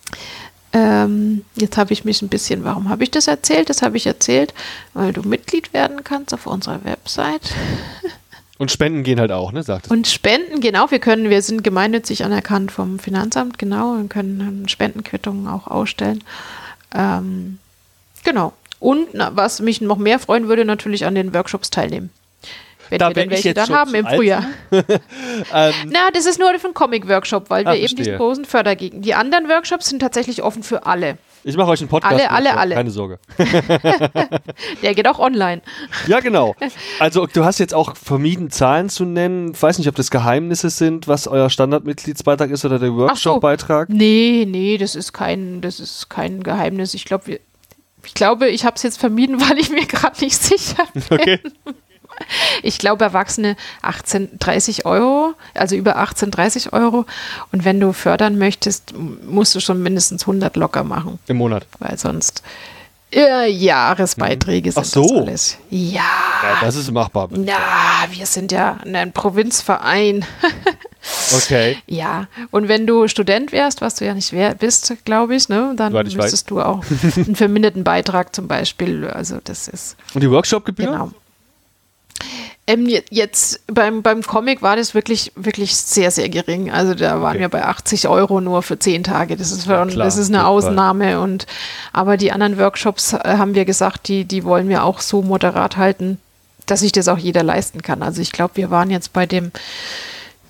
Ähm, 0.73 1.45
jetzt 1.55 1.77
habe 1.77 1.93
ich 1.93 2.05
mich 2.05 2.21
ein 2.21 2.29
bisschen, 2.29 2.65
warum 2.65 2.89
habe 2.89 3.05
ich 3.05 3.11
das 3.11 3.29
erzählt? 3.29 3.71
Das 3.71 3.83
habe 3.83 3.97
ich 3.97 4.07
erzählt, 4.07 4.53
weil 4.93 5.12
du 5.12 5.23
Mitglied 5.23 5.73
werden 5.73 6.03
kannst 6.03 6.35
auf 6.35 6.47
unserer 6.47 6.85
Website. 6.85 7.43
Und 8.57 8.71
Spenden 8.71 9.03
gehen 9.03 9.19
halt 9.19 9.33
auch, 9.33 9.51
ne? 9.51 9.62
Sagt 9.65 9.87
es. 9.87 9.91
Und 9.91 10.07
Spenden, 10.07 10.61
genau, 10.61 10.91
wir 10.91 11.01
können, 11.01 11.29
wir 11.29 11.43
sind 11.43 11.65
gemeinnützig 11.65 12.25
anerkannt 12.25 12.71
vom 12.71 13.01
Finanzamt, 13.01 13.59
genau, 13.59 13.95
und 13.95 14.09
können 14.09 14.69
Spendenquittungen 14.69 15.49
auch 15.49 15.66
ausstellen. 15.66 16.23
Ähm, 16.95 17.59
genau. 18.23 18.53
Und 18.85 19.09
was 19.15 19.61
mich 19.61 19.81
noch 19.81 19.97
mehr 19.97 20.19
freuen 20.19 20.47
würde, 20.47 20.66
natürlich 20.66 21.06
an 21.06 21.15
den 21.15 21.32
Workshops 21.32 21.70
teilnehmen. 21.70 22.11
Wenn 22.90 22.98
da 22.98 23.09
wir 23.09 23.15
denn 23.15 23.31
welche 23.31 23.55
dann 23.55 23.70
haben 23.70 23.94
im 23.94 24.06
Frühjahr. 24.06 24.44
ähm, 24.70 25.73
Na, 25.86 26.11
das 26.12 26.27
ist 26.27 26.39
nur 26.39 26.51
für 26.59 26.66
einen 26.66 26.74
Comic-Workshop, 26.74 27.48
weil 27.48 27.66
ah, 27.66 27.73
wir 27.73 27.78
verstehe. 27.78 27.89
eben 27.89 27.97
diesen 27.97 28.16
großen 28.19 28.44
Fördergegen. 28.44 29.01
Die 29.01 29.15
anderen 29.15 29.48
Workshops 29.48 29.86
sind 29.86 30.01
tatsächlich 30.01 30.43
offen 30.43 30.62
für 30.62 30.85
alle. 30.85 31.16
Ich 31.44 31.56
mache 31.56 31.70
euch 31.70 31.81
einen 31.81 31.89
Podcast. 31.89 32.12
Alle, 32.12 32.31
alle, 32.31 32.59
alle. 32.59 32.74
Keine 32.74 32.90
Sorge. 32.90 33.19
Der 34.82 34.94
geht 34.94 35.09
auch 35.09 35.19
online. 35.19 35.62
Ja, 36.06 36.20
genau. 36.20 36.55
Also 36.98 37.27
du 37.27 37.43
hast 37.43 37.61
jetzt 37.61 37.73
auch 37.73 37.97
vermieden, 37.97 38.51
Zahlen 38.51 38.90
zu 38.90 39.06
nennen. 39.06 39.52
Ich 39.52 39.62
weiß 39.62 39.78
nicht, 39.78 39.89
ob 39.89 39.94
das 39.94 40.11
Geheimnisse 40.11 40.69
sind, 40.69 41.09
was 41.09 41.27
euer 41.27 41.48
Standardmitgliedsbeitrag 41.48 42.51
ist 42.51 42.66
oder 42.66 42.78
der 42.78 42.94
Workshop-Beitrag. 42.94 43.89
So. 43.89 43.97
Nee, 43.97 44.47
nee, 44.47 44.77
das 44.77 44.94
ist 44.94 45.15
kein, 45.15 45.62
das 45.62 45.81
ist 45.81 46.11
kein 46.11 46.43
Geheimnis. 46.43 46.93
Ich 46.93 47.06
glaube, 47.06 47.40
ich 48.05 48.15
glaube, 48.15 48.49
ich 48.49 48.65
habe 48.65 48.77
es 48.77 48.83
jetzt 48.83 48.99
vermieden, 48.99 49.41
weil 49.49 49.59
ich 49.59 49.71
mir 49.71 49.87
gerade 49.87 50.23
nicht 50.23 50.41
sicher 50.41 50.87
bin. 50.93 51.03
Okay. 51.11 51.41
Ich 52.63 52.79
glaube, 52.79 53.05
Erwachsene 53.05 53.57
18, 53.83 54.39
30 54.39 54.87
Euro, 54.87 55.35
also 55.53 55.75
über 55.75 55.97
18, 55.97 56.31
30 56.31 56.73
Euro. 56.73 57.07
Und 57.51 57.65
wenn 57.65 57.81
du 57.81 57.93
fördern 57.93 58.39
möchtest, 58.39 58.95
musst 58.97 59.55
du 59.57 59.61
schon 59.61 59.83
mindestens 59.83 60.23
100 60.23 60.55
locker 60.55 60.85
machen. 60.85 61.19
Im 61.27 61.39
Monat. 61.39 61.67
Weil 61.81 61.99
sonst 61.99 62.45
äh, 63.15 63.51
Jahresbeiträge 63.51 64.73
sind 64.73 64.81
Ach 64.81 64.85
so. 64.85 65.03
das 65.03 65.13
alles. 65.13 65.59
Ja. 65.71 66.03
ja. 66.43 66.59
Das 66.61 66.77
ist 66.77 66.91
machbar. 66.91 67.29
Ja, 67.45 67.59
wir 68.11 68.27
sind 68.27 68.53
ja 68.53 68.79
ein 68.85 69.13
Provinzverein. 69.13 70.25
okay. 71.37 71.79
Ja, 71.87 72.29
und 72.51 72.69
wenn 72.69 72.87
du 72.87 73.09
Student 73.09 73.53
wärst, 73.53 73.81
was 73.81 73.97
du 73.97 74.05
ja 74.05 74.15
nicht 74.15 74.33
wär, 74.33 74.55
bist, 74.55 74.93
glaube 75.05 75.35
ich, 75.37 75.49
ne, 75.49 75.73
dann 75.77 75.93
müsstest 75.93 76.19
weiß. 76.19 76.45
du 76.45 76.61
auch 76.61 76.85
einen 77.17 77.37
verminderten 77.37 77.85
Beitrag 77.85 78.35
zum 78.35 78.49
Beispiel. 78.49 79.07
Also 79.07 79.39
das 79.45 79.69
ist. 79.69 79.97
Und 80.15 80.23
die 80.23 80.31
Workshop-Gebühr? 80.31 80.87
Genau. 80.87 81.11
Ähm, 82.67 82.89
jetzt 83.11 83.61
beim, 83.67 84.03
beim 84.03 84.23
Comic 84.23 84.63
war 84.63 84.77
das 84.77 84.95
wirklich, 84.95 85.33
wirklich 85.37 85.77
sehr, 85.77 86.11
sehr 86.11 86.31
gering. 86.31 86.71
Also 86.71 86.95
da 86.95 87.21
waren 87.21 87.33
okay. 87.33 87.41
wir 87.41 87.49
bei 87.51 87.65
80 87.65 88.09
Euro 88.09 88.41
nur 88.41 88.63
für 88.63 88.79
zehn 88.79 89.05
Tage. 89.05 89.37
Das 89.37 89.53
ist, 89.53 89.67
ja, 89.67 89.85
klar, 89.85 90.05
das 90.05 90.17
ist 90.17 90.31
eine 90.31 90.47
Ausnahme. 90.47 91.21
Und, 91.21 91.47
aber 91.93 92.17
die 92.17 92.33
anderen 92.33 92.57
Workshops 92.59 93.13
äh, 93.13 93.19
haben 93.23 93.55
wir 93.55 93.67
gesagt, 93.67 94.09
die, 94.09 94.25
die 94.25 94.45
wollen 94.45 94.71
wir 94.71 94.85
auch 94.85 95.01
so 95.01 95.21
moderat 95.21 95.77
halten, 95.77 96.19
dass 96.65 96.81
sich 96.81 96.93
das 96.93 97.09
auch 97.09 97.19
jeder 97.19 97.43
leisten 97.43 97.83
kann. 97.83 98.03
Also 98.03 98.23
ich 98.23 98.33
glaube, 98.33 98.57
wir 98.57 98.71
waren 98.71 98.91
jetzt 98.91 99.13
bei 99.13 99.27
dem 99.27 99.53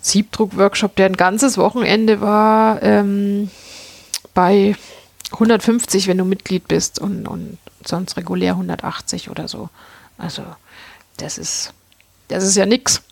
Siebdruck-Workshop, 0.04 0.96
der 0.96 1.06
ein 1.06 1.16
ganzes 1.16 1.56
Wochenende 1.56 2.20
war, 2.20 2.82
ähm, 2.82 3.50
bei 4.34 4.76
150, 5.32 6.08
wenn 6.08 6.18
du 6.18 6.24
Mitglied 6.24 6.68
bist 6.68 6.98
und, 6.98 7.26
und 7.26 7.58
sonst 7.84 8.16
regulär 8.16 8.52
180 8.52 9.30
oder 9.30 9.48
so. 9.48 9.70
Also 10.18 10.42
das 11.16 11.38
ist, 11.38 11.72
das 12.28 12.44
ist 12.44 12.56
ja 12.56 12.66
nix. 12.66 13.02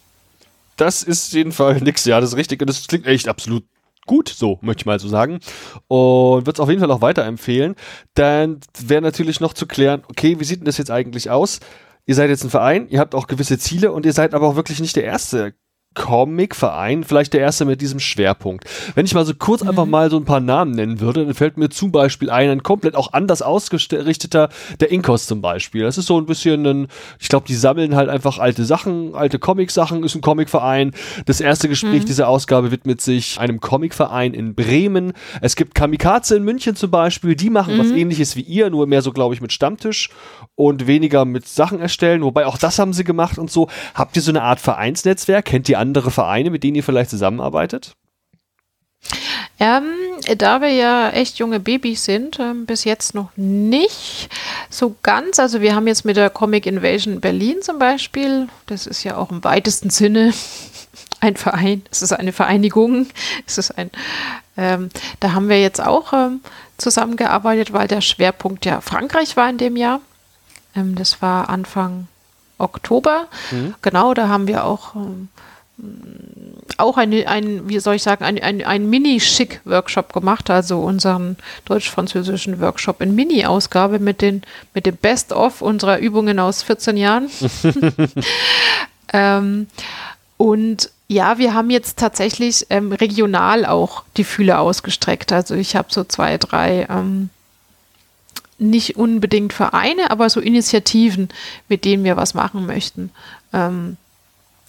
Das 0.77 1.03
ist 1.03 1.33
jeden 1.33 1.53
Fall 1.53 1.81
nix, 1.81 2.05
ja, 2.05 2.21
das 2.21 2.31
ist 2.31 2.37
richtig. 2.37 2.61
Und 2.61 2.69
das 2.69 2.87
klingt 2.87 3.07
echt 3.07 3.27
absolut 3.27 3.65
gut, 4.07 4.29
so 4.29 4.59
möchte 4.61 4.83
ich 4.83 4.87
mal 4.87 4.99
so 4.99 5.09
sagen. 5.09 5.41
Und 5.89 6.47
würde 6.47 6.53
es 6.53 6.61
auf 6.61 6.69
jeden 6.69 6.81
Fall 6.81 6.91
auch 6.91 7.01
weiterempfehlen. 7.01 7.75
Dann 8.15 8.61
wäre 8.79 9.01
natürlich 9.01 9.41
noch 9.41 9.55
zu 9.55 9.67
klären, 9.67 10.03
okay, 10.09 10.39
wie 10.39 10.45
sieht 10.45 10.61
denn 10.61 10.67
das 10.67 10.79
jetzt 10.79 10.91
eigentlich 10.91 11.31
aus? 11.31 11.61
Ihr 12.05 12.17
seid 12.17 12.31
jetzt 12.31 12.45
ein 12.45 12.51
Verein, 12.51 12.89
ihr 12.89 12.99
habt 12.99 13.15
auch 13.15 13.29
gewisse 13.29 13.59
Ziele 13.59 13.93
und 13.93 14.05
ihr 14.05 14.13
seid 14.13 14.35
aber 14.35 14.49
auch 14.49 14.57
wirklich 14.57 14.81
nicht 14.81 14.97
der 14.97 15.05
erste 15.05 15.55
Comic-Verein, 15.95 17.05
vielleicht 17.05 17.33
der 17.33 17.41
erste 17.41 17.65
mit 17.65 17.81
diesem 17.81 18.01
Schwerpunkt. 18.01 18.65
Wenn 18.95 19.07
ich 19.07 19.15
mal 19.15 19.25
so 19.25 19.35
kurz 19.35 19.63
mhm. 19.63 19.71
einfach 19.71 19.87
mal 19.87 20.11
so 20.11 20.17
ein 20.17 20.25
paar 20.25 20.41
Namen 20.41 20.73
nennen 20.73 21.01
würde, 21.01 21.25
dann 21.25 21.35
fällt 21.35 21.57
mir 21.57 21.69
zum 21.69 21.93
Beispiel 21.93 22.31
ein, 22.31 22.51
ein 22.51 22.63
komplett 22.63 22.95
auch 22.95 23.13
anders 23.13 23.43
ausgerichteter, 23.43 24.49
der 24.81 24.91
Inkos 24.91 25.27
zum 25.27 25.41
Beispiel. 25.41 25.83
Das 25.83 25.99
ist 25.99 26.07
so 26.07 26.19
ein 26.19 26.27
bisschen 26.27 26.67
ein, 26.67 26.89
ich 27.19 27.29
glaube, 27.29 27.47
die 27.47 27.55
sammeln 27.55 27.97
halt 27.97 28.09
einfach 28.09 28.39
alte 28.39 28.65
Sachen, 28.65 29.15
alte 29.15 29.39
Comic-Sachen, 29.39 30.03
ist 30.05 30.15
ein 30.15 30.21
Comic-Verein. 30.21 30.93
Das 31.27 31.41
erste 31.41 31.69
Gespräch 31.69 32.03
mhm. 32.03 32.07
dieser 32.07 32.29
Ausgabe 32.29 32.71
widmet 32.71 33.01
sich 33.01 33.39
einem 33.39 33.61
Comic-Verein 33.61 34.35
in 34.35 34.55
Bremen. 34.55 35.13
Es 35.41 35.57
gibt 35.57 35.75
Kamikaze 35.75 36.37
in 36.37 36.45
München 36.45 36.77
zum 36.77 36.91
Beispiel, 36.91 37.35
die 37.35 37.51
machen 37.51 37.75
mhm. 37.75 37.81
was 37.81 37.91
ähnliches 37.91 38.37
wie 38.37 38.43
ihr, 38.43 38.71
nur 38.71 38.87
mehr 38.87 39.03
so, 39.03 39.13
glaube 39.13 39.35
ich, 39.35 39.41
mit 39.41 39.53
Stammtisch 39.53 40.11
und 40.55 40.87
weniger 40.87 41.25
mit 41.25 41.47
Sachen 41.47 41.81
erstellen, 41.81 42.23
wobei 42.23 42.47
auch 42.47 42.59
das 42.59 42.79
haben 42.79 42.93
sie 42.93 43.05
gemacht 43.05 43.39
und 43.39 43.51
so. 43.51 43.69
Habt 43.95 44.17
ihr 44.17 44.23
so 44.23 44.31
eine 44.31 44.43
Art 44.43 44.61
Vereinsnetzwerk? 44.61 45.45
Kennt 45.45 45.69
ihr 45.69 45.79
andere 45.83 46.11
Vereine, 46.11 46.51
mit 46.51 46.63
denen 46.63 46.77
ihr 46.77 46.85
vielleicht 46.85 47.11
zusammenarbeitet? 47.11 47.95
Ähm, 49.59 49.85
da 50.39 50.61
wir 50.61 50.71
ja 50.71 51.11
echt 51.11 51.39
junge 51.39 51.61
Babys 51.61 52.05
sind, 52.05 52.39
ähm, 52.41 52.67
bis 52.67 52.85
jetzt 52.85 53.15
noch 53.15 53.31
nicht 53.37 54.29
so 54.71 54.97
ganz. 55.03 55.39
Also 55.39 55.61
wir 55.61 55.75
haben 55.75 55.87
jetzt 55.87 56.05
mit 56.05 56.17
der 56.17 56.31
Comic 56.31 56.67
Invasion 56.67 57.21
Berlin 57.21 57.63
zum 57.63 57.79
Beispiel, 57.79 58.49
das 58.67 58.87
ist 58.87 59.05
ja 59.05 59.17
auch 59.17 59.31
im 59.31 59.45
weitesten 59.45 59.91
Sinne 59.91 60.33
ein 61.21 61.37
Verein, 61.37 61.83
es 61.91 62.03
ist 62.03 62.13
eine 62.13 62.33
Vereinigung, 62.33 63.07
es 63.47 63.59
ist 63.59 63.77
ein, 63.79 63.91
ähm, 64.57 64.89
da 65.21 65.33
haben 65.33 65.49
wir 65.49 65.61
jetzt 65.61 65.81
auch 65.81 66.13
ähm, 66.13 66.41
zusammengearbeitet, 66.79 67.73
weil 67.73 67.89
der 67.89 68.01
Schwerpunkt 68.01 68.65
ja 68.65 68.81
Frankreich 68.81 69.37
war 69.37 69.49
in 69.49 69.59
dem 69.59 69.77
Jahr. 69.77 70.01
Ähm, 70.75 70.95
das 70.95 71.23
war 71.23 71.49
Anfang 71.49 72.09
Oktober. 72.59 73.29
Mhm. 73.51 73.75
Genau, 73.83 74.15
da 74.15 74.29
haben 74.29 74.47
wir 74.47 74.65
auch 74.65 74.95
ähm, 74.95 75.29
auch 76.77 76.97
eine, 76.97 77.27
ein, 77.29 77.69
wie 77.69 77.79
soll 77.79 77.97
ich 77.97 78.03
sagen, 78.03 78.25
ein, 78.25 78.39
ein, 78.43 78.65
ein 78.65 78.89
Mini-Schick-Workshop 78.89 80.13
gemacht, 80.13 80.51
also 80.51 80.81
unseren 80.81 81.37
deutsch-französischen 81.65 82.61
Workshop 82.61 83.01
in 83.01 83.15
Mini-Ausgabe 83.15 83.99
mit, 83.99 84.23
mit 84.23 84.87
dem 84.87 84.97
Best-of 84.97 85.63
unserer 85.63 85.99
Übungen 85.99 86.39
aus 86.39 86.63
14 86.63 86.97
Jahren. 86.97 87.31
ähm, 89.13 89.67
und 90.37 90.91
ja, 91.09 91.39
wir 91.39 91.55
haben 91.55 91.71
jetzt 91.71 91.99
tatsächlich 91.99 92.67
ähm, 92.71 92.93
regional 92.93 93.67
auch 93.67 94.05
die 94.17 94.25
Fühle 94.25 94.59
ausgestreckt. 94.59 95.33
Also 95.33 95.55
ich 95.55 95.77
habe 95.77 95.89
so 95.91 96.05
zwei, 96.05 96.39
drei 96.39 96.87
ähm, 96.89 97.29
nicht 98.59 98.97
unbedingt 98.97 99.53
Vereine, 99.53 100.11
aber 100.11 100.31
so 100.31 100.41
Initiativen, 100.41 101.29
mit 101.69 101.85
denen 101.85 102.05
wir 102.05 102.17
was 102.17 102.35
machen 102.35 102.67
möchten. 102.67 103.11
Ähm, 103.53 103.99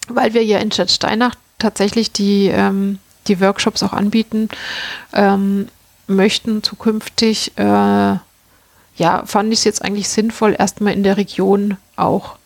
weil 0.10 0.34
wir 0.34 0.44
ja 0.44 0.60
in 0.60 0.72
Stadtsteinach 0.72 1.36
tatsächlich 1.60 2.12
die, 2.12 2.48
ähm, 2.48 3.00
die 3.28 3.40
Workshops 3.40 3.84
auch 3.84 3.94
anbieten 3.94 4.50
ähm, 5.14 5.68
möchten 6.08 6.64
zukünftig, 6.64 7.58
äh, 7.58 8.18
ja, 8.96 9.24
fand 9.26 9.52
ich 9.52 9.60
es 9.60 9.66
jetzt 9.66 9.84
eigentlich 9.84 10.10
sinnvoll, 10.10 10.56
erstmal 10.58 10.94
in 10.94 11.04
der 11.04 11.18
Region 11.18 11.78
auch 11.96 12.38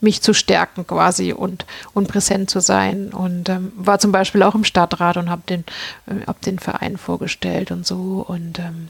mich 0.00 0.22
zu 0.22 0.32
stärken 0.32 0.86
quasi 0.86 1.32
und, 1.32 1.66
und 1.92 2.08
präsent 2.08 2.48
zu 2.48 2.60
sein. 2.60 3.12
Und 3.12 3.48
ähm, 3.48 3.72
war 3.76 3.98
zum 3.98 4.12
Beispiel 4.12 4.42
auch 4.42 4.54
im 4.54 4.64
Stadtrat 4.64 5.16
und 5.16 5.28
habe 5.28 5.42
den, 5.48 5.64
äh, 6.06 6.26
hab 6.26 6.40
den 6.40 6.58
Verein 6.58 6.96
vorgestellt 6.96 7.70
und 7.70 7.86
so. 7.86 8.24
Und 8.26 8.58
ähm, 8.58 8.88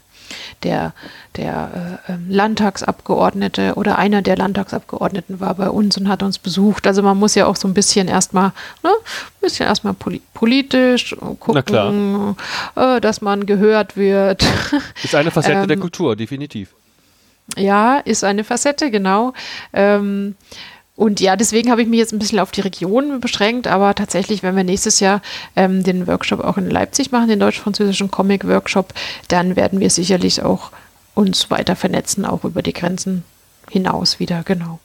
der, 0.63 0.93
der 1.35 1.99
äh, 2.07 2.13
ähm, 2.13 2.25
Landtagsabgeordnete 2.29 3.73
oder 3.75 3.97
einer 3.97 4.21
der 4.21 4.37
Landtagsabgeordneten 4.37 5.39
war 5.39 5.55
bei 5.55 5.69
uns 5.69 5.97
und 5.97 6.07
hat 6.07 6.23
uns 6.23 6.39
besucht. 6.39 6.87
Also 6.87 7.03
man 7.03 7.17
muss 7.17 7.35
ja 7.35 7.45
auch 7.45 7.55
so 7.55 7.67
ein 7.67 7.73
bisschen 7.73 8.07
erstmal, 8.07 8.51
ne, 8.83 8.89
ein 8.89 9.41
bisschen 9.41 9.67
erstmal 9.67 9.93
poli 9.93 10.21
politisch 10.33 11.15
gucken, 11.39 12.35
äh, 12.75 13.01
dass 13.01 13.21
man 13.21 13.45
gehört 13.45 13.97
wird. 13.97 14.45
Ist 15.03 15.15
eine 15.15 15.31
Facette 15.31 15.61
ähm, 15.61 15.67
der 15.67 15.77
Kultur, 15.77 16.15
definitiv. 16.15 16.73
Ja, 17.57 17.97
ist 17.97 18.23
eine 18.23 18.43
Facette, 18.43 18.91
genau. 18.91 19.33
Ähm, 19.73 20.35
und 21.01 21.19
ja, 21.19 21.35
deswegen 21.35 21.71
habe 21.71 21.81
ich 21.81 21.87
mich 21.87 21.97
jetzt 21.97 22.13
ein 22.13 22.19
bisschen 22.19 22.37
auf 22.37 22.51
die 22.51 22.61
Region 22.61 23.19
beschränkt, 23.21 23.65
aber 23.65 23.95
tatsächlich, 23.95 24.43
wenn 24.43 24.55
wir 24.55 24.63
nächstes 24.63 24.99
Jahr 24.99 25.23
ähm, 25.55 25.81
den 25.81 26.05
Workshop 26.05 26.41
auch 26.41 26.57
in 26.57 26.69
Leipzig 26.69 27.11
machen, 27.11 27.27
den 27.27 27.39
deutsch-französischen 27.39 28.11
Comic-Workshop, 28.11 28.93
dann 29.27 29.55
werden 29.55 29.79
wir 29.79 29.89
sicherlich 29.89 30.43
auch 30.43 30.69
uns 31.15 31.49
weiter 31.49 31.75
vernetzen, 31.75 32.23
auch 32.23 32.43
über 32.43 32.61
die 32.61 32.71
Grenzen 32.71 33.23
hinaus 33.71 34.19
wieder, 34.19 34.43
genau. 34.43 34.79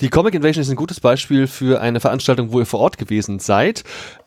Die 0.00 0.08
Comic 0.08 0.34
Invasion 0.34 0.60
ist 0.60 0.70
ein 0.70 0.74
gutes 0.74 0.98
Beispiel 0.98 1.46
für 1.46 1.80
eine 1.80 2.00
Veranstaltung, 2.00 2.50
wo 2.50 2.58
ihr 2.58 2.66
vor 2.66 2.80
Ort 2.80 2.98
gewesen 2.98 3.38
seid. 3.38 3.84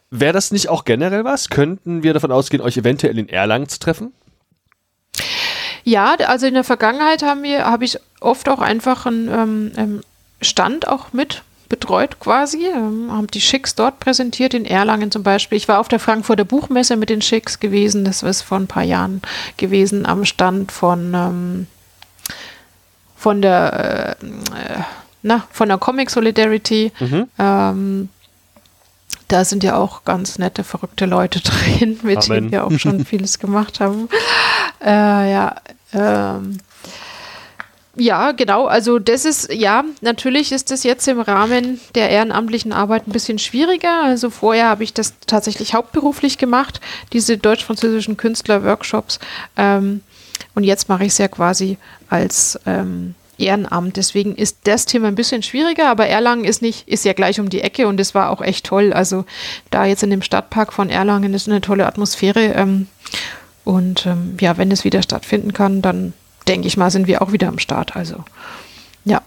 Wäre 0.10 0.32
das 0.32 0.52
nicht 0.52 0.70
auch 0.70 0.86
generell 0.86 1.26
was? 1.26 1.50
Könnten 1.50 2.04
wir 2.04 2.14
davon 2.14 2.32
ausgehen, 2.32 2.64
euch 2.64 2.78
eventuell 2.78 3.20
in 3.20 3.28
Erlangen 3.28 3.68
zu 3.68 3.80
treffen? 3.80 4.14
Ja, 5.84 6.16
also 6.26 6.46
in 6.46 6.54
der 6.54 6.64
Vergangenheit 6.64 7.22
haben 7.22 7.44
wir, 7.44 7.66
habe 7.66 7.84
ich 7.84 8.00
oft 8.22 8.48
auch 8.48 8.60
einfach 8.60 9.06
ein 9.06 9.28
ähm, 9.28 9.72
ähm 9.76 10.02
Stand 10.42 10.88
auch 10.88 11.14
mit 11.14 11.44
betreut 11.70 12.20
quasi, 12.20 12.66
ähm, 12.66 13.12
haben 13.12 13.28
die 13.28 13.42
Schicks 13.42 13.76
dort 13.76 14.00
präsentiert, 14.00 14.54
in 14.54 14.66
Erlangen 14.66 15.12
zum 15.12 15.24
Beispiel. 15.24 15.58
Ich 15.58 15.68
war 15.68 15.80
auf 15.80 15.88
der 15.88 16.00
Frankfurter 16.00 16.46
Buchmesse 16.46 16.96
mit 16.96 17.10
den 17.10 17.22
Schicks 17.22 17.60
gewesen, 17.60 18.06
das 18.06 18.24
ist 18.24 18.42
vor 18.42 18.58
ein 18.58 18.68
paar 18.68 18.84
Jahren 18.84 19.22
gewesen, 19.58 20.06
am 20.06 20.26
Stand 20.26 20.72
von, 20.72 21.14
ähm, 21.14 21.68
von 23.16 23.42
der, 23.42 24.18
äh, 24.22 24.82
na, 25.24 25.46
von 25.52 25.68
der 25.68 25.78
Comic 25.78 26.10
Solidarity. 26.10 26.92
Mhm. 27.00 27.28
Ähm, 27.38 28.10
da 29.28 29.44
sind 29.44 29.64
ja 29.64 29.76
auch 29.76 30.06
ganz 30.06 30.40
nette, 30.40 30.64
verrückte 30.64 31.06
Leute 31.06 31.40
drin, 31.80 32.00
mit 32.04 32.18
Amen. 32.18 32.30
denen 32.30 32.52
wir 32.52 32.66
auch 32.66 32.80
schon 32.80 33.06
vieles 33.06 33.40
gemacht 33.40 33.80
haben. 33.80 34.08
Äh, 34.84 35.32
ja, 35.32 35.56
ähm, 35.94 36.60
ja, 37.98 38.32
genau. 38.32 38.66
Also 38.66 39.00
das 39.00 39.26
ist, 39.26 39.52
ja, 39.52 39.84
natürlich 40.02 40.52
ist 40.52 40.72
das 40.72 40.84
jetzt 40.84 41.08
im 41.08 41.20
Rahmen 41.20 41.80
der 41.96 42.10
ehrenamtlichen 42.10 42.72
Arbeit 42.72 43.08
ein 43.08 43.12
bisschen 43.12 43.40
schwieriger. 43.40 44.04
Also 44.04 44.30
vorher 44.30 44.70
habe 44.70 44.84
ich 44.84 44.94
das 44.94 45.16
tatsächlich 45.26 45.74
hauptberuflich 45.74 46.38
gemacht, 46.38 46.80
diese 47.14 47.38
deutsch-französischen 47.38 48.16
Künstler-Workshops. 48.16 49.20
Ähm, 49.58 50.02
und 50.54 50.64
jetzt 50.64 50.90
mache 50.90 51.04
ich 51.04 51.10
es 51.10 51.18
ja 51.18 51.28
quasi 51.28 51.78
als 52.10 52.60
ähm, 52.66 53.16
Ehrenamt. 53.40 53.98
Deswegen 53.98 54.36
ist 54.36 54.60
das 54.64 54.86
Thema 54.86 55.08
ein 55.08 55.16
bisschen 55.16 55.44
schwieriger, 55.44 55.90
aber 55.90 56.08
Erlangen 56.08 56.46
ist 56.46 56.62
nicht, 56.62 56.88
ist 56.88 57.06
ja 57.06 57.14
gleich 57.14 57.40
um 57.40 57.50
die 57.50 57.62
Ecke 57.62 57.88
und 57.88 57.98
das 57.98 58.14
war 58.14 58.30
auch 58.30 58.42
echt 58.42 58.66
toll. 58.66 58.94
Also 58.94 59.26
da 59.72 59.86
jetzt 59.86 60.04
in 60.04 60.10
dem 60.10 60.22
Stadtpark 60.22 60.72
von 60.72 60.90
Erlangen 60.90 61.34
ist 61.34 61.48
eine 61.48 61.62
tolle 61.62 61.88
Atmosphäre. 61.88 62.54
Ähm, 62.54 62.88
und 63.64 64.06
ähm, 64.06 64.38
ja, 64.40 64.58
wenn 64.58 64.72
es 64.72 64.84
wieder 64.84 65.02
stattfinden 65.02 65.54
kann, 65.54 65.82
dann 65.82 66.14
denke 66.48 66.68
ich 66.68 66.78
mal, 66.78 66.92
sind 66.92 67.08
wir 67.08 67.22
auch 67.22 67.32
wieder 67.32 67.48
am 67.48 67.60
Start. 67.60 67.96
Also, 67.96 68.24
ja. 69.06 69.22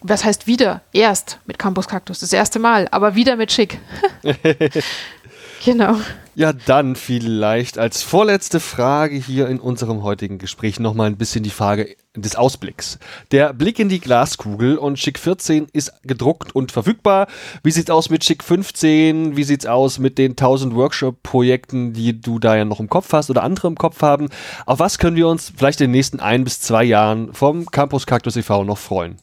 Was 0.00 0.24
heißt 0.24 0.46
wieder? 0.46 0.82
Erst 0.92 1.38
mit 1.46 1.58
Campus 1.58 1.88
Cactus, 1.88 2.20
das 2.20 2.32
erste 2.32 2.58
Mal, 2.58 2.88
aber 2.90 3.14
wieder 3.14 3.36
mit 3.36 3.52
Schick. 3.52 3.78
genau. 5.64 5.96
Ja, 6.36 6.52
dann 6.52 6.96
vielleicht 6.96 7.78
als 7.78 8.02
vorletzte 8.02 8.58
Frage 8.58 9.14
hier 9.14 9.46
in 9.46 9.60
unserem 9.60 10.02
heutigen 10.02 10.38
Gespräch 10.38 10.80
nochmal 10.80 11.06
ein 11.06 11.16
bisschen 11.16 11.44
die 11.44 11.50
Frage 11.50 11.94
des 12.16 12.34
Ausblicks. 12.34 12.98
Der 13.30 13.52
Blick 13.52 13.78
in 13.78 13.88
die 13.88 14.00
Glaskugel 14.00 14.76
und 14.76 14.98
Schick 14.98 15.20
14 15.20 15.68
ist 15.72 15.92
gedruckt 16.02 16.52
und 16.52 16.72
verfügbar. 16.72 17.28
Wie 17.62 17.70
sieht's 17.70 17.90
aus 17.90 18.10
mit 18.10 18.24
Schick 18.24 18.42
15? 18.42 19.36
Wie 19.36 19.44
sieht's 19.44 19.66
aus 19.66 20.00
mit 20.00 20.18
den 20.18 20.32
1000 20.32 20.74
Workshop-Projekten, 20.74 21.92
die 21.92 22.20
du 22.20 22.40
da 22.40 22.56
ja 22.56 22.64
noch 22.64 22.80
im 22.80 22.88
Kopf 22.88 23.12
hast 23.12 23.30
oder 23.30 23.44
andere 23.44 23.68
im 23.68 23.76
Kopf 23.76 24.02
haben? 24.02 24.28
Auf 24.66 24.80
was 24.80 24.98
können 24.98 25.16
wir 25.16 25.28
uns 25.28 25.52
vielleicht 25.56 25.80
in 25.80 25.86
den 25.86 25.92
nächsten 25.92 26.18
ein 26.18 26.42
bis 26.42 26.60
zwei 26.60 26.82
Jahren 26.82 27.32
vom 27.32 27.66
Campus 27.66 28.06
Cactus 28.06 28.34
e.V. 28.34 28.64
noch 28.64 28.78
freuen? 28.78 29.18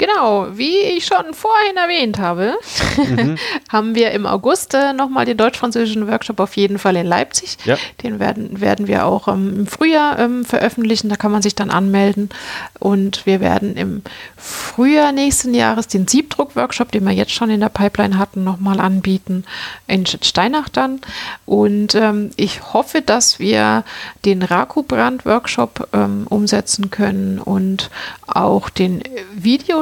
Genau, 0.00 0.46
wie 0.52 0.78
ich 0.78 1.04
schon 1.04 1.34
vorhin 1.34 1.76
erwähnt 1.76 2.18
habe, 2.18 2.54
mhm. 2.96 3.36
haben 3.68 3.94
wir 3.94 4.12
im 4.12 4.24
August 4.24 4.72
äh, 4.72 4.94
nochmal 4.94 5.26
den 5.26 5.36
deutsch-französischen 5.36 6.08
Workshop 6.08 6.40
auf 6.40 6.56
jeden 6.56 6.78
Fall 6.78 6.96
in 6.96 7.06
Leipzig. 7.06 7.58
Ja. 7.66 7.76
Den 8.02 8.18
werden, 8.18 8.62
werden 8.62 8.88
wir 8.88 9.04
auch 9.04 9.28
ähm, 9.28 9.52
im 9.54 9.66
Frühjahr 9.66 10.18
ähm, 10.18 10.46
veröffentlichen, 10.46 11.10
da 11.10 11.16
kann 11.16 11.30
man 11.30 11.42
sich 11.42 11.54
dann 11.54 11.68
anmelden. 11.68 12.30
Und 12.78 13.26
wir 13.26 13.40
werden 13.40 13.76
im 13.76 14.02
Frühjahr 14.38 15.12
nächsten 15.12 15.52
Jahres 15.52 15.86
den 15.86 16.08
Siebdruck-Workshop, 16.08 16.92
den 16.92 17.04
wir 17.04 17.12
jetzt 17.12 17.32
schon 17.32 17.50
in 17.50 17.60
der 17.60 17.68
Pipeline 17.68 18.16
hatten, 18.16 18.42
nochmal 18.42 18.80
anbieten 18.80 19.44
in 19.86 20.06
Steinach 20.06 20.70
dann. 20.70 21.02
Und 21.44 21.94
ähm, 21.94 22.30
ich 22.36 22.72
hoffe, 22.72 23.02
dass 23.02 23.38
wir 23.38 23.84
den 24.24 24.40
Rakubrand-Workshop 24.40 25.88
ähm, 25.92 26.26
umsetzen 26.30 26.88
können 26.88 27.38
und 27.38 27.90
auch 28.26 28.70
den 28.70 29.02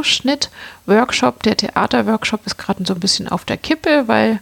Videoschnitt-Workshop. 0.08 1.42
Der 1.42 1.56
Theater-Workshop 1.56 2.46
ist 2.46 2.58
gerade 2.58 2.84
so 2.86 2.94
ein 2.94 3.00
bisschen 3.00 3.28
auf 3.28 3.44
der 3.44 3.56
Kippe, 3.56 4.04
weil 4.06 4.40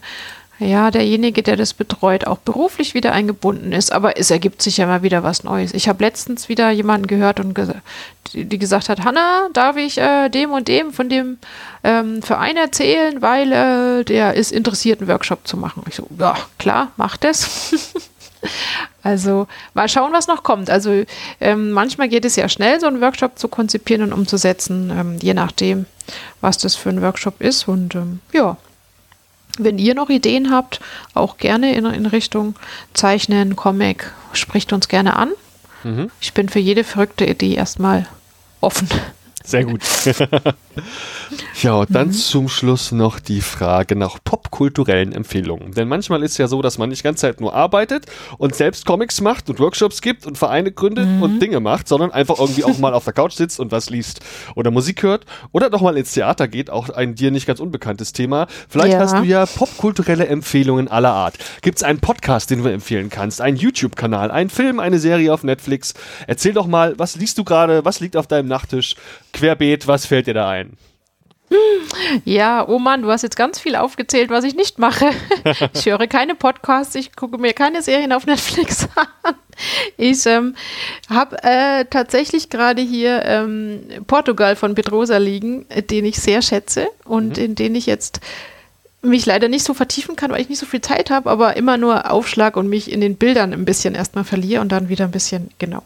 ja, 0.59 0.89
derjenige, 0.89 1.43
der 1.43 1.55
das 1.55 1.75
betreut, 1.75 2.25
auch 2.25 2.39
beruflich 2.39 2.95
wieder 2.95 3.11
eingebunden 3.11 3.73
ist. 3.73 3.91
Aber 3.91 4.17
es 4.17 4.31
ergibt 4.31 4.63
sich 4.63 4.77
ja 4.77 4.87
mal 4.87 5.03
wieder 5.03 5.21
was 5.21 5.43
Neues. 5.43 5.73
Ich 5.73 5.87
habe 5.87 6.03
letztens 6.03 6.49
wieder 6.49 6.71
jemanden 6.71 7.05
gehört 7.05 7.39
und 7.39 7.53
ge 7.53 7.67
die, 8.33 8.43
die, 8.43 8.57
gesagt 8.57 8.89
hat, 8.89 9.05
Hanna, 9.05 9.49
darf 9.53 9.77
ich 9.77 9.99
äh, 9.99 10.29
dem 10.29 10.51
und 10.51 10.67
dem 10.67 10.91
von 10.91 11.09
dem 11.09 11.37
ähm, 11.83 12.21
Verein 12.23 12.57
erzählen, 12.57 13.21
weil 13.21 13.51
äh, 13.51 14.03
der 14.03 14.33
ist 14.33 14.51
interessiert, 14.51 14.99
einen 14.99 15.09
Workshop 15.09 15.47
zu 15.47 15.57
machen. 15.57 15.83
Ich 15.87 15.95
so, 15.95 16.07
ja, 16.19 16.35
klar, 16.57 16.91
mach 16.97 17.17
das. 17.17 17.93
Also 19.03 19.47
mal 19.73 19.87
schauen, 19.87 20.11
was 20.11 20.27
noch 20.27 20.43
kommt. 20.43 20.69
Also 20.69 21.03
ähm, 21.39 21.71
manchmal 21.71 22.09
geht 22.09 22.25
es 22.25 22.35
ja 22.35 22.49
schnell, 22.49 22.79
so 22.79 22.87
einen 22.87 23.01
Workshop 23.01 23.39
zu 23.39 23.47
konzipieren 23.47 24.03
und 24.03 24.13
umzusetzen, 24.13 24.91
ähm, 24.91 25.17
je 25.21 25.33
nachdem, 25.33 25.85
was 26.41 26.57
das 26.57 26.75
für 26.75 26.89
ein 26.89 27.01
Workshop 27.01 27.39
ist. 27.41 27.67
Und 27.67 27.95
ähm, 27.95 28.19
ja, 28.33 28.57
wenn 29.57 29.79
ihr 29.79 29.95
noch 29.95 30.09
Ideen 30.09 30.51
habt, 30.51 30.79
auch 31.13 31.37
gerne 31.37 31.73
in, 31.75 31.85
in 31.85 32.05
Richtung 32.05 32.55
Zeichnen, 32.93 33.55
Comic, 33.55 34.11
spricht 34.33 34.73
uns 34.73 34.87
gerne 34.87 35.15
an. 35.15 35.31
Mhm. 35.83 36.11
Ich 36.19 36.33
bin 36.33 36.49
für 36.49 36.59
jede 36.59 36.83
verrückte 36.83 37.25
Idee 37.25 37.55
erstmal 37.55 38.07
offen. 38.61 38.89
Sehr 39.47 39.63
gut. 39.63 39.81
ja, 41.63 41.75
und 41.75 41.95
dann 41.95 42.07
mhm. 42.07 42.11
zum 42.11 42.49
Schluss 42.49 42.91
noch 42.91 43.21
die 43.21 43.39
Frage 43.39 43.95
nach 43.95 44.17
popkulturellen 44.21 45.13
Empfehlungen. 45.13 45.71
Denn 45.71 45.87
manchmal 45.87 46.21
ist 46.21 46.37
ja 46.37 46.49
so, 46.49 46.61
dass 46.61 46.77
man 46.77 46.89
nicht 46.89 46.99
die 46.99 47.03
ganze 47.03 47.21
Zeit 47.21 47.39
nur 47.39 47.53
arbeitet 47.53 48.07
und 48.37 48.55
selbst 48.55 48.85
Comics 48.85 49.21
macht 49.21 49.49
und 49.49 49.61
Workshops 49.61 50.01
gibt 50.01 50.25
und 50.25 50.37
Vereine 50.37 50.73
gründet 50.73 51.07
mhm. 51.07 51.23
und 51.23 51.39
Dinge 51.39 51.61
macht, 51.61 51.87
sondern 51.87 52.11
einfach 52.11 52.39
irgendwie 52.39 52.65
auch 52.65 52.77
mal 52.77 52.93
auf 52.93 53.05
der 53.05 53.13
Couch 53.13 53.35
sitzt 53.35 53.61
und 53.61 53.71
was 53.71 53.89
liest 53.89 54.19
oder 54.55 54.69
Musik 54.69 55.01
hört 55.03 55.25
oder 55.53 55.69
doch 55.69 55.79
mal 55.79 55.95
ins 55.95 56.11
Theater 56.11 56.49
geht, 56.49 56.69
auch 56.69 56.89
ein 56.89 57.15
dir 57.15 57.31
nicht 57.31 57.47
ganz 57.47 57.61
unbekanntes 57.61 58.11
Thema. 58.11 58.47
Vielleicht 58.67 58.93
ja. 58.93 58.99
hast 58.99 59.15
du 59.15 59.23
ja 59.23 59.45
popkulturelle 59.45 60.27
Empfehlungen 60.27 60.89
aller 60.89 61.13
Art. 61.13 61.35
Gibt 61.61 61.77
es 61.77 61.83
einen 61.83 61.99
Podcast, 61.99 62.49
den 62.51 62.63
du 62.63 62.69
empfehlen 62.69 63.09
kannst, 63.09 63.39
einen 63.39 63.55
YouTube-Kanal, 63.55 64.29
einen 64.29 64.49
Film, 64.49 64.81
eine 64.81 64.99
Serie 64.99 65.33
auf 65.33 65.43
Netflix? 65.43 65.93
Erzähl 66.27 66.51
doch 66.51 66.67
mal, 66.67 66.99
was 66.99 67.15
liest 67.15 67.37
du 67.37 67.45
gerade, 67.45 67.85
was 67.85 68.01
liegt 68.01 68.17
auf 68.17 68.27
deinem 68.27 68.49
Nachttisch? 68.49 68.95
Querbeet, 69.33 69.87
was 69.87 70.05
fällt 70.05 70.27
dir 70.27 70.33
da 70.33 70.49
ein? 70.49 70.77
Ja, 72.25 72.67
oh 72.67 72.77
Mann, 72.77 73.01
du 73.01 73.09
hast 73.09 73.21
jetzt 73.21 73.37
ganz 73.37 73.57
viel 73.59 73.75
aufgezählt, 73.75 74.29
was 74.29 74.43
ich 74.43 74.55
nicht 74.55 74.79
mache. 74.79 75.11
Ich 75.73 75.85
höre 75.85 76.07
keine 76.07 76.35
Podcasts, 76.35 76.93
ich 76.95 77.15
gucke 77.15 77.37
mir 77.37 77.53
keine 77.53 77.81
Serien 77.81 78.11
auf 78.11 78.25
Netflix 78.25 78.87
an. 79.23 79.35
Ich 79.95 80.25
ähm, 80.25 80.55
habe 81.09 81.41
äh, 81.43 81.85
tatsächlich 81.85 82.49
gerade 82.49 82.81
hier 82.81 83.23
ähm, 83.23 83.81
Portugal 84.05 84.55
von 84.55 84.75
Pedrosa 84.75 85.17
liegen, 85.17 85.65
äh, 85.69 85.81
den 85.81 86.05
ich 86.05 86.17
sehr 86.17 86.41
schätze 86.41 86.87
und 87.05 87.37
mhm. 87.37 87.43
in 87.43 87.55
den 87.55 87.75
ich 87.75 87.85
jetzt 87.85 88.19
mich 89.01 89.25
leider 89.25 89.47
nicht 89.47 89.63
so 89.63 89.73
vertiefen 89.73 90.15
kann, 90.15 90.31
weil 90.31 90.41
ich 90.41 90.49
nicht 90.49 90.59
so 90.59 90.65
viel 90.65 90.81
Zeit 90.81 91.09
habe, 91.09 91.29
aber 91.29 91.55
immer 91.55 91.77
nur 91.77 92.11
Aufschlag 92.11 92.57
und 92.57 92.67
mich 92.67 92.91
in 92.91 93.01
den 93.01 93.15
Bildern 93.15 93.53
ein 93.53 93.65
bisschen 93.65 93.95
erstmal 93.95 94.25
verliere 94.25 94.61
und 94.61 94.71
dann 94.71 94.89
wieder 94.89 95.05
ein 95.05 95.11
bisschen, 95.11 95.49
genau. 95.59 95.83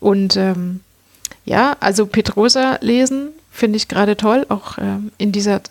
Und 0.00 0.36
ähm, 0.36 0.80
ja, 1.46 1.76
also 1.80 2.06
Petrosa 2.06 2.78
lesen 2.82 3.30
finde 3.50 3.78
ich 3.78 3.88
gerade 3.88 4.16
toll, 4.16 4.44
auch 4.50 4.78
ähm, 4.78 5.10
in, 5.16 5.32
dieser, 5.32 5.62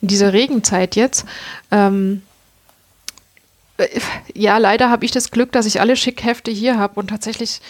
in 0.00 0.08
dieser 0.08 0.32
Regenzeit 0.32 0.96
jetzt. 0.96 1.24
Ähm, 1.70 2.22
äh, 3.76 3.86
ja, 4.34 4.58
leider 4.58 4.90
habe 4.90 5.04
ich 5.04 5.12
das 5.12 5.30
Glück, 5.30 5.52
dass 5.52 5.66
ich 5.66 5.80
alle 5.80 5.96
Schickhefte 5.96 6.50
hier 6.50 6.78
habe 6.78 6.98
und 6.98 7.08
tatsächlich 7.08 7.60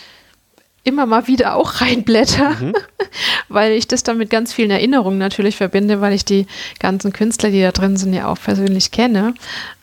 immer 0.84 1.04
mal 1.04 1.26
wieder 1.26 1.54
auch 1.56 1.74
reinblätter, 1.80 2.50
mhm. 2.50 2.74
weil 3.48 3.72
ich 3.72 3.86
das 3.86 4.02
dann 4.02 4.18
mit 4.18 4.30
ganz 4.30 4.52
vielen 4.52 4.70
Erinnerungen 4.70 5.18
natürlich 5.18 5.56
verbinde, 5.56 6.00
weil 6.00 6.14
ich 6.14 6.24
die 6.24 6.46
ganzen 6.78 7.12
Künstler, 7.12 7.50
die 7.50 7.60
da 7.60 7.72
drin 7.72 7.96
sind, 7.96 8.14
ja 8.14 8.28
auch 8.28 8.38
persönlich 8.40 8.90
kenne. 8.90 9.34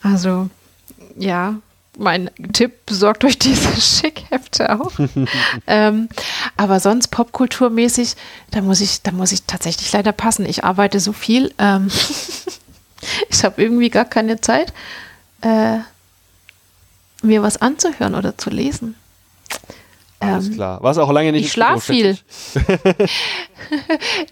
Also 0.02 0.50
ja, 1.18 1.56
mein 1.98 2.30
Tipp, 2.54 2.86
besorgt 2.86 3.24
euch 3.24 3.40
diese 3.40 3.70
Schickhefte 3.82 4.80
auch. 4.80 4.92
ähm, 5.68 6.10
aber 6.58 6.80
sonst 6.80 7.10
popkulturmäßig, 7.10 8.16
da 8.52 8.62
muss 8.62 8.82
ich, 8.82 9.02
da 9.02 9.12
muss 9.12 9.32
ich 9.32 9.44
tatsächlich 9.44 9.92
leider 9.92 10.12
passen. 10.12 10.46
Ich 10.46 10.64
arbeite 10.64 11.00
so 11.00 11.14
viel. 11.14 11.54
Ähm, 11.58 11.90
ich 13.30 13.44
habe 13.44 13.62
irgendwie 13.62 13.90
gar 13.90 14.06
keine 14.06 14.42
Zeit, 14.42 14.74
äh, 15.42 15.78
mir 17.22 17.42
was 17.42 17.58
anzuhören 17.58 18.16
oder 18.16 18.38
zu 18.38 18.50
lesen. 18.50 18.96
Alles 20.20 20.48
ähm, 20.48 20.54
klar. 20.54 20.82
War 20.82 20.92
es 20.92 20.98
auch 20.98 21.12
lange 21.12 21.32
nicht? 21.32 21.46
Ich 21.46 21.52
schlaf 21.52 21.84
viel. 21.84 22.18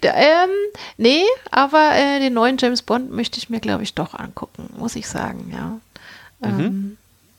ähm, 0.02 0.50
nee, 0.96 1.22
aber 1.50 1.90
äh, 1.94 2.20
den 2.20 2.34
neuen 2.34 2.56
James 2.58 2.82
Bond 2.82 3.10
möchte 3.10 3.38
ich 3.38 3.50
mir, 3.50 3.60
glaube 3.60 3.82
ich, 3.82 3.94
doch 3.94 4.14
angucken, 4.14 4.70
muss 4.76 4.96
ich 4.96 5.08
sagen, 5.08 5.52
ja. 5.52 5.80
Mhm. 6.50 6.96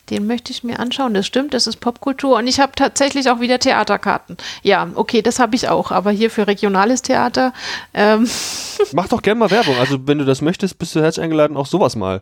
Den 0.10 0.28
möchte 0.28 0.52
ich 0.52 0.64
mir 0.64 0.80
anschauen. 0.80 1.14
Das 1.14 1.26
stimmt, 1.26 1.54
das 1.54 1.68
ist 1.68 1.78
Popkultur. 1.78 2.38
Und 2.38 2.48
ich 2.48 2.60
habe 2.60 2.74
tatsächlich 2.76 3.30
auch 3.30 3.40
wieder 3.40 3.60
Theaterkarten. 3.60 4.38
Ja, 4.62 4.88
okay, 4.96 5.22
das 5.22 5.40
habe 5.40 5.56
ich 5.56 5.70
auch. 5.70 5.92
Aber 5.92 6.12
hier 6.12 6.30
für 6.30 6.48
regionales 6.48 7.02
Theater. 7.02 7.54
Ähm 7.94 8.30
Mach 8.94 9.08
doch 9.08 9.22
gerne 9.22 9.40
mal 9.40 9.52
Werbung. 9.52 9.76
Also, 9.80 10.08
wenn 10.08 10.20
du 10.20 10.26
das 10.26 10.42
möchtest, 10.42 10.78
bist 10.78 10.96
du 10.96 11.02
herzlich 11.02 11.24
eingeladen, 11.24 11.58
auch 11.58 11.66
sowas 11.66 11.96
mal 11.96 12.22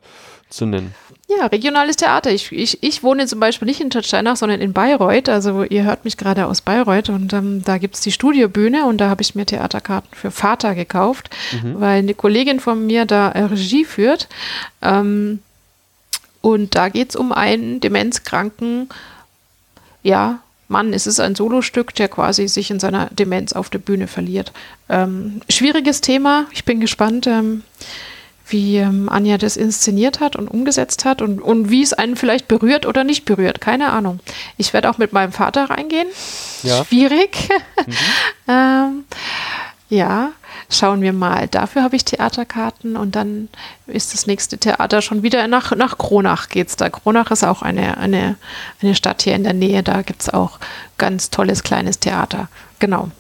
zu 0.50 0.66
nennen. 0.66 0.94
Ja, 1.28 1.48
regionales 1.48 1.96
Theater. 1.96 2.32
Ich, 2.32 2.52
ich, 2.52 2.84
ich 2.84 3.02
wohne 3.02 3.26
zum 3.28 3.40
Beispiel 3.40 3.66
nicht 3.66 3.82
in 3.82 3.90
Tatsteinach, 3.90 4.36
sondern 4.36 4.62
in 4.62 4.74
Bayreuth. 4.74 5.30
Also 5.30 5.64
ihr 5.64 5.84
hört 5.84 6.06
mich 6.06 6.18
gerade 6.18 6.46
aus 6.46 6.62
Bayreuth 6.62 7.10
und 7.10 7.34
ähm, 7.34 7.64
da 7.64 7.78
gibt 7.78 7.96
es 7.96 8.02
die 8.02 8.12
Studiobühne 8.12 8.86
und 8.86 9.00
da 9.00 9.10
habe 9.10 9.22
ich 9.22 9.34
mir 9.34 9.46
Theaterkarten 9.46 10.10
für 10.14 10.32
Vater 10.32 10.76
gekauft, 10.76 11.30
mhm. 11.52 11.80
weil 11.80 12.00
eine 12.00 12.14
Kollegin 12.14 12.60
von 12.60 12.86
mir 12.86 13.06
da 13.06 13.30
äh, 13.32 13.44
Regie 13.44 13.86
führt. 13.86 14.28
Ähm, 14.82 15.40
und 16.44 16.76
da 16.76 16.90
geht 16.90 17.12
es 17.12 17.16
um 17.16 17.32
einen 17.32 17.80
demenzkranken, 17.80 18.90
ja, 20.04 20.40
Mann. 20.68 20.92
Es 20.92 21.08
ist 21.08 21.22
ein 21.22 21.36
Solostück, 21.36 21.96
der 21.96 22.10
quasi 22.10 22.50
sich 22.50 22.70
in 22.70 22.82
seiner 22.82 23.06
Demenz 23.12 23.54
auf 23.54 23.70
der 23.70 23.80
Bühne 23.80 24.08
verliert. 24.08 24.52
Ähm, 24.90 25.40
schwieriges 25.48 26.02
Thema. 26.02 26.48
Ich 26.52 26.66
bin 26.66 26.82
gespannt, 26.82 27.28
ähm, 27.28 27.64
wie 28.46 28.76
ähm, 28.76 29.08
Anja 29.08 29.38
das 29.38 29.56
inszeniert 29.56 30.20
hat 30.20 30.36
und 30.36 30.50
umgesetzt 30.50 31.06
hat 31.06 31.22
und, 31.22 31.40
und 31.40 31.70
wie 31.70 31.82
es 31.82 31.94
einen 31.94 32.18
vielleicht 32.18 32.50
berührt 32.50 32.86
oder 32.86 33.06
nicht 33.06 33.24
berührt. 33.24 33.62
Keine 33.62 33.94
Ahnung. 33.94 34.20
Ich 34.58 34.74
werde 34.74 34.90
auch 34.90 34.98
mit 34.98 35.14
meinem 35.14 35.32
Vater 35.32 35.70
reingehen. 35.70 36.10
Ja. 36.64 36.84
Schwierig. 36.84 37.48
Mhm. 38.48 39.06
Ja, 39.94 40.32
schauen 40.72 41.04
wir 41.04 41.14
mal. 41.14 41.48
Dafür 41.48 41.84
habe 41.84 41.96
ich 41.96 42.04
Theaterkarten 42.04 42.98
und 42.98 43.16
dann 43.16 43.48
ist 43.86 44.16
das 44.16 44.26
nächste 44.26 44.58
Theater 44.58 45.04
schon 45.04 45.22
wieder 45.22 45.48
nach, 45.48 45.76
nach 45.76 46.00
Kronach 46.00 46.50
geht's 46.50 46.76
da. 46.76 46.90
Kronach 46.90 47.30
ist 47.30 47.44
auch 47.44 47.62
eine, 47.62 47.98
eine, 47.98 48.38
eine 48.82 48.96
Stadt 48.96 49.22
hier 49.22 49.36
in 49.36 49.44
der 49.44 49.54
Nähe. 49.54 49.84
Da 49.84 50.02
gibt 50.02 50.24
es 50.24 50.34
auch 50.34 50.58
ganz 50.98 51.30
tolles 51.30 51.62
kleines 51.62 52.00
Theater. 52.00 52.48
Genau. 52.80 53.12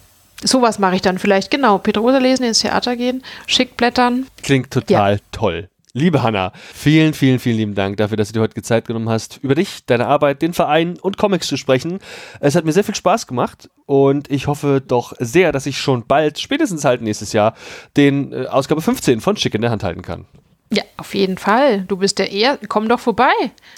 Sowas 0.43 0.79
mache 0.79 0.95
ich 0.95 1.03
dann 1.03 1.19
vielleicht. 1.19 1.51
Genau. 1.51 1.77
Petrosa 1.77 2.17
lesen, 2.17 2.43
ins 2.43 2.61
Theater 2.61 2.95
gehen, 2.95 3.21
schick 3.45 3.77
blättern. 3.77 4.25
Klingt 4.41 4.71
total 4.71 5.13
ja. 5.13 5.19
toll. 5.31 5.69
Liebe 5.95 6.23
Hanna, 6.23 6.51
vielen, 6.73 7.13
vielen, 7.13 7.37
vielen 7.37 7.57
lieben 7.57 7.75
Dank 7.75 7.97
dafür, 7.97 8.17
dass 8.17 8.29
du 8.29 8.33
dir 8.33 8.41
heute 8.41 8.59
Zeit 8.63 8.87
genommen 8.87 9.09
hast, 9.09 9.37
über 9.43 9.53
dich, 9.53 9.85
deine 9.85 10.07
Arbeit, 10.07 10.41
den 10.41 10.55
Verein 10.55 10.97
und 10.99 11.19
Comics 11.19 11.45
zu 11.45 11.55
sprechen. 11.55 11.99
Es 12.39 12.55
hat 12.55 12.65
mir 12.65 12.71
sehr 12.71 12.83
viel 12.83 12.95
Spaß 12.95 13.27
gemacht 13.27 13.69
und 13.85 14.27
ich 14.31 14.47
hoffe 14.47 14.81
doch 14.81 15.13
sehr, 15.19 15.51
dass 15.51 15.67
ich 15.67 15.77
schon 15.77 16.07
bald, 16.07 16.39
spätestens 16.39 16.83
halt 16.83 17.03
nächstes 17.03 17.31
Jahr, 17.31 17.53
den 17.95 18.33
äh, 18.33 18.47
Ausgabe 18.47 18.81
15 18.81 19.21
von 19.21 19.37
Schick 19.37 19.53
in 19.53 19.61
der 19.61 19.69
Hand 19.69 19.83
halten 19.83 20.01
kann. 20.01 20.25
Ja, 20.71 20.81
auf 20.97 21.13
jeden 21.13 21.37
Fall. 21.37 21.81
Du 21.81 21.97
bist 21.97 22.17
der 22.17 22.31
Er. 22.31 22.57
Komm 22.67 22.89
doch 22.89 22.99
vorbei. 22.99 23.31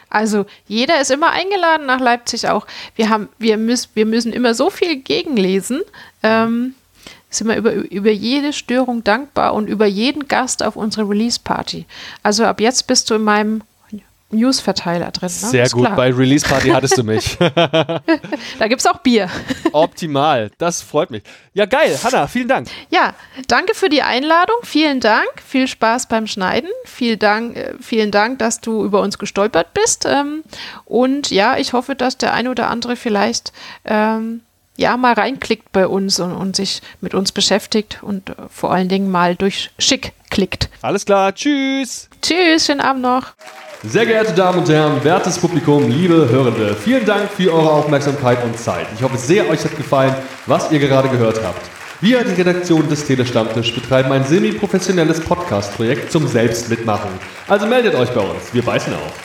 Also 0.09 0.45
jeder 0.67 1.01
ist 1.01 1.11
immer 1.11 1.31
eingeladen 1.31 1.85
nach 1.85 1.99
Leipzig 1.99 2.47
auch. 2.47 2.65
Wir 2.95 3.09
haben, 3.09 3.27
wir 3.39 3.57
müssen, 3.57 3.89
wir 3.93 4.05
müssen 4.05 4.31
immer 4.31 4.53
so 4.53 4.69
viel 4.69 5.01
gegenlesen. 5.01 5.81
Ähm, 6.23 6.75
sind 7.30 7.47
wir 7.47 7.57
über, 7.57 7.73
über 7.73 8.11
jede 8.11 8.53
Störung 8.53 9.03
dankbar 9.03 9.53
und 9.53 9.68
über 9.68 9.85
jeden 9.85 10.27
Gast 10.27 10.64
auf 10.64 10.76
unsere 10.76 11.10
Release-Party. 11.10 11.85
Also 12.23 12.45
ab 12.45 12.61
jetzt 12.61 12.88
bist 12.88 13.10
du 13.10 13.15
in 13.15 13.23
meinem 13.23 13.61
News-Verteiler 14.31 15.11
drin. 15.11 15.30
Ne? 15.30 15.49
Sehr 15.49 15.69
gut, 15.69 15.85
klar. 15.85 15.95
bei 15.95 16.11
Release 16.11 16.47
Party 16.47 16.69
hattest 16.69 16.97
du 16.97 17.03
mich. 17.03 17.38
da 17.39 18.68
gibt 18.68 18.81
es 18.81 18.88
auch 18.88 18.97
Bier. 18.99 19.30
Optimal, 19.72 20.52
das 20.57 20.81
freut 20.81 21.11
mich. 21.11 21.23
Ja, 21.53 21.65
geil. 21.65 21.97
Hanna, 22.03 22.27
vielen 22.27 22.47
Dank. 22.47 22.68
Ja, 22.89 23.14
danke 23.47 23.76
für 23.76 23.88
die 23.89 24.02
Einladung. 24.02 24.57
Vielen 24.64 24.99
Dank. 24.99 25.30
Viel 25.45 25.68
Spaß 25.68 26.07
beim 26.07 26.27
Schneiden. 26.27 26.69
Vielen 26.85 27.19
Dank, 27.19 27.56
äh, 27.56 27.73
vielen 27.80 28.11
Dank 28.11 28.39
dass 28.39 28.60
du 28.60 28.84
über 28.84 29.02
uns 29.02 29.18
gestolpert 29.18 29.73
bist. 29.73 30.06
Ähm, 30.06 30.43
und 30.85 31.30
ja, 31.30 31.57
ich 31.57 31.73
hoffe, 31.73 31.95
dass 31.95 32.18
der 32.18 32.34
eine 32.34 32.49
oder 32.49 32.69
andere 32.69 32.95
vielleicht 32.95 33.53
ähm, 33.85 34.41
ja 34.77 34.97
mal 34.97 35.14
reinklickt 35.14 35.72
bei 35.72 35.88
uns 35.88 36.19
und, 36.19 36.34
und 36.34 36.56
sich 36.56 36.81
mit 37.02 37.14
uns 37.14 37.31
beschäftigt 37.31 37.99
und 38.02 38.30
äh, 38.30 38.34
vor 38.49 38.72
allen 38.72 38.89
Dingen 38.89 39.10
mal 39.10 39.35
durch 39.35 39.72
Schick 39.80 40.14
klickt. 40.30 40.69
Alles 40.81 41.06
klar, 41.06 41.34
tschüss. 41.34 42.10
Tschüss, 42.22 42.65
schönen 42.65 42.81
Abend 42.81 43.03
noch. 43.03 43.34
Sehr 43.84 44.06
geehrte 44.06 44.34
Damen 44.34 44.60
und 44.60 44.69
Herren, 44.69 45.03
wertes 45.03 45.38
Publikum, 45.38 45.89
liebe 45.89 46.27
Hörende, 46.30 46.76
vielen 46.76 47.06
Dank 47.06 47.30
für 47.30 47.53
eure 47.53 47.69
Aufmerksamkeit 47.72 48.43
und 48.43 48.57
Zeit. 48.57 48.88
Ich 48.95 49.03
hoffe 49.03 49.18
sehr, 49.18 49.47
euch 49.47 49.64
hat 49.64 49.77
gefallen, 49.77 50.15
was 50.47 50.72
ihr 50.72 50.80
gerade 50.80 51.07
gehört 51.10 51.39
habt. 51.43 51.61
Wir, 52.02 52.23
die 52.23 52.34
Redaktion 52.34 52.89
des 52.89 53.06
Telestammtisch, 53.06 53.73
betreiben 53.73 54.11
ein 54.11 54.26
semi-professionelles 54.26 55.22
Podcast-Projekt 55.22 56.11
zum 56.11 56.27
Selbstmitmachen. 56.27 57.11
Also 57.47 57.68
meldet 57.68 57.95
euch 57.95 58.10
bei 58.10 58.22
uns, 58.22 58.53
wir 58.53 58.64
beißen 58.64 58.93
auf. 58.93 59.24